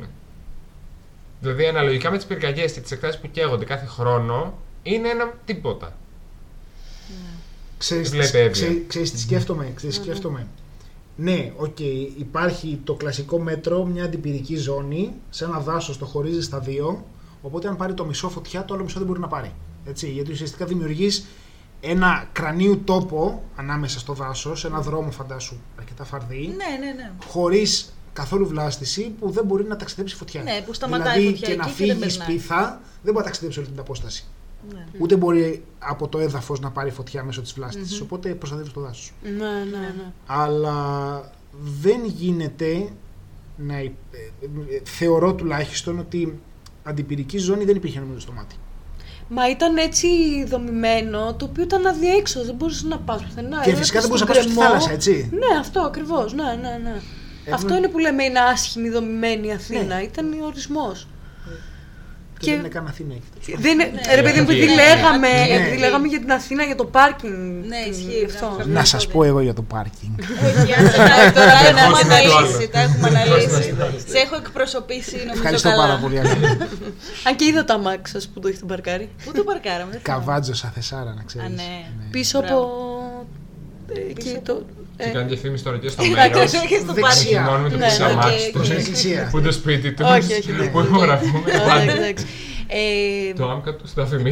Δηλαδή, 1.42 1.66
αναλογικά 1.66 2.12
με 2.12 2.18
τις 2.18 2.26
πυρκαγιές 2.26 2.72
και 2.72 2.80
τις 2.80 2.92
εκτάσεις 2.92 3.20
που 3.22 3.30
καίγονται 3.32 3.66
κάθε 3.66 3.86
χρόνο, 3.86 4.58
είναι 4.84 5.10
ένα 5.10 5.34
τίποτα. 5.46 5.96
Ξέρεις, 7.78 8.10
Βλέπε 8.10 8.28
τι- 8.28 8.38
Εύβοια. 8.38 8.50
ξέ- 8.52 8.88
ξέρεις 8.88 9.12
τι 9.12 9.20
σκέφτομαι. 9.20 9.72
Ξέρεις 9.76 9.98
τι 9.98 10.04
σκέφτομαι. 10.04 10.48
Ναι, 11.16 11.54
οκ, 11.58 11.80
υπάρχει 12.18 12.80
το 12.84 12.94
κλασικό 12.94 13.40
μέτρο, 13.40 13.86
μια 13.86 14.04
αντιπυρική 14.04 14.56
ζώνη, 14.56 15.14
σε 15.30 15.46
ένα 15.46 15.60
δάσος 15.60 15.98
το 15.98 16.06
χωρίζεις 16.06 16.46
στα 16.46 16.60
δύο. 16.60 17.06
Οπότε, 17.42 17.68
αν 17.68 17.76
πάρει 17.76 17.94
το 17.94 18.06
μισό 18.06 18.30
φωτιά, 18.30 18.66
το 18.66 18.74
άλλο 18.74 18.84
μισό 18.84 18.98
δεν 18.98 19.08
μπορεί 19.08 19.20
να 19.20 19.28
πάρει. 19.28 19.52
Έτσι, 19.86 20.10
γιατί 20.12 20.32
ουσιαστικά 20.32 20.66
δημιουργείς 20.66 21.26
ένα 21.82 22.30
κρανίου 22.32 22.82
τόπο 22.84 23.44
ανάμεσα 23.56 24.00
στο 24.00 24.14
δάσος, 24.14 24.66
ένα 24.66 24.80
δρόμο 24.82 25.12
φαντάσου 25.12 25.56
αρκετά 25.80 26.04
φαρδί, 26.04 26.48
Ναι, 26.58 26.86
ναι, 26.86 26.92
ναι. 26.92 27.12
χωρίς 27.28 27.94
καθόλου 28.14 28.48
βλάστηση 28.48 29.16
που 29.20 29.30
δεν 29.30 29.46
μπορεί 29.46 29.64
να 29.64 29.76
ταξιδέψει 29.76 30.16
φωτιά. 30.16 30.44
Ναι, 30.44 30.62
που 30.66 30.74
σταματάει 30.74 31.18
η 31.18 31.20
δηλαδή, 31.20 31.36
φωτιά 31.38 31.48
και 31.56 31.56
να 31.62 31.64
εκεί 31.68 31.74
και 31.74 31.86
δεν 31.86 31.98
φύγεις 31.98 32.18
περνάει. 32.18 32.38
σπίθα, 32.38 32.82
δεν 33.04 33.14
μπορεί 33.14 33.18
να 33.18 33.24
ταξιδέψει 33.24 33.60
όλη 33.60 33.68
την 33.68 33.80
απόσταση. 33.80 34.26
Ναι. 34.74 34.86
Ούτε 35.00 35.16
μπορεί 35.16 35.64
από 35.80 36.08
το 36.08 36.20
έδαφος 36.20 36.60
να 36.60 36.72
πάρει 36.72 36.92
φωτιά 36.92 37.24
μέσω 37.24 37.42
της 37.42 37.54
βλάστηση. 37.54 38.02
Οπότε 38.02 38.30
προστατεύει 38.36 38.70
το 38.70 38.82
δάσος. 38.82 39.14
Ναι, 39.24 39.30
ναι, 39.72 39.78
ναι. 39.78 40.12
Αλλά 40.26 40.76
δεν 41.82 42.06
γίνεται 42.06 42.88
να. 43.58 43.80
υ- 43.82 43.92
ε, 44.12 44.46
ε, 44.76 44.82
θεωρώ 44.84 45.34
τουλάχιστον 45.34 46.00
ότι 46.00 46.40
αντιπυρική 46.84 47.38
ζώνη 47.38 47.64
δεν 47.66 47.76
υπήρχε 47.76 48.00
νομίζω 48.00 48.20
στο 48.20 48.32
μάτι. 48.32 48.56
Μα 49.34 49.50
ήταν 49.50 49.78
έτσι 49.78 50.08
δομημένο, 50.46 51.34
το 51.34 51.46
οποίο 51.46 51.64
ήταν 51.64 51.86
αδιέξοδο, 51.88 52.46
δεν 52.46 52.56
μπορούσες 52.56 52.84
να 52.84 52.98
πας 52.98 53.24
πουθενά. 53.24 53.50
και 53.50 53.58
Έπρεπε 53.60 53.78
φυσικά 53.78 54.00
δεν 54.00 54.10
στον 54.18 54.26
μπορούσε 54.26 54.26
να 54.26 54.34
πάει 54.34 54.42
στη 54.42 54.52
γκρεμό. 54.54 54.68
θάλασσα, 54.70 54.92
έτσι. 54.92 55.30
Ναι, 55.34 55.60
αυτό 55.60 55.80
ακριβώς. 55.82 56.34
Ναι, 56.34 56.44
ναι, 56.44 56.80
ναι. 56.84 57.02
Ε, 57.46 57.52
αυτό 57.52 57.68
ναι. 57.70 57.76
είναι 57.78 57.88
που 57.88 58.00
λέμε 58.00 58.24
είναι 58.24 58.40
άσχημη 58.40 58.90
δομημένη 58.90 59.48
η 59.48 59.52
Αθήνα. 59.52 59.96
Ναι. 59.96 60.02
Ήταν 60.02 60.34
ο 60.42 60.46
ορισμός. 60.46 61.08
Και 62.42 62.48
Και- 62.48 62.52
δεν 62.52 62.60
είναι 62.60 62.68
καν 62.76 62.88
Αθήνα 62.88 63.14
εκεί. 63.14 63.56
Δεν 63.62 63.72
είναι, 63.80 63.92
Ναι, 64.08 64.16
ρε 64.16 64.22
παιδί 64.22 64.40
μου, 64.42 64.46
ναι, 64.48 64.54
επειδή 64.54 64.66
ναι, 64.66 64.76
λέγαμε, 64.82 65.28
ναι. 65.28 65.56
επειδή 65.60 65.78
λέγαμε 65.78 66.08
για 66.08 66.20
την 66.20 66.32
Αθήνα, 66.32 66.64
για 66.64 66.76
το 66.76 66.86
πάρκινγκ. 66.86 67.66
Ναι, 67.66 67.82
την- 67.84 67.92
ισχύει, 67.92 68.26
αυτό. 68.26 68.48
μπράβο. 68.56 68.70
Να 68.72 68.84
σας 68.86 69.08
πω 69.08 69.24
εγώ 69.24 69.40
για 69.42 69.54
το 69.54 69.62
πάρκινγκ. 69.62 70.14
Όχι, 70.20 70.74
άσε 70.74 70.98
τα- 70.98 71.32
τώρα 71.38 71.52
τα 71.62 71.68
έχουμε 71.68 71.88
Δώστε 71.90 72.08
το 72.08 72.14
αναλύσει. 72.14 72.36
άλλο. 72.38 72.68
Τα 72.76 72.80
έχουμε 72.80 73.08
Δώστε 73.10 73.20
αναλύσει. 73.20 73.74
το 73.74 73.84
άλλο. 73.86 73.98
Σε 74.08 74.18
έχω 74.18 74.36
εκπροσωπήσει 74.36 75.16
νομίζω 75.16 75.34
Ευχαριστώ 75.34 75.70
καλά. 75.70 75.82
πάρα 75.84 75.96
πολύ. 76.02 76.20
Αγάπη. 76.20 76.46
Αν 77.28 77.36
και 77.36 77.46
είδα 77.46 77.64
τα 77.66 77.78
μάξ 77.78 78.10
σας 78.12 78.28
που 78.28 78.40
το 78.40 78.48
έχετε 78.48 78.66
παρκάρει. 78.66 79.10
Πού 79.26 79.32
το 79.32 79.44
παρκάραμε, 79.44 79.92
δεν 79.92 80.02
θυμάμαι. 80.04 80.24
Καβάτζο 80.26 80.54
σαν 80.54 80.72
Θεσάρα, 80.76 81.14
να 81.18 81.24
ξέρεις. 81.26 81.48
Α, 81.48 81.50
ναι. 81.50 81.72
Πίσω 82.12 82.40
Μπράβο. 82.40 82.62
από. 82.62 82.70
ε, 83.94 84.10
εκεί 84.10 84.38
το. 84.44 84.66
Και 85.04 85.10
ε, 85.10 85.12
κάνει 85.12 85.28
διαφήμιση 85.28 85.64
τώρα 85.68 85.78
και 85.78 85.90
στο 85.90 86.02
Και 86.04 86.10
μέρο. 86.10 86.48
στο 86.48 86.94
Δεξιά. 86.94 87.02
πάρκινγκ. 87.02 87.46
Μόνο 87.46 87.58
με 87.64 87.70
το 87.70 87.78
Ναι, 87.78 87.86
πίσω 87.86 88.04
ναι, 88.06 88.12
αμάξι 88.12 88.38
και- 88.38 88.46
του. 88.46 88.52
Προς 88.52 88.68
την 88.68 88.78
εκκλησία. 88.78 89.28
Που 89.32 89.38
είναι 89.38 89.48
το 89.48 89.54
σπίτι 89.54 89.92
του. 89.94 90.04
Όχι, 90.08 90.34
όχι, 90.34 90.52
ναι. 90.52 90.68
Που 90.68 90.80
ηχογραφούμε 90.80 91.40
Ωραία, 91.46 91.62
πάντα. 91.62 91.92
εντάξει. 91.92 92.26
Ε, 92.74 93.34
Το 93.34 93.50
άμκα 93.50 93.76
του 93.76 93.88
στα 93.88 94.02
αφημί. 94.02 94.30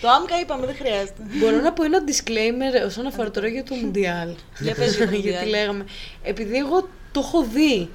Το 0.00 0.08
άμκα 0.18 0.40
είπαμε, 0.42 0.66
δεν 0.66 0.74
χρειάζεται. 0.76 1.20
Μπορώ 1.40 1.60
να 1.60 1.72
πω 1.72 1.84
ένα 1.84 1.98
disclaimer 2.08 2.86
όσον 2.86 3.06
αφορά 3.06 3.30
τώρα 3.30 3.48
για 3.48 3.64
το 3.64 3.74
Μουντιάλ. 3.74 4.28
Για 4.58 4.74
πες 4.74 4.96
για 4.96 5.06
το 5.06 5.14
Γιατί 5.14 5.16
Μουντιάλ. 5.16 5.48
λέγαμε. 5.48 5.84
Επειδή 6.22 6.56
εγώ 6.56 6.88
το 7.12 7.20
έχω 7.24 7.44
δει. 7.54 7.88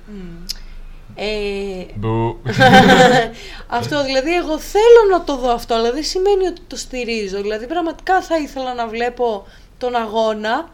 Ε, 1.15 1.85
Μπου. 1.95 2.37
αυτό 3.79 4.03
δηλαδή, 4.03 4.33
εγώ 4.35 4.59
θέλω 4.59 5.01
να 5.11 5.23
το 5.23 5.37
δω 5.37 5.51
αυτό, 5.53 5.73
αλλά 5.73 5.91
δεν 5.91 6.03
σημαίνει 6.03 6.47
ότι 6.47 6.61
το 6.67 6.75
στηρίζω. 6.75 7.41
Δηλαδή, 7.41 7.67
πραγματικά 7.67 8.21
θα 8.21 8.37
ήθελα 8.37 8.73
να 8.73 8.87
βλέπω 8.87 9.47
τον 9.77 9.95
αγώνα, 9.95 10.69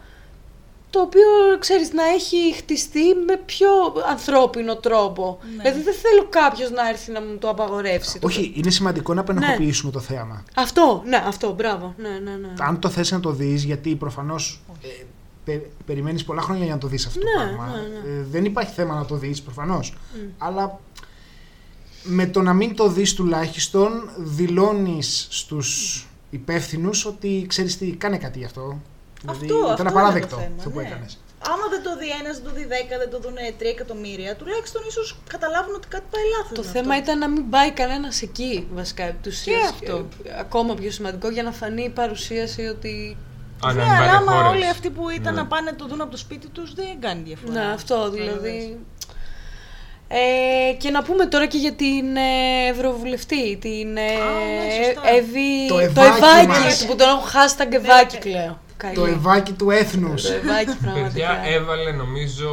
το 0.90 1.00
οποίο, 1.00 1.26
ξέρεις, 1.58 1.92
να 1.92 2.04
έχει 2.04 2.54
χτιστεί 2.56 3.02
με 3.26 3.36
πιο 3.46 3.68
ανθρώπινο 4.10 4.76
τρόπο. 4.76 5.38
Ναι. 5.42 5.62
Δηλαδή, 5.62 5.82
δεν 5.82 5.94
θέλω 5.94 6.26
κάποιος 6.28 6.70
να 6.70 6.88
έρθει 6.88 7.12
να 7.12 7.20
μου 7.22 7.36
το 7.38 7.48
απαγορεύσει. 7.48 8.18
το 8.18 8.26
Όχι, 8.26 8.52
είναι 8.56 8.70
σημαντικό 8.70 9.14
να 9.14 9.24
πενοχοποιήσουμε 9.24 9.92
το 9.92 10.00
θέαμα. 10.00 10.44
Αυτό, 10.54 11.02
ναι, 11.06 11.24
αυτό, 11.26 11.52
μπράβο. 11.52 11.94
Ναι, 11.98 12.08
ναι, 12.08 12.30
ναι. 12.36 12.48
Αν 12.58 12.78
το 12.78 12.88
θες 12.88 13.10
να 13.10 13.20
το 13.20 13.30
δεις, 13.30 13.64
γιατί 13.64 13.94
προφανώς 13.96 14.60
ε, 14.82 14.88
πε, 15.44 15.60
περιμένεις 15.86 16.24
πολλά 16.24 16.42
χρόνια 16.42 16.64
για 16.64 16.74
να 16.74 16.80
το 16.80 16.86
δεις 16.86 17.06
αυτό 17.06 17.20
Ναι, 17.20 17.44
το 17.44 17.54
πράγμα. 17.56 17.66
ναι, 17.76 18.10
ναι. 18.10 18.18
Ε, 18.20 18.24
δεν 18.30 18.44
υπάρχει 18.44 18.72
θέμα 18.72 18.94
να 18.94 19.04
το 19.04 19.16
δεις 19.16 19.42
προφανώς. 19.42 19.94
Αλλά 20.38 20.80
με 22.02 22.26
το 22.26 22.42
να 22.42 22.52
μην 22.52 22.74
το 22.74 22.88
δεις 22.88 23.14
τουλάχιστον 23.14 23.90
δηλώνεις 24.16 25.26
στους 25.30 26.02
υπεύθυνους 26.30 27.04
ότι 27.04 27.44
ξέρεις 27.48 27.78
τι, 27.78 27.86
κάνε 27.90 28.18
κάτι 28.18 28.38
γι' 28.38 28.44
αυτό. 28.44 28.80
Αυτό, 29.26 29.44
ήταν 29.44 29.70
αυτό 29.70 29.82
είναι 29.82 29.90
απαράδεκτο 29.90 30.36
το 30.36 30.42
θέμα, 30.42 30.54
αυτό 30.58 30.70
που 30.70 30.78
ναι. 30.80 30.86
έκανες. 30.86 31.18
Άμα 31.52 31.66
δεν 31.70 31.82
το 31.82 31.96
δει 31.96 32.06
ένας, 32.20 32.34
δεν 32.36 32.44
το 32.44 32.50
δει 32.58 32.64
δέκα, 32.74 32.98
δεν 32.98 33.10
το 33.10 33.18
δουν 33.20 33.34
τρία 33.58 33.70
εκατομμύρια, 33.70 34.36
τουλάχιστον 34.36 34.82
ίσως 34.88 35.18
καταλάβουν 35.28 35.74
ότι 35.74 35.88
κάτι 35.88 36.04
πάει 36.10 36.22
λάθος. 36.36 36.56
Το 36.58 36.62
θέμα 36.62 36.96
ήταν 36.96 37.18
να 37.18 37.28
μην 37.28 37.50
πάει 37.50 37.70
κανένας 37.70 38.22
εκεί, 38.22 38.66
βασικά, 38.72 39.02
επί 39.04 39.18
της 39.22 39.40
Και 39.42 39.50
ουσίας. 39.50 39.70
αυτό. 39.70 40.06
Ε, 40.24 40.38
Ακόμα 40.40 40.74
πιο 40.74 40.90
σημαντικό 40.90 41.28
για 41.30 41.42
να 41.42 41.52
φανεί 41.52 41.82
η 41.82 41.88
παρουσίαση 41.88 42.62
ότι. 42.62 43.16
Αν 43.64 43.76
Ναι, 43.76 43.82
αν 43.82 43.88
αλλά 43.88 43.98
πάνε 43.98 44.10
άμα 44.16 44.32
χώρες. 44.32 44.50
όλοι 44.50 44.66
αυτοί 44.68 44.90
που 44.90 45.08
ήταν 45.08 45.34
Ναι. 45.34 45.40
να 45.40 45.46
πάνε 45.46 45.72
το 45.72 45.86
δουν 45.86 46.00
από 46.00 46.10
το 46.10 46.16
σπίτι 46.16 46.48
τους, 46.48 46.74
δεν 46.74 47.00
κάνει 47.00 47.22
διαφορά. 47.22 47.52
Ναι, 47.52 47.72
αυτό 47.72 48.10
δηλαδή. 48.10 48.78
Ε, 50.08 50.72
και 50.72 50.90
να 50.90 51.02
πούμε 51.02 51.26
τώρα 51.26 51.46
και 51.46 51.58
για 51.58 51.72
την 51.72 52.16
ε, 52.16 52.68
Ευρωβουλευτή, 52.70 53.56
την 53.56 53.96
ε, 53.96 54.00
ναι, 54.02 54.84
σωστά. 54.84 55.08
Εύη, 55.10 55.66
Το 55.68 55.74
το 55.74 55.80
Ευάκι 55.80 56.06
Ευάκι, 56.16 56.46
μας. 56.46 56.86
που 56.86 56.96
τον 56.96 57.08
έχω 57.08 57.24
hashtag 57.32 57.72
Ευάκι, 57.72 58.16
κλαίω. 58.18 58.60
Καλή. 58.78 58.94
Το 58.94 59.04
ευάκι 59.06 59.52
του 59.52 59.70
έθνους. 59.70 60.22
Το 60.22 60.32
Ευάκι 60.32 60.64
Παιδιά, 60.64 60.76
πραγματικά. 60.82 61.46
έβαλε 61.48 61.90
νομίζω 61.92 62.50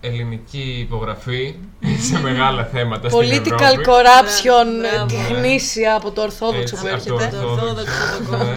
ελληνική 0.00 0.76
υπογραφή 0.80 1.54
σε 2.00 2.20
μεγάλα 2.20 2.64
θέματα 2.64 3.08
στην 3.08 3.20
Political 3.20 3.60
Ευρώπη. 3.60 3.84
corruption 3.86 4.66
Μπράβο. 4.80 5.32
ε, 5.32 5.34
γνήσια 5.38 5.94
από 5.94 6.10
το 6.10 6.22
Ορθόδοξο 6.22 6.60
Έτσι, 6.60 6.74
που 6.74 6.80
από 6.92 7.06
το 7.06 7.14
έρχεται. 7.14 7.42
Το 7.42 7.48
Ορθόδοξο 7.50 7.92
το 8.18 8.30
κόμμα. 8.30 8.44
Ναι. 8.44 8.56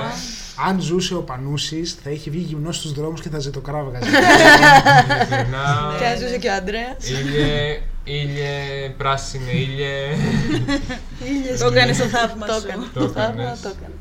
Αν 0.67 0.81
ζούσε 0.81 1.15
ο 1.15 1.21
Πανούσης, 1.21 1.97
θα 2.03 2.09
είχε 2.09 2.29
βγει 2.29 2.39
γυμνός 2.47 2.75
στους 2.75 2.91
δρόμους 2.93 3.21
και 3.21 3.29
θα 3.29 3.39
ζητοκράβγαζε. 3.39 4.05
Ειλικρινά, 4.07 5.95
Και 5.99 6.05
αν 6.05 6.17
ζούσε 6.19 6.37
και 6.37 6.49
ο 6.49 6.53
Αντρέας. 6.53 7.09
Ήλιε, 7.09 7.79
ήλιε, 8.03 8.89
πράσινε 8.97 9.51
ήλιε. 9.51 9.97
Ήλιες 11.31 11.59
Το 11.59 11.69
και- 11.69 11.75
έκανε 11.77 11.93
στο 11.93 12.03
θαύμα 12.03 12.45
Το 12.45 12.53
σου. 12.53 12.61
έκανε. 12.67 12.85
Το 12.93 12.99
Το 12.99 13.07
θαύμα 13.07 13.41
έκανες. 13.41 13.61
το 13.61 13.67
έκανες. 13.77 13.96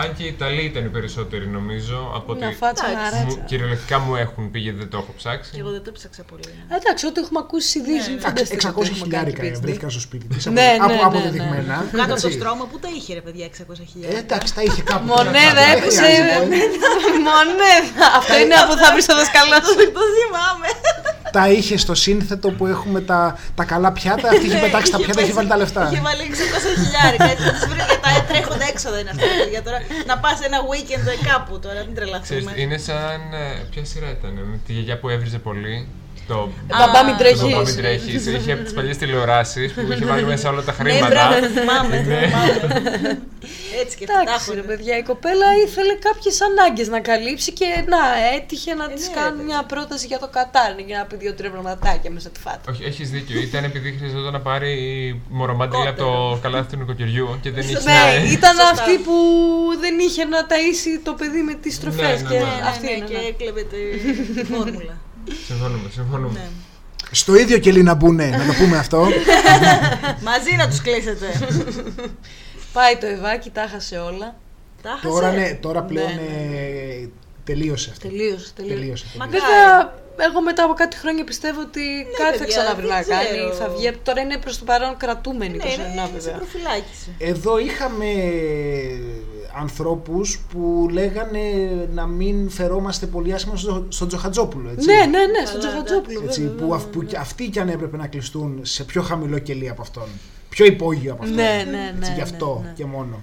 Αν 0.00 0.14
και 0.16 0.22
οι 0.22 0.26
Ιταλοί 0.36 0.62
ήταν 0.70 0.84
οι 0.84 0.88
περισσότεροι 0.88 1.46
νομίζω, 1.58 1.98
από 2.16 2.32
ότι 2.32 2.44
Να 2.44 2.50
φάτσα 2.62 2.84
να 2.86 2.90
Εντάξει. 2.92 3.16
μου, 3.24 3.28
ράτσα. 3.34 3.44
κυριολεκτικά 3.50 3.98
μου 3.98 4.14
έχουν 4.16 4.50
πει 4.50 4.58
γιατί 4.58 4.78
δεν 4.78 4.88
το 4.92 4.96
έχω 5.02 5.12
ψάξει. 5.20 5.50
Και 5.54 5.60
εγώ 5.60 5.70
δεν 5.70 5.82
το 5.86 5.92
ψάξα 5.98 6.22
πολύ. 6.30 6.42
Ε, 6.72 6.74
Εντάξει, 6.80 7.02
ό,τι 7.10 7.20
έχουμε 7.24 7.40
ακούσει 7.44 7.68
στις 7.68 7.80
ειδήσεις, 7.80 8.06
μην 8.08 8.16
Ναι, 8.16 8.22
φανταστείτε 8.26 8.68
600 8.68 8.80
ότι 8.80 8.90
έχουμε 8.94 9.08
κάνει 9.16 9.30
χιλιάρικα 9.30 9.58
PhD. 9.58 9.62
βρέθηκαν 9.64 9.90
στο 9.90 10.00
σπίτι 10.06 10.26
της. 10.32 10.46
Ναι, 10.46 10.68
από, 10.80 10.86
ναι, 10.92 10.94
από 10.94 10.94
ναι, 10.94 11.00
αποδεδειγμένα. 11.10 11.74
Κάτω 12.00 12.12
από 12.14 12.20
το 12.22 12.26
Έτσι. 12.28 12.38
στρώμα, 12.38 12.64
πού 12.70 12.76
τα 12.84 12.88
είχε 12.96 13.10
ρε 13.18 13.22
παιδιά 13.26 13.44
600 13.46 13.84
χιλιάδες. 13.92 14.16
Ε, 14.16 14.20
εντάξει, 14.26 14.50
τα 14.54 14.62
είχε 14.66 14.82
κάπου. 14.90 15.06
Μονέδα 15.12 15.62
Δεν 15.68 15.76
έπεσε. 15.78 16.02
χρειάζεται. 16.02 16.36
Μονέδα. 17.28 18.06
Αυτό 18.18 18.34
είναι 18.42 18.54
που 18.68 18.74
θα 18.82 18.88
βρεις 18.92 19.04
στο 19.08 19.14
δασκαλό 19.20 19.56
σου. 19.66 19.74
Το 19.98 20.02
θυμάμαι. 20.16 20.68
Τα 21.38 21.48
είχε 21.50 21.76
στο 21.76 21.94
σύνθετο 21.94 22.48
που 22.50 22.66
έχουμε 22.66 23.00
τα, 23.00 23.38
τα 23.54 23.64
καλά 23.64 23.92
πιάτα. 23.92 24.28
Αυτή 24.28 24.46
είχε 24.46 24.58
πετάξει 24.58 24.90
τα 24.92 24.98
πιάτα, 24.98 25.20
είχε 25.22 25.32
βάλει 25.32 25.48
τα 25.48 25.56
λεφτά. 25.56 25.88
Είχε 25.92 26.00
βάλει 26.00 26.22
600 26.22 26.84
χιλιάρικα. 26.84 27.24
Έτσι 27.30 27.42
θα 27.44 27.52
τις 27.52 27.66
βρει 27.70 27.76
για 27.76 27.98
τα 28.04 28.24
τρέχοντα 28.28 28.64
έξοδα 28.72 28.98
είναι 29.00 29.10
αυτά. 29.10 29.24
παιδιά, 29.44 29.62
τώρα. 29.62 29.78
Να 30.06 30.18
πας 30.18 30.40
ένα 30.40 30.58
weekend 30.60 31.26
κάπου 31.32 31.58
τώρα, 31.58 31.84
μην 31.84 31.94
Ξέρεις, 31.94 32.20
τρελαθούμε. 32.24 32.52
είναι 32.60 32.78
σαν. 32.78 33.20
ε, 33.32 33.66
Ποια 33.70 33.84
σειρά 33.84 34.10
ήταν, 34.10 34.32
με 34.32 34.60
τη 34.66 34.72
γιαγιά 34.72 34.98
που 34.98 35.08
έβριζε 35.08 35.38
πολύ. 35.38 35.88
Το. 36.28 36.50
Μπαμπά 36.66 37.04
μην 37.04 37.14
Α, 37.14 37.16
Το 37.16 37.22
τρέχει. 37.22 37.50
Μπαμπά 37.50 37.62
μην 37.64 37.76
τρέχεις. 37.76 38.26
Είχε 38.26 38.52
από 38.52 38.62
τις 38.62 38.72
παλιές 38.72 38.96
τηλεοράσεις 38.96 39.72
που 39.72 39.80
είχε 39.92 40.04
βάλει 40.04 40.24
μέσα 40.24 40.50
όλα 40.50 40.62
τα 40.62 40.74
Ναι, 40.82 40.90
χρήματα. 40.90 41.06
μπράβο, 41.14 41.34
το 41.40 41.46
θυμάμαι. 41.60 41.96
το 41.96 42.10
Ναι. 42.10 42.26
θυμάμαι. 42.26 43.22
Έτσι 43.82 43.96
και 43.98 44.06
τα 44.06 44.12
Εντάξει, 44.22 44.50
ρε 44.52 44.58
έχω. 44.58 44.66
παιδιά, 44.66 44.94
η 44.98 45.02
κοπέλα 45.02 45.46
ήθελε 45.66 45.94
κάποιες 46.08 46.36
ανάγκες 46.48 46.88
να 46.88 47.00
καλύψει 47.10 47.52
και 47.52 47.64
να 47.94 48.00
έτυχε 48.36 48.74
να 48.74 48.84
Ε, 48.84 48.94
της 48.94 49.08
ναι, 49.08 49.14
ρε, 49.14 49.20
κάνουν 49.20 49.36
παιδιά. 49.38 49.54
μια 49.54 49.60
πρόταση 49.72 50.06
για 50.06 50.18
το 50.18 50.28
Κατάρ 50.36 50.70
για 50.88 50.98
να 50.98 51.04
πει 51.04 51.16
δύο-τρία 51.16 51.50
πραγματάκια 51.50 52.10
μέσα 52.10 52.28
τη 52.34 52.40
φάτα. 52.40 52.66
Όχι, 52.70 52.82
έχεις 52.84 53.10
δίκιο. 53.10 53.40
Ήταν 53.40 53.64
επειδή 53.64 53.88
χρειαζόταν 53.98 54.32
να 54.32 54.40
πάρει 54.40 54.72
μορομάντιλα 55.28 55.88
από 55.88 55.98
το 56.04 56.38
καλάθι 56.42 56.68
του 56.72 56.76
νοικοκυριού 56.80 57.38
και 57.42 57.50
δεν 57.50 57.62
είχε. 57.64 57.78
Ναι, 57.84 57.92
να- 57.92 58.14
ήταν 58.36 58.54
Σωστά. 58.56 58.70
αυτή 58.72 58.94
που 59.06 59.14
δεν 59.80 59.94
είχε 60.06 60.24
να 60.24 60.40
ταΐσει 60.50 60.92
το 61.04 61.12
παιδί 61.12 61.42
με 61.42 61.54
τις 61.54 61.80
τροφές 61.80 62.22
ναι, 62.22 62.28
και 62.28 62.34
ναι. 62.38 62.44
Ναι, 62.44 62.54
ναι, 62.60 62.68
αυτή 62.72 62.84
ναι, 62.86 62.92
είναι. 62.92 63.06
και 63.06 63.16
ναι. 63.16 63.26
έκλεβε 63.32 63.62
τη 63.72 64.44
φόρμουλα. 64.52 64.94
Συμφωνούμε, 65.46 65.88
συμφωνούμε. 65.92 66.38
Ναι. 66.38 66.48
Στο 67.10 67.34
ίδιο 67.34 67.58
κελί 67.58 67.82
να 67.82 67.94
μπουνε, 67.94 68.26
να 68.28 68.46
το 68.46 68.52
πούμε 68.58 68.76
αυτό. 68.78 69.06
Μαζί 70.30 70.56
να 70.56 70.68
τους 70.68 70.80
κλείσετε. 70.80 71.26
Πάει 72.72 72.96
το 72.96 73.06
Ευάκι, 73.06 73.50
τα 73.50 73.68
χάσε 73.72 73.98
όλα. 73.98 74.34
Τα 74.82 74.98
τώρα, 75.02 75.26
χάσε. 75.26 75.38
ναι, 75.40 75.54
τώρα 75.54 75.82
πλέον 75.82 76.06
Ναι, 76.06 76.14
ναι. 76.14 76.56
ε, 76.56 77.08
τελείωσε 77.44 77.90
αυτό. 77.90 78.08
Τελείωσε, 78.08 78.52
τελείωσε. 78.56 78.74
Τελείωσε. 78.78 79.06
Μακάρι. 79.18 79.40
Βέβαια, 79.40 79.94
εγώ 80.30 80.42
μετά 80.42 80.64
από 80.64 80.72
κάτι 80.74 80.96
χρόνια 80.96 81.24
πιστεύω 81.24 81.60
ότι 81.60 81.80
κάτι 82.18 82.38
θα 82.38 82.44
παιδιά, 82.44 82.46
ξαναβρει 82.46 82.86
δεν 82.86 82.96
να 82.96 83.02
κάνει. 83.02 83.26
ξέρω. 83.26 83.52
Θα 83.54 83.68
βγει. 83.68 83.92
Τώρα 84.02 84.20
είναι 84.20 84.38
προς 84.38 84.58
το 84.58 84.64
παρόν 84.64 84.96
κρατούμενη 84.96 85.56
Ναι, 85.56 85.62
προσωρινά, 85.62 85.92
είναι 85.92 86.06
σε 86.06 86.12
βέβαια. 86.12 86.34
προφυλάκηση. 86.36 87.14
Εδώ 87.18 87.58
είχαμε 87.58 88.06
ανθρώπους 89.56 90.38
που 90.52 90.88
λέγανε 90.90 91.40
να 91.94 92.06
μην 92.06 92.50
φερόμαστε 92.50 93.06
πολύ 93.06 93.32
άσχημα 93.32 93.56
στο- 93.56 93.86
στον 93.88 94.08
Τζοχατζόπουλο. 94.08 94.68
Έτσι. 94.70 94.86
Ναι, 94.86 94.94
ναι, 94.94 95.04
ναι, 95.26 95.46
στον 95.46 95.60
Καλά, 95.60 95.72
Τζοχατζόπουλο. 95.72 96.20
Έτσι, 96.24 96.40
βέβαια, 96.40 96.54
που, 96.56 96.60
βέβαια, 96.60 96.76
αυ- 96.76 96.84
που 96.86 96.98
βέβαια. 96.98 97.08
κι 97.08 97.16
αυτοί 97.16 97.48
κι 97.48 97.58
αν 97.60 97.68
έπρεπε 97.68 97.96
να 97.96 98.06
κλειστούν 98.06 98.58
σε 98.62 98.84
πιο 98.84 99.02
χαμηλό 99.02 99.38
κελί 99.38 99.68
από 99.68 99.82
αυτόν. 99.82 100.08
Πιο 100.48 100.64
υπόγειο 100.64 101.12
από 101.12 101.22
αυτόν. 101.22 101.36
Ναι, 101.38 101.64
ναι, 101.70 101.92
Έτσι, 101.96 102.10
ναι, 102.10 102.14
γι' 102.16 102.20
αυτό 102.22 102.58
ναι, 102.62 102.68
ναι. 102.68 102.74
και 102.74 102.84
μόνο. 102.84 103.22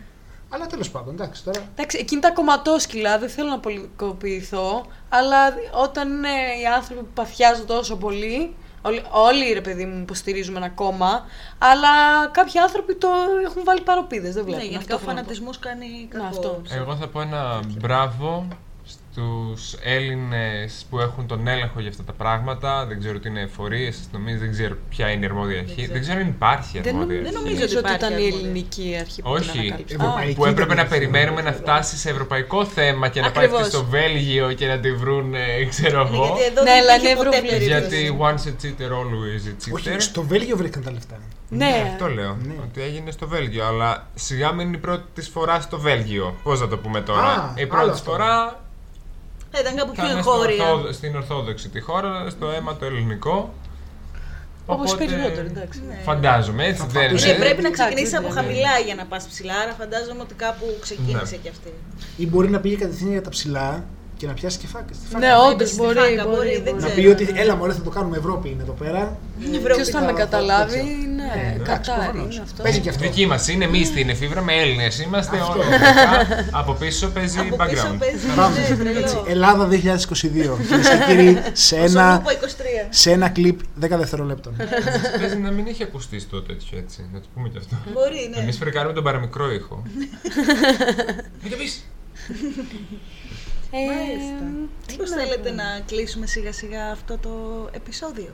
Αλλά 0.53 0.65
τέλος 0.65 0.89
πάντων, 0.91 1.13
εντάξει 1.13 1.43
τώρα. 1.43 1.59
Εντάξει, 1.75 1.97
εκείνη 2.01 2.21
τα 2.21 2.31
κομματόσκυλα 2.31 3.19
δεν 3.19 3.29
θέλω 3.29 3.49
να 3.49 3.59
πολιτικοποιηθώ, 3.59 4.85
αλλά 5.09 5.37
όταν 5.83 6.09
είναι 6.09 6.27
οι 6.61 6.65
άνθρωποι 6.75 7.01
που 7.01 7.09
παθιάζουν 7.13 7.65
τόσο 7.65 7.95
πολύ, 7.95 8.55
όλοι, 8.81 9.03
όλοι 9.11 9.53
ρε 9.53 9.61
παιδί 9.61 9.85
μου 9.85 9.99
υποστηρίζουμε 10.01 10.57
ένα 10.57 10.69
κόμμα, 10.69 11.25
αλλά 11.57 11.89
κάποιοι 12.31 12.59
άνθρωποι 12.59 12.95
το 12.95 13.07
έχουν 13.45 13.63
βάλει 13.63 13.81
παροπίδες, 13.81 14.33
δεν 14.33 14.43
Ναι, 14.43 14.49
βλέπουν. 14.49 14.69
γενικά 14.69 14.93
ο 14.93 14.95
Αυτό 14.95 14.97
θέλω 14.97 14.99
να 14.99 15.13
πω. 15.13 15.17
φανατισμός 15.21 15.59
κάνει 15.59 16.07
Να, 16.11 16.17
κακό. 16.19 16.27
αυτό. 16.29 16.61
Εγώ 16.69 16.95
θα 16.95 17.07
πω 17.07 17.21
ένα 17.21 17.59
μπράβο 17.79 18.47
στους 19.11 19.75
Έλληνες 19.83 20.85
που 20.89 20.99
έχουν 20.99 21.27
τον 21.27 21.47
έλεγχο 21.47 21.79
για 21.79 21.89
αυτά 21.89 22.03
τα 22.03 22.11
πράγματα. 22.13 22.85
Δεν 22.85 22.99
ξέρω 22.99 23.19
τι 23.19 23.27
είναι 23.29 23.41
εφορίες, 23.41 23.97
αστυνομίες, 23.99 24.39
δεν 24.39 24.51
ξέρω 24.51 24.75
ποια 24.89 25.09
είναι 25.09 25.25
η 25.25 25.27
αρμόδια 25.29 25.59
αρχή. 25.59 25.75
ξέρω. 25.75 25.91
Δεν 25.93 26.01
ξέρω 26.01 26.19
αν 26.19 26.27
υπάρχει 26.27 26.79
Δεν, 26.79 26.95
αρμόδια 26.95 27.15
νομ- 27.15 27.25
αρχή. 27.25 27.31
δεν 27.31 27.41
νομίζω 27.41 27.55
νομίζω 27.55 27.77
ότι 27.77 27.87
ότι 27.87 27.93
υπάρχει 27.93 28.05
ήταν 28.05 28.11
η 28.11 28.25
αρμόδια. 28.25 28.39
ελληνική 28.39 28.97
αρχή 28.99 29.21
που 29.21 29.31
Όχι. 29.31 29.49
την 29.51 29.59
ανακάλυψε. 29.59 29.95
Ευρωπαϊκή. 29.95 30.31
Α, 30.31 30.35
Που 30.35 30.45
έπρεπε 30.45 30.63
ήταν 30.73 30.75
να 30.75 30.81
αυτό. 30.83 30.95
περιμένουμε 30.95 31.41
να 31.41 31.51
φτάσει 31.51 31.97
σε 31.97 32.09
ευρωπαϊκό 32.09 32.65
θέμα 32.65 33.05
και 33.13 33.21
να 33.21 33.31
πάει 33.31 33.45
Ακριβώς. 33.45 33.65
αυτή 33.65 33.75
στο 33.75 33.85
Βέλγιο 33.85 34.53
και 34.53 34.67
να 34.67 34.77
τη 34.79 34.91
βρουν, 34.93 35.33
ε, 35.35 35.65
ξέρω 35.73 36.03
Ναι, 36.03 36.09
εγώ. 36.15 36.25
Γιατί 36.25 36.43
εδώ 36.51 36.61
Ναι, 36.63 36.69
δεν 36.71 36.79
αλλά 36.81 36.95
υπήρχε 36.95 37.09
είναι 37.09 37.17
ποτέ 37.23 37.37
ευρωβουλευτής. 37.37 37.67
περίπτωση. 37.67 38.01
Γιατί 38.01 38.17
once 38.27 38.43
a 38.49 38.53
cheater, 38.61 38.91
always 39.01 39.43
a 39.51 39.53
cheater. 39.61 39.73
Όχι, 39.93 39.99
στο 39.99 40.21
Βέλγιο 40.23 40.55
βρήκαν 40.57 40.83
τα 40.83 40.91
λεφτά. 40.91 41.17
Ναι, 41.49 41.73
Αυτό 41.91 42.07
λέω. 42.07 42.37
Ναι. 42.47 42.53
Ότι 42.63 42.81
έγινε 42.81 43.11
στο 43.11 43.27
Βέλγιο. 43.27 43.65
Αλλά 43.65 44.07
σιγά 44.15 44.51
μην 44.51 44.67
είναι 44.67 44.75
η 44.75 44.79
πρώτη 44.79 45.03
της 45.13 45.27
φορά 45.29 45.61
στο 45.61 45.79
Βέλγιο. 45.79 46.35
Πώς 46.43 46.59
να 46.59 46.67
το 46.67 46.77
πούμε 46.77 47.01
τώρα. 47.01 47.27
Α, 47.27 47.53
η 47.55 47.61
άλλο 47.61 47.67
πρώτη 47.69 47.89
αυτό. 47.89 48.11
φορά 48.11 48.59
Θα 49.51 49.59
ήταν 49.59 49.75
κάπου 49.75 49.95
θα 49.95 50.01
πιο 50.03 50.11
είναι 50.11 50.21
στο 50.21 50.31
εγχώρια. 50.31 50.71
ορθόδο- 50.71 50.91
στην 50.93 51.15
Ορθόδοξη 51.15 51.69
τη 51.69 51.79
χώρα, 51.79 52.29
στο 52.29 52.49
αίμα 52.51 52.75
το 52.75 52.85
ελληνικό. 52.85 53.53
Όπως 54.65 54.91
Οπότε, 54.91 55.05
περισσότερο, 55.05 55.47
εντάξει. 55.47 55.81
Ναι. 55.87 55.99
Φαντάζομαι, 56.03 56.65
έτσι 56.65 56.81
Θα 56.81 56.87
δεν 56.87 57.01
πατούσε. 57.03 57.25
Και 57.25 57.31
είναι. 57.31 57.43
πρέπει 57.43 57.61
να 57.61 57.67
Εντάξει, 57.67 57.83
ξεκινήσει 57.83 58.15
από 58.15 58.27
ναι, 58.27 58.33
ναι. 58.33 58.39
χαμηλά 58.41 58.79
για 58.85 58.95
να 58.95 59.05
πας 59.05 59.25
ψηλά, 59.27 59.53
άρα 59.63 59.71
φαντάζομαι 59.73 60.21
ότι 60.21 60.33
κάπου 60.33 60.65
ξεκίνησε 60.81 61.35
Ναι. 61.35 61.41
κι 61.41 61.49
αυτή. 61.49 61.73
Ή 62.17 62.27
μπορεί 62.27 62.49
να 62.49 62.59
πήγε 62.59 62.75
κατευθείαν 62.75 63.11
για 63.11 63.21
τα 63.21 63.29
ψηλά 63.29 63.85
και 64.21 64.27
να 64.27 64.33
πιάσει 64.33 64.57
και 64.57 64.67
φάκα. 64.67 64.93
στη 64.93 65.05
φάκα. 65.11 65.25
Ναι, 65.27 65.33
όντως 65.51 65.67
στη 65.69 65.77
μπορεί. 65.77 65.97
φάκα, 65.97 66.23
μπορεί, 66.23 66.35
μπορεί, 66.35 66.49
δεν 66.53 66.61
μπορεί. 66.73 66.81
Να 66.83 66.87
ξέρω. 66.87 67.01
πει 67.01 67.07
ότι 67.07 67.39
έλα 67.39 67.55
μωρέ 67.55 67.73
θα 67.73 67.81
το 67.81 67.89
κάνουμε 67.89 68.17
Ευρώπη 68.17 68.49
είναι 68.49 68.61
εδώ 68.63 68.71
πέρα. 68.71 69.17
Ποιος 69.75 69.87
θα 69.89 69.99
με 69.99 70.05
θα- 70.05 70.11
καταλάβει, 70.13 70.77
θα- 70.77 70.83
ναι, 71.15 71.53
εντάξει, 71.55 71.71
κατάρι 71.71 72.01
προφανώς. 72.11 72.33
είναι 72.35 72.43
αυτό. 72.43 72.63
Παίζει 72.63 72.79
και 72.79 72.89
αυτό. 72.89 73.01
Δική 73.03 73.25
μας 73.25 73.47
είναι, 73.47 73.65
εμείς 73.65 73.91
την 73.93 74.09
εφήβρα 74.09 74.41
με 74.41 74.53
Έλληνες 74.53 74.99
είμαστε. 74.99 75.37
Αυτό. 75.37 75.59
Όλα 75.59 75.65
αυτά. 75.75 76.45
Από 76.51 76.73
πίσω 76.73 77.07
παίζει 77.07 77.39
Από 77.39 77.55
πίσω 77.55 77.87
background. 77.87 77.97
παίζει 77.99 78.25
Πάμε. 78.35 78.55
ναι, 78.57 78.61
Έτσι, 78.61 78.75
τρελό. 78.75 79.25
Ελλάδα 79.27 79.67
2022. 79.67 79.71
Κυρίε 80.21 80.55
και 80.57 81.03
κύριοι, 81.07 81.41
σε 81.53 81.75
Ο 81.75 81.83
ένα, 81.83 82.21
Σολούπο 82.25 82.29
23. 82.29 82.87
σε 82.89 83.11
ένα 83.11 83.29
κλιπ 83.29 83.59
10 83.81 83.97
δευτερολέπτων. 83.97 84.55
Παίζει 85.19 85.37
να 85.37 85.51
μην 85.51 85.67
έχει 85.67 85.83
ακουστείς 85.83 86.21
στο 86.21 86.41
τέτοιο 86.41 86.77
έτσι. 86.77 87.09
Να 87.13 87.19
το 87.19 87.25
πούμε 87.33 87.49
κι 87.49 87.57
αυτό. 87.57 87.75
Μπορεί, 87.93 88.29
ναι. 88.35 88.41
Εμείς 88.41 88.57
φρικάρουμε 88.57 88.93
τον 88.93 89.03
παραμικρό 89.03 89.51
ήχο. 89.51 89.83
Μην 91.41 91.51
το 91.51 91.57
πεις. 91.57 91.85
Ε, 93.71 93.85
Μάλιστα. 93.85 94.45
τι 94.85 94.91
Μήπως 94.93 95.09
να 95.09 95.15
θέλετε 95.17 95.49
πω. 95.49 95.55
να 95.55 95.79
κλείσουμε 95.85 96.25
σιγά 96.25 96.53
σιγά 96.53 96.91
αυτό 96.91 97.17
το 97.17 97.29
επεισόδιο; 97.71 98.31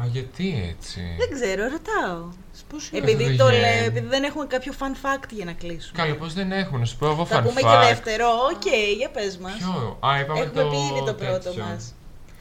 Α, 0.00 0.04
γιατί 0.06 0.74
έτσι; 0.78 1.00
Δεν 1.18 1.30
ξέρω, 1.40 1.62
ρωτάω. 1.62 2.28
Πώς 2.68 2.88
είναι; 2.88 2.98
Επειδή, 3.02 3.24
δεν 3.24 3.36
το 3.36 3.48
γίνεται. 3.48 3.60
λέω, 3.76 3.84
επειδή 3.84 4.06
δεν 4.06 4.22
έχουμε 4.24 4.46
κάποιο 4.46 4.72
fun 4.78 4.92
fact 5.06 5.28
για 5.30 5.44
να 5.44 5.52
κλείσουμε. 5.52 6.02
Καλά, 6.02 6.14
πώς 6.14 6.34
δεν 6.34 6.52
έχουν, 6.52 6.78
να 6.78 6.84
σου 6.84 6.96
πω 6.96 7.06
εγώ 7.06 7.24
Θα 7.26 7.40
fun 7.40 7.44
πούμε 7.46 7.60
fact. 7.60 7.64
και 7.80 7.86
δεύτερο. 7.88 8.26
Οκ, 8.54 8.66
για 8.98 9.10
πες 9.10 9.36
μας. 9.38 9.52
Ποιο; 9.58 9.98
Α, 10.08 10.20
είπαμε 10.20 10.40
Έχουμε 10.40 10.62
το 10.62 10.68
πει 10.70 10.76
ήδη 10.76 11.02
το 11.06 11.14
πρώτο 11.14 11.38
τέτοιο. 11.38 11.64
μας. 11.64 11.94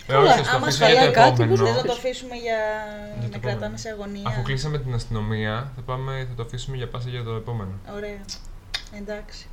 Ε, 0.07 0.15
όχι, 0.15 0.27
θα 0.27 0.41
το 0.43 0.49
άμα 0.55 0.65
αφήσουμε 0.65 0.87
για 0.89 0.95
χαλάει 0.97 1.13
το 1.13 1.19
κάτι, 1.19 1.41
επόμενο. 1.43 1.65
Θες 1.65 1.75
να 1.75 1.83
το 1.83 1.91
αφήσουμε 1.93 2.35
για 2.35 2.59
Για 3.03 3.13
το 3.13 3.19
να 3.19 3.25
επόμενο. 3.25 3.39
κρατάμε 3.41 3.77
σε 3.77 3.89
αγωνία. 3.89 4.23
Αφού 4.25 4.41
κλείσαμε 4.41 4.77
την 4.79 4.93
αστυνομία, 4.93 5.71
θα, 5.75 5.81
πάμε, 5.81 6.25
θα 6.29 6.35
το 6.35 6.43
αφήσουμε 6.43 6.77
για 6.77 6.87
πάσα 6.87 7.09
για 7.09 7.23
το 7.23 7.31
επόμενο. 7.35 7.71
Ωραία. 7.95 8.21
Εντάξει. 8.99 9.45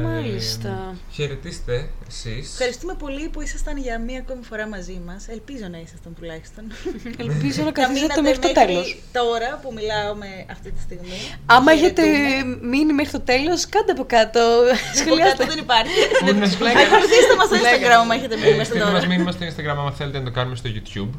Μάλιστα. 0.00 0.68
Ε, 0.68 0.96
χαιρετίστε 1.12 1.88
εσείς. 2.08 2.50
Ευχαριστούμε 2.52 2.94
πολύ 2.94 3.28
που 3.28 3.40
ήσασταν 3.40 3.76
για 3.76 3.98
μία 3.98 4.18
ακόμη 4.18 4.42
φορά 4.44 4.66
μαζί 4.68 5.00
μας. 5.06 5.28
Ελπίζω 5.28 5.66
να 5.70 5.78
ήσασταν 5.78 6.14
τουλάχιστον. 6.18 6.64
Ελπίζω 7.24 7.58
να 7.58 7.64
Να 7.64 7.72
καθίσετε 7.72 8.00
μείνατε 8.00 8.20
μέχρι 8.22 8.38
το 8.38 8.52
τέλος. 8.52 8.86
Τώρα 9.12 9.58
που 9.62 9.72
μιλάω 9.78 10.12
αυτή 10.50 10.70
τη 10.72 10.80
στιγμή. 10.80 11.18
Άμα 11.46 11.72
έχετε 11.72 12.02
Χαιρετούμε. 12.02 12.58
μείνει 12.72 12.92
μέχρι 12.92 13.12
το 13.12 13.20
τέλος, 13.20 13.66
κάντε 13.68 13.92
από 13.92 14.04
κάτω. 14.04 14.40
Από 14.40 14.64
κάτω 14.68 14.98
Σχολιάστε. 14.98 15.44
δεν 15.44 15.58
υπάρχει. 15.58 15.94
Πού 16.18 16.24
να 16.40 16.46
σου 16.48 16.58
Ακολουθήστε 16.84 17.34
μας 17.38 17.46
στο 17.46 17.56
Instagram 17.62 17.98
άμα 18.02 18.14
έχετε 18.14 18.34
μείνει 18.36 18.48
Ε, 18.48 18.56
μέχρι 18.60 18.64
Στείλτε 18.64 18.84
μας 18.84 18.94
τώρα. 18.94 19.06
μήνυμα 19.12 19.30
στο 19.36 19.42
Instagram 19.50 19.76
άμα 19.82 19.92
θέλετε 19.92 20.18
να 20.18 20.24
το 20.24 20.30
κάνουμε 20.30 20.56
στο 20.56 20.68
YouTube. 20.76 21.10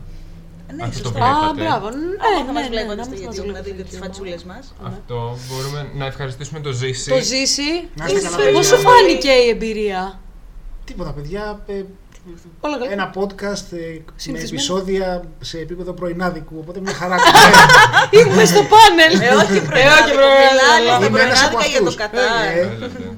Ναι, 0.75 0.83
Αυτό 0.83 1.01
το 1.01 1.07
σωστό. 1.07 1.09
βλέπατε. 1.19 1.45
Α, 1.49 1.53
μπράβο. 1.61 1.85
Ναι, 1.89 2.05
Άμα 2.25 2.39
θα 2.39 2.43
ναι, 2.45 2.51
μας 2.57 2.63
ναι, 2.63 2.69
βλέπατε 2.73 2.95
να 3.01 3.03
στο 3.03 3.11
μας 3.13 3.21
YouTube 3.23 3.45
βλέπετε 3.47 3.51
να 3.51 3.61
στο 3.63 3.67
δείτε 3.69 3.83
τις 3.87 3.97
YouTube. 3.97 4.01
φατσούλες 4.03 4.43
μας. 4.51 4.63
Αυτό 4.91 5.17
μπορούμε 5.47 5.79
να 5.99 6.05
ευχαριστήσουμε 6.11 6.59
το 6.67 6.71
Ζήση. 6.71 7.09
Το 7.15 7.19
ζήσει. 7.31 7.69
Να 7.99 8.05
είστε 8.05 8.19
καλά, 8.29 8.51
Πώς 8.55 8.65
σου 8.65 8.75
παιδιά. 8.75 8.89
φάνηκε 8.89 9.31
η 9.45 9.49
εμπειρία; 9.55 10.01
Τίποτα, 10.85 11.11
παιδιά. 11.17 11.43
ε, 11.67 11.83
Όλα 12.59 12.77
καλά. 12.77 12.91
Ένα 12.91 13.13
podcast 13.19 13.65
ε, 13.71 13.77
με 13.77 14.03
Συνηθισμένο. 14.15 14.43
επεισόδια 14.43 15.23
σε 15.39 15.57
επίπεδο 15.59 15.93
πρωινάδικου. 15.93 16.55
Οπότε 16.59 16.79
μια 16.79 16.93
χαρά. 16.93 17.15
Είμαι 18.17 18.45
στο 18.45 18.61
πάνελ. 18.73 19.13
Ε, 19.21 19.33
όχι 19.35 19.59
πρωινάδικα, 19.69 20.25
μιλάνε 20.83 21.05
Είμαι 21.05 21.21
ένας 21.21 21.43
από 21.43 21.57
πρωινάδικα 21.57 21.65
για 21.65 21.81
το 21.83 21.87
αυτούς. 21.87 23.13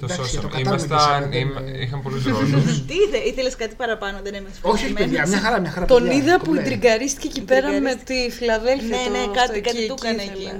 Κατάρ. 0.00 0.18
Ε, 0.18 0.28
Θέλετε. 0.28 0.30
Το 0.30 0.30
Εντάξει, 0.30 0.30
για 0.30 0.40
το 0.40 0.48
σώσαμε. 0.48 0.62
Κατάρ 0.62 0.78
Ήμασταν. 0.78 1.28
μιλήσαμε, 1.28 1.36
είμα- 1.38 1.60
δεν- 1.72 1.82
Είχαν 1.82 2.02
πολλούς 2.02 2.24
ρόλου. 2.24 2.58
Τι 2.88 2.94
ήθε, 3.06 3.18
ήθελες 3.30 3.56
κάτι 3.56 3.74
παραπάνω, 3.74 4.16
δεν 4.26 4.34
είμαι 4.34 4.48
όχι, 4.62 4.84
όχι, 4.84 4.92
παιδιά, 4.92 5.26
μια 5.28 5.38
χαρά, 5.44 5.60
μια 5.60 5.70
χαρά. 5.70 5.86
Τον 5.86 6.02
παιδιά, 6.02 6.18
είδα 6.18 6.38
που 6.38 6.44
κομπλέ. 6.44 6.62
τριγκαρίστηκε 6.62 7.26
εκεί 7.28 7.42
πέρα 7.50 7.66
με 7.68 7.72
Τριγκαρίστηκε. 7.74 8.12
τη 8.26 8.30
Φιλαδέλφια. 8.38 8.96
Ναι, 8.96 9.04
το 9.04 9.10
ναι, 9.10 9.18
αυτό, 9.18 9.32
κάτι- 9.40 9.58
εκεί, 9.58 9.68
κάτι 9.68 9.86
του 9.86 9.94
εκεί 9.98 10.06
έκανε 10.06 10.22
ήθελα, 10.22 10.50
εκεί. 10.50 10.56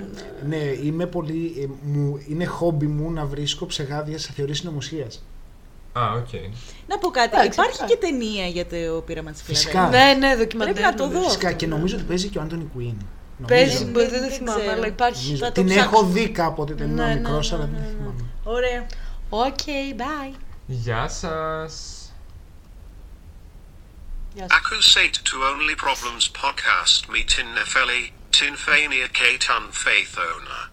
ναι. 0.48 0.56
Ναι, 0.56 0.62
είμαι 0.86 1.06
πολύ. 1.06 1.40
ε, 1.62 1.64
μου, 1.92 2.20
είναι 2.28 2.44
χόμπι 2.44 2.86
μου 2.86 3.10
να 3.12 3.24
βρίσκω 3.24 3.66
ψεγάδια 3.66 4.18
σε 4.18 4.30
θεωρίες 4.36 4.58
συνωμοσίας. 4.58 5.22
Α, 5.92 6.02
οκ. 6.20 6.32
Να 6.86 6.98
πω 6.98 7.08
κάτι, 7.08 7.28
Εντάξει, 7.32 7.50
υπάρχει 7.52 7.76
εντάξει. 7.76 7.94
και 7.94 8.06
ταινία 8.06 8.46
για 8.46 8.66
το 8.66 9.00
πείραμα 9.06 9.30
της 9.30 9.42
Φυσικά. 9.42 9.70
Φιλαδέλφειας. 9.70 10.16
Ναι, 10.18 10.26
ναι, 10.28 10.36
δοκιμαντέρ. 10.36 10.74
Πρέπει 10.74 10.88
να 10.90 10.94
το 10.94 11.08
δω. 11.08 11.22
Φυσικά 11.22 11.52
και 11.52 11.66
νομίζω 11.66 11.96
ότι 11.96 12.04
παίζει 12.04 12.28
και 12.28 12.38
ο 12.38 12.40
Άντωνι 12.42 12.68
Κουίν. 12.74 12.94
Παίζει, 13.46 13.72
Νομίζω. 13.72 13.90
μπορεί, 13.92 14.06
δεν 14.08 14.20
Δεν 14.20 14.30
θυμάμαι, 14.30 14.60
ξέρω. 14.60 14.76
αλλά 14.76 14.86
υπάρχει. 14.86 15.24
Νομίζω. 15.24 15.44
Θα 15.44 15.52
το 15.52 15.60
Την 15.60 15.66
ψάξω. 15.70 15.84
έχω 15.92 16.04
δει 16.06 16.28
κάποτε 16.28 16.72
όταν 16.72 16.86
Ναι, 16.86 17.02
ήμουν 17.02 17.08
ναι, 17.08 17.14
μικρός, 17.20 17.50
ναι, 17.50 17.56
αλλά 17.56 17.66
ναι, 17.66 17.72
δεν 17.78 17.82
ναι. 17.86 17.90
θυμάμαι. 17.98 18.24
Ωραία. 18.44 18.86
OK, 19.30 19.62
bye. 19.96 20.34
Γεια 20.66 21.08
σας. 21.08 22.04
Γεια 24.34 24.46
σου. 24.50 24.56
Ακούσατε 24.56 25.16
το 25.24 25.42
Only 25.42 25.76
Problems 25.76 26.28
podcast 26.28 27.08
με 27.08 27.20
την 27.20 27.38
Νεφέλη, 27.38 28.12
την 28.30 28.56
Φανία 28.56 29.08
και 29.08 29.36
τον 29.36 29.64
Φαίθωνα. 29.72 30.69